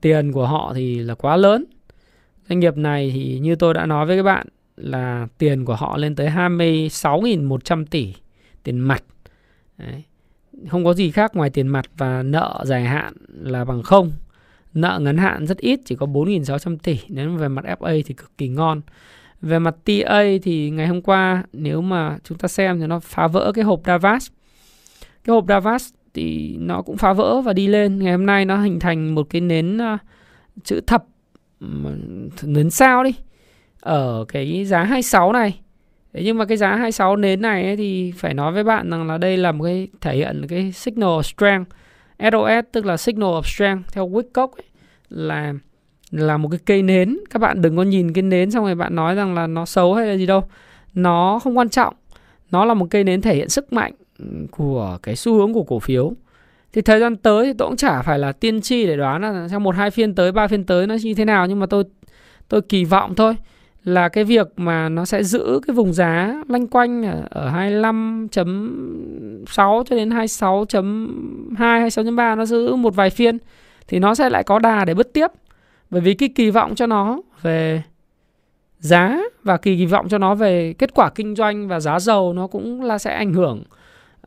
Tiền 0.00 0.32
của 0.32 0.46
họ 0.46 0.72
thì 0.74 0.98
là 0.98 1.14
quá 1.14 1.36
lớn. 1.36 1.64
Doanh 2.48 2.60
nghiệp 2.60 2.76
này 2.76 3.10
thì 3.14 3.38
như 3.38 3.54
tôi 3.54 3.74
đã 3.74 3.86
nói 3.86 4.06
với 4.06 4.16
các 4.16 4.22
bạn 4.22 4.46
là 4.76 5.28
tiền 5.38 5.64
của 5.64 5.74
họ 5.74 5.96
lên 5.96 6.14
tới 6.14 6.28
26.100 6.28 7.84
tỷ 7.90 8.14
tiền 8.62 8.78
mặt. 8.78 9.04
Đấy. 9.78 10.02
không 10.68 10.84
có 10.84 10.94
gì 10.94 11.10
khác 11.10 11.36
ngoài 11.36 11.50
tiền 11.50 11.68
mặt 11.68 11.86
và 11.96 12.22
nợ 12.22 12.62
dài 12.66 12.84
hạn 12.84 13.12
là 13.28 13.64
bằng 13.64 13.82
không. 13.82 14.12
Nợ 14.74 14.98
ngắn 15.02 15.18
hạn 15.18 15.46
rất 15.46 15.58
ít, 15.58 15.80
chỉ 15.84 15.96
có 15.96 16.06
4.600 16.06 16.76
tỷ. 16.82 16.98
Nếu 17.08 17.30
về 17.30 17.48
mặt 17.48 17.64
FA 17.64 18.02
thì 18.06 18.14
cực 18.14 18.38
kỳ 18.38 18.48
ngon. 18.48 18.80
Về 19.40 19.58
mặt 19.58 19.74
TA 19.84 20.22
thì 20.42 20.70
ngày 20.70 20.86
hôm 20.86 21.02
qua 21.02 21.42
nếu 21.52 21.80
mà 21.80 22.18
chúng 22.24 22.38
ta 22.38 22.48
xem 22.48 22.80
thì 22.80 22.86
nó 22.86 23.00
phá 23.00 23.26
vỡ 23.26 23.52
cái 23.54 23.64
hộp 23.64 23.80
Davas 23.86 24.30
cái 25.24 25.34
hộp 25.34 25.44
Davas 25.48 25.90
thì 26.18 26.56
nó 26.60 26.82
cũng 26.82 26.96
phá 26.96 27.12
vỡ 27.12 27.40
và 27.40 27.52
đi 27.52 27.66
lên. 27.66 27.98
Ngày 27.98 28.12
hôm 28.12 28.26
nay 28.26 28.44
nó 28.44 28.56
hình 28.56 28.80
thành 28.80 29.14
một 29.14 29.26
cái 29.30 29.40
nến 29.40 29.76
uh, 29.76 30.00
chữ 30.64 30.80
thập 30.86 31.04
nến 32.42 32.70
sao 32.70 33.04
đi 33.04 33.14
ở 33.80 34.24
cái 34.28 34.64
giá 34.64 34.84
26 34.84 35.32
này. 35.32 35.60
Thế 36.12 36.22
nhưng 36.24 36.38
mà 36.38 36.44
cái 36.44 36.56
giá 36.56 36.76
26 36.76 37.16
nến 37.16 37.40
này 37.40 37.64
ấy, 37.64 37.76
thì 37.76 38.12
phải 38.12 38.34
nói 38.34 38.52
với 38.52 38.64
bạn 38.64 38.90
rằng 38.90 39.06
là 39.06 39.18
đây 39.18 39.36
là 39.36 39.52
một 39.52 39.64
cái 39.64 39.88
thể 40.00 40.16
hiện 40.16 40.46
cái 40.48 40.72
signal 40.72 41.08
of 41.08 41.22
strength. 41.22 41.70
SOS 42.18 42.64
tức 42.72 42.86
là 42.86 42.96
signal 42.96 43.28
of 43.28 43.42
strength 43.42 43.92
theo 43.92 44.08
Wickock 44.08 44.48
ấy, 44.48 44.64
là 45.08 45.54
là 46.10 46.36
một 46.36 46.48
cái 46.48 46.60
cây 46.66 46.82
nến. 46.82 47.18
Các 47.30 47.38
bạn 47.38 47.62
đừng 47.62 47.76
có 47.76 47.82
nhìn 47.82 48.12
cái 48.12 48.22
nến 48.22 48.50
xong 48.50 48.64
rồi 48.64 48.74
bạn 48.74 48.94
nói 48.94 49.14
rằng 49.14 49.34
là 49.34 49.46
nó 49.46 49.64
xấu 49.64 49.94
hay 49.94 50.06
là 50.06 50.16
gì 50.16 50.26
đâu. 50.26 50.42
Nó 50.94 51.38
không 51.42 51.58
quan 51.58 51.68
trọng. 51.68 51.94
Nó 52.50 52.64
là 52.64 52.74
một 52.74 52.86
cây 52.90 53.04
nến 53.04 53.20
thể 53.20 53.34
hiện 53.34 53.48
sức 53.48 53.72
mạnh 53.72 53.92
của 54.50 54.98
cái 55.02 55.16
xu 55.16 55.34
hướng 55.34 55.52
của 55.52 55.62
cổ 55.62 55.78
phiếu. 55.78 56.12
Thì 56.72 56.82
thời 56.82 57.00
gian 57.00 57.16
tới 57.16 57.46
thì 57.46 57.52
tôi 57.58 57.68
cũng 57.68 57.76
chả 57.76 58.02
phải 58.02 58.18
là 58.18 58.32
tiên 58.32 58.60
tri 58.60 58.86
để 58.86 58.96
đoán 58.96 59.22
là 59.22 59.48
trong 59.50 59.62
một, 59.62 59.74
hai 59.74 59.90
phiên 59.90 60.14
tới, 60.14 60.32
ba 60.32 60.48
phiên 60.48 60.64
tới 60.64 60.86
nó 60.86 60.96
như 61.02 61.14
thế 61.14 61.24
nào, 61.24 61.46
nhưng 61.46 61.60
mà 61.60 61.66
tôi 61.66 61.84
tôi 62.48 62.62
kỳ 62.62 62.84
vọng 62.84 63.14
thôi 63.14 63.36
là 63.84 64.08
cái 64.08 64.24
việc 64.24 64.48
mà 64.56 64.88
nó 64.88 65.04
sẽ 65.04 65.22
giữ 65.22 65.60
cái 65.66 65.74
vùng 65.74 65.92
giá 65.92 66.42
lanh 66.48 66.66
quanh 66.66 67.22
ở 67.30 67.50
25.6 67.50 69.84
cho 69.84 69.96
đến 69.96 70.08
26.2 70.08 71.08
26.3 71.54 72.36
nó 72.36 72.44
giữ 72.44 72.74
một 72.74 72.96
vài 72.96 73.10
phiên 73.10 73.38
thì 73.88 73.98
nó 73.98 74.14
sẽ 74.14 74.30
lại 74.30 74.44
có 74.44 74.58
đà 74.58 74.84
để 74.84 74.94
bứt 74.94 75.12
tiếp. 75.12 75.26
Bởi 75.90 76.00
vì 76.00 76.14
cái 76.14 76.28
kỳ 76.28 76.50
vọng 76.50 76.74
cho 76.74 76.86
nó 76.86 77.20
về 77.42 77.82
giá 78.78 79.18
và 79.42 79.56
kỳ 79.56 79.76
kỳ 79.76 79.86
vọng 79.86 80.08
cho 80.08 80.18
nó 80.18 80.34
về 80.34 80.74
kết 80.78 80.94
quả 80.94 81.10
kinh 81.10 81.34
doanh 81.34 81.68
và 81.68 81.80
giá 81.80 82.00
dầu 82.00 82.32
nó 82.32 82.46
cũng 82.46 82.82
là 82.82 82.98
sẽ 82.98 83.14
ảnh 83.14 83.32
hưởng 83.32 83.62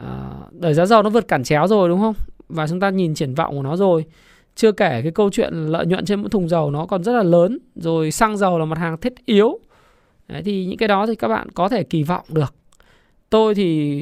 à, 0.02 0.32
đời 0.52 0.74
giá 0.74 0.86
dầu 0.86 1.04
nó 1.04 1.10
vượt 1.10 1.28
cản 1.28 1.44
chéo 1.44 1.68
rồi 1.68 1.90
đúng 1.90 2.00
không? 2.00 2.16
Và 2.50 2.68
chúng 2.68 2.80
ta 2.80 2.90
nhìn 2.90 3.14
triển 3.14 3.34
vọng 3.34 3.56
của 3.56 3.64
nó 3.64 3.76
rồi. 3.76 4.06
Chưa 4.56 4.72
kể 4.72 5.02
cái 5.02 5.12
câu 5.12 5.30
chuyện 5.30 5.54
lợi 5.54 5.86
nhuận 5.86 6.06
trên 6.06 6.20
mỗi 6.20 6.30
thùng 6.30 6.50
dầu 6.50 6.72
nó 6.72 6.86
còn 6.86 7.04
rất 7.04 7.12
là 7.12 7.24
lớn 7.24 7.60
rồi 7.76 8.12
xăng 8.12 8.38
dầu 8.38 8.60
là 8.60 8.66
mặt 8.66 8.78
hàng 8.78 8.98
thiết 8.98 9.14
yếu. 9.26 9.60
Đấy, 10.28 10.42
thì 10.44 10.66
những 10.66 10.78
cái 10.78 10.88
đó 10.88 11.06
thì 11.06 11.16
các 11.16 11.28
bạn 11.28 11.50
có 11.52 11.70
thể 11.70 11.84
kỳ 11.84 12.04
vọng 12.04 12.26
được. 12.30 12.54
Tôi 13.30 13.56
thì 13.56 14.02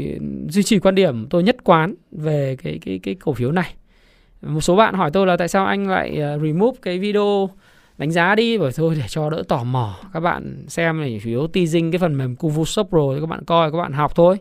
duy 0.49 0.63
trì 0.63 0.79
quan 0.79 0.95
điểm 0.95 1.27
tôi 1.29 1.43
nhất 1.43 1.55
quán 1.63 1.95
về 2.11 2.55
cái 2.63 2.79
cái 2.85 2.99
cái 3.03 3.15
cổ 3.15 3.33
phiếu 3.33 3.51
này. 3.51 3.73
Một 4.41 4.61
số 4.61 4.75
bạn 4.75 4.93
hỏi 4.93 5.11
tôi 5.13 5.27
là 5.27 5.37
tại 5.37 5.47
sao 5.47 5.65
anh 5.65 5.89
lại 5.89 6.17
ờ, 6.17 6.39
remove 6.39 6.77
cái 6.81 6.99
video 6.99 7.49
đánh 7.97 8.11
giá 8.11 8.35
đi? 8.35 8.57
Bởi 8.57 8.71
thôi 8.75 8.95
để 8.97 9.03
cho 9.07 9.29
đỡ 9.29 9.43
tò 9.47 9.63
mò. 9.63 9.95
Các 10.13 10.19
bạn 10.19 10.65
xem 10.67 11.01
này 11.01 11.19
chủ 11.23 11.29
yếu 11.29 11.47
teasing 11.47 11.91
cái 11.91 11.99
phần 11.99 12.17
mềm 12.17 12.35
Kuvu 12.35 12.65
Shop 12.65 12.91
rồi 12.91 13.19
các 13.19 13.29
bạn 13.29 13.45
coi 13.45 13.71
các 13.71 13.77
bạn 13.77 13.93
học 13.93 14.15
thôi 14.15 14.37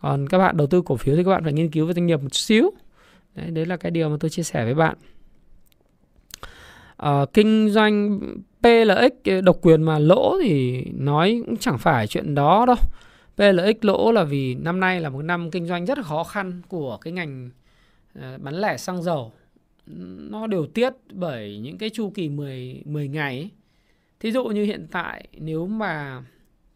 còn 0.00 0.28
các 0.28 0.38
bạn 0.38 0.56
đầu 0.56 0.66
tư 0.66 0.82
cổ 0.82 0.96
phiếu 0.96 1.16
thì 1.16 1.24
các 1.24 1.30
bạn 1.30 1.44
phải 1.44 1.52
nghiên 1.52 1.70
cứu 1.70 1.86
về 1.86 1.94
doanh 1.94 2.06
nghiệp 2.06 2.22
một 2.22 2.34
xíu. 2.34 2.70
Đấy, 3.34 3.50
đấy 3.50 3.66
là 3.66 3.76
cái 3.76 3.90
điều 3.90 4.08
mà 4.08 4.16
tôi 4.20 4.30
chia 4.30 4.42
sẻ 4.42 4.64
với 4.64 4.74
bạn. 4.74 4.96
À, 6.96 7.24
kinh 7.32 7.70
doanh 7.70 8.20
PLX 8.62 9.42
độc 9.44 9.58
quyền 9.62 9.82
mà 9.82 9.98
lỗ 9.98 10.38
thì 10.42 10.84
nói 10.94 11.42
cũng 11.46 11.56
chẳng 11.56 11.78
phải 11.78 12.06
chuyện 12.06 12.34
đó 12.34 12.66
đâu. 12.66 12.76
PLX 13.36 13.76
lỗ 13.80 14.12
là 14.12 14.24
vì 14.24 14.54
năm 14.54 14.80
nay 14.80 15.00
là 15.00 15.08
một 15.08 15.22
năm 15.22 15.50
kinh 15.50 15.66
doanh 15.66 15.86
rất 15.86 15.98
là 15.98 16.04
khó 16.04 16.24
khăn 16.24 16.62
của 16.68 16.96
cái 16.96 17.12
ngành 17.12 17.50
ờ, 18.14 18.38
bán 18.38 18.54
lẻ 18.54 18.76
xăng 18.76 19.02
dầu. 19.02 19.32
Nó 20.30 20.46
điều 20.46 20.66
tiết 20.66 20.92
bởi 21.12 21.58
những 21.58 21.78
cái 21.78 21.90
chu 21.90 22.10
kỳ 22.10 22.28
10 22.28 22.82
10 22.84 23.08
ngày 23.08 23.36
ấy. 23.36 23.50
Thí 24.20 24.32
dụ 24.32 24.44
như 24.44 24.64
hiện 24.64 24.86
tại 24.90 25.28
nếu 25.32 25.66
mà 25.66 26.22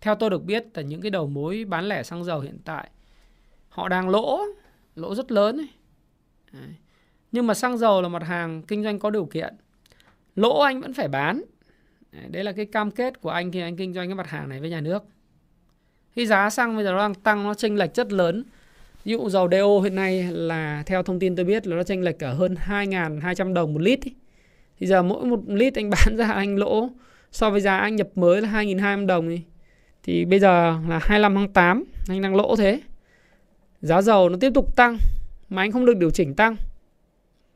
theo 0.01 0.15
tôi 0.15 0.31
được 0.31 0.45
biết 0.45 0.65
là 0.75 0.83
những 0.83 1.01
cái 1.01 1.11
đầu 1.11 1.27
mối 1.27 1.65
bán 1.65 1.85
lẻ 1.85 2.03
xăng 2.03 2.25
dầu 2.25 2.41
hiện 2.41 2.59
tại 2.65 2.91
họ 3.73 3.89
đang 3.89 4.09
lỗ, 4.09 4.41
lỗ 4.95 5.15
rất 5.15 5.33
lớn 5.33 5.57
ấy. 5.57 5.69
Đấy. 6.53 6.75
Nhưng 7.33 7.47
mà 7.47 7.55
xăng 7.55 7.79
dầu 7.79 8.03
là 8.03 8.09
mặt 8.09 8.23
hàng 8.23 8.63
kinh 8.63 8.83
doanh 8.83 8.99
có 8.99 9.11
điều 9.11 9.27
kiện. 9.27 9.55
Lỗ 10.37 10.61
anh 10.61 10.81
vẫn 10.81 10.95
phải 10.95 11.09
bán. 11.09 11.43
Đấy 12.29 12.45
là 12.45 12.53
cái 12.53 12.67
cam 12.67 12.91
kết 12.91 13.21
của 13.21 13.31
anh 13.31 13.53
khi 13.53 13.61
anh 13.61 13.77
kinh 13.77 13.95
doanh 13.95 14.09
cái 14.09 14.15
mặt 14.15 14.29
hàng 14.29 14.49
này 14.49 14.61
với 14.61 14.71
nhà 14.71 14.81
nước. 14.81 15.05
Khi 16.13 16.27
giá 16.27 16.51
xăng 16.51 16.75
bây 16.77 16.85
giờ 16.85 16.93
nó 16.93 16.99
đang 16.99 17.15
tăng 17.15 17.45
nó 17.45 17.55
chênh 17.55 17.77
lệch 17.77 17.95
rất 17.95 18.13
lớn 18.13 18.45
Ví 19.05 19.13
dụ 19.13 19.29
dầu 19.29 19.49
DO 19.51 19.81
hiện 19.85 19.95
nay 19.95 20.23
là 20.31 20.83
theo 20.87 21.03
thông 21.03 21.19
tin 21.19 21.37
tôi 21.37 21.45
biết 21.45 21.67
là 21.67 21.77
nó 21.77 21.83
chênh 21.83 22.05
lệch 22.05 22.25
ở 22.25 22.35
hơn 22.35 22.55
2.200 22.67 23.53
đồng 23.53 23.75
một 23.75 23.83
lít. 23.83 24.03
Ý. 24.05 24.13
Thì 24.81 24.87
giờ 24.87 25.03
mỗi 25.03 25.25
một 25.25 25.41
lít 25.47 25.75
anh 25.75 25.91
bán 26.07 26.17
ra 26.17 26.33
anh 26.33 26.57
lỗ 26.57 26.91
so 27.33 27.51
với 27.51 27.61
giá 27.61 27.79
anh 27.79 27.97
nhập 27.97 28.09
mới 28.15 28.41
là 28.41 28.49
2.200 28.49 29.07
đồng 29.07 29.29
ý. 29.29 29.41
Thì 30.03 30.25
bây 30.25 30.39
giờ 30.39 30.79
là 30.89 31.01
25 31.03 31.35
tháng 31.35 31.53
8 31.53 31.85
anh 32.09 32.23
đang 32.23 32.35
lỗ 32.35 32.57
thế. 32.57 32.81
Giá 33.83 34.03
dầu 34.03 34.29
nó 34.29 34.37
tiếp 34.41 34.51
tục 34.55 34.77
tăng 34.77 34.99
mà 35.49 35.63
anh 35.63 35.73
không 35.73 35.87
được 35.87 35.97
điều 35.97 36.11
chỉnh 36.11 36.35
tăng. 36.35 36.57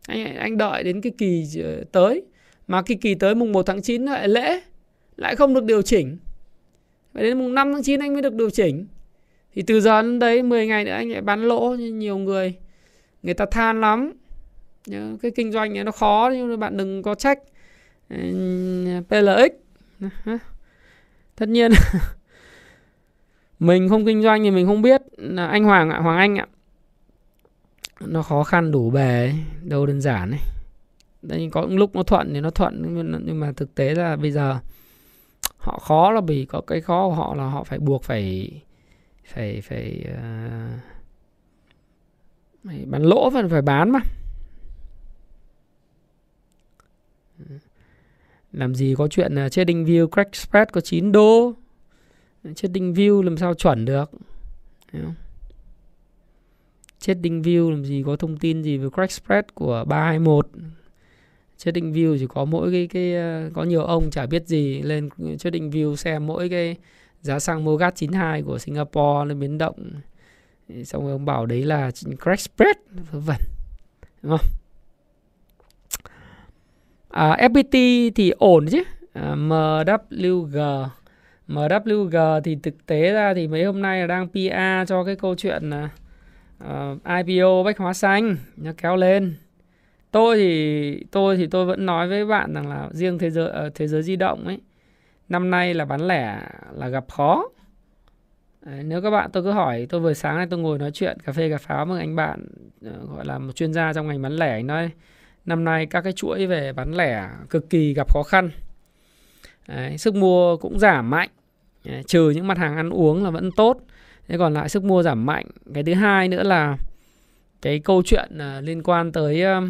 Anh 0.06 0.36
anh 0.36 0.56
đợi 0.56 0.82
đến 0.82 1.00
cái 1.00 1.12
kỳ 1.18 1.46
ờ, 1.62 1.84
tới. 1.92 2.22
Mà 2.66 2.82
cái 2.82 2.98
kỳ 3.00 3.14
tới 3.14 3.34
mùng 3.34 3.52
1 3.52 3.62
tháng 3.66 3.82
9 3.82 4.04
lại 4.04 4.28
lễ, 4.28 4.60
lại 5.16 5.36
không 5.36 5.54
được 5.54 5.64
điều 5.64 5.82
chỉnh. 5.82 6.18
và 7.12 7.22
đến 7.22 7.38
mùng 7.38 7.54
5 7.54 7.72
tháng 7.72 7.82
9 7.82 8.00
anh 8.00 8.12
mới 8.12 8.22
được 8.22 8.34
điều 8.34 8.50
chỉnh. 8.50 8.86
Thì 9.54 9.62
từ 9.62 9.80
giờ 9.80 10.02
đến 10.02 10.18
đấy 10.18 10.42
10 10.42 10.66
ngày 10.66 10.84
nữa 10.84 10.92
anh 10.92 11.10
lại 11.10 11.20
bán 11.20 11.42
lỗ 11.42 11.74
nhiều 11.74 12.18
người. 12.18 12.54
Người 13.22 13.34
ta 13.34 13.46
than 13.50 13.80
lắm. 13.80 14.12
Cái 15.22 15.30
kinh 15.36 15.52
doanh 15.52 15.74
này 15.74 15.84
nó 15.84 15.92
khó 15.92 16.30
nhưng 16.34 16.48
mà 16.48 16.56
bạn 16.56 16.76
đừng 16.76 17.02
có 17.02 17.14
trách. 17.14 17.38
PLX 19.08 19.52
tất 21.36 21.48
nhiên. 21.48 21.70
mình 23.58 23.88
không 23.88 24.06
kinh 24.06 24.22
doanh 24.22 24.42
thì 24.42 24.50
mình 24.50 24.66
không 24.66 24.82
biết. 24.82 25.02
Là 25.16 25.46
anh 25.46 25.64
Hoàng 25.64 25.90
ạ 25.90 25.98
Hoàng 25.98 26.18
Anh 26.18 26.36
ạ. 26.36 26.46
Nó 28.00 28.22
khó 28.22 28.44
khăn 28.44 28.70
đủ 28.70 28.90
bề 28.90 29.32
đâu 29.62 29.86
đơn 29.86 30.00
giản 30.00 30.30
ấy. 30.30 30.40
Đây 31.22 31.48
có 31.52 31.62
những 31.62 31.78
lúc 31.78 31.94
nó 31.94 32.02
thuận 32.02 32.34
thì 32.34 32.40
nó 32.40 32.50
thuận 32.50 32.82
nhưng 33.26 33.40
mà 33.40 33.52
thực 33.52 33.74
tế 33.74 33.94
là 33.94 34.16
bây 34.16 34.30
giờ 34.30 34.58
họ 35.58 35.78
khó 35.78 36.10
là 36.10 36.20
vì 36.20 36.44
có 36.44 36.60
cái 36.60 36.80
khó 36.80 37.08
của 37.08 37.14
họ 37.14 37.34
là 37.34 37.44
họ 37.44 37.64
phải 37.64 37.78
buộc 37.78 38.02
phải 38.02 38.50
phải 39.24 39.60
phải 39.60 40.04
uh, 42.64 42.86
bán 42.86 43.02
lỗ 43.02 43.30
và 43.30 43.42
phải 43.50 43.62
bán 43.62 43.90
mà. 43.90 44.00
Làm 48.52 48.74
gì 48.74 48.94
có 48.98 49.08
chuyện 49.08 49.34
là 49.34 49.48
trading 49.48 49.84
view 49.84 50.08
crack 50.08 50.34
spread 50.34 50.68
có 50.72 50.80
9 50.80 51.12
đô 51.12 51.54
trading 52.54 52.92
view 52.94 53.22
làm 53.22 53.36
sao 53.36 53.54
chuẩn 53.54 53.84
được? 53.84 54.10
Hiểu 54.92 55.02
không? 55.04 55.14
trading 57.06 57.42
view 57.42 57.70
làm 57.70 57.84
gì 57.84 58.02
có 58.06 58.16
thông 58.16 58.36
tin 58.36 58.62
gì 58.62 58.78
về 58.78 58.88
crack 58.94 59.12
spread 59.12 59.44
của 59.54 59.84
321 59.88 60.48
trading 61.58 61.92
view 61.92 62.18
chỉ 62.18 62.26
có 62.26 62.44
mỗi 62.44 62.72
cái 62.72 62.86
cái 62.86 63.14
ờ, 63.14 63.50
có 63.54 63.64
nhiều 63.64 63.84
ông 63.84 64.10
chả 64.10 64.26
biết 64.26 64.46
gì 64.46 64.82
lên 64.82 65.08
trading 65.38 65.70
view 65.70 65.96
xem 65.96 66.26
mỗi 66.26 66.48
cái 66.48 66.76
giá 67.22 67.38
xăng 67.38 67.64
Mogat 67.64 67.96
92 67.96 68.42
của 68.42 68.58
Singapore 68.58 69.24
nó 69.26 69.34
biến 69.34 69.58
động. 69.58 69.90
Xong 70.84 71.02
rồi 71.02 71.12
ông 71.12 71.24
bảo 71.24 71.46
đấy 71.46 71.64
là 71.64 71.90
crack 72.24 72.40
spread 72.40 72.76
vân 73.10 73.22
vân 73.22 73.36
đúng 74.22 74.38
không? 74.38 74.48
À, 77.08 77.48
FPT 77.48 78.10
thì 78.14 78.30
ổn 78.30 78.66
chứ. 78.70 78.82
À, 79.12 79.34
MWG 79.34 80.88
MWG 81.48 82.40
thì 82.40 82.56
thực 82.62 82.86
tế 82.86 83.12
ra 83.12 83.34
thì 83.34 83.48
mấy 83.48 83.64
hôm 83.64 83.82
nay 83.82 84.00
là 84.00 84.06
đang 84.06 84.28
pa 84.28 84.84
cho 84.84 85.04
cái 85.04 85.16
câu 85.16 85.34
chuyện 85.34 85.70
là 85.70 85.88
ờ, 86.58 86.92
uh, 86.92 87.26
IPO 87.26 87.62
bách 87.62 87.78
hóa 87.78 87.92
xanh 87.92 88.36
nó 88.56 88.72
kéo 88.76 88.96
lên. 88.96 89.34
Tôi 90.10 90.36
thì 90.36 91.04
tôi 91.10 91.36
thì 91.36 91.46
tôi 91.46 91.64
vẫn 91.64 91.86
nói 91.86 92.08
với 92.08 92.26
bạn 92.26 92.54
rằng 92.54 92.68
là 92.68 92.88
riêng 92.92 93.18
thế 93.18 93.30
giới 93.30 93.66
uh, 93.66 93.74
thế 93.74 93.86
giới 93.88 94.02
di 94.02 94.16
động 94.16 94.46
ấy 94.46 94.60
năm 95.28 95.50
nay 95.50 95.74
là 95.74 95.84
bán 95.84 96.00
lẻ 96.00 96.42
là 96.72 96.88
gặp 96.88 97.04
khó. 97.08 97.48
Đấy, 98.60 98.82
nếu 98.84 99.02
các 99.02 99.10
bạn 99.10 99.30
tôi 99.32 99.42
cứ 99.42 99.50
hỏi 99.50 99.86
tôi 99.88 100.00
vừa 100.00 100.12
sáng 100.12 100.36
nay 100.36 100.46
tôi 100.50 100.58
ngồi 100.58 100.78
nói 100.78 100.90
chuyện 100.90 101.18
cà 101.20 101.32
phê 101.32 101.50
cà 101.50 101.58
pháo 101.58 101.86
với 101.86 102.00
anh 102.00 102.16
bạn 102.16 102.46
uh, 102.88 103.10
gọi 103.10 103.24
là 103.26 103.38
một 103.38 103.52
chuyên 103.52 103.72
gia 103.72 103.92
trong 103.92 104.06
ngành 104.06 104.22
bán 104.22 104.32
lẻ 104.32 104.50
anh 104.50 104.66
nói 104.66 104.90
năm 105.44 105.64
nay 105.64 105.86
các 105.86 106.00
cái 106.00 106.12
chuỗi 106.12 106.46
về 106.46 106.72
bán 106.72 106.94
lẻ 106.94 107.28
cực 107.50 107.70
kỳ 107.70 107.94
gặp 107.94 108.12
khó 108.14 108.22
khăn. 108.22 108.50
Đấy, 109.68 109.98
sức 109.98 110.14
mua 110.14 110.56
cũng 110.56 110.78
giảm 110.78 111.10
mạnh. 111.10 111.28
Đấy, 111.84 112.02
trừ 112.06 112.30
những 112.30 112.46
mặt 112.46 112.58
hàng 112.58 112.76
ăn 112.76 112.90
uống 112.90 113.24
là 113.24 113.30
vẫn 113.30 113.50
tốt. 113.56 113.80
Thế 114.28 114.38
còn 114.38 114.54
lại 114.54 114.68
sức 114.68 114.84
mua 114.84 115.02
giảm 115.02 115.26
mạnh. 115.26 115.46
Cái 115.74 115.84
thứ 115.84 115.94
hai 115.94 116.28
nữa 116.28 116.42
là 116.42 116.76
cái 117.62 117.78
câu 117.78 118.02
chuyện 118.02 118.38
uh, 118.58 118.64
liên 118.64 118.82
quan 118.82 119.12
tới 119.12 119.44
uh, 119.58 119.64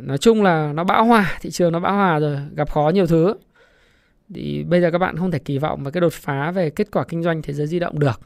nói 0.00 0.18
chung 0.18 0.42
là 0.42 0.72
nó 0.72 0.84
bão 0.84 1.04
hòa 1.04 1.38
thị 1.40 1.50
trường 1.50 1.72
nó 1.72 1.80
bão 1.80 1.94
hòa 1.94 2.18
rồi 2.18 2.38
gặp 2.56 2.70
khó 2.70 2.90
nhiều 2.94 3.06
thứ. 3.06 3.34
Thì 4.34 4.64
bây 4.64 4.80
giờ 4.80 4.90
các 4.90 4.98
bạn 4.98 5.16
không 5.16 5.30
thể 5.30 5.38
kỳ 5.38 5.58
vọng 5.58 5.82
vào 5.82 5.92
cái 5.92 6.00
đột 6.00 6.12
phá 6.12 6.50
về 6.50 6.70
kết 6.70 6.90
quả 6.92 7.04
kinh 7.08 7.22
doanh 7.22 7.42
thế 7.42 7.52
giới 7.52 7.66
di 7.66 7.78
động 7.78 7.98
được. 7.98 8.20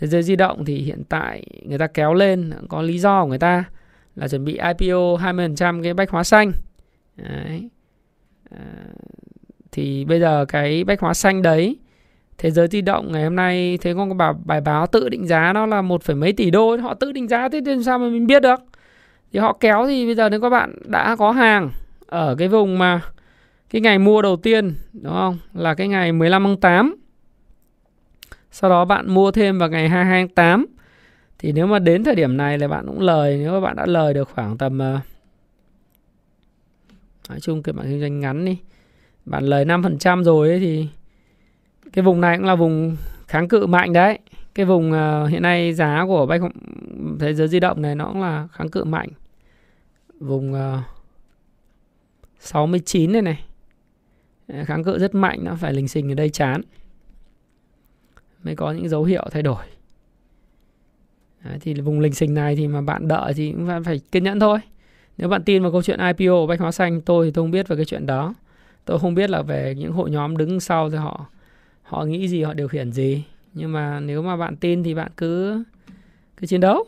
Thế 0.00 0.06
giới 0.06 0.22
di 0.22 0.36
động 0.36 0.64
thì 0.64 0.76
hiện 0.76 1.02
tại 1.08 1.44
người 1.62 1.78
ta 1.78 1.86
kéo 1.86 2.14
lên 2.14 2.52
có 2.68 2.82
lý 2.82 2.98
do 2.98 3.22
của 3.22 3.28
người 3.28 3.38
ta 3.38 3.64
là 4.16 4.28
chuẩn 4.28 4.44
bị 4.44 4.52
IPO 4.52 5.16
20% 5.16 5.82
cái 5.82 5.94
bách 5.94 6.10
hóa 6.10 6.24
xanh. 6.24 6.52
Đấy. 7.16 7.68
Ờ, 8.50 8.58
thì 9.72 10.04
bây 10.04 10.20
giờ 10.20 10.44
cái 10.48 10.84
bách 10.84 11.00
hóa 11.00 11.14
xanh 11.14 11.42
đấy 11.42 11.76
thế 12.38 12.50
giới 12.50 12.68
di 12.68 12.80
động 12.80 13.12
ngày 13.12 13.24
hôm 13.24 13.36
nay 13.36 13.78
thấy 13.82 13.94
có 13.94 14.06
bài, 14.06 14.32
bài 14.44 14.60
báo 14.60 14.86
tự 14.86 15.08
định 15.08 15.26
giá 15.26 15.52
nó 15.52 15.66
là 15.66 15.82
một 15.82 16.02
phẩy 16.02 16.16
mấy 16.16 16.32
tỷ 16.32 16.50
đô 16.50 16.76
họ 16.76 16.94
tự 16.94 17.12
định 17.12 17.28
giá 17.28 17.48
thế 17.48 17.60
thì 17.66 17.72
sao 17.84 17.98
mà 17.98 18.08
mình 18.08 18.26
biết 18.26 18.42
được? 18.42 18.60
Thì 19.32 19.38
họ 19.38 19.56
kéo 19.60 19.86
thì 19.86 20.06
bây 20.06 20.14
giờ 20.14 20.28
nếu 20.28 20.40
các 20.40 20.50
bạn 20.50 20.74
đã 20.84 21.16
có 21.16 21.32
hàng 21.32 21.70
ở 22.06 22.34
cái 22.38 22.48
vùng 22.48 22.78
mà 22.78 23.00
cái 23.70 23.80
ngày 23.80 23.98
mua 23.98 24.22
đầu 24.22 24.36
tiên 24.36 24.74
đúng 24.92 25.12
không? 25.12 25.38
Là 25.54 25.74
cái 25.74 25.88
ngày 25.88 26.12
15 26.12 26.44
tháng 26.44 26.56
8 26.56 26.96
sau 28.50 28.70
đó 28.70 28.84
bạn 28.84 29.14
mua 29.14 29.30
thêm 29.30 29.58
vào 29.58 29.68
ngày 29.68 29.88
22 29.88 30.22
tháng 30.22 30.34
8 30.34 30.66
thì 31.38 31.52
nếu 31.52 31.66
mà 31.66 31.78
đến 31.78 32.04
thời 32.04 32.14
điểm 32.14 32.36
này 32.36 32.58
là 32.58 32.68
bạn 32.68 32.86
cũng 32.86 33.00
lời 33.00 33.38
nếu 33.38 33.52
mà 33.52 33.60
bạn 33.60 33.76
đã 33.76 33.86
lời 33.86 34.14
được 34.14 34.28
khoảng 34.34 34.58
tầm 34.58 34.78
uh, 34.96 35.17
nói 37.28 37.40
chung 37.40 37.62
cái 37.62 37.72
bạn 37.72 37.86
kinh 37.86 38.00
doanh 38.00 38.20
ngắn 38.20 38.44
đi 38.44 38.58
bạn 39.28 39.44
lời 39.44 39.64
5% 39.64 40.22
rồi 40.22 40.48
ấy 40.48 40.60
thì 40.60 40.88
cái 41.92 42.02
vùng 42.02 42.20
này 42.20 42.36
cũng 42.36 42.46
là 42.46 42.54
vùng 42.54 42.96
kháng 43.26 43.48
cự 43.48 43.66
mạnh 43.66 43.92
đấy. 43.92 44.18
Cái 44.54 44.66
vùng 44.66 44.92
uh, 44.92 45.30
hiện 45.30 45.42
nay 45.42 45.72
giá 45.72 46.04
của 46.06 46.26
bách 46.26 46.40
thế 47.20 47.34
giới 47.34 47.48
di 47.48 47.60
động 47.60 47.82
này 47.82 47.94
nó 47.94 48.06
cũng 48.06 48.22
là 48.22 48.48
kháng 48.52 48.68
cự 48.68 48.84
mạnh. 48.84 49.08
Vùng 50.20 50.54
ờ, 50.54 50.78
uh, 50.78 50.84
69 52.38 53.12
này. 53.12 53.44
Này 54.48 54.64
kháng 54.64 54.84
cự 54.84 54.98
rất 54.98 55.14
mạnh 55.14 55.38
nó 55.42 55.56
phải 55.60 55.72
lình 55.72 55.88
xình 55.88 56.12
ở 56.12 56.14
đây 56.14 56.30
chán. 56.30 56.60
Mới 58.44 58.56
có 58.56 58.72
những 58.72 58.88
dấu 58.88 59.04
hiệu 59.04 59.28
thay 59.30 59.42
đổi. 59.42 59.64
Đấy, 61.44 61.58
thì 61.60 61.74
vùng 61.74 62.00
lình 62.00 62.14
xình 62.14 62.34
này 62.34 62.56
thì 62.56 62.68
mà 62.68 62.80
bạn 62.80 63.08
đợi 63.08 63.34
thì 63.34 63.52
cũng 63.52 63.84
phải 63.84 64.00
kiên 64.12 64.24
nhẫn 64.24 64.40
thôi 64.40 64.58
nếu 65.18 65.28
bạn 65.28 65.44
tin 65.44 65.62
vào 65.62 65.72
câu 65.72 65.82
chuyện 65.82 66.00
IPO 66.18 66.46
bách 66.46 66.60
hóa 66.60 66.72
xanh, 66.72 67.00
tôi 67.00 67.26
thì 67.26 67.30
tôi 67.32 67.42
không 67.42 67.50
biết 67.50 67.68
về 67.68 67.76
cái 67.76 67.84
chuyện 67.84 68.06
đó. 68.06 68.34
Tôi 68.84 68.98
không 68.98 69.14
biết 69.14 69.30
là 69.30 69.42
về 69.42 69.74
những 69.78 69.92
hội 69.92 70.10
nhóm 70.10 70.36
đứng 70.36 70.60
sau 70.60 70.90
thì 70.90 70.96
họ 70.96 71.26
họ 71.82 72.04
nghĩ 72.04 72.28
gì, 72.28 72.42
họ 72.42 72.54
điều 72.54 72.68
khiển 72.68 72.92
gì. 72.92 73.24
Nhưng 73.54 73.72
mà 73.72 74.00
nếu 74.00 74.22
mà 74.22 74.36
bạn 74.36 74.56
tin 74.56 74.82
thì 74.82 74.94
bạn 74.94 75.10
cứ 75.16 75.62
cứ 76.36 76.46
chiến 76.46 76.60
đấu. 76.60 76.86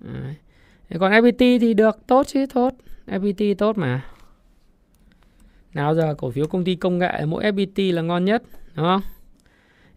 Đấy. 0.00 0.34
còn 0.98 1.12
FPT 1.12 1.58
thì 1.58 1.74
được, 1.74 1.98
tốt 2.06 2.26
chứ, 2.26 2.46
tốt. 2.54 2.74
FPT 3.06 3.54
tốt 3.54 3.78
mà. 3.78 4.04
Nào 5.74 5.94
giờ 5.94 6.14
cổ 6.18 6.30
phiếu 6.30 6.46
công 6.46 6.64
ty 6.64 6.74
công 6.74 6.98
nghệ, 6.98 7.24
mỗi 7.26 7.44
FPT 7.44 7.94
là 7.94 8.02
ngon 8.02 8.24
nhất, 8.24 8.42
đúng 8.74 8.86
không? 8.86 9.00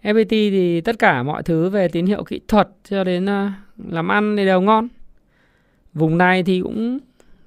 FPT 0.04 0.30
thì 0.30 0.82
tất 0.82 1.00
cả 1.00 1.24
mọi 1.24 1.44
thứ 1.44 1.70
về 1.70 1.88
tín 1.88 2.06
hiệu 2.06 2.24
kỹ 2.24 2.40
thuật 2.48 2.70
cho 2.90 3.04
đến 3.04 3.26
ờ, 3.26 3.52
làm 3.88 4.08
ăn 4.12 4.36
thì 4.38 4.46
đều 4.46 4.62
ngon. 4.62 4.88
Vùng 5.94 6.18
này 6.18 6.44
thì 6.44 6.62
cũng 6.62 7.00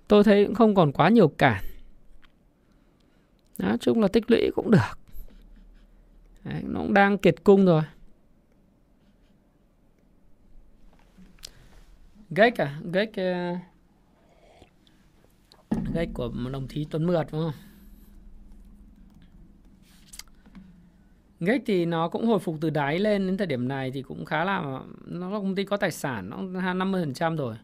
tôi 0.08 0.24
thấy 0.24 0.46
cũng 0.46 0.54
không 0.54 0.74
còn 0.74 0.92
quá 0.92 1.08
nhiều 1.08 1.28
cản. 1.28 1.64
Nói 3.58 3.78
chung 3.80 4.00
là 4.00 4.08
tích 4.08 4.30
lũy 4.30 4.50
cũng 4.54 4.70
được. 4.70 4.98
Đấy, 6.44 6.62
nó 6.66 6.80
cũng 6.80 6.94
đang 6.94 7.18
kiệt 7.18 7.44
cung 7.44 7.64
rồi. 7.64 7.82
Gách 12.30 12.60
à? 12.60 12.80
Gách 12.92 13.10
ờ, 13.16 13.56
gách 15.94 16.08
của 16.14 16.32
đồng 16.52 16.68
chí 16.68 16.86
Tuấn 16.90 17.06
Mượt 17.06 17.26
đúng 17.32 17.40
không? 17.40 17.52
Gách 21.40 21.62
thì 21.66 21.86
nó 21.86 22.08
cũng 22.08 22.26
hồi 22.26 22.38
phục 22.38 22.56
từ 22.60 22.70
đáy 22.70 22.98
lên 22.98 23.26
đến 23.26 23.36
thời 23.36 23.46
điểm 23.46 23.68
này 23.68 23.90
thì 23.90 24.02
cũng 24.02 24.24
khá 24.24 24.44
là 24.44 24.80
nó 25.06 25.30
là 25.30 25.38
công 25.38 25.54
ty 25.54 25.64
có 25.64 25.76
tài 25.76 25.90
sản 25.90 26.30
nó 26.30 26.36
50% 26.74 27.36
rồi. 27.36 27.56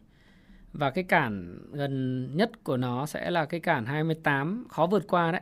Và 0.73 0.89
cái 0.89 1.03
cản 1.03 1.59
gần 1.71 2.27
nhất 2.37 2.63
của 2.63 2.77
nó 2.77 3.05
sẽ 3.05 3.31
là 3.31 3.45
cái 3.45 3.59
cản 3.59 3.85
28 3.85 4.65
khó 4.69 4.87
vượt 4.87 5.07
qua 5.07 5.31
đấy, 5.31 5.41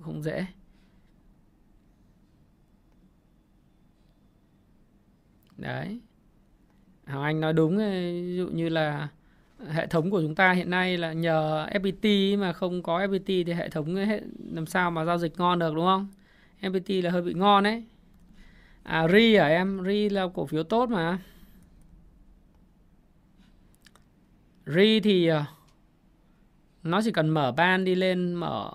không 0.00 0.22
dễ. 0.22 0.46
Đấy. 5.56 6.00
Hằng 7.04 7.22
Anh 7.22 7.40
nói 7.40 7.52
đúng 7.52 7.78
ví 7.78 8.36
dụ 8.36 8.48
như 8.48 8.68
là 8.68 9.08
hệ 9.68 9.86
thống 9.86 10.10
của 10.10 10.20
chúng 10.20 10.34
ta 10.34 10.52
hiện 10.52 10.70
nay 10.70 10.98
là 10.98 11.12
nhờ 11.12 11.66
FPT 11.66 12.38
mà 12.38 12.52
không 12.52 12.82
có 12.82 12.98
FPT 12.98 13.44
thì 13.44 13.52
hệ 13.52 13.68
thống 13.68 13.96
làm 14.52 14.66
sao 14.66 14.90
mà 14.90 15.04
giao 15.04 15.18
dịch 15.18 15.38
ngon 15.38 15.58
được 15.58 15.74
đúng 15.74 15.84
không? 15.84 16.08
FPT 16.60 17.02
là 17.02 17.10
hơi 17.10 17.22
bị 17.22 17.34
ngon 17.34 17.64
đấy 17.64 17.84
à 18.82 19.08
ri 19.08 19.34
à 19.34 19.46
em 19.46 19.84
ri 19.86 20.08
là 20.08 20.28
cổ 20.34 20.46
phiếu 20.46 20.62
tốt 20.62 20.88
mà 20.88 21.18
ri 24.66 25.00
thì 25.00 25.26
ờ, 25.26 25.44
nó 26.82 27.00
chỉ 27.04 27.12
cần 27.12 27.28
mở 27.28 27.52
ban 27.52 27.84
đi 27.84 27.94
lên 27.94 28.34
mở 28.34 28.70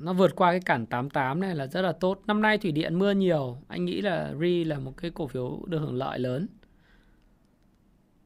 nó 0.00 0.12
vượt 0.12 0.36
qua 0.36 0.50
cái 0.50 0.60
cản 0.60 0.86
88 0.86 1.40
này 1.40 1.54
là 1.54 1.66
rất 1.66 1.82
là 1.82 1.92
tốt. 1.92 2.20
Năm 2.26 2.42
nay 2.42 2.58
thủy 2.58 2.72
điện 2.72 2.98
mưa 2.98 3.10
nhiều, 3.10 3.56
anh 3.68 3.84
nghĩ 3.84 4.00
là 4.00 4.32
ri 4.40 4.64
là 4.64 4.78
một 4.78 4.92
cái 4.96 5.10
cổ 5.10 5.26
phiếu 5.26 5.58
được 5.66 5.78
hưởng 5.78 5.94
lợi 5.94 6.18
lớn. 6.18 6.46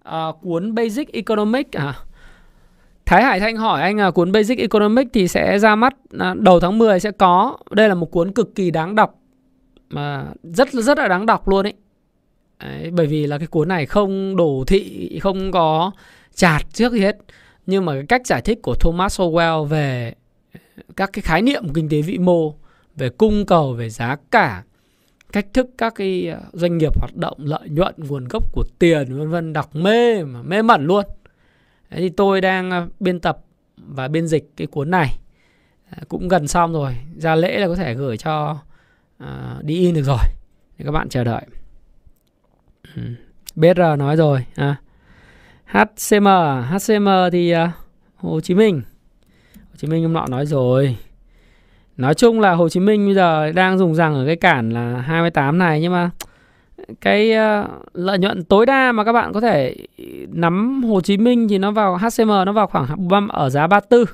À, 0.03 0.27
cuốn 0.43 0.75
Basic 0.75 1.13
Economics 1.13 1.71
à, 1.73 1.95
Thái 3.07 3.23
Hải 3.23 3.41
Thanh 3.41 3.57
hỏi 3.57 3.83
anh 3.83 3.97
là 3.97 4.11
cuốn 4.11 4.33
Basic 4.33 4.59
Economics 4.59 5.11
thì 5.13 5.29
sẽ 5.29 5.59
ra 5.59 5.77
mắt 5.77 5.95
à, 6.19 6.35
đầu 6.39 6.61
tháng 6.61 6.79
10 6.79 7.01
sẽ 7.01 7.11
có. 7.11 7.57
Đây 7.71 7.89
là 7.89 7.95
một 7.95 8.11
cuốn 8.11 8.33
cực 8.33 8.55
kỳ 8.55 8.71
đáng 8.71 8.95
đọc 8.95 9.19
mà 9.91 10.27
rất 10.43 10.73
rất 10.73 10.99
là 10.99 11.09
đáng 11.09 11.27
đọc 11.27 11.49
luôn 11.49 11.67
ấy. 11.67 11.75
Đấy, 12.61 12.91
bởi 12.91 13.07
vì 13.07 13.27
là 13.27 13.39
cái 13.39 13.47
cuốn 13.47 13.69
này 13.69 13.87
không 13.87 14.37
đổ 14.37 14.65
thị, 14.67 15.19
không 15.23 15.53
có 15.53 15.93
chạt 16.35 16.61
trước 16.73 16.93
hết. 16.93 17.17
Nhưng 17.67 17.85
mà 17.85 17.93
cái 17.93 18.07
cách 18.09 18.27
giải 18.27 18.43
thích 18.43 18.59
của 18.63 18.75
Thomas 18.81 19.21
Sowell 19.21 19.65
về 19.65 20.15
các 20.97 21.11
cái 21.13 21.23
khái 21.23 21.43
niệm 21.43 21.73
kinh 21.75 21.89
tế 21.89 22.03
vĩ 22.03 22.19
mô, 22.19 22.55
về 22.97 23.09
cung 23.09 23.47
cầu, 23.47 23.73
về 23.73 23.91
giá 23.91 24.17
cả, 24.31 24.63
cách 25.33 25.47
thức 25.53 25.67
các 25.79 25.95
cái 25.95 26.29
ờ, 26.29 26.41
doanh 26.53 26.79
nghiệp 26.79 27.01
hoạt 27.01 27.17
động, 27.17 27.37
lợi 27.39 27.69
nhuận, 27.69 27.95
nguồn 27.97 28.29
gốc 28.31 28.53
của 28.53 28.65
tiền 28.79 29.19
vân 29.19 29.31
vân 29.31 29.53
đọc 29.53 29.77
mê 29.77 30.25
mà 30.25 30.43
mê 30.43 30.63
mẩn 30.63 30.87
luôn. 30.87 31.05
Đấy 31.91 32.01
thì 32.01 32.09
tôi 32.09 32.41
đang 32.41 32.71
ờ, 32.71 32.89
biên 33.01 33.21
tập 33.21 33.39
và 33.77 34.09
biên 34.09 34.27
dịch 34.27 34.51
cái 34.57 34.67
cuốn 34.67 34.91
này 34.91 35.19
ờ, 35.91 36.03
cũng 36.09 36.29
gần 36.29 36.49
xong 36.49 36.73
rồi 36.73 36.97
ra 37.17 37.35
lễ 37.35 37.59
là 37.59 37.67
có 37.67 37.75
thể 37.75 37.95
gửi 37.95 38.17
cho 38.17 38.59
uh, 39.23 39.65
đi 39.65 39.79
in 39.79 39.95
được 39.95 40.03
rồi 40.03 40.25
thì 40.79 40.85
các 40.85 40.91
bạn 40.91 41.09
chờ 41.09 41.25
đợi. 41.25 41.47
Ừ. 42.97 43.03
BR 43.55 43.81
nói 43.99 44.17
rồi 44.17 44.45
à. 44.55 44.77
HCM 45.73 46.27
HCM 46.71 47.09
thì 47.33 47.55
uh, 47.55 47.71
Hồ 48.17 48.41
Chí 48.41 48.55
Minh 48.55 48.83
Hồ 49.55 49.77
Chí 49.77 49.89
Minh 49.89 50.03
hôm 50.03 50.13
nọ 50.13 50.27
nói 50.27 50.47
rồi 50.47 50.97
Nói 51.97 52.15
chung 52.15 52.41
là 52.41 52.53
Hồ 52.53 52.69
Chí 52.69 52.81
Minh 52.81 53.07
bây 53.07 53.15
giờ 53.15 53.53
đang 53.53 53.79
dùng 53.79 53.95
rằng 53.95 54.15
ở 54.15 54.27
cái 54.27 54.37
cản 54.37 54.71
là 54.71 55.01
28 55.01 55.59
này 55.59 55.81
nhưng 55.81 55.93
mà 55.93 56.11
cái 57.01 57.31
uh, 57.31 57.71
lợi 57.93 58.19
nhuận 58.19 58.45
tối 58.45 58.67
đa 58.67 58.93
mà 58.93 59.05
các 59.05 59.13
bạn 59.13 59.33
có 59.33 59.41
thể 59.41 59.77
nắm 60.29 60.83
Hồ 60.83 61.01
Chí 61.01 61.17
Minh 61.17 61.49
thì 61.49 61.59
nó 61.59 61.71
vào 61.71 61.97
HCM 61.97 62.29
nó 62.29 62.53
vào 62.53 62.67
khoảng 62.67 63.29
ở 63.29 63.51
giá 63.51 63.67
34. 63.67 64.05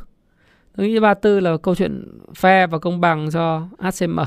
Tôi 0.76 0.89
nghĩ 0.89 1.01
34 1.01 1.44
là 1.44 1.56
câu 1.56 1.74
chuyện 1.74 2.20
fair 2.40 2.68
và 2.68 2.78
công 2.78 3.01
bằng 3.01 3.28
cho 3.32 3.68
HCM. 3.78 4.18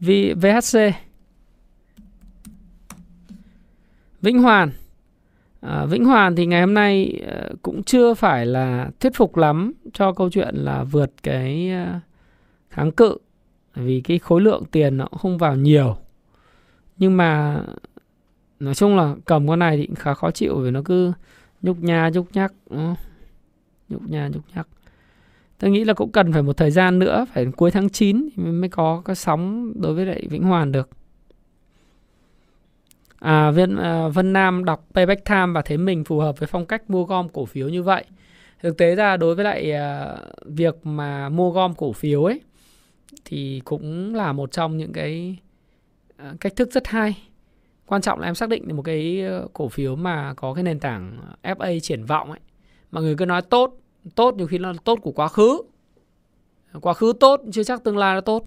Vì 0.00 0.34
VHC 0.34 1.07
Vĩnh 4.22 4.42
Hoàn. 4.42 4.70
À, 5.60 5.86
Vĩnh 5.86 6.04
Hoàn 6.04 6.36
thì 6.36 6.46
ngày 6.46 6.60
hôm 6.60 6.74
nay 6.74 7.22
ờ, 7.26 7.50
cũng 7.62 7.82
chưa 7.82 8.14
phải 8.14 8.46
là 8.46 8.90
thuyết 9.00 9.12
phục 9.14 9.36
lắm 9.36 9.72
cho 9.92 10.12
câu 10.12 10.30
chuyện 10.30 10.54
là 10.54 10.84
vượt 10.84 11.10
cái 11.22 11.70
ờ, 11.70 12.00
kháng 12.70 12.92
cự 12.92 13.18
vì 13.74 14.00
cái 14.00 14.18
khối 14.18 14.40
lượng 14.40 14.64
tiền 14.70 14.96
nó 14.96 15.06
cũng 15.06 15.18
không 15.18 15.38
vào 15.38 15.56
nhiều. 15.56 15.96
Nhưng 16.96 17.16
mà 17.16 17.62
nói 18.60 18.74
chung 18.74 18.96
là 18.96 19.14
cầm 19.24 19.48
con 19.48 19.58
này 19.58 19.76
thì 19.76 19.86
cũng 19.86 19.96
khá 19.96 20.14
khó 20.14 20.30
chịu 20.30 20.58
vì 20.58 20.70
nó 20.70 20.82
cứ 20.84 21.12
nhúc 21.62 21.82
nha 21.82 22.10
nhúc 22.14 22.26
nhắc 22.32 22.52
nhúc 23.88 24.08
nha 24.08 24.28
nhúc 24.28 24.42
nhắc. 24.54 24.68
Tôi 25.58 25.70
nghĩ 25.70 25.84
là 25.84 25.94
cũng 25.94 26.12
cần 26.12 26.32
phải 26.32 26.42
một 26.42 26.56
thời 26.56 26.70
gian 26.70 26.98
nữa 26.98 27.26
phải 27.32 27.46
cuối 27.56 27.70
tháng 27.70 27.88
9 27.88 28.28
thì 28.36 28.42
mới 28.42 28.68
có 28.68 29.02
cái 29.04 29.16
sóng 29.16 29.72
đối 29.80 29.94
với 29.94 30.06
lại 30.06 30.26
Vĩnh 30.30 30.42
Hoàn 30.42 30.72
được 30.72 30.90
à, 33.18 33.50
Vân, 33.50 33.76
à, 33.76 34.08
Vân 34.08 34.32
Nam 34.32 34.64
đọc 34.64 34.86
Payback 34.94 35.24
Time 35.24 35.46
và 35.54 35.62
thấy 35.62 35.78
mình 35.78 36.04
phù 36.04 36.18
hợp 36.18 36.38
với 36.38 36.46
phong 36.46 36.66
cách 36.66 36.90
mua 36.90 37.04
gom 37.04 37.28
cổ 37.28 37.44
phiếu 37.44 37.68
như 37.68 37.82
vậy. 37.82 38.04
Thực 38.62 38.78
tế 38.78 38.94
ra 38.94 39.16
đối 39.16 39.34
với 39.34 39.44
lại 39.44 39.72
à, 39.72 40.16
việc 40.44 40.86
mà 40.86 41.28
mua 41.28 41.50
gom 41.50 41.74
cổ 41.74 41.92
phiếu 41.92 42.24
ấy 42.24 42.40
thì 43.24 43.62
cũng 43.64 44.14
là 44.14 44.32
một 44.32 44.52
trong 44.52 44.76
những 44.76 44.92
cái 44.92 45.38
à, 46.16 46.34
cách 46.40 46.56
thức 46.56 46.72
rất 46.72 46.86
hay. 46.88 47.28
Quan 47.86 48.02
trọng 48.02 48.20
là 48.20 48.28
em 48.28 48.34
xác 48.34 48.48
định 48.48 48.68
được 48.68 48.74
một 48.74 48.82
cái 48.82 49.22
ờ, 49.22 49.48
cổ 49.52 49.68
phiếu 49.68 49.96
mà 49.96 50.34
có 50.34 50.54
cái 50.54 50.64
nền 50.64 50.80
tảng 50.80 51.18
FA 51.42 51.80
triển 51.80 52.04
vọng 52.04 52.30
ấy. 52.30 52.40
Mọi 52.90 53.02
người 53.02 53.14
cứ 53.14 53.26
nói 53.26 53.42
tốt 53.42 53.76
tốt 54.14 54.34
nhiều 54.34 54.46
khi 54.46 54.58
nó 54.58 54.72
là 54.72 54.78
tốt 54.84 54.98
của 55.02 55.12
quá 55.12 55.28
khứ. 55.28 55.62
Quá 56.80 56.94
khứ 56.94 57.12
tốt 57.20 57.40
chưa 57.52 57.62
chắc 57.62 57.84
tương 57.84 57.96
lai 57.96 58.14
nó 58.14 58.20
tốt. 58.20 58.44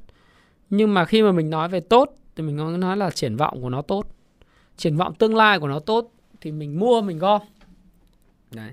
Nhưng 0.69 0.93
mà 0.93 1.05
khi 1.05 1.21
mà 1.21 1.31
mình 1.31 1.49
nói 1.49 1.69
về 1.69 1.79
tốt 1.79 2.15
thì 2.35 2.43
mình 2.43 2.79
nói 2.79 2.97
là 2.97 3.09
triển 3.09 3.35
vọng 3.35 3.61
của 3.61 3.69
nó 3.69 3.81
tốt 3.81 4.07
triển 4.81 4.97
vọng 4.97 5.13
tương 5.13 5.35
lai 5.35 5.59
của 5.59 5.67
nó 5.67 5.79
tốt 5.79 6.11
thì 6.41 6.51
mình 6.51 6.79
mua 6.79 7.01
mình 7.01 7.19
gom. 7.19 7.41
Đấy. 8.55 8.71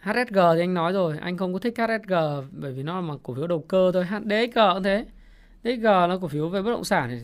HSG 0.00 0.34
thì 0.54 0.60
anh 0.60 0.74
nói 0.74 0.92
rồi 0.92 1.18
anh 1.20 1.36
không 1.36 1.52
có 1.52 1.58
thích 1.58 1.74
HSG 1.78 2.14
bởi 2.50 2.72
vì 2.72 2.82
nó 2.82 2.94
là 2.94 3.00
một 3.00 3.20
cổ 3.22 3.34
phiếu 3.34 3.46
đầu 3.46 3.64
cơ 3.68 3.90
thôi. 3.94 4.04
HDG 4.04 4.58
cũng 4.74 4.82
thế. 4.82 5.06
Dg 5.64 5.84
là 5.84 6.16
cổ 6.20 6.28
phiếu 6.28 6.48
về 6.48 6.62
bất 6.62 6.70
động 6.70 6.84
sản 6.84 7.08
thì 7.10 7.18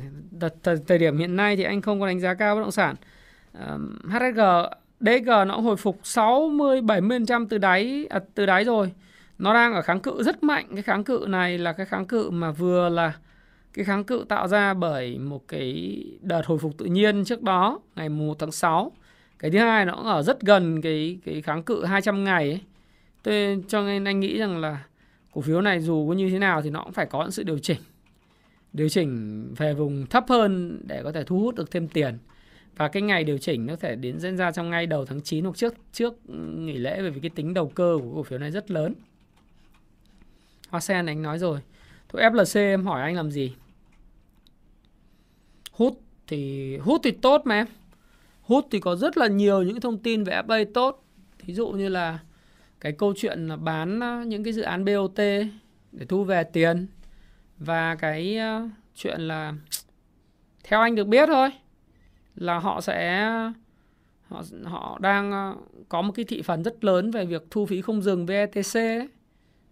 thời, 0.62 0.76
thời 0.86 0.98
điểm 0.98 1.18
hiện 1.18 1.36
nay 1.36 1.56
thì 1.56 1.62
anh 1.62 1.82
không 1.82 2.00
có 2.00 2.06
đánh 2.06 2.20
giá 2.20 2.34
cao 2.34 2.54
bất 2.54 2.60
động 2.60 2.70
sản. 2.70 2.96
HSG 4.04 4.40
dg 5.00 5.26
nó 5.26 5.60
hồi 5.60 5.76
phục 5.76 6.00
60 6.02 6.80
70% 6.80 7.46
từ 7.50 7.58
đáy 7.58 8.06
à, 8.10 8.20
từ 8.34 8.46
đáy 8.46 8.64
rồi. 8.64 8.92
Nó 9.38 9.54
đang 9.54 9.74
ở 9.74 9.82
kháng 9.82 10.00
cự 10.00 10.22
rất 10.22 10.42
mạnh. 10.42 10.66
Cái 10.74 10.82
kháng 10.82 11.04
cự 11.04 11.24
này 11.28 11.58
là 11.58 11.72
cái 11.72 11.86
kháng 11.86 12.06
cự 12.06 12.30
mà 12.30 12.50
vừa 12.50 12.88
là 12.88 13.12
cái 13.72 13.84
kháng 13.84 14.04
cự 14.04 14.24
tạo 14.28 14.48
ra 14.48 14.74
bởi 14.74 15.18
một 15.18 15.48
cái 15.48 16.02
đợt 16.20 16.46
hồi 16.46 16.58
phục 16.58 16.78
tự 16.78 16.84
nhiên 16.84 17.24
trước 17.24 17.42
đó, 17.42 17.80
ngày 17.96 18.08
1 18.08 18.38
tháng 18.38 18.52
6 18.52 18.92
cái 19.38 19.50
thứ 19.50 19.58
hai 19.58 19.84
nó 19.84 19.94
cũng 19.94 20.04
ở 20.04 20.22
rất 20.22 20.40
gần 20.40 20.80
cái 20.82 21.18
cái 21.24 21.42
kháng 21.42 21.62
cự 21.62 21.84
200 21.84 22.24
ngày 22.24 22.50
ấy. 22.50 22.60
Tôi, 23.22 23.62
cho 23.68 23.82
nên 23.82 24.04
anh 24.04 24.20
nghĩ 24.20 24.38
rằng 24.38 24.60
là 24.60 24.84
cổ 25.32 25.40
phiếu 25.40 25.60
này 25.60 25.80
dù 25.80 26.08
có 26.08 26.14
như 26.14 26.30
thế 26.30 26.38
nào 26.38 26.62
thì 26.62 26.70
nó 26.70 26.82
cũng 26.84 26.92
phải 26.92 27.06
có 27.06 27.22
những 27.22 27.30
sự 27.30 27.42
điều 27.42 27.58
chỉnh. 27.58 27.80
Điều 28.72 28.88
chỉnh 28.88 29.44
về 29.56 29.74
vùng 29.74 30.06
thấp 30.06 30.24
hơn 30.28 30.80
để 30.86 31.02
có 31.02 31.12
thể 31.12 31.24
thu 31.24 31.40
hút 31.40 31.54
được 31.54 31.70
thêm 31.70 31.88
tiền. 31.88 32.18
Và 32.76 32.88
cái 32.88 33.02
ngày 33.02 33.24
điều 33.24 33.38
chỉnh 33.38 33.66
nó 33.66 33.72
có 33.72 33.76
thể 33.80 33.96
đến 33.96 34.18
diễn 34.18 34.36
ra 34.36 34.52
trong 34.52 34.70
ngay 34.70 34.86
đầu 34.86 35.04
tháng 35.04 35.20
9 35.20 35.44
hoặc 35.44 35.56
trước 35.56 35.74
trước 35.92 36.14
nghỉ 36.56 36.76
lễ. 36.78 36.98
Bởi 37.00 37.10
vì 37.10 37.20
cái 37.20 37.30
tính 37.30 37.54
đầu 37.54 37.68
cơ 37.68 37.98
của 38.02 38.14
cổ 38.14 38.22
phiếu 38.22 38.38
này 38.38 38.50
rất 38.50 38.70
lớn. 38.70 38.94
Hoa 40.68 40.80
sen 40.80 41.06
anh 41.06 41.22
nói 41.22 41.38
rồi. 41.38 41.60
Thôi 42.08 42.22
FLC 42.22 42.60
em 42.60 42.86
hỏi 42.86 43.02
anh 43.02 43.14
làm 43.16 43.30
gì? 43.30 43.52
Hút 45.72 46.00
thì 46.26 46.76
hút 46.76 47.00
thì 47.04 47.10
tốt 47.10 47.42
mà 47.44 47.54
em. 47.54 47.66
Hút 48.42 48.66
thì 48.70 48.80
có 48.80 48.96
rất 48.96 49.16
là 49.16 49.26
nhiều 49.26 49.62
những 49.62 49.80
thông 49.80 49.98
tin 49.98 50.24
về 50.24 50.42
FA 50.46 50.64
tốt. 50.74 51.04
Thí 51.38 51.54
dụ 51.54 51.68
như 51.68 51.88
là 51.88 52.18
cái 52.80 52.92
câu 52.92 53.14
chuyện 53.16 53.48
là 53.48 53.56
bán 53.56 54.00
ờ, 54.00 54.24
những 54.26 54.44
cái 54.44 54.52
dự 54.52 54.62
án 54.62 54.84
BOT 54.84 55.16
để 55.92 56.06
thu 56.08 56.24
về 56.24 56.44
tiền. 56.44 56.86
Và 57.58 57.94
cái 57.94 58.36
ờ, 58.36 58.68
chuyện 58.94 59.20
là 59.20 59.54
theo 60.64 60.80
anh 60.80 60.94
được 60.94 61.06
biết 61.06 61.26
thôi 61.26 61.50
là 62.36 62.58
họ 62.58 62.80
sẽ 62.80 63.22
ờ, 63.22 63.52
họ 64.28 64.42
họ 64.64 64.98
đang 65.00 65.56
có 65.88 66.02
một 66.02 66.12
cái 66.12 66.24
thị 66.24 66.42
phần 66.42 66.64
rất 66.64 66.84
lớn 66.84 67.10
về 67.10 67.24
việc 67.26 67.42
thu 67.50 67.66
phí 67.66 67.82
không 67.82 68.02
dừng 68.02 68.26
VETC 68.26 68.74
ấy, 68.74 69.08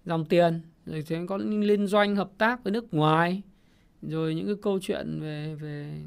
dòng 0.05 0.25
tiền 0.25 0.61
rồi 0.87 1.03
thế 1.07 1.25
có 1.29 1.39
những 1.39 1.65
liên 1.65 1.87
doanh 1.87 2.17
hợp 2.17 2.31
tác 2.39 2.65
với 2.65 2.73
nước 2.73 2.95
ngoài 2.95 3.43
rồi 4.03 4.35
những 4.35 4.47
cái 4.47 4.57
câu 4.63 4.79
chuyện 4.83 5.21
về 5.21 5.55
về 5.55 6.03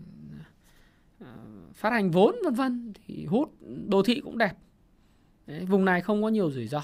à, 1.20 1.36
phát 1.74 1.90
hành 1.90 2.12
vốn 2.12 2.36
vân 2.44 2.54
vân 2.54 2.94
thì 3.08 3.26
hút 3.26 3.54
đô 3.88 4.04
thị 4.04 4.22
cũng 4.24 4.38
đẹp 4.38 4.54
đấy, 5.48 5.66
vùng 5.66 5.86
này 5.86 6.02
không 6.02 6.24
có 6.24 6.30
nhiều 6.30 6.52
rủi 6.52 6.68
ro 6.68 6.84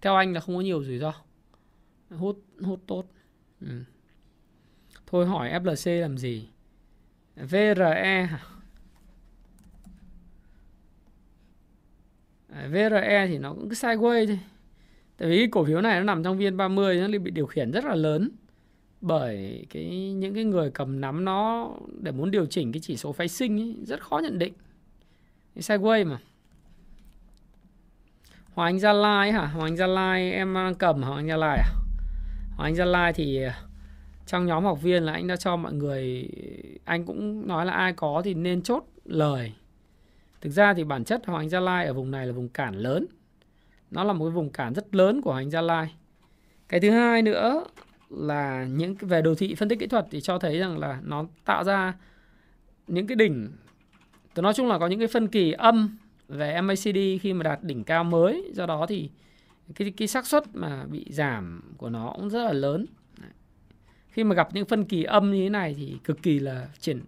theo 0.00 0.16
anh 0.16 0.32
là 0.32 0.40
không 0.40 0.54
có 0.54 0.60
nhiều 0.60 0.84
rủi 0.84 0.98
ro 0.98 1.14
hút 2.10 2.44
hút 2.60 2.80
tốt 2.86 3.06
Ừ. 3.60 3.84
Thôi 5.06 5.26
hỏi 5.26 5.50
FLC 5.50 6.00
làm 6.00 6.18
gì? 6.18 6.48
VRE 7.36 8.26
hả? 8.26 8.40
VRE 12.48 13.26
thì 13.28 13.38
nó 13.38 13.54
cũng 13.54 13.68
cứ 13.68 13.74
sideways 13.74 14.26
thôi. 14.26 14.40
Tại 15.16 15.28
vì 15.28 15.46
cổ 15.46 15.64
phiếu 15.64 15.80
này 15.80 15.98
nó 15.98 16.04
nằm 16.04 16.24
trong 16.24 16.38
viên 16.38 16.56
30 16.56 16.96
nó 16.96 17.18
bị 17.18 17.30
điều 17.30 17.46
khiển 17.46 17.70
rất 17.70 17.84
là 17.84 17.94
lớn 17.94 18.30
bởi 19.00 19.66
cái 19.70 20.12
những 20.12 20.34
cái 20.34 20.44
người 20.44 20.70
cầm 20.70 21.00
nắm 21.00 21.24
nó 21.24 21.70
để 22.00 22.12
muốn 22.12 22.30
điều 22.30 22.46
chỉnh 22.46 22.72
cái 22.72 22.80
chỉ 22.80 22.96
số 22.96 23.12
phái 23.12 23.28
sinh 23.28 23.60
ấy, 23.60 23.76
rất 23.82 24.02
khó 24.02 24.18
nhận 24.18 24.38
định. 24.38 24.52
Cái 25.54 25.62
sideways 25.62 26.06
mà. 26.06 26.18
Hoàng 28.54 28.68
Anh 28.68 28.78
Gia 28.78 28.92
Lai 28.92 29.32
hả? 29.32 29.46
Hoàng 29.46 29.66
Anh 29.66 29.76
Gia 29.76 29.86
Lai 29.86 30.32
em 30.32 30.54
đang 30.54 30.74
cầm 30.74 31.02
Hoàng 31.02 31.16
Anh 31.16 31.28
Gia 31.28 31.36
Lai 31.36 31.58
à? 31.58 31.84
anh 32.58 32.74
Gia 32.74 32.84
Lai 32.84 33.12
thì 33.12 33.42
à, 33.42 33.58
trong 34.26 34.46
nhóm 34.46 34.64
học 34.64 34.82
viên 34.82 35.02
là 35.02 35.12
anh 35.12 35.26
đã 35.26 35.36
cho 35.36 35.56
mọi 35.56 35.72
người 35.72 36.28
anh 36.84 37.04
cũng 37.04 37.48
nói 37.48 37.66
là 37.66 37.72
ai 37.72 37.92
có 37.92 38.22
thì 38.24 38.34
nên 38.34 38.62
chốt 38.62 38.84
lời 39.04 39.52
thực 40.40 40.50
ra 40.50 40.74
thì 40.74 40.84
bản 40.84 41.04
chất 41.04 41.26
Hoàng 41.26 41.42
Anh 41.42 41.48
Gia 41.48 41.60
Lai 41.60 41.86
ở 41.86 41.92
vùng 41.92 42.10
này 42.10 42.26
là 42.26 42.32
vùng 42.32 42.48
cản 42.48 42.74
lớn 42.74 43.06
nó 43.94 44.04
là 44.04 44.12
một 44.12 44.24
cái 44.24 44.32
vùng 44.32 44.50
cản 44.50 44.74
rất 44.74 44.94
lớn 44.94 45.22
của 45.22 45.32
hành 45.34 45.50
Gia 45.50 45.60
Lai. 45.60 45.94
Cái 46.68 46.80
thứ 46.80 46.90
hai 46.90 47.22
nữa 47.22 47.64
là 48.10 48.64
những 48.64 48.94
về 49.00 49.22
đồ 49.22 49.34
thị 49.34 49.54
phân 49.54 49.68
tích 49.68 49.78
kỹ 49.78 49.86
thuật 49.86 50.06
thì 50.10 50.20
cho 50.20 50.38
thấy 50.38 50.58
rằng 50.58 50.78
là 50.78 51.00
nó 51.02 51.26
tạo 51.44 51.64
ra 51.64 51.94
những 52.86 53.06
cái 53.06 53.16
đỉnh. 53.16 53.48
Tôi 54.34 54.42
nói 54.42 54.54
chung 54.54 54.68
là 54.68 54.78
có 54.78 54.86
những 54.86 54.98
cái 54.98 55.08
phân 55.08 55.28
kỳ 55.28 55.52
âm 55.52 55.98
về 56.28 56.60
MACD 56.60 56.98
khi 57.20 57.32
mà 57.32 57.42
đạt 57.42 57.62
đỉnh 57.62 57.84
cao 57.84 58.04
mới. 58.04 58.50
Do 58.54 58.66
đó 58.66 58.86
thì 58.88 59.10
cái 59.74 59.92
cái 59.96 60.08
xác 60.08 60.26
suất 60.26 60.44
mà 60.54 60.84
bị 60.84 61.06
giảm 61.10 61.74
của 61.76 61.90
nó 61.90 62.12
cũng 62.16 62.30
rất 62.30 62.44
là 62.44 62.52
lớn. 62.52 62.86
Khi 64.08 64.24
mà 64.24 64.34
gặp 64.34 64.48
những 64.52 64.66
phân 64.66 64.84
kỳ 64.84 65.02
âm 65.02 65.32
như 65.32 65.44
thế 65.44 65.48
này 65.48 65.74
thì 65.74 65.96
cực 66.04 66.22
kỳ 66.22 66.38
là 66.38 66.68
triển 66.78 67.00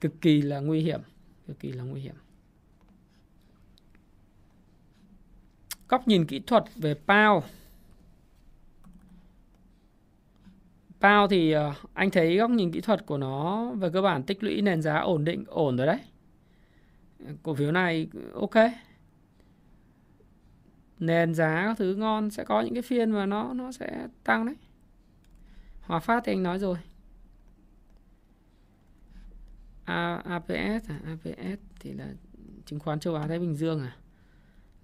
cực 0.00 0.20
kỳ 0.20 0.42
là 0.42 0.60
nguy 0.60 0.80
hiểm, 0.80 1.00
cực 1.46 1.60
kỳ 1.60 1.72
là 1.72 1.82
nguy 1.82 2.00
hiểm. 2.00 2.14
Góc 5.88 6.08
nhìn 6.08 6.26
kỹ 6.26 6.40
thuật 6.46 6.64
về 6.76 6.94
PAO 6.94 7.42
PAO 11.00 11.28
thì 11.28 11.52
ờ, 11.52 11.74
anh 11.94 12.10
thấy 12.10 12.36
góc 12.36 12.50
nhìn 12.50 12.72
kỹ 12.72 12.80
thuật 12.80 13.06
của 13.06 13.18
nó 13.18 13.70
về 13.72 13.90
cơ 13.92 14.02
bản 14.02 14.22
tích 14.22 14.42
lũy 14.42 14.62
nền 14.62 14.82
giá 14.82 14.98
ổn 14.98 15.24
định 15.24 15.44
ổn 15.46 15.76
rồi 15.76 15.86
đấy. 15.86 15.98
Cổ 17.42 17.54
phiếu 17.54 17.72
này 17.72 18.08
ok. 18.34 18.54
Nền 20.98 21.34
giá 21.34 21.64
các 21.66 21.78
thứ 21.78 21.94
ngon 21.94 22.30
sẽ 22.30 22.44
có 22.44 22.60
những 22.60 22.74
cái 22.74 22.82
phiên 22.82 23.10
mà 23.10 23.26
nó 23.26 23.52
nó 23.52 23.72
sẽ 23.72 24.06
tăng 24.24 24.46
đấy. 24.46 24.56
Hòa 25.80 25.98
Phát 25.98 26.22
thì 26.24 26.32
anh 26.32 26.42
nói 26.42 26.58
rồi. 26.58 26.76
A, 29.84 30.16
APS 30.16 30.88
à, 30.88 31.00
APS 31.04 31.60
thì 31.80 31.92
là 31.92 32.06
chứng 32.66 32.78
khoán 32.78 33.00
châu 33.00 33.14
Á 33.14 33.26
Thái 33.28 33.38
Bình 33.38 33.54
Dương 33.54 33.80
à? 33.80 33.96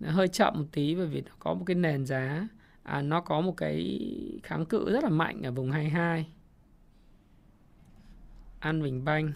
Nó 0.00 0.10
hơi 0.10 0.28
chậm 0.28 0.54
một 0.56 0.66
tí 0.72 0.94
bởi 0.94 1.06
vì 1.06 1.20
nó 1.20 1.32
có 1.38 1.54
một 1.54 1.64
cái 1.66 1.74
nền 1.74 2.06
giá. 2.06 2.48
À, 2.82 3.02
nó 3.02 3.20
có 3.20 3.40
một 3.40 3.56
cái 3.56 4.00
kháng 4.42 4.66
cự 4.66 4.92
rất 4.92 5.04
là 5.04 5.10
mạnh 5.10 5.42
ở 5.42 5.50
vùng 5.50 5.70
22 5.70 6.26
An 8.58 8.82
Bình 8.82 9.04
Banh. 9.04 9.32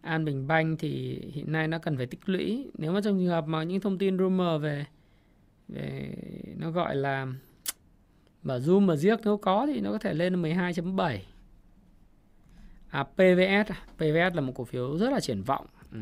An 0.00 0.24
Bình 0.24 0.46
Banh 0.46 0.76
thì 0.76 1.20
hiện 1.32 1.52
nay 1.52 1.68
nó 1.68 1.78
cần 1.78 1.96
phải 1.96 2.06
tích 2.06 2.28
lũy. 2.28 2.70
Nếu 2.78 2.92
mà 2.92 3.00
trong 3.00 3.18
trường 3.18 3.28
hợp 3.28 3.46
mà 3.46 3.62
những 3.62 3.80
thông 3.80 3.98
tin 3.98 4.18
rumor 4.18 4.62
về 4.62 4.86
về 5.68 6.14
nó 6.56 6.70
gọi 6.70 6.96
là 6.96 7.26
mở 8.42 8.58
zoom 8.58 8.80
mà 8.80 8.96
giết 8.96 9.16
nếu 9.24 9.36
có 9.36 9.66
thì 9.66 9.80
nó 9.80 9.92
có 9.92 9.98
thể 9.98 10.14
lên 10.14 10.42
12.7 10.42 11.18
à 12.90 13.02
PVS 13.02 13.70
à, 13.70 13.76
PVS 13.96 14.34
là 14.34 14.40
một 14.40 14.52
cổ 14.56 14.64
phiếu 14.64 14.98
rất 14.98 15.12
là 15.12 15.20
triển 15.20 15.42
vọng. 15.42 15.66
Ừ 15.92 15.98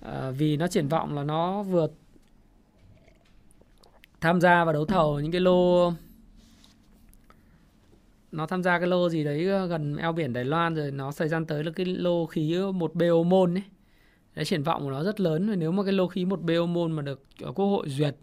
à, 0.00 0.30
vì 0.30 0.56
nó 0.56 0.68
triển 0.68 0.88
vọng 0.88 1.14
là 1.14 1.22
nó 1.22 1.62
vừa 1.62 1.86
tham 4.20 4.40
gia 4.40 4.64
vào 4.64 4.72
đấu 4.72 4.84
thầu 4.84 5.20
những 5.20 5.32
cái 5.32 5.40
lô 5.40 5.90
nó 8.32 8.46
tham 8.46 8.62
gia 8.62 8.78
cái 8.78 8.88
lô 8.88 9.08
gì 9.08 9.24
đấy 9.24 9.48
ờ, 9.48 9.66
gần 9.66 9.96
eo 9.96 10.12
biển 10.12 10.32
Đài 10.32 10.44
Loan 10.44 10.74
rồi 10.74 10.90
nó 10.90 11.12
thời 11.16 11.28
gian 11.28 11.46
tới 11.46 11.64
là 11.64 11.70
cái 11.70 11.86
lô 11.86 12.26
khí 12.26 12.58
một 12.74 12.94
BO 12.94 13.22
môn 13.26 13.54
ấy. 13.54 13.62
Đấy 14.34 14.44
triển 14.44 14.62
vọng 14.62 14.82
của 14.82 14.90
nó 14.90 15.04
rất 15.04 15.20
lớn 15.20 15.50
và 15.50 15.56
nếu 15.56 15.72
mà 15.72 15.82
cái 15.82 15.92
lô 15.92 16.06
khí 16.08 16.24
một 16.24 16.42
BO 16.42 16.66
môn 16.66 16.92
mà 16.92 17.02
được 17.02 17.22
ờ, 17.42 17.52
quốc 17.52 17.66
hội 17.66 17.88
duyệt 17.88 18.16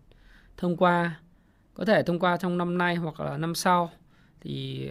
thông 0.57 0.77
qua 0.77 1.19
có 1.73 1.85
thể 1.85 2.03
thông 2.03 2.19
qua 2.19 2.37
trong 2.37 2.57
năm 2.57 2.77
nay 2.77 2.95
hoặc 2.95 3.19
là 3.19 3.37
năm 3.37 3.55
sau 3.55 3.91
thì 4.41 4.89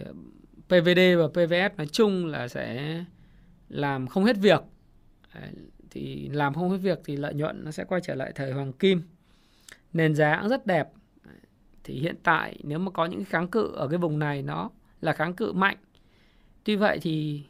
PVD 0.67 0.99
và 1.17 1.27
PVS 1.27 1.77
nói 1.77 1.87
chung 1.91 2.25
là 2.25 2.47
sẽ 2.47 3.03
làm 3.69 4.07
không 4.07 4.25
hết 4.25 4.37
việc 4.37 4.61
thì 5.93 6.29
làm 6.29 6.53
không 6.53 6.69
hết 6.69 6.77
việc 6.77 6.99
thì 7.05 7.15
lợi 7.15 7.33
nhuận 7.33 7.65
nó 7.65 7.71
sẽ 7.71 7.83
quay 7.83 8.01
trở 8.01 8.15
lại 8.15 8.31
thời 8.35 8.51
hoàng 8.51 8.73
kim 8.73 9.01
nền 9.93 10.15
giá 10.15 10.37
cũng 10.41 10.49
rất 10.49 10.65
đẹp 10.65 10.89
thì 11.83 11.93
hiện 11.93 12.15
tại 12.23 12.57
nếu 12.63 12.79
mà 12.79 12.91
có 12.91 13.05
những 13.05 13.25
kháng 13.25 13.47
cự 13.47 13.71
ở 13.75 13.87
cái 13.87 13.97
vùng 13.97 14.19
này 14.19 14.41
nó 14.41 14.69
là 15.01 15.13
kháng 15.13 15.33
cự 15.33 15.53
mạnh. 15.53 15.77
Tuy 16.63 16.75
vậy 16.75 16.99
thì 17.01 17.43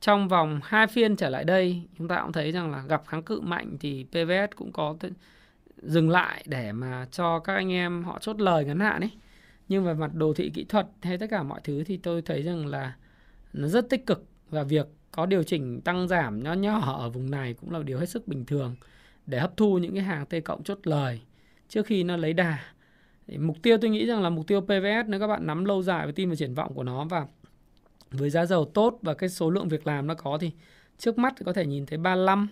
trong 0.00 0.28
vòng 0.28 0.60
hai 0.64 0.86
phiên 0.86 1.16
trở 1.16 1.28
lại 1.28 1.44
đây, 1.44 1.82
chúng 1.98 2.08
ta 2.08 2.22
cũng 2.22 2.32
thấy 2.32 2.52
rằng 2.52 2.70
là 2.70 2.82
gặp 2.88 3.02
kháng 3.06 3.22
cự 3.22 3.40
mạnh 3.40 3.76
thì 3.80 4.04
PVS 4.04 4.56
cũng 4.56 4.72
có 4.72 4.96
dừng 5.82 6.10
lại 6.10 6.44
để 6.46 6.72
mà 6.72 7.06
cho 7.10 7.38
các 7.38 7.54
anh 7.54 7.72
em 7.72 8.04
họ 8.04 8.18
chốt 8.18 8.40
lời 8.40 8.64
ngắn 8.64 8.80
hạn 8.80 9.00
ấy. 9.00 9.10
Nhưng 9.68 9.84
về 9.84 9.94
mặt 9.94 10.10
đồ 10.14 10.34
thị 10.34 10.50
kỹ 10.54 10.64
thuật 10.64 10.86
hay 11.02 11.18
tất 11.18 11.26
cả 11.30 11.42
mọi 11.42 11.60
thứ 11.64 11.84
thì 11.84 11.96
tôi 11.96 12.22
thấy 12.22 12.42
rằng 12.42 12.66
là 12.66 12.96
nó 13.52 13.68
rất 13.68 13.88
tích 13.90 14.06
cực 14.06 14.24
và 14.50 14.62
việc 14.62 14.86
có 15.18 15.26
điều 15.26 15.42
chỉnh 15.42 15.80
tăng 15.80 16.08
giảm 16.08 16.42
nhỏ 16.42 16.52
nhỏ 16.52 16.98
ở 16.98 17.10
vùng 17.10 17.30
này 17.30 17.54
cũng 17.54 17.70
là 17.70 17.82
điều 17.82 17.98
hết 17.98 18.08
sức 18.08 18.28
bình 18.28 18.44
thường 18.44 18.76
để 19.26 19.38
hấp 19.38 19.56
thu 19.56 19.78
những 19.78 19.94
cái 19.94 20.02
hàng 20.02 20.26
T 20.26 20.34
cộng 20.44 20.62
chốt 20.62 20.78
lời 20.84 21.20
trước 21.68 21.86
khi 21.86 22.04
nó 22.04 22.16
lấy 22.16 22.32
đà. 22.32 22.58
Mục 23.38 23.56
tiêu 23.62 23.78
tôi 23.80 23.90
nghĩ 23.90 24.06
rằng 24.06 24.22
là 24.22 24.30
mục 24.30 24.46
tiêu 24.46 24.60
PVS 24.60 25.08
nếu 25.08 25.20
các 25.20 25.26
bạn 25.26 25.46
nắm 25.46 25.64
lâu 25.64 25.82
dài 25.82 26.06
và 26.06 26.12
tin 26.12 26.28
vào 26.28 26.36
triển 26.36 26.54
vọng 26.54 26.74
của 26.74 26.82
nó 26.82 27.04
và 27.04 27.26
với 28.10 28.30
giá 28.30 28.46
dầu 28.46 28.64
tốt 28.64 28.98
và 29.02 29.14
cái 29.14 29.28
số 29.28 29.50
lượng 29.50 29.68
việc 29.68 29.86
làm 29.86 30.06
nó 30.06 30.14
có 30.14 30.38
thì 30.40 30.50
trước 30.98 31.18
mắt 31.18 31.34
thì 31.36 31.44
có 31.44 31.52
thể 31.52 31.66
nhìn 31.66 31.86
thấy 31.86 31.98
35 31.98 32.48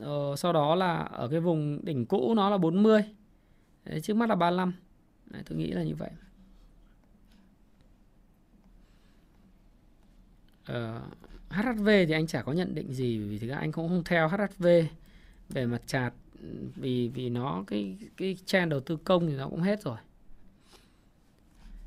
ờ, 0.00 0.36
sau 0.36 0.52
đó 0.52 0.74
là 0.74 0.96
ở 0.96 1.28
cái 1.28 1.40
vùng 1.40 1.84
đỉnh 1.84 2.06
cũ 2.06 2.34
nó 2.34 2.50
là 2.50 2.58
40 2.58 3.02
Đấy, 3.84 4.00
trước 4.00 4.16
mắt 4.16 4.28
là 4.28 4.34
35 4.34 4.72
Đấy, 5.30 5.42
tôi 5.46 5.58
nghĩ 5.58 5.70
là 5.70 5.82
như 5.82 5.94
vậy. 5.94 6.10
Ờ, 10.66 11.00
HHV 11.54 11.86
thì 11.86 12.10
anh 12.10 12.26
chả 12.26 12.42
có 12.42 12.52
nhận 12.52 12.74
định 12.74 12.92
gì 12.92 13.18
vì 13.18 13.38
thực 13.38 13.48
ra 13.48 13.56
anh 13.56 13.72
cũng 13.72 13.88
không 13.88 14.04
theo 14.04 14.28
HHV 14.28 14.66
về 15.48 15.66
mặt 15.66 15.82
chart 15.86 16.14
vì 16.76 17.08
vì 17.08 17.28
nó 17.28 17.64
cái 17.66 17.96
cái 18.16 18.36
trend 18.46 18.70
đầu 18.70 18.80
tư 18.80 18.96
công 18.96 19.26
thì 19.26 19.36
nó 19.36 19.48
cũng 19.48 19.60
hết 19.60 19.82
rồi. 19.82 19.96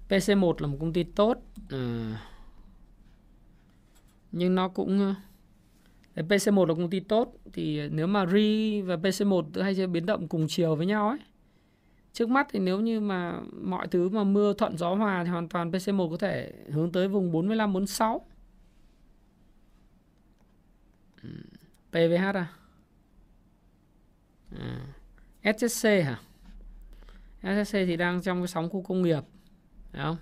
PC1 0.09 0.53
là 0.59 0.67
một 0.67 0.77
công 0.79 0.93
ty 0.93 1.03
tốt 1.03 1.37
uh, 1.75 2.17
nhưng 4.31 4.55
nó 4.55 4.67
cũng 4.67 5.15
ờ, 6.15 6.23
PC1 6.23 6.65
là 6.65 6.73
công 6.73 6.89
ty 6.89 6.99
tốt 6.99 7.33
thì 7.53 7.89
nếu 7.89 8.07
mà 8.07 8.25
RI 8.25 8.81
và 8.81 8.95
PC1 8.95 9.63
hay 9.63 9.75
chơi 9.75 9.87
biến 9.87 10.05
động 10.05 10.27
cùng 10.27 10.45
chiều 10.49 10.75
với 10.75 10.85
nhau 10.85 11.09
ấy 11.09 11.19
trước 12.13 12.29
mắt 12.29 12.47
thì 12.51 12.59
nếu 12.59 12.79
như 12.79 12.99
mà 12.99 13.39
mọi 13.61 13.87
thứ 13.87 14.09
mà 14.09 14.23
mưa 14.23 14.53
thuận 14.53 14.77
gió 14.77 14.95
hòa 14.95 15.23
thì 15.23 15.29
hoàn 15.29 15.49
toàn 15.49 15.71
PC1 15.71 16.09
có 16.09 16.17
thể 16.17 16.53
hướng 16.71 16.91
tới 16.91 17.07
vùng 17.07 17.31
45 17.31 17.73
46 17.73 18.25
PVH 21.91 22.35
à? 22.35 22.47
à 24.59 25.53
SSC 25.57 25.85
hả? 25.85 26.19
SSC 27.41 27.73
thì 27.73 27.97
đang 27.97 28.21
trong 28.21 28.41
cái 28.41 28.47
sóng 28.47 28.69
khu 28.69 28.81
công 28.81 29.01
nghiệp 29.01 29.23
Đấy 29.91 30.03
không? 30.03 30.17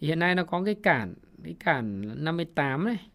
Thì 0.00 0.06
hiện 0.06 0.18
nay 0.18 0.34
nó 0.34 0.44
có 0.44 0.62
cái 0.64 0.74
cản 0.74 1.14
cái 1.44 1.56
cản 1.60 2.14
58 2.24 2.84
này 2.84 3.08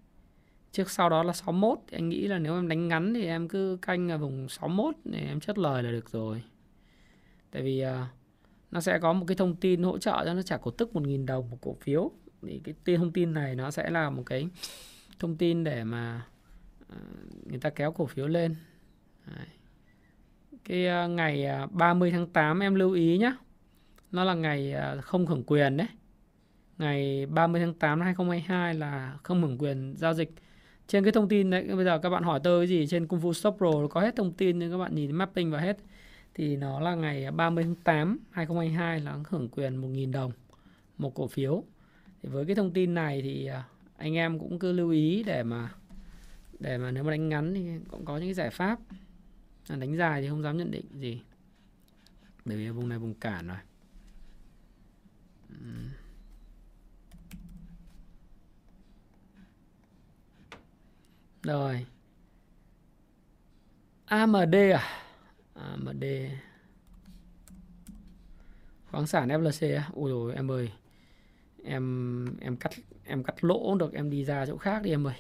trước 0.72 0.92
sau 0.92 1.10
đó 1.10 1.24
là 1.24 1.34
61 1.34 1.80
thì 1.88 1.98
anh 1.98 2.10
nghĩ 2.10 2.28
là 2.28 2.40
nếu 2.40 2.56
em 2.56 2.68
đánh 2.68 2.88
ngắn 2.88 3.14
thì 3.14 3.26
em 3.26 3.48
cứ 3.48 3.78
canh 3.82 4.10
ở 4.10 4.18
vùng 4.18 4.50
61 4.50 4.96
để 5.06 5.20
em 5.28 5.40
chất 5.40 5.58
lời 5.58 5.84
là 5.84 5.92
được 5.92 6.10
rồi 6.10 6.44
tại 7.52 7.62
vì 7.62 7.86
uh, 7.86 8.08
nó 8.72 8.82
sẽ 8.82 9.00
có 9.00 9.14
một 9.14 9.26
cái 9.28 9.38
thông 9.38 9.56
tin 9.56 9.84
hỗ 9.84 9.98
trợ 9.98 10.22
cho 10.26 10.34
nó 10.34 10.42
trả 10.42 10.58
cổ 10.58 10.72
tức 10.72 10.90
1.000 10.94 11.26
đồng 11.26 11.50
một 11.50 11.58
cổ 11.62 11.76
phiếu 11.82 12.12
thì 12.42 12.62
cái 12.86 12.98
thông 12.98 13.12
tin 13.12 13.34
này 13.34 13.56
nó 13.56 13.72
sẽ 13.72 13.90
là 13.90 14.10
một 14.10 14.24
cái 14.26 14.48
thông 15.20 15.38
tin 15.38 15.64
để 15.64 15.84
mà 15.84 16.26
Ờ, 16.94 17.00
người 17.46 17.60
ta 17.60 17.70
kéo 17.70 17.92
cổ 17.92 18.06
phiếu 18.06 18.28
lên 18.28 18.56
Đấy. 19.26 19.48
cái 20.64 20.88
ờ, 20.88 21.08
ngày 21.08 21.46
ờ, 21.46 21.68
30 21.68 22.12
tháng 22.12 22.28
8 22.28 22.60
em 22.60 22.76
lưu 22.76 22.92
ý 22.92 23.18
nhé 23.18 23.36
nó 24.12 24.24
là 24.24 24.34
ngày 24.34 24.76
không 25.02 25.26
hưởng 25.26 25.44
quyền 25.44 25.78
đấy 25.78 25.88
ngày 26.78 27.26
30 27.26 27.62
tháng 27.62 27.74
8 27.74 28.00
năm 28.00 28.06
2022 28.06 28.74
là 28.74 29.18
không 29.24 29.42
hưởng 29.42 29.58
quyền 29.58 29.94
giao 29.98 30.14
dịch. 30.14 30.32
Trên 30.88 31.04
cái 31.04 31.12
thông 31.12 31.30
tin 31.30 31.50
đấy, 31.50 31.64
bây 31.76 31.86
giờ 31.86 31.98
các 31.98 32.10
bạn 32.10 32.24
hỏi 32.24 32.40
tôi 32.44 32.60
cái 32.62 32.68
gì 32.68 32.88
trên 32.88 33.08
Kung 33.08 33.20
Fu 33.20 33.34
Stop 33.34 33.56
Pro 33.58 33.88
có 33.90 34.02
hết 34.02 34.16
thông 34.16 34.34
tin 34.34 34.60
nhưng 34.60 34.72
các 34.72 34.78
bạn 34.78 34.96
nhìn 34.96 35.12
mapping 35.12 35.52
vào 35.52 35.62
hết 35.62 35.78
thì 36.34 36.56
nó 36.56 36.80
là 36.80 36.96
ngày 36.96 37.32
30 37.32 37.64
tháng 37.64 37.76
8 37.76 38.20
2022 38.32 39.00
là 39.00 39.18
hưởng 39.30 39.50
quyền 39.50 39.82
1.000 39.82 40.12
đồng 40.12 40.32
một 40.98 41.16
cổ 41.16 41.28
phiếu. 41.28 41.64
Thì 42.24 42.30
với 42.30 42.46
cái 42.46 42.56
thông 42.56 42.74
tin 42.74 42.94
này 42.94 43.22
thì 43.22 43.50
anh 43.98 44.16
em 44.16 44.40
cũng 44.40 44.60
cứ 44.60 44.72
lưu 44.72 44.90
ý 44.90 45.24
để 45.24 45.44
mà 45.44 45.70
để 46.60 46.78
mà 46.78 46.92
nếu 46.92 47.04
mà 47.04 47.12
đánh 47.12 47.30
ngắn 47.30 47.54
thì 47.54 47.70
cũng 47.92 48.06
có 48.06 48.18
những 48.18 48.28
cái 48.28 48.34
giải 48.34 48.50
pháp. 48.50 48.80
À, 49.70 49.76
đánh 49.76 49.98
dài 49.98 50.22
thì 50.22 50.30
không 50.30 50.44
dám 50.44 50.58
nhận 50.58 50.72
định 50.72 50.86
gì. 51.00 51.22
Bởi 52.46 52.58
vì 52.58 52.70
vùng 52.70 52.90
này 52.90 53.00
vùng 53.00 53.14
cản 53.14 53.48
rồi. 53.48 53.58
Rồi. 61.44 61.86
AMD 64.06 64.56
à? 64.56 64.84
AMD. 65.54 66.04
Khoáng 68.92 69.08
sản 69.08 69.28
FLC 69.30 69.76
á. 69.76 69.90
ui 69.94 70.12
rồi 70.12 70.34
em 70.36 70.52
ơi. 70.52 70.72
Em 71.64 72.26
em 72.40 72.58
cắt 72.58 72.72
em 73.06 73.24
cắt 73.24 73.44
lỗ 73.44 73.76
được, 73.76 73.94
em 73.94 74.10
đi 74.10 74.26
ra 74.26 74.46
chỗ 74.46 74.58
khác 74.58 74.84
đi 74.84 74.90
em 74.90 75.08
ơi. 75.08 75.16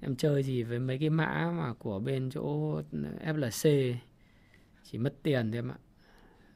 Em 0.00 0.16
chơi 0.16 0.42
gì 0.42 0.62
với 0.62 0.78
mấy 0.78 0.98
cái 0.98 1.10
mã 1.10 1.52
mà 1.58 1.74
của 1.78 1.98
bên 1.98 2.30
chỗ 2.30 2.74
ừ, 2.92 2.98
FLC 3.24 3.94
chỉ 4.84 4.98
mất 4.98 5.14
tiền 5.22 5.52
thôi 5.52 5.58
em 5.58 5.68
ạ. 5.68 5.78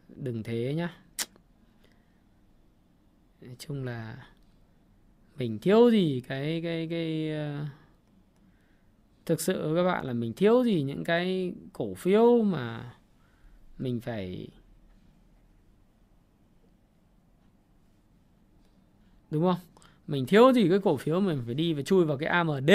Đừng 0.08 0.42
thế 0.42 0.74
nhá. 0.74 0.96
Nói 3.40 3.56
chung 3.58 3.84
là 3.84 4.26
mình 5.36 5.58
thiếu 5.58 5.90
gì 5.90 6.22
cái 6.28 6.60
cái 6.62 6.86
cái 6.90 7.30
uh, 7.62 7.68
thực 9.26 9.40
sự 9.40 9.72
các 9.76 9.82
bạn 9.84 10.06
là 10.06 10.12
mình 10.12 10.32
thiếu 10.32 10.64
gì 10.64 10.82
những 10.82 11.04
cái 11.04 11.52
cổ 11.72 11.94
phiếu 11.94 12.42
mà 12.42 12.94
mình 13.78 14.00
phải 14.00 14.48
đúng 19.30 19.42
không 19.42 19.60
mình 20.06 20.26
thiếu 20.26 20.52
gì 20.52 20.68
cái 20.68 20.78
cổ 20.78 20.96
phiếu 20.96 21.20
mình 21.20 21.42
phải 21.46 21.54
đi 21.54 21.72
và 21.72 21.82
chui 21.82 22.04
vào 22.04 22.16
cái 22.16 22.28
AMD 22.28 22.70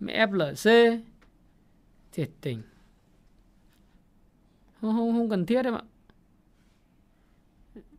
FLC 0.00 0.98
thiệt 2.12 2.30
tình. 2.40 2.62
Không 4.80 4.96
không 4.96 5.12
không 5.12 5.30
cần 5.30 5.46
thiết 5.46 5.64
em 5.64 5.74
ạ. 5.74 5.82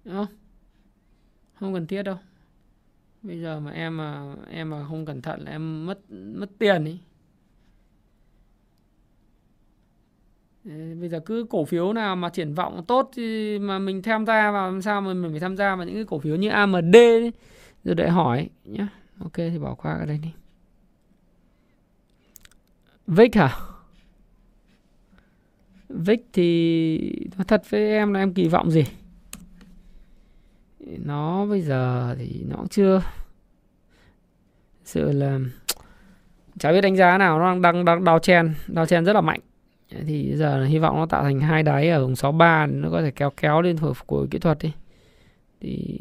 Không? 0.05 0.27
Không 1.59 1.73
cần 1.73 1.87
thiết 1.87 2.03
đâu. 2.03 2.17
Bây 3.21 3.41
giờ 3.41 3.59
mà 3.59 3.71
em 3.71 3.97
mà 3.97 4.35
em 4.49 4.69
mà 4.69 4.85
không 4.87 5.05
cẩn 5.05 5.21
thận 5.21 5.41
là 5.41 5.51
em 5.51 5.85
mất 5.85 6.11
mất 6.11 6.49
tiền 6.59 6.85
ý. 6.85 6.97
Bây 10.99 11.09
giờ 11.09 11.19
cứ 11.25 11.45
cổ 11.49 11.65
phiếu 11.65 11.93
nào 11.93 12.15
mà 12.15 12.29
triển 12.29 12.53
vọng 12.53 12.85
tốt 12.87 13.11
thì 13.15 13.59
mà 13.59 13.79
mình 13.79 14.01
tham 14.01 14.25
gia 14.25 14.51
vào, 14.51 14.71
làm 14.71 14.81
sao 14.81 15.01
mà 15.01 15.13
mình 15.13 15.31
phải 15.31 15.39
tham 15.39 15.57
gia 15.57 15.75
vào 15.75 15.85
những 15.85 15.95
cái 15.95 16.05
cổ 16.05 16.19
phiếu 16.19 16.35
như 16.35 16.49
AMD 16.49 16.95
ấy. 16.95 17.31
rồi 17.83 17.95
để 17.95 18.09
hỏi 18.09 18.49
nhá. 18.65 18.87
Ok, 19.19 19.33
thì 19.33 19.59
bỏ 19.59 19.75
qua 19.75 19.97
cái 19.97 20.07
đây 20.07 20.17
đi. 20.23 20.29
Vic 23.07 23.35
hả? 23.35 23.57
Vic 25.89 26.27
thì 26.33 27.27
nói 27.37 27.45
thật 27.47 27.63
với 27.69 27.89
em 27.89 28.13
là 28.13 28.19
em 28.19 28.33
kỳ 28.33 28.47
vọng 28.47 28.71
gì? 28.71 28.83
Nó 30.79 31.45
bây 31.45 31.61
giờ 31.61 32.15
thì 32.19 32.43
nó 32.47 32.55
cũng 32.55 32.67
chưa. 32.67 33.01
Sự 34.83 35.11
là 35.11 35.39
chả 36.59 36.71
biết 36.71 36.81
đánh 36.81 36.95
giá 36.95 37.17
nào, 37.17 37.39
nó 37.39 37.45
đang 37.45 37.61
đang 37.61 37.85
đang 37.85 38.03
đào 38.03 38.19
chen 38.19 38.53
đào 38.67 38.85
chen 38.85 39.05
rất 39.05 39.13
là 39.13 39.21
mạnh. 39.21 39.39
Thì 39.89 40.35
giờ 40.35 40.57
là 40.57 40.65
hy 40.65 40.79
vọng 40.79 40.95
nó 40.95 41.05
tạo 41.05 41.23
thành 41.23 41.39
hai 41.39 41.63
đáy 41.63 41.89
ở 41.89 42.01
vùng 42.01 42.15
63 42.15 42.65
nó 42.65 42.89
có 42.89 43.01
thể 43.01 43.11
kéo 43.11 43.31
kéo 43.37 43.61
lên 43.61 43.77
hồi 43.77 43.93
phục 43.93 44.09
hồi 44.09 44.27
kỹ 44.31 44.39
thuật 44.39 44.57
đi. 44.61 44.73
Thì 45.61 45.99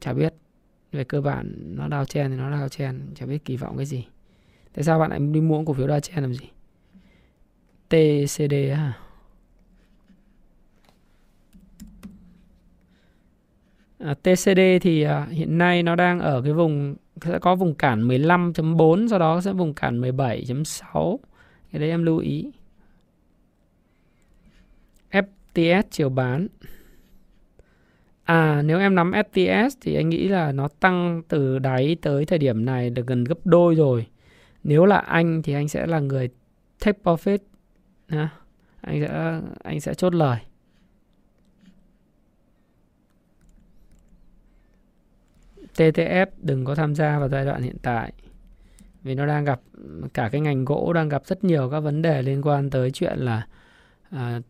chả 0.00 0.12
biết, 0.12 0.34
về 0.92 1.04
cơ 1.04 1.20
bản 1.20 1.54
nó 1.76 1.88
đào 1.88 2.04
chen 2.04 2.30
thì 2.30 2.36
nó 2.36 2.50
đào 2.50 2.68
chen, 2.68 3.00
chả 3.14 3.26
biết 3.26 3.44
kỳ 3.44 3.56
vọng 3.56 3.76
cái 3.76 3.86
gì 3.86 4.06
tại 4.74 4.84
sao 4.84 4.98
bạn 4.98 5.10
lại 5.10 5.18
đi 5.18 5.40
mua 5.40 5.64
cổ 5.64 5.72
phiếu 5.72 5.86
đa 5.86 6.00
chen 6.00 6.22
làm 6.22 6.34
gì? 6.34 6.48
TCD 7.88 8.70
à 8.70 8.98
À, 14.00 14.14
TCD 14.14 14.78
thì 14.80 15.02
à, 15.02 15.26
hiện 15.30 15.58
nay 15.58 15.82
nó 15.82 15.96
đang 15.96 16.20
ở 16.20 16.42
cái 16.42 16.52
vùng 16.52 16.96
sẽ 17.22 17.38
có 17.38 17.54
vùng 17.54 17.74
cản 17.74 18.08
15.4 18.08 19.08
sau 19.08 19.18
đó 19.18 19.40
sẽ 19.40 19.52
vùng 19.52 19.74
cản 19.74 20.00
17.6 20.00 21.18
cái 21.72 21.80
đấy 21.80 21.90
em 21.90 22.04
lưu 22.04 22.18
ý. 22.18 22.50
FTS 25.10 25.82
chiều 25.90 26.08
bán. 26.08 26.46
À 28.24 28.62
nếu 28.62 28.78
em 28.78 28.94
nắm 28.94 29.10
FTS 29.10 29.70
thì 29.80 29.94
anh 29.94 30.08
nghĩ 30.08 30.28
là 30.28 30.52
nó 30.52 30.68
tăng 30.68 31.22
từ 31.28 31.58
đáy 31.58 31.96
tới 32.02 32.26
thời 32.26 32.38
điểm 32.38 32.64
này 32.64 32.90
được 32.90 33.06
gần 33.06 33.24
gấp 33.24 33.38
đôi 33.44 33.74
rồi. 33.74 34.06
Nếu 34.64 34.84
là 34.86 34.98
anh 34.98 35.42
thì 35.42 35.52
anh 35.52 35.68
sẽ 35.68 35.86
là 35.86 36.00
người 36.00 36.28
take 36.80 36.98
profit 37.02 37.38
ha. 38.08 38.28
Anh 38.80 39.00
sẽ 39.00 39.40
anh 39.62 39.80
sẽ 39.80 39.94
chốt 39.94 40.14
lời. 40.14 40.38
TTF 45.76 46.26
đừng 46.38 46.64
có 46.64 46.74
tham 46.74 46.94
gia 46.94 47.18
vào 47.18 47.28
giai 47.28 47.44
đoạn 47.44 47.62
hiện 47.62 47.76
tại 47.82 48.12
vì 49.02 49.14
nó 49.14 49.26
đang 49.26 49.44
gặp 49.44 49.60
cả 50.14 50.28
cái 50.32 50.40
ngành 50.40 50.64
gỗ 50.64 50.92
đang 50.92 51.08
gặp 51.08 51.22
rất 51.26 51.44
nhiều 51.44 51.70
các 51.70 51.80
vấn 51.80 52.02
đề 52.02 52.22
liên 52.22 52.42
quan 52.42 52.70
tới 52.70 52.90
chuyện 52.90 53.18
là 53.18 53.46
à, 54.10 54.40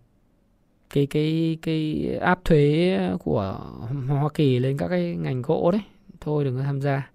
cái 0.90 1.06
cái 1.06 1.58
cái 1.62 2.08
áp 2.20 2.44
thuế 2.44 2.98
của 3.20 3.60
Hoa 4.08 4.28
Kỳ 4.34 4.58
lên 4.58 4.76
các 4.76 4.88
cái 4.88 5.16
ngành 5.16 5.42
gỗ 5.42 5.70
đấy 5.70 5.80
thôi 6.20 6.44
đừng 6.44 6.56
có 6.56 6.62
tham 6.62 6.80
gia 6.80 7.10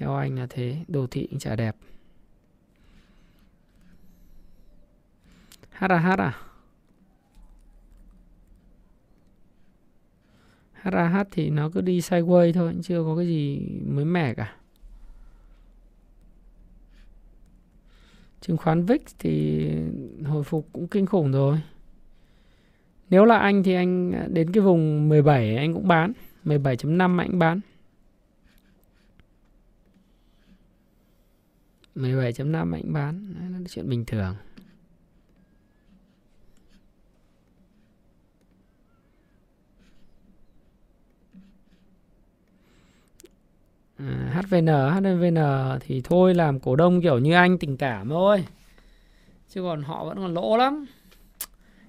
theo 0.00 0.14
anh 0.14 0.38
là 0.38 0.46
thế, 0.50 0.76
đô 0.88 1.06
thị 1.06 1.26
cũng 1.30 1.38
chả 1.38 1.56
đẹp. 1.56 1.76
Hát 5.70 5.90
à 5.90 5.98
hát 5.98 6.18
à. 6.18 6.38
Hát 10.72 10.94
à 10.94 11.08
hát 11.08 11.28
thì 11.30 11.50
nó 11.50 11.68
cứ 11.68 11.80
đi 11.80 12.00
sideways 12.00 12.52
thôi 12.52 12.74
chưa 12.82 13.04
có 13.04 13.16
cái 13.16 13.26
gì 13.26 13.60
mới 13.86 14.04
mẻ 14.04 14.34
cả. 14.34 14.56
Chứng 18.40 18.56
khoán 18.56 18.84
VIX 18.84 19.00
thì 19.18 19.68
hồi 20.24 20.44
phục 20.44 20.68
cũng 20.72 20.88
kinh 20.88 21.06
khủng 21.06 21.32
rồi. 21.32 21.60
Nếu 23.10 23.24
là 23.24 23.38
anh 23.38 23.62
thì 23.62 23.74
anh 23.74 24.12
đến 24.34 24.52
cái 24.52 24.62
vùng 24.62 25.08
17 25.08 25.56
anh 25.56 25.74
cũng 25.74 25.88
bán 25.88 26.12
17.5 26.44 27.18
anh 27.18 27.38
bán. 27.38 27.60
17.5 31.94 32.74
anh 32.74 32.92
bán 32.92 33.34
Đấy 33.34 33.50
là 33.50 33.58
chuyện 33.68 33.88
bình 33.88 34.04
thường 34.04 34.36
À, 44.00 44.42
HVN, 44.42 44.66
HVN 44.66 45.38
thì 45.80 46.00
thôi 46.04 46.34
làm 46.34 46.60
cổ 46.60 46.76
đông 46.76 47.02
kiểu 47.02 47.18
như 47.18 47.32
anh 47.34 47.58
tình 47.58 47.76
cảm 47.76 48.08
thôi. 48.08 48.44
Chứ 49.48 49.62
còn 49.62 49.82
họ 49.82 50.04
vẫn 50.04 50.16
còn 50.16 50.34
lỗ 50.34 50.56
lắm. 50.56 50.86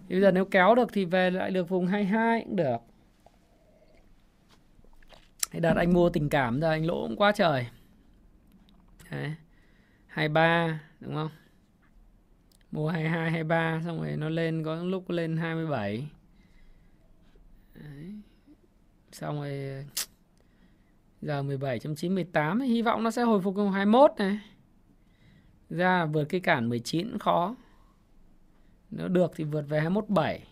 Thì 0.09 0.15
bây 0.15 0.21
giờ 0.21 0.31
nếu 0.31 0.45
kéo 0.45 0.75
được 0.75 0.89
thì 0.93 1.05
về 1.05 1.31
lại 1.31 1.51
được 1.51 1.69
vùng 1.69 1.87
22 1.87 2.41
cũng 2.43 2.55
được. 2.55 2.77
Hay 5.51 5.61
đợt 5.61 5.73
anh 5.77 5.93
mua 5.93 6.09
tình 6.09 6.29
cảm 6.29 6.61
giờ 6.61 6.69
anh 6.69 6.85
lỗ 6.85 7.07
cũng 7.07 7.15
quá 7.15 7.31
trời. 7.31 7.67
Đấy. 9.11 9.33
23 10.11 10.79
đúng 10.99 11.13
không? 11.13 11.29
Mua 12.71 12.89
22 12.89 13.31
23 13.31 13.81
xong 13.85 14.01
rồi 14.01 14.17
nó 14.17 14.29
lên 14.29 14.63
có 14.63 14.75
lúc 14.75 15.09
lên 15.09 15.37
27. 15.37 16.07
Đấy. 17.73 18.13
Xong 19.11 19.35
rồi 19.35 19.49
giờ 21.21 21.41
17.918 21.41 22.61
hy 22.61 22.81
vọng 22.81 23.03
nó 23.03 23.11
sẽ 23.11 23.21
hồi 23.21 23.41
phục 23.41 23.55
vào 23.55 23.69
21 23.69 24.11
này. 24.17 24.39
Ra 25.69 26.05
vượt 26.05 26.23
cái 26.23 26.39
cản 26.41 26.69
19 26.69 27.09
cũng 27.09 27.19
khó. 27.19 27.55
Nếu 28.91 29.07
được 29.07 29.31
thì 29.35 29.43
vượt 29.43 29.65
về 29.69 29.79
217. 29.79 30.47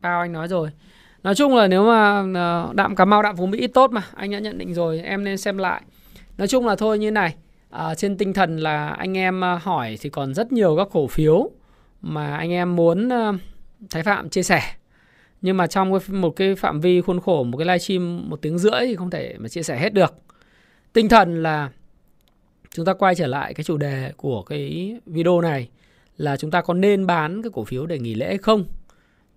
Bao 0.00 0.20
anh 0.20 0.32
nói 0.32 0.48
rồi. 0.48 0.70
Nói 1.22 1.34
chung 1.34 1.56
là 1.56 1.68
nếu 1.68 1.86
mà 1.86 2.24
ờ, 2.34 2.72
đạm 2.74 2.96
Cà 2.96 3.04
Mau, 3.04 3.22
đạm 3.22 3.36
Phú 3.36 3.46
Mỹ 3.46 3.66
tốt 3.66 3.90
mà, 3.90 4.02
anh 4.14 4.30
đã 4.30 4.38
nhận 4.38 4.58
định 4.58 4.74
rồi, 4.74 5.00
em 5.00 5.24
nên 5.24 5.38
xem 5.38 5.58
lại. 5.58 5.82
Nói 6.38 6.48
chung 6.48 6.66
là 6.66 6.76
thôi 6.76 6.98
như 6.98 7.10
này, 7.10 7.34
à, 7.70 7.94
trên 7.94 8.16
tinh 8.16 8.32
thần 8.32 8.56
là 8.56 8.88
anh 8.88 9.16
em 9.16 9.44
à, 9.44 9.60
hỏi 9.62 9.98
thì 10.00 10.10
còn 10.10 10.34
rất 10.34 10.52
nhiều 10.52 10.76
các 10.76 10.88
cổ 10.92 11.06
phiếu 11.06 11.50
mà 12.00 12.36
anh 12.36 12.50
em 12.50 12.76
muốn 12.76 13.12
à, 13.12 13.32
Thái 13.90 14.02
Phạm 14.02 14.28
chia 14.28 14.42
sẻ. 14.42 14.62
Nhưng 15.42 15.56
mà 15.56 15.66
trong 15.66 15.98
một 16.08 16.36
cái 16.36 16.54
phạm 16.54 16.80
vi 16.80 17.00
khuôn 17.00 17.20
khổ 17.20 17.44
một 17.44 17.58
cái 17.58 17.66
livestream 17.66 18.30
một 18.30 18.42
tiếng 18.42 18.58
rưỡi 18.58 18.80
thì 18.80 18.96
không 18.96 19.10
thể 19.10 19.34
mà 19.38 19.48
chia 19.48 19.62
sẻ 19.62 19.78
hết 19.78 19.94
được. 19.94 20.14
Tinh 20.92 21.08
thần 21.08 21.42
là 21.42 21.70
chúng 22.70 22.84
ta 22.84 22.92
quay 22.92 23.14
trở 23.14 23.26
lại 23.26 23.54
cái 23.54 23.64
chủ 23.64 23.76
đề 23.76 24.12
của 24.16 24.42
cái 24.42 24.94
video 25.06 25.40
này 25.40 25.68
là 26.16 26.36
chúng 26.36 26.50
ta 26.50 26.60
có 26.60 26.74
nên 26.74 27.06
bán 27.06 27.42
cái 27.42 27.50
cổ 27.54 27.64
phiếu 27.64 27.86
để 27.86 27.98
nghỉ 27.98 28.14
lễ 28.14 28.26
hay 28.26 28.38
không 28.38 28.64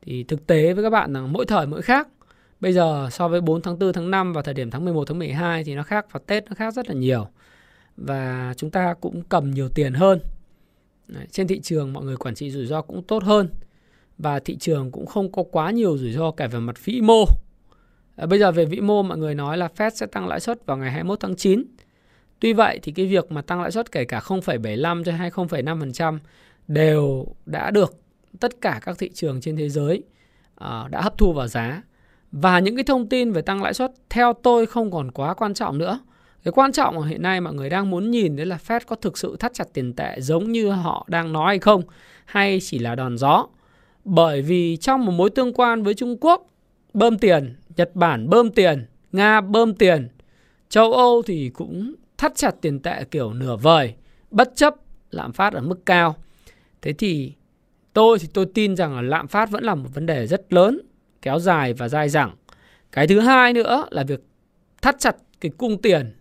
thì 0.02 0.24
thực 0.24 0.48
tế 0.48 0.74
với 0.74 0.84
các 0.84 0.90
bạn 0.90 1.14
là 1.14 1.22
mỗi 1.22 1.46
thời 1.46 1.68
mỗi 1.68 1.82
khác 1.82 2.08
bây 2.62 2.74
giờ 2.74 3.10
so 3.12 3.28
với 3.28 3.42
4 3.42 3.62
tháng 3.62 3.80
4 3.80 3.94
tháng 3.94 4.12
5 4.12 4.34
và 4.34 4.42
thời 4.42 4.54
điểm 4.54 4.72
tháng 4.72 4.86
11 4.86 5.08
tháng 5.08 5.20
12 5.20 5.64
thì 5.64 5.76
nó 5.76 5.84
khác 5.84 6.06
và 6.12 6.20
Tết 6.28 6.46
nó 6.50 6.56
khác 6.56 6.74
rất 6.74 6.88
là 6.88 6.96
nhiều. 6.96 7.28
Và 7.98 8.54
chúng 8.58 8.72
ta 8.72 8.94
cũng 8.94 9.24
cầm 9.30 9.52
nhiều 9.52 9.70
tiền 9.70 9.94
hơn. 9.94 10.20
Đấy, 11.08 11.26
trên 11.32 11.48
thị 11.48 11.60
trường 11.60 11.94
mọi 11.94 12.04
người 12.04 12.18
quản 12.18 12.36
trị 12.36 12.52
rủi 12.52 12.66
ro 12.66 12.82
cũng 12.82 13.04
tốt 13.04 13.24
hơn. 13.24 13.50
Và 14.18 14.40
thị 14.40 14.56
trường 14.56 14.92
cũng 14.92 15.06
không 15.06 15.32
có 15.32 15.44
quá 15.44 15.72
nhiều 15.72 15.98
rủi 15.98 16.12
ro 16.12 16.32
cả 16.32 16.48
về 16.48 16.60
mặt 16.60 16.86
vĩ 16.86 17.02
mô. 17.02 17.26
À, 18.16 18.26
bây 18.26 18.40
giờ 18.40 18.52
về 18.52 18.66
vĩ 18.66 18.82
mô 18.82 19.04
mọi 19.04 19.18
người 19.18 19.36
nói 19.36 19.58
là 19.58 19.70
Fed 19.78 19.90
sẽ 19.90 20.06
tăng 20.06 20.28
lãi 20.28 20.40
suất 20.40 20.66
vào 20.66 20.78
ngày 20.78 20.92
21 20.92 21.20
tháng 21.20 21.36
9 21.36 21.64
Tuy 22.42 22.54
vậy 22.54 22.80
thì 22.84 22.92
cái 22.92 23.06
việc 23.06 23.32
mà 23.32 23.42
tăng 23.42 23.62
lãi 23.62 23.72
suất 23.72 23.92
kể 23.92 24.06
cả 24.06 24.20
0,75 24.20 25.04
cho 25.04 25.12
hay 25.12 25.30
0,5% 25.30 26.20
đều 26.68 27.26
đã 27.46 27.72
được 27.72 27.94
tất 28.40 28.62
cả 28.62 28.80
các 28.82 28.98
thị 29.00 29.10
trường 29.14 29.42
trên 29.42 29.58
thế 29.58 29.70
giới 29.70 30.04
uh, 30.64 30.90
đã 30.90 31.02
hấp 31.02 31.18
thu 31.18 31.34
vào 31.34 31.48
giá. 31.48 31.82
Và 32.32 32.60
những 32.60 32.76
cái 32.76 32.84
thông 32.84 33.10
tin 33.10 33.32
về 33.32 33.42
tăng 33.42 33.64
lãi 33.64 33.74
suất 33.74 33.92
theo 34.10 34.34
tôi 34.34 34.66
không 34.66 34.92
còn 34.92 35.12
quá 35.12 35.34
quan 35.34 35.54
trọng 35.54 35.78
nữa. 35.78 36.00
Cái 36.44 36.52
quan 36.52 36.72
trọng 36.72 36.96
mà 36.96 37.08
hiện 37.08 37.22
nay 37.22 37.42
mọi 37.42 37.54
người 37.54 37.70
đang 37.70 37.90
muốn 37.90 38.12
nhìn 38.12 38.36
đấy 38.36 38.46
là 38.46 38.58
Fed 38.68 38.80
có 38.88 38.96
thực 38.96 39.18
sự 39.18 39.36
thắt 39.40 39.54
chặt 39.54 39.68
tiền 39.74 39.94
tệ 39.94 40.16
giống 40.22 40.52
như 40.52 40.70
họ 40.70 41.06
đang 41.10 41.34
nói 41.34 41.48
hay 41.48 41.60
không 41.60 41.82
hay 42.26 42.60
chỉ 42.62 42.80
là 42.80 42.96
đòn 42.96 43.18
gió. 43.18 43.48
Bởi 44.04 44.42
vì 44.42 44.78
trong 44.78 45.06
một 45.06 45.12
mối 45.12 45.30
tương 45.30 45.54
quan 45.54 45.84
với 45.84 45.94
Trung 45.94 46.18
Quốc 46.22 46.48
bơm 46.94 47.18
tiền, 47.18 47.56
Nhật 47.76 47.92
Bản 47.96 48.30
bơm 48.30 48.52
tiền, 48.52 48.86
Nga 49.12 49.42
bơm 49.42 49.74
tiền, 49.74 50.08
châu 50.70 50.94
Âu 50.94 51.22
thì 51.22 51.50
cũng 51.50 51.96
thắt 52.18 52.36
chặt 52.36 52.56
tiền 52.62 52.80
tệ 52.80 53.04
kiểu 53.12 53.34
nửa 53.34 53.56
vời, 53.56 53.94
bất 54.32 54.52
chấp 54.56 54.76
lạm 55.12 55.34
phát 55.34 55.54
ở 55.54 55.62
mức 55.62 55.86
cao. 55.86 56.16
Thế 56.82 56.94
thì 56.94 57.34
tôi 57.94 58.20
thì 58.20 58.28
tôi 58.34 58.46
tin 58.54 58.76
rằng 58.76 58.96
là 58.96 59.02
lạm 59.02 59.28
phát 59.28 59.50
vẫn 59.50 59.64
là 59.64 59.76
một 59.76 59.90
vấn 59.94 60.06
đề 60.06 60.28
rất 60.28 60.54
lớn, 60.54 60.82
kéo 61.22 61.40
dài 61.40 61.74
và 61.74 61.90
dai 61.90 62.10
dẳng. 62.10 62.36
Cái 62.92 63.08
thứ 63.08 63.20
hai 63.20 63.54
nữa 63.54 63.88
là 63.92 64.04
việc 64.04 64.24
thắt 64.82 65.00
chặt 65.00 65.16
cái 65.42 65.52
cung 65.58 65.82
tiền 65.82 66.14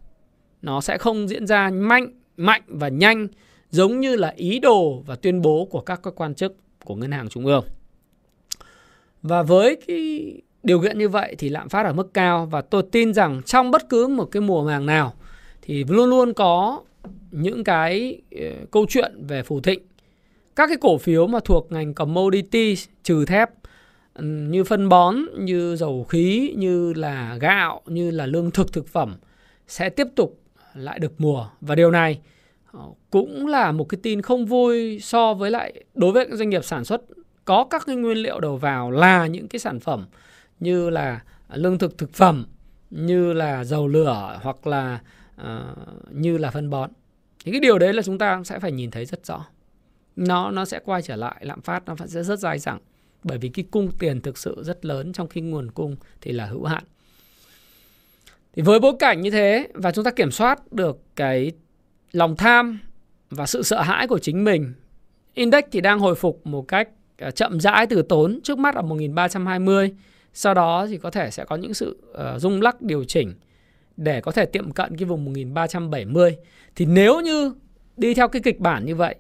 nó 0.62 0.80
sẽ 0.80 0.98
không 0.98 1.28
diễn 1.28 1.46
ra 1.46 1.70
mạnh, 1.70 2.12
mạnh 2.36 2.62
và 2.66 2.88
nhanh 2.88 3.28
giống 3.70 4.00
như 4.00 4.16
là 4.16 4.32
ý 4.36 4.58
đồ 4.58 5.02
và 5.06 5.16
tuyên 5.16 5.42
bố 5.42 5.64
của 5.70 5.80
các 5.80 6.02
cơ 6.02 6.10
quan 6.10 6.34
chức 6.34 6.56
của 6.84 6.94
ngân 6.94 7.12
hàng 7.12 7.28
trung 7.28 7.46
ương. 7.46 7.64
Và 9.22 9.42
với 9.42 9.76
cái 9.86 10.32
điều 10.62 10.82
kiện 10.82 10.98
như 10.98 11.08
vậy 11.08 11.34
thì 11.38 11.48
lạm 11.48 11.68
phát 11.68 11.86
ở 11.86 11.92
mức 11.92 12.14
cao 12.14 12.46
và 12.46 12.60
tôi 12.60 12.82
tin 12.92 13.14
rằng 13.14 13.42
trong 13.46 13.70
bất 13.70 13.88
cứ 13.88 14.06
một 14.06 14.24
cái 14.24 14.40
mùa 14.40 14.64
màng 14.64 14.86
nào 14.86 15.14
thì 15.62 15.84
luôn 15.84 16.10
luôn 16.10 16.32
có 16.34 16.82
những 17.30 17.64
cái 17.64 18.22
ờ, 18.30 18.46
câu 18.70 18.86
chuyện 18.88 19.26
về 19.28 19.42
phù 19.42 19.60
thịnh 19.60 19.80
các 20.56 20.66
cái 20.66 20.76
cổ 20.80 20.98
phiếu 20.98 21.26
mà 21.26 21.38
thuộc 21.44 21.72
ngành 21.72 21.94
commodity 21.94 22.76
trừ 23.02 23.24
thép 23.24 23.50
như 24.22 24.64
phân 24.64 24.88
bón, 24.88 25.16
như 25.38 25.76
dầu 25.76 26.04
khí, 26.04 26.54
như 26.56 26.92
là 26.92 27.36
gạo, 27.40 27.80
như 27.86 28.10
là 28.10 28.26
lương 28.26 28.50
thực 28.50 28.72
thực 28.72 28.88
phẩm 28.88 29.16
sẽ 29.66 29.88
tiếp 29.88 30.06
tục 30.16 30.40
lại 30.74 30.98
được 30.98 31.12
mùa. 31.18 31.48
Và 31.60 31.74
điều 31.74 31.90
này 31.90 32.20
ờ, 32.72 32.80
cũng 33.10 33.46
là 33.46 33.72
một 33.72 33.84
cái 33.84 33.98
tin 34.02 34.22
không 34.22 34.46
vui 34.46 35.00
so 35.00 35.34
với 35.34 35.50
lại 35.50 35.84
đối 35.94 36.12
với 36.12 36.26
các 36.26 36.36
doanh 36.36 36.50
nghiệp 36.50 36.64
sản 36.64 36.84
xuất. 36.84 37.00
Có 37.44 37.66
các 37.70 37.82
cái 37.86 37.96
nguyên 37.96 38.18
liệu 38.18 38.40
đầu 38.40 38.56
vào 38.56 38.90
là 38.90 39.26
những 39.26 39.48
cái 39.48 39.60
sản 39.60 39.80
phẩm 39.80 40.06
như 40.60 40.90
là 40.90 41.20
lương 41.54 41.78
thực 41.78 41.98
thực 41.98 42.12
phẩm 42.12 42.46
như 42.90 43.32
là 43.32 43.64
dầu 43.64 43.88
lửa 43.88 44.38
hoặc 44.42 44.66
là 44.66 45.00
uh, 45.40 45.46
như 46.10 46.38
là 46.38 46.50
phân 46.50 46.70
bón. 46.70 46.90
Thì 47.44 47.52
cái 47.52 47.60
điều 47.60 47.78
đấy 47.78 47.92
là 47.92 48.02
chúng 48.02 48.18
ta 48.18 48.42
sẽ 48.44 48.58
phải 48.58 48.72
nhìn 48.72 48.90
thấy 48.90 49.04
rất 49.04 49.26
rõ. 49.26 49.46
Nó 50.16 50.50
nó 50.50 50.64
sẽ 50.64 50.80
quay 50.84 51.02
trở 51.02 51.16
lại 51.16 51.36
lạm 51.40 51.60
phát 51.60 51.86
nó 51.86 51.94
sẽ 52.06 52.22
rất 52.22 52.38
dài 52.38 52.58
dẳng 52.58 52.78
bởi 53.24 53.38
vì 53.38 53.48
cái 53.48 53.64
cung 53.70 53.90
tiền 53.98 54.20
thực 54.20 54.38
sự 54.38 54.62
rất 54.62 54.84
lớn 54.84 55.12
trong 55.12 55.28
khi 55.28 55.40
nguồn 55.40 55.70
cung 55.70 55.96
thì 56.20 56.32
là 56.32 56.46
hữu 56.46 56.64
hạn. 56.64 56.84
Thì 58.56 58.62
với 58.62 58.80
bối 58.80 58.92
cảnh 58.98 59.20
như 59.20 59.30
thế 59.30 59.68
và 59.74 59.92
chúng 59.92 60.04
ta 60.04 60.10
kiểm 60.10 60.30
soát 60.30 60.72
được 60.72 61.00
cái 61.16 61.52
lòng 62.12 62.36
tham 62.36 62.80
và 63.30 63.46
sự 63.46 63.62
sợ 63.62 63.82
hãi 63.82 64.06
của 64.06 64.18
chính 64.18 64.44
mình 64.44 64.72
index 65.34 65.64
thì 65.72 65.80
đang 65.80 65.98
hồi 65.98 66.14
phục 66.14 66.46
một 66.46 66.68
cách 66.68 66.88
à, 67.18 67.30
chậm 67.30 67.60
rãi 67.60 67.86
từ 67.86 68.02
tốn 68.02 68.40
trước 68.42 68.58
mắt 68.58 68.74
ở 68.74 68.82
1320 68.82 69.94
sau 70.32 70.54
đó 70.54 70.86
thì 70.86 70.98
có 70.98 71.10
thể 71.10 71.30
sẽ 71.30 71.44
có 71.44 71.56
những 71.56 71.74
sự 71.74 71.98
uh, 72.10 72.40
rung 72.40 72.62
lắc 72.62 72.82
điều 72.82 73.04
chỉnh 73.04 73.34
để 73.96 74.20
có 74.20 74.32
thể 74.32 74.46
tiệm 74.46 74.70
cận 74.70 74.96
cái 74.96 75.04
vùng 75.04 75.24
1370 75.24 76.36
thì 76.76 76.86
nếu 76.86 77.20
như 77.20 77.54
đi 77.96 78.14
theo 78.14 78.28
cái 78.28 78.42
kịch 78.42 78.60
bản 78.60 78.84
như 78.86 78.94
vậy 78.94 79.14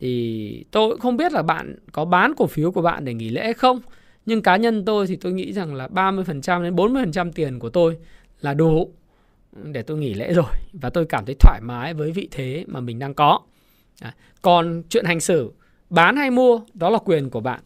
thì 0.00 0.64
tôi 0.70 0.98
không 0.98 1.16
biết 1.16 1.32
là 1.32 1.42
bạn 1.42 1.76
có 1.92 2.04
bán 2.04 2.34
cổ 2.36 2.46
phiếu 2.46 2.72
của 2.72 2.82
bạn 2.82 3.04
để 3.04 3.14
nghỉ 3.14 3.28
lễ 3.28 3.52
không 3.52 3.80
nhưng 4.26 4.42
cá 4.42 4.56
nhân 4.56 4.84
tôi 4.84 5.06
thì 5.06 5.16
tôi 5.16 5.32
nghĩ 5.32 5.52
rằng 5.52 5.74
là 5.74 5.88
30% 5.88 6.62
đến 6.62 6.76
40% 6.76 7.32
tiền 7.32 7.58
của 7.58 7.70
tôi 7.70 7.96
là 8.40 8.54
đủ 8.54 8.92
để 9.52 9.82
tôi 9.82 9.98
nghỉ 9.98 10.14
lễ 10.14 10.32
rồi 10.32 10.52
và 10.72 10.90
tôi 10.90 11.06
cảm 11.06 11.24
thấy 11.26 11.34
thoải 11.40 11.60
mái 11.62 11.94
với 11.94 12.12
vị 12.12 12.28
thế 12.30 12.64
mà 12.66 12.80
mình 12.80 12.98
đang 12.98 13.14
có. 13.14 13.40
À, 14.00 14.14
còn 14.42 14.82
chuyện 14.88 15.04
hành 15.04 15.20
xử 15.20 15.52
bán 15.90 16.16
hay 16.16 16.30
mua 16.30 16.60
đó 16.74 16.90
là 16.90 16.98
quyền 16.98 17.30
của 17.30 17.40
bạn. 17.40 17.60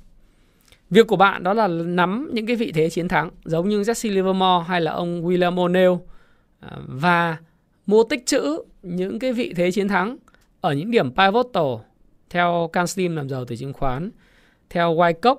việc 0.90 1.06
của 1.06 1.16
bạn 1.16 1.42
đó 1.42 1.54
là 1.54 1.68
nắm 1.68 2.30
những 2.32 2.46
cái 2.46 2.56
vị 2.56 2.72
thế 2.72 2.90
chiến 2.90 3.08
thắng 3.08 3.30
giống 3.44 3.68
như 3.68 3.82
Jesse 3.82 4.12
Livermore 4.12 4.64
hay 4.66 4.80
là 4.80 4.92
ông 4.92 5.28
William 5.28 5.54
O'Neill 5.54 5.98
à, 6.60 6.70
và 6.86 7.36
mua 7.86 8.04
tích 8.04 8.26
trữ 8.26 8.62
những 8.82 9.18
cái 9.18 9.32
vị 9.32 9.52
thế 9.56 9.70
chiến 9.70 9.88
thắng 9.88 10.16
ở 10.60 10.72
những 10.72 10.90
điểm 10.90 11.10
pivotal 11.14 11.74
theo 12.34 12.70
CanSlim 12.72 13.16
làm 13.16 13.28
giàu 13.28 13.44
từ 13.44 13.56
chứng 13.56 13.72
khoán, 13.72 14.10
theo 14.70 14.94
Wyckoff 14.94 15.36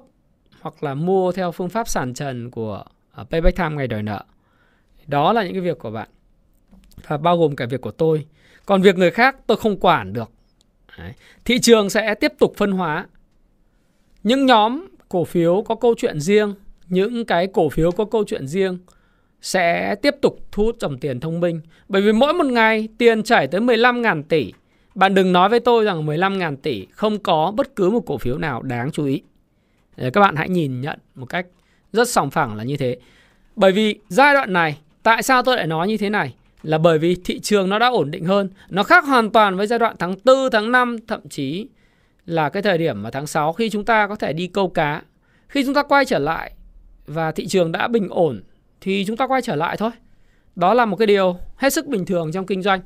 hoặc 0.61 0.83
là 0.83 0.93
mua 0.93 1.31
theo 1.31 1.51
phương 1.51 1.69
pháp 1.69 1.87
sản 1.87 2.13
trần 2.13 2.51
của 2.51 2.83
à, 3.11 3.23
Payback 3.23 3.57
Time 3.57 3.75
ngày 3.75 3.87
đòi 3.87 4.03
nợ. 4.03 4.23
Đó 5.07 5.33
là 5.33 5.43
những 5.43 5.53
cái 5.53 5.61
việc 5.61 5.79
của 5.79 5.91
bạn. 5.91 6.09
Và 7.07 7.17
bao 7.17 7.37
gồm 7.37 7.55
cả 7.55 7.65
việc 7.65 7.81
của 7.81 7.91
tôi. 7.91 8.25
Còn 8.65 8.81
việc 8.81 8.97
người 8.97 9.11
khác 9.11 9.35
tôi 9.47 9.57
không 9.57 9.79
quản 9.79 10.13
được. 10.13 10.31
Đấy. 10.97 11.13
Thị 11.45 11.59
trường 11.59 11.89
sẽ 11.89 12.15
tiếp 12.15 12.33
tục 12.39 12.53
phân 12.57 12.71
hóa. 12.71 13.07
Những 14.23 14.45
nhóm 14.45 14.87
cổ 15.09 15.23
phiếu 15.23 15.63
có 15.67 15.75
câu 15.75 15.95
chuyện 15.97 16.19
riêng, 16.19 16.53
những 16.87 17.25
cái 17.25 17.47
cổ 17.47 17.69
phiếu 17.69 17.91
có 17.91 18.05
câu 18.05 18.23
chuyện 18.27 18.47
riêng 18.47 18.77
sẽ 19.41 19.95
tiếp 19.95 20.15
tục 20.21 20.39
thu 20.51 20.63
hút 20.63 20.75
dòng 20.79 20.97
tiền 20.97 21.19
thông 21.19 21.39
minh. 21.39 21.61
Bởi 21.89 22.01
vì 22.01 22.11
mỗi 22.11 22.33
một 22.33 22.45
ngày 22.45 22.87
tiền 22.97 23.23
chảy 23.23 23.47
tới 23.47 23.61
15.000 23.61 24.23
tỷ. 24.23 24.53
Bạn 24.95 25.13
đừng 25.13 25.33
nói 25.33 25.49
với 25.49 25.59
tôi 25.59 25.85
rằng 25.85 26.05
15.000 26.05 26.55
tỷ 26.55 26.85
không 26.91 27.19
có 27.19 27.53
bất 27.55 27.75
cứ 27.75 27.89
một 27.89 28.03
cổ 28.05 28.17
phiếu 28.17 28.37
nào 28.37 28.61
đáng 28.61 28.91
chú 28.91 29.05
ý. 29.05 29.21
Để 29.97 30.09
các 30.09 30.21
bạn 30.21 30.35
hãy 30.35 30.49
nhìn 30.49 30.81
nhận 30.81 30.99
một 31.15 31.25
cách 31.25 31.45
rất 31.93 32.09
sòng 32.09 32.29
phẳng 32.29 32.55
là 32.55 32.63
như 32.63 32.77
thế. 32.77 32.97
Bởi 33.55 33.71
vì 33.71 33.99
giai 34.09 34.33
đoạn 34.33 34.53
này, 34.53 34.77
tại 35.03 35.23
sao 35.23 35.43
tôi 35.43 35.57
lại 35.57 35.67
nói 35.67 35.87
như 35.87 35.97
thế 35.97 36.09
này? 36.09 36.35
Là 36.63 36.77
bởi 36.77 36.99
vì 36.99 37.15
thị 37.25 37.39
trường 37.39 37.69
nó 37.69 37.79
đã 37.79 37.87
ổn 37.87 38.11
định 38.11 38.25
hơn. 38.25 38.49
Nó 38.69 38.83
khác 38.83 39.05
hoàn 39.05 39.29
toàn 39.29 39.57
với 39.57 39.67
giai 39.67 39.79
đoạn 39.79 39.95
tháng 39.99 40.15
4, 40.23 40.51
tháng 40.51 40.71
5, 40.71 40.97
thậm 41.07 41.29
chí 41.29 41.67
là 42.25 42.49
cái 42.49 42.63
thời 42.63 42.77
điểm 42.77 43.03
mà 43.03 43.11
tháng 43.11 43.27
6 43.27 43.53
khi 43.53 43.69
chúng 43.69 43.85
ta 43.85 44.07
có 44.07 44.15
thể 44.15 44.33
đi 44.33 44.47
câu 44.47 44.69
cá. 44.69 45.01
Khi 45.47 45.63
chúng 45.65 45.73
ta 45.73 45.83
quay 45.83 46.05
trở 46.05 46.19
lại 46.19 46.51
và 47.07 47.31
thị 47.31 47.47
trường 47.47 47.71
đã 47.71 47.87
bình 47.87 48.09
ổn 48.09 48.43
thì 48.81 49.05
chúng 49.07 49.17
ta 49.17 49.27
quay 49.27 49.41
trở 49.41 49.55
lại 49.55 49.77
thôi. 49.77 49.91
Đó 50.55 50.73
là 50.73 50.85
một 50.85 50.95
cái 50.95 51.07
điều 51.07 51.37
hết 51.55 51.73
sức 51.73 51.87
bình 51.87 52.05
thường 52.05 52.31
trong 52.31 52.45
kinh 52.45 52.61
doanh. 52.61 52.81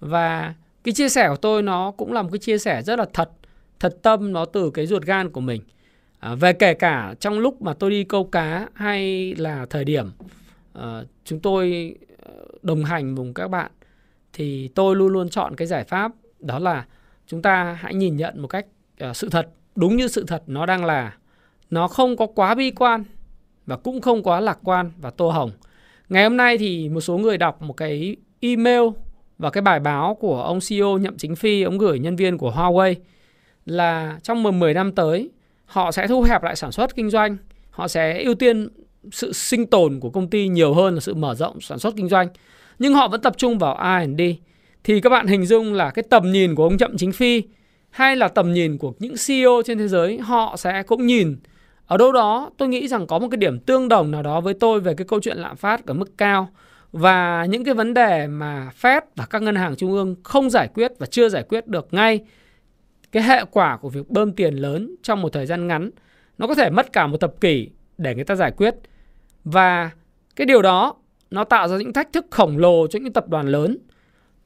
Và 0.00 0.54
cái 0.88 0.92
chia 0.92 1.08
sẻ 1.08 1.28
của 1.28 1.36
tôi 1.36 1.62
nó 1.62 1.90
cũng 1.90 2.12
là 2.12 2.22
một 2.22 2.28
cái 2.32 2.38
chia 2.38 2.58
sẻ 2.58 2.82
rất 2.82 2.98
là 2.98 3.06
thật, 3.12 3.30
thật 3.80 3.98
tâm 4.02 4.32
nó 4.32 4.44
từ 4.44 4.70
cái 4.70 4.86
ruột 4.86 5.02
gan 5.02 5.30
của 5.30 5.40
mình. 5.40 5.62
À, 6.18 6.34
về 6.34 6.52
kể 6.52 6.74
cả 6.74 7.14
trong 7.20 7.38
lúc 7.38 7.62
mà 7.62 7.74
tôi 7.74 7.90
đi 7.90 8.04
câu 8.04 8.24
cá 8.24 8.68
hay 8.74 9.34
là 9.34 9.66
thời 9.70 9.84
điểm 9.84 10.10
à, 10.72 11.02
chúng 11.24 11.40
tôi 11.40 11.94
ờ, 12.22 12.32
đồng 12.62 12.84
hành 12.84 13.16
cùng 13.16 13.34
các 13.34 13.48
bạn 13.48 13.70
thì 14.32 14.68
tôi 14.68 14.96
luôn 14.96 15.12
luôn 15.12 15.28
chọn 15.28 15.56
cái 15.56 15.66
giải 15.66 15.84
pháp 15.84 16.12
đó 16.40 16.58
là 16.58 16.86
chúng 17.26 17.42
ta 17.42 17.78
hãy 17.80 17.94
nhìn 17.94 18.16
nhận 18.16 18.42
một 18.42 18.48
cách 18.48 18.66
à, 18.98 19.14
sự 19.14 19.28
thật. 19.28 19.48
Đúng 19.74 19.96
như 19.96 20.08
sự 20.08 20.24
thật 20.26 20.42
nó 20.46 20.66
đang 20.66 20.84
là 20.84 21.16
nó 21.70 21.88
không 21.88 22.16
có 22.16 22.26
quá 22.26 22.54
bi 22.54 22.70
quan 22.70 23.04
và 23.66 23.76
cũng 23.76 24.00
không 24.00 24.22
quá 24.22 24.40
lạc 24.40 24.58
quan 24.64 24.90
và 25.00 25.10
tô 25.10 25.30
hồng. 25.30 25.50
Ngày 26.08 26.22
hôm 26.22 26.36
nay 26.36 26.58
thì 26.58 26.88
một 26.88 27.00
số 27.00 27.18
người 27.18 27.38
đọc 27.38 27.62
một 27.62 27.76
cái 27.76 28.16
email 28.40 28.82
và 29.38 29.50
cái 29.50 29.62
bài 29.62 29.80
báo 29.80 30.14
của 30.14 30.42
ông 30.42 30.58
CEO 30.68 30.98
Nhậm 30.98 31.16
Chính 31.16 31.36
Phi, 31.36 31.62
ông 31.62 31.78
gửi 31.78 31.98
nhân 31.98 32.16
viên 32.16 32.38
của 32.38 32.50
Huawei 32.50 32.94
là 33.66 34.18
trong 34.22 34.42
10 34.42 34.74
năm 34.74 34.92
tới, 34.92 35.30
họ 35.64 35.92
sẽ 35.92 36.06
thu 36.06 36.22
hẹp 36.22 36.42
lại 36.42 36.56
sản 36.56 36.72
xuất 36.72 36.94
kinh 36.96 37.10
doanh. 37.10 37.36
Họ 37.70 37.88
sẽ 37.88 38.22
ưu 38.22 38.34
tiên 38.34 38.68
sự 39.12 39.32
sinh 39.32 39.66
tồn 39.66 40.00
của 40.00 40.10
công 40.10 40.30
ty 40.30 40.48
nhiều 40.48 40.74
hơn 40.74 40.94
là 40.94 41.00
sự 41.00 41.14
mở 41.14 41.34
rộng 41.34 41.60
sản 41.60 41.78
xuất 41.78 41.96
kinh 41.96 42.08
doanh. 42.08 42.28
Nhưng 42.78 42.94
họ 42.94 43.08
vẫn 43.08 43.20
tập 43.20 43.34
trung 43.36 43.58
vào 43.58 43.78
R&D 43.82 44.22
thì 44.84 45.00
các 45.00 45.10
bạn 45.10 45.26
hình 45.26 45.46
dung 45.46 45.74
là 45.74 45.90
cái 45.90 46.02
tầm 46.10 46.32
nhìn 46.32 46.54
của 46.54 46.64
ông 46.64 46.76
Nhậm 46.76 46.96
Chính 46.96 47.12
Phi 47.12 47.42
hay 47.90 48.16
là 48.16 48.28
tầm 48.28 48.52
nhìn 48.52 48.78
của 48.78 48.92
những 48.98 49.14
CEO 49.26 49.62
trên 49.64 49.78
thế 49.78 49.88
giới, 49.88 50.18
họ 50.18 50.56
sẽ 50.56 50.82
cũng 50.82 51.06
nhìn. 51.06 51.36
Ở 51.86 51.96
đâu 51.96 52.12
đó, 52.12 52.50
tôi 52.56 52.68
nghĩ 52.68 52.88
rằng 52.88 53.06
có 53.06 53.18
một 53.18 53.28
cái 53.30 53.38
điểm 53.38 53.58
tương 53.58 53.88
đồng 53.88 54.10
nào 54.10 54.22
đó 54.22 54.40
với 54.40 54.54
tôi 54.54 54.80
về 54.80 54.94
cái 54.94 55.06
câu 55.06 55.20
chuyện 55.20 55.36
lạm 55.36 55.56
phát 55.56 55.86
ở 55.86 55.94
mức 55.94 56.18
cao 56.18 56.48
và 56.92 57.44
những 57.44 57.64
cái 57.64 57.74
vấn 57.74 57.94
đề 57.94 58.26
mà 58.26 58.70
Fed 58.80 59.00
và 59.16 59.26
các 59.26 59.42
ngân 59.42 59.54
hàng 59.54 59.76
trung 59.76 59.92
ương 59.92 60.16
không 60.22 60.50
giải 60.50 60.68
quyết 60.74 60.92
và 60.98 61.06
chưa 61.06 61.28
giải 61.28 61.42
quyết 61.42 61.66
được 61.66 61.88
ngay, 61.90 62.20
cái 63.12 63.22
hệ 63.22 63.44
quả 63.50 63.76
của 63.76 63.88
việc 63.88 64.10
bơm 64.10 64.32
tiền 64.32 64.54
lớn 64.54 64.94
trong 65.02 65.22
một 65.22 65.32
thời 65.32 65.46
gian 65.46 65.66
ngắn, 65.66 65.90
nó 66.38 66.46
có 66.46 66.54
thể 66.54 66.70
mất 66.70 66.92
cả 66.92 67.06
một 67.06 67.20
thập 67.20 67.40
kỷ 67.40 67.70
để 67.98 68.14
người 68.14 68.24
ta 68.24 68.34
giải 68.34 68.50
quyết. 68.50 68.74
Và 69.44 69.90
cái 70.36 70.46
điều 70.46 70.62
đó 70.62 70.94
nó 71.30 71.44
tạo 71.44 71.68
ra 71.68 71.76
những 71.76 71.92
thách 71.92 72.12
thức 72.12 72.26
khổng 72.30 72.58
lồ 72.58 72.86
cho 72.86 72.98
những 72.98 73.12
tập 73.12 73.28
đoàn 73.28 73.48
lớn. 73.48 73.78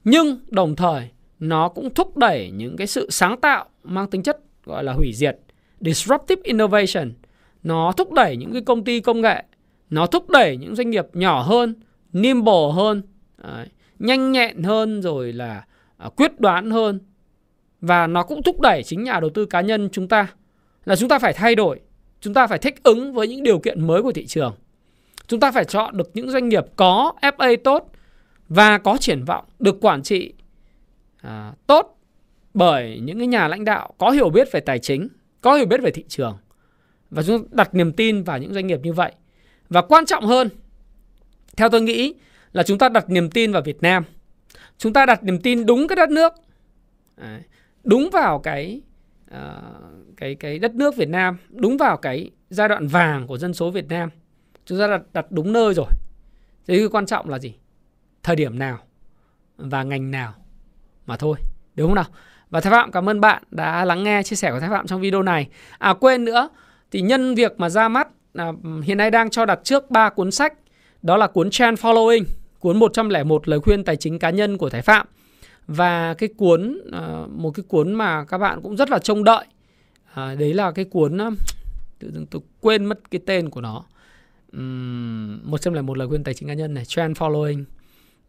Nhưng 0.03 0.39
đồng 0.47 0.75
thời, 0.75 1.09
nó 1.39 1.69
cũng 1.69 1.93
thúc 1.93 2.17
đẩy 2.17 2.51
những 2.51 2.77
cái 2.77 2.87
sự 2.87 3.09
sáng 3.09 3.41
tạo 3.41 3.65
mang 3.83 4.09
tính 4.09 4.23
chất 4.23 4.39
gọi 4.65 4.83
là 4.83 4.93
hủy 4.93 5.11
diệt, 5.13 5.37
disruptive 5.79 6.41
innovation. 6.43 7.11
Nó 7.63 7.91
thúc 7.97 8.11
đẩy 8.11 8.37
những 8.37 8.53
cái 8.53 8.61
công 8.61 8.83
ty 8.83 8.99
công 8.99 9.21
nghệ, 9.21 9.43
nó 9.89 10.05
thúc 10.05 10.29
đẩy 10.29 10.57
những 10.57 10.75
doanh 10.75 10.89
nghiệp 10.89 11.05
nhỏ 11.13 11.41
hơn 11.41 11.75
nimble 12.13 12.71
hơn 12.73 13.01
đấy, 13.43 13.67
nhanh 13.99 14.31
nhẹn 14.31 14.63
hơn 14.63 15.01
rồi 15.01 15.33
là 15.33 15.65
à, 15.97 16.09
quyết 16.09 16.39
đoán 16.39 16.71
hơn. 16.71 16.99
Và 17.81 18.07
nó 18.07 18.23
cũng 18.23 18.43
thúc 18.43 18.61
đẩy 18.61 18.83
chính 18.83 19.03
nhà 19.03 19.19
đầu 19.19 19.29
tư 19.29 19.45
cá 19.45 19.61
nhân 19.61 19.89
chúng 19.91 20.07
ta 20.07 20.27
là 20.85 20.95
chúng 20.95 21.09
ta 21.09 21.19
phải 21.19 21.33
thay 21.33 21.55
đổi 21.55 21.79
chúng 22.23 22.33
ta 22.33 22.47
phải 22.47 22.59
thích 22.59 22.83
ứng 22.83 23.13
với 23.13 23.27
những 23.27 23.43
điều 23.43 23.59
kiện 23.59 23.87
mới 23.87 24.01
của 24.01 24.11
thị 24.11 24.25
trường. 24.25 24.55
Chúng 25.27 25.39
ta 25.39 25.51
phải 25.51 25.65
chọn 25.65 25.97
được 25.97 26.11
những 26.13 26.31
doanh 26.31 26.49
nghiệp 26.49 26.65
có 26.75 27.13
FA 27.21 27.57
tốt 27.63 27.91
và 28.49 28.77
có 28.77 28.97
triển 28.97 29.23
vọng 29.23 29.45
được 29.59 29.77
quản 29.81 30.03
trị 30.03 30.33
à, 31.21 31.53
tốt 31.67 31.99
bởi 32.53 32.99
những 33.03 33.17
cái 33.17 33.27
nhà 33.27 33.47
lãnh 33.47 33.65
đạo 33.65 33.93
có 33.97 34.09
hiểu 34.09 34.29
biết 34.29 34.51
về 34.51 34.59
tài 34.59 34.79
chính 34.79 35.07
có 35.41 35.55
hiểu 35.55 35.65
biết 35.65 35.81
về 35.81 35.91
thị 35.91 36.03
trường. 36.07 36.37
Và 37.09 37.23
chúng 37.23 37.43
ta 37.43 37.47
đặt 37.51 37.75
niềm 37.75 37.91
tin 37.91 38.23
vào 38.23 38.37
những 38.37 38.53
doanh 38.53 38.67
nghiệp 38.67 38.79
như 38.83 38.93
vậy. 38.93 39.11
Và 39.69 39.81
quan 39.81 40.05
trọng 40.05 40.25
hơn 40.25 40.49
theo 41.57 41.69
tôi 41.69 41.81
nghĩ 41.81 42.13
là 42.53 42.63
chúng 42.63 42.77
ta 42.77 42.89
đặt 42.89 43.09
niềm 43.09 43.29
tin 43.29 43.51
vào 43.51 43.61
Việt 43.61 43.81
Nam 43.81 44.03
chúng 44.77 44.93
ta 44.93 45.05
đặt 45.05 45.23
niềm 45.23 45.41
tin 45.41 45.65
đúng 45.65 45.87
cái 45.87 45.95
đất 45.95 46.09
nước 46.09 46.33
đúng 47.83 48.09
vào 48.09 48.39
cái 48.39 48.81
uh, 49.31 49.37
cái 50.17 50.35
cái 50.35 50.59
đất 50.59 50.75
nước 50.75 50.95
Việt 50.95 51.09
Nam, 51.09 51.37
đúng 51.49 51.77
vào 51.77 51.97
cái 51.97 52.31
giai 52.49 52.69
đoạn 52.69 52.87
vàng 52.87 53.27
của 53.27 53.37
dân 53.37 53.53
số 53.53 53.71
Việt 53.71 53.87
Nam. 53.89 54.09
Chúng 54.65 54.79
ta 54.79 54.87
đặt, 54.87 55.01
đặt 55.13 55.25
đúng 55.29 55.53
nơi 55.53 55.73
rồi. 55.73 55.87
Thế 56.67 56.77
cái 56.77 56.87
quan 56.91 57.05
trọng 57.05 57.29
là 57.29 57.39
gì? 57.39 57.55
Thời 58.23 58.35
điểm 58.35 58.59
nào 58.59 58.79
và 59.57 59.83
ngành 59.83 60.11
nào 60.11 60.33
mà 61.05 61.17
thôi, 61.17 61.37
đúng 61.75 61.87
không 61.87 61.95
nào? 61.95 62.05
Và 62.49 62.61
Thái 62.61 62.71
Phạm 62.71 62.91
cảm 62.91 63.09
ơn 63.09 63.21
bạn 63.21 63.43
đã 63.51 63.85
lắng 63.85 64.03
nghe 64.03 64.23
chia 64.23 64.35
sẻ 64.35 64.51
của 64.51 64.59
Thái 64.59 64.69
Phạm 64.69 64.87
trong 64.87 65.01
video 65.01 65.23
này. 65.23 65.47
À 65.77 65.93
quên 65.93 66.25
nữa, 66.25 66.49
thì 66.91 67.01
nhân 67.01 67.35
việc 67.35 67.59
mà 67.59 67.69
ra 67.69 67.87
mắt 67.87 68.07
à, 68.33 68.51
hiện 68.83 68.97
nay 68.97 69.11
đang 69.11 69.29
cho 69.29 69.45
đặt 69.45 69.59
trước 69.63 69.91
ba 69.91 70.09
cuốn 70.09 70.31
sách, 70.31 70.53
đó 71.03 71.17
là 71.17 71.27
cuốn 71.27 71.49
Trend 71.49 71.79
Following, 71.79 72.23
cuốn 72.59 72.79
101 72.79 73.47
lời 73.47 73.59
khuyên 73.59 73.83
tài 73.83 73.95
chính 73.95 74.19
cá 74.19 74.29
nhân 74.29 74.57
của 74.57 74.69
Thái 74.69 74.81
Phạm. 74.81 75.07
Và 75.67 76.13
cái 76.13 76.29
cuốn 76.37 76.81
ờ, 76.91 77.27
một 77.29 77.51
cái 77.51 77.63
cuốn 77.67 77.93
mà 77.93 78.25
các 78.25 78.37
bạn 78.37 78.61
cũng 78.61 78.75
rất 78.75 78.89
là 78.89 78.99
trông 78.99 79.23
đợi. 79.23 79.45
À, 80.13 80.35
đấy 80.35 80.53
là 80.53 80.71
cái 80.71 80.85
cuốn 80.85 81.17
tự 81.99 82.11
dưng 82.11 82.25
tôi 82.25 82.41
quên 82.61 82.85
mất 82.85 83.11
cái 83.11 83.21
tên 83.25 83.49
của 83.49 83.61
nó. 83.61 83.83
Một 85.43 85.61
trăm 85.61 85.73
lẻ 85.73 85.81
một 85.81 85.97
lời 85.97 86.07
khuyên 86.07 86.23
tài 86.23 86.33
chính 86.33 86.47
cá 86.47 86.53
nhân 86.53 86.73
này 86.73 86.85
trend 86.85 87.17
following. 87.17 87.63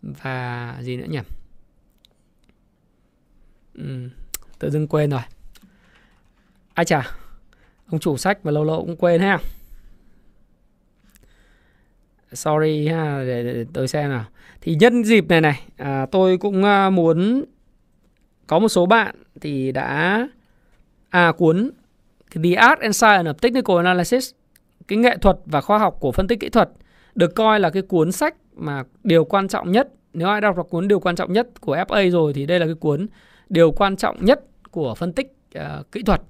Và 0.02 0.76
gì 0.80 0.96
nữa 0.96 1.06
nhỉ? 1.09 1.18
Uhm, 3.82 4.09
tự 4.59 4.70
dưng 4.70 4.88
quên 4.88 5.10
rồi. 5.10 5.20
Ai 6.74 6.84
chà 6.84 7.10
ông 7.90 8.01
chủ 8.01 8.16
sách 8.16 8.46
mà 8.46 8.51
lâu 8.51 8.64
lâu 8.64 8.80
cũng 8.80 8.96
quên 8.96 9.20
ha 9.20 9.38
sorry 12.35 12.89
ha 12.89 13.24
để, 13.27 13.44
để, 13.44 13.55
để 13.55 13.65
tôi 13.73 13.89
xem 13.89 14.11
nào. 14.11 14.24
Thì 14.61 14.74
nhân 14.74 15.05
dịp 15.05 15.28
này 15.28 15.40
này 15.40 15.62
à, 15.77 16.06
tôi 16.11 16.39
cũng 16.39 16.65
à, 16.65 16.90
muốn 16.90 17.44
có 18.47 18.59
một 18.59 18.69
số 18.69 18.86
bạn 18.86 19.15
thì 19.40 19.73
đã 19.73 20.28
à 21.11 21.32
cuốn 21.32 21.70
The 22.44 22.55
Art 22.55 22.81
and 22.81 22.97
Science 22.97 23.31
of 23.31 23.35
Technical 23.35 23.77
Analysis 23.77 24.31
cái 24.89 24.98
nghệ 24.98 25.16
thuật 25.16 25.36
và 25.47 25.61
khoa 25.61 25.78
học 25.78 25.97
của 26.01 26.12
phân 26.12 26.28
tích 26.28 26.40
kỹ 26.40 26.48
thuật 26.48 26.70
được 27.15 27.35
coi 27.35 27.61
là 27.61 27.70
cái 27.70 27.82
cuốn 27.82 28.12
sách 28.12 28.35
mà 28.55 28.82
điều 29.05 29.24
quan 29.24 29.48
trọng 29.48 29.73
nhất. 29.73 29.89
Nếu 30.12 30.28
ai 30.28 30.40
đọc 30.40 30.56
được 30.56 30.70
cuốn 30.70 30.89
điều 30.89 31.01
quan 31.01 31.16
trọng 31.16 31.32
nhất 31.32 31.48
của 31.61 31.77
FA 31.77 32.11
rồi 32.11 32.32
thì 32.32 32.47
đây 32.47 32.61
là 32.61 32.66
cái 32.66 32.74
cuốn 32.74 33.06
điều 33.48 33.73
quan 33.73 33.97
trọng 33.97 34.24
nhất 34.24 34.40
của 34.70 34.94
phân 34.94 35.12
tích 35.12 35.36
uh, 35.59 35.93
kỹ 35.93 36.02
thuật. 36.02 36.23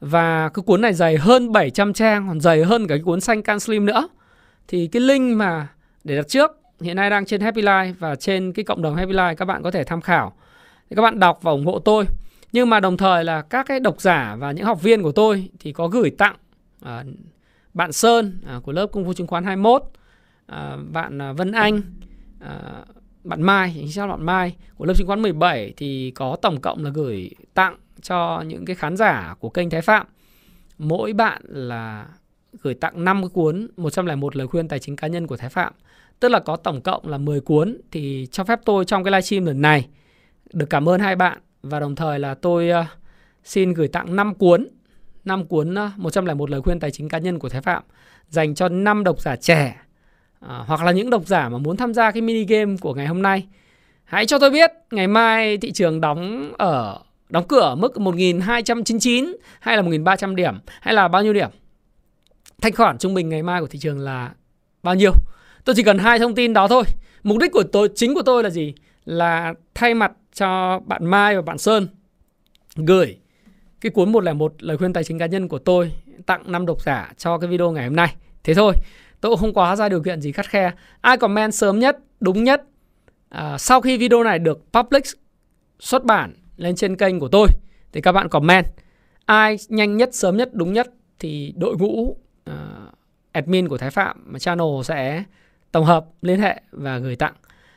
Và 0.00 0.48
cái 0.48 0.62
cuốn 0.66 0.80
này 0.80 0.92
dày 0.92 1.16
hơn 1.16 1.52
700 1.52 1.92
trang 1.92 2.28
còn 2.28 2.40
dày 2.40 2.64
hơn 2.64 2.86
cả 2.86 2.94
cái 2.94 3.02
cuốn 3.04 3.20
xanh 3.20 3.42
can 3.42 3.60
slim 3.60 3.86
nữa 3.86 4.08
thì 4.68 4.86
cái 4.86 5.02
link 5.02 5.36
mà 5.36 5.68
để 6.04 6.16
đặt 6.16 6.28
trước 6.28 6.50
hiện 6.80 6.96
nay 6.96 7.10
đang 7.10 7.26
trên 7.26 7.40
Happy 7.40 7.62
Life 7.62 7.94
và 7.98 8.14
trên 8.14 8.52
cái 8.52 8.64
cộng 8.64 8.82
đồng 8.82 8.94
Happy 8.94 9.12
Life 9.12 9.34
các 9.34 9.44
bạn 9.44 9.62
có 9.62 9.70
thể 9.70 9.84
tham 9.84 10.00
khảo. 10.00 10.32
Thì 10.90 10.96
các 10.96 11.02
bạn 11.02 11.18
đọc 11.18 11.38
và 11.42 11.50
ủng 11.50 11.66
hộ 11.66 11.78
tôi. 11.78 12.04
Nhưng 12.52 12.70
mà 12.70 12.80
đồng 12.80 12.96
thời 12.96 13.24
là 13.24 13.42
các 13.42 13.66
cái 13.66 13.80
độc 13.80 14.00
giả 14.00 14.36
và 14.38 14.52
những 14.52 14.64
học 14.64 14.82
viên 14.82 15.02
của 15.02 15.12
tôi 15.12 15.50
thì 15.60 15.72
có 15.72 15.88
gửi 15.88 16.10
tặng 16.10 16.36
à, 16.82 17.04
bạn 17.74 17.92
Sơn 17.92 18.38
à, 18.46 18.60
của 18.62 18.72
lớp 18.72 18.86
Công 18.86 19.04
phu 19.04 19.12
chứng 19.12 19.26
khoán 19.26 19.44
21, 19.44 19.82
à, 20.46 20.76
bạn 20.92 21.22
à, 21.22 21.32
Vân 21.32 21.52
Anh, 21.52 21.82
à, 22.40 22.58
bạn 23.24 23.42
Mai, 23.42 23.72
chính 23.74 23.92
xác 23.92 24.06
bạn 24.06 24.26
Mai 24.26 24.56
của 24.76 24.84
lớp 24.84 24.94
chứng 24.96 25.06
khoán 25.06 25.22
17 25.22 25.72
thì 25.76 26.10
có 26.10 26.36
tổng 26.42 26.60
cộng 26.60 26.84
là 26.84 26.90
gửi 26.90 27.30
tặng 27.54 27.76
cho 28.02 28.42
những 28.46 28.64
cái 28.64 28.76
khán 28.76 28.96
giả 28.96 29.34
của 29.40 29.48
kênh 29.48 29.70
Thái 29.70 29.82
Phạm 29.82 30.06
mỗi 30.78 31.12
bạn 31.12 31.42
là 31.46 32.06
gửi 32.60 32.74
tặng 32.74 33.04
5 33.04 33.22
cái 33.22 33.28
cuốn 33.28 33.68
101 33.76 34.36
lời 34.36 34.46
khuyên 34.46 34.68
tài 34.68 34.78
chính 34.78 34.96
cá 34.96 35.06
nhân 35.06 35.26
của 35.26 35.36
Thái 35.36 35.50
Phạm. 35.50 35.72
Tức 36.20 36.28
là 36.28 36.40
có 36.40 36.56
tổng 36.56 36.80
cộng 36.80 37.08
là 37.08 37.18
10 37.18 37.40
cuốn 37.40 37.80
thì 37.90 38.28
cho 38.30 38.44
phép 38.44 38.60
tôi 38.64 38.84
trong 38.84 39.04
cái 39.04 39.10
livestream 39.10 39.44
lần 39.44 39.60
này 39.60 39.88
được 40.52 40.70
cảm 40.70 40.88
ơn 40.88 41.00
hai 41.00 41.16
bạn 41.16 41.38
và 41.62 41.80
đồng 41.80 41.94
thời 41.94 42.18
là 42.18 42.34
tôi 42.34 42.70
uh, 42.80 42.86
xin 43.44 43.72
gửi 43.72 43.88
tặng 43.88 44.16
5 44.16 44.34
cuốn 44.34 44.68
5 45.24 45.46
cuốn 45.46 45.74
ờ, 45.74 45.90
uh, 45.96 45.98
101 45.98 46.50
lời 46.50 46.62
khuyên 46.62 46.80
tài 46.80 46.90
chính 46.90 47.08
cá 47.08 47.18
nhân 47.18 47.38
của 47.38 47.48
Thái 47.48 47.60
Phạm 47.60 47.82
dành 48.28 48.54
cho 48.54 48.68
5 48.68 49.04
độc 49.04 49.20
giả 49.20 49.36
trẻ 49.36 49.76
uh, 50.44 50.50
hoặc 50.66 50.84
là 50.84 50.92
những 50.92 51.10
độc 51.10 51.26
giả 51.26 51.48
mà 51.48 51.58
muốn 51.58 51.76
tham 51.76 51.94
gia 51.94 52.10
cái 52.10 52.22
mini 52.22 52.44
game 52.44 52.76
của 52.80 52.94
ngày 52.94 53.06
hôm 53.06 53.22
nay. 53.22 53.46
Hãy 54.04 54.26
cho 54.26 54.38
tôi 54.38 54.50
biết 54.50 54.70
ngày 54.90 55.06
mai 55.06 55.58
thị 55.58 55.72
trường 55.72 56.00
đóng 56.00 56.52
ở 56.58 56.98
đóng 57.28 57.48
cửa 57.48 57.60
ở 57.60 57.74
mức 57.74 57.98
1299 57.98 59.36
hay 59.60 59.76
là 59.76 59.82
1300 59.82 60.36
điểm 60.36 60.54
hay 60.80 60.94
là 60.94 61.08
bao 61.08 61.22
nhiêu 61.22 61.32
điểm. 61.32 61.50
Thanh 62.62 62.72
khoản 62.72 62.98
trung 62.98 63.14
bình 63.14 63.28
ngày 63.28 63.42
mai 63.42 63.60
của 63.60 63.66
thị 63.66 63.78
trường 63.78 63.98
là 63.98 64.32
bao 64.82 64.94
nhiêu? 64.94 65.12
Tôi 65.64 65.74
chỉ 65.76 65.82
cần 65.82 65.98
hai 65.98 66.18
thông 66.18 66.34
tin 66.34 66.52
đó 66.52 66.68
thôi. 66.68 66.84
Mục 67.22 67.38
đích 67.38 67.52
của 67.52 67.62
tôi 67.62 67.88
chính 67.94 68.14
của 68.14 68.22
tôi 68.22 68.42
là 68.42 68.50
gì? 68.50 68.74
Là 69.04 69.54
thay 69.74 69.94
mặt 69.94 70.12
cho 70.34 70.80
bạn 70.86 71.06
Mai 71.06 71.36
và 71.36 71.42
bạn 71.42 71.58
Sơn 71.58 71.88
gửi 72.76 73.16
cái 73.80 73.90
cuốn 73.90 74.12
101 74.12 74.54
lời 74.58 74.76
khuyên 74.76 74.92
tài 74.92 75.04
chính 75.04 75.18
cá 75.18 75.26
nhân 75.26 75.48
của 75.48 75.58
tôi 75.58 75.92
tặng 76.26 76.42
năm 76.46 76.66
độc 76.66 76.82
giả 76.82 77.12
cho 77.18 77.38
cái 77.38 77.50
video 77.50 77.70
ngày 77.72 77.84
hôm 77.84 77.96
nay. 77.96 78.14
Thế 78.44 78.54
thôi, 78.54 78.74
tôi 79.20 79.32
cũng 79.32 79.38
không 79.38 79.54
quá 79.54 79.76
ra 79.76 79.88
điều 79.88 80.02
kiện 80.02 80.20
gì 80.20 80.32
khắt 80.32 80.46
khe. 80.48 80.72
Ai 81.00 81.16
comment 81.16 81.54
sớm 81.54 81.78
nhất, 81.78 81.98
đúng 82.20 82.44
nhất 82.44 82.62
à, 83.32 83.58
sau 83.58 83.80
khi 83.80 83.96
video 83.96 84.22
này 84.22 84.38
được 84.38 84.72
public 84.72 85.04
xuất 85.80 86.04
bản 86.04 86.34
lên 86.56 86.74
trên 86.74 86.96
kênh 86.96 87.20
của 87.20 87.28
tôi 87.28 87.48
thì 87.92 88.00
các 88.00 88.12
bạn 88.12 88.28
comment 88.28 88.66
ai 89.24 89.56
nhanh 89.68 89.96
nhất 89.96 90.14
sớm 90.14 90.36
nhất 90.36 90.50
đúng 90.52 90.72
nhất 90.72 90.92
thì 91.18 91.54
đội 91.56 91.76
ngũ 91.76 92.16
uh, 92.50 92.54
admin 93.32 93.68
của 93.68 93.78
Thái 93.78 93.90
Phạm 93.90 94.38
channel 94.38 94.82
sẽ 94.84 95.24
tổng 95.72 95.84
hợp 95.84 96.06
liên 96.22 96.40
hệ 96.40 96.62
và 96.72 96.98
gửi 96.98 97.16
tặng 97.16 97.34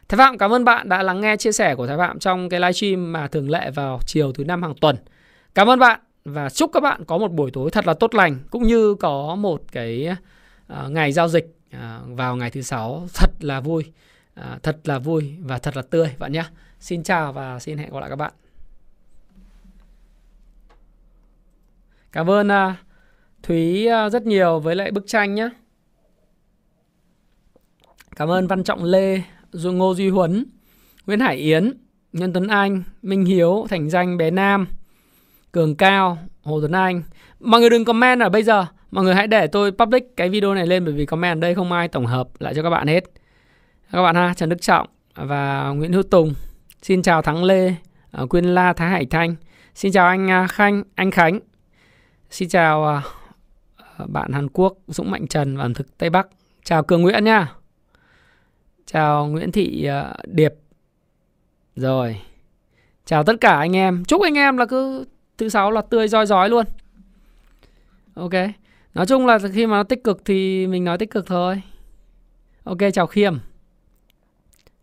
Thái 0.09 0.17
Phạm 0.17 0.37
cảm 0.37 0.53
ơn 0.53 0.65
bạn 0.65 0.89
đã 0.89 1.03
lắng 1.03 1.21
nghe 1.21 1.37
chia 1.37 1.51
sẻ 1.51 1.75
của 1.75 1.87
Thái 1.87 1.97
Phạm 1.97 2.19
trong 2.19 2.49
cái 2.49 2.59
livestream 2.59 3.11
mà 3.11 3.27
thường 3.27 3.49
lệ 3.49 3.71
vào 3.71 3.99
chiều 4.05 4.33
thứ 4.33 4.43
năm 4.43 4.63
hàng 4.63 4.73
tuần. 4.81 4.97
Cảm 5.55 5.69
ơn 5.69 5.79
bạn 5.79 5.99
và 6.25 6.49
chúc 6.49 6.71
các 6.73 6.79
bạn 6.79 7.05
có 7.05 7.17
một 7.17 7.31
buổi 7.31 7.51
tối 7.51 7.71
thật 7.71 7.87
là 7.87 7.93
tốt 7.93 8.15
lành 8.15 8.39
cũng 8.49 8.63
như 8.63 8.95
có 8.95 9.35
một 9.35 9.61
cái 9.71 10.09
uh, 10.73 10.91
ngày 10.91 11.11
giao 11.11 11.27
dịch 11.27 11.57
uh, 11.75 11.79
vào 12.07 12.35
ngày 12.35 12.51
thứ 12.51 12.61
sáu 12.61 13.07
thật 13.13 13.29
là 13.39 13.59
vui, 13.59 13.91
uh, 14.39 14.63
thật 14.63 14.79
là 14.83 14.99
vui 14.99 15.35
và 15.41 15.57
thật 15.57 15.75
là 15.75 15.81
tươi 15.81 16.15
bạn 16.19 16.31
nhé. 16.31 16.43
Xin 16.79 17.03
chào 17.03 17.33
và 17.33 17.59
xin 17.59 17.77
hẹn 17.77 17.93
gặp 17.93 17.99
lại 17.99 18.09
các 18.09 18.15
bạn. 18.15 18.33
Cảm 22.11 22.29
ơn 22.29 22.47
uh, 22.47 22.75
Thúy 23.47 23.88
à, 23.88 24.09
rất 24.09 24.26
nhiều 24.26 24.59
với 24.59 24.76
lại 24.76 24.91
bức 24.91 25.07
tranh 25.07 25.35
nhé. 25.35 25.49
Cảm 28.15 28.30
ơn 28.30 28.47
Văn 28.47 28.63
Trọng 28.63 28.84
Lê, 28.84 29.22
Ngô 29.53 29.93
Duy 29.95 30.09
Huấn, 30.09 30.45
Nguyễn 31.05 31.19
Hải 31.19 31.35
Yến, 31.35 31.73
Nhân 32.13 32.34
Tuấn 32.34 32.47
Anh, 32.47 32.84
Minh 33.01 33.26
Hiếu, 33.26 33.65
Thành 33.69 33.89
Danh, 33.89 34.17
Bé 34.17 34.31
Nam, 34.31 34.67
Cường 35.51 35.76
Cao, 35.76 36.17
Hồ 36.43 36.59
Tuấn 36.61 36.72
Anh. 36.72 37.03
Mọi 37.39 37.59
người 37.59 37.69
đừng 37.69 37.85
comment 37.85 38.22
ở 38.22 38.30
bây 38.30 38.43
giờ. 38.43 38.65
Mọi 38.91 39.03
người 39.03 39.15
hãy 39.15 39.27
để 39.27 39.47
tôi 39.47 39.72
public 39.72 40.03
cái 40.17 40.30
video 40.30 40.53
này 40.53 40.67
lên 40.67 40.85
bởi 40.85 40.93
vì 40.93 41.05
comment 41.05 41.38
ở 41.38 41.41
đây 41.41 41.55
không 41.55 41.72
ai 41.72 41.88
tổng 41.88 42.05
hợp 42.05 42.27
lại 42.39 42.53
cho 42.55 42.63
các 42.63 42.69
bạn 42.69 42.88
hết. 42.88 43.03
Các 43.91 44.03
bạn 44.03 44.15
ha, 44.15 44.34
Trần 44.34 44.49
Đức 44.49 44.61
Trọng 44.61 44.88
và 45.15 45.69
Nguyễn 45.69 45.93
Hữu 45.93 46.03
Tùng. 46.03 46.34
Xin 46.81 47.01
chào 47.01 47.22
Thắng 47.22 47.43
Lê, 47.43 47.73
à, 48.11 48.23
Quyên 48.30 48.45
La, 48.45 48.73
Thái 48.73 48.89
Hải 48.89 49.05
Thanh. 49.05 49.35
Xin 49.76 49.91
chào 49.91 50.07
anh 50.07 50.30
à, 50.31 50.47
Khanh, 50.47 50.84
anh 50.95 51.11
Khánh. 51.11 51.39
Xin 52.30 52.49
chào 52.49 53.01
bạn 54.07 54.31
Hàn 54.31 54.49
Quốc 54.49 54.77
Dũng 54.88 55.11
Mạnh 55.11 55.27
Trần 55.27 55.57
và 55.57 55.63
ẩm 55.63 55.73
thực 55.73 55.97
Tây 55.97 56.09
Bắc. 56.09 56.27
Chào 56.63 56.84
Cường 56.84 57.01
Nguyễn 57.01 57.23
nha. 57.23 57.53
Chào 58.85 59.27
Nguyễn 59.27 59.51
Thị 59.51 59.85
ờ, 59.85 60.15
Điệp. 60.27 60.53
Rồi. 61.76 62.22
Chào 63.05 63.23
tất 63.23 63.34
cả 63.41 63.57
anh 63.57 63.76
em. 63.76 64.03
Chúc 64.05 64.22
anh 64.22 64.34
em 64.34 64.57
là 64.57 64.65
cứ 64.65 65.05
thứ 65.38 65.49
sáu 65.49 65.72
là 65.72 65.81
tươi 65.81 66.07
roi 66.07 66.26
rói 66.26 66.49
luôn. 66.49 66.65
Ok. 68.13 68.34
Nói 68.93 69.05
chung 69.05 69.26
là 69.26 69.39
khi 69.53 69.67
mà 69.67 69.77
nó 69.77 69.84
tích 69.84 70.03
cực 70.03 70.22
thì 70.26 70.67
mình 70.67 70.84
nói 70.84 70.97
tích 70.97 71.11
cực 71.11 71.27
thôi. 71.27 71.61
Ok, 72.63 72.77
chào 72.93 73.07
Khiêm. 73.07 73.38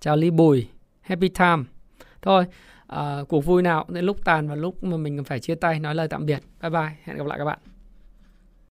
Chào 0.01 0.16
Ly 0.16 0.30
Bùi. 0.30 0.68
Happy 1.01 1.28
time. 1.28 1.62
Thôi, 2.22 2.44
uh, 2.93 3.28
cuộc 3.28 3.44
vui 3.44 3.62
nào 3.62 3.86
đến 3.89 4.05
lúc 4.05 4.24
tàn 4.24 4.48
và 4.48 4.55
lúc 4.55 4.84
mà 4.84 4.97
mình 4.97 5.24
phải 5.24 5.40
chia 5.40 5.55
tay 5.55 5.78
nói 5.78 5.94
lời 5.94 6.09
tạm 6.09 6.26
biệt. 6.26 6.43
Bye 6.62 6.70
bye. 6.70 6.97
Hẹn 7.05 7.16
gặp 7.16 7.26
lại 7.26 7.39
các 7.39 7.44
bạn. 7.44 7.59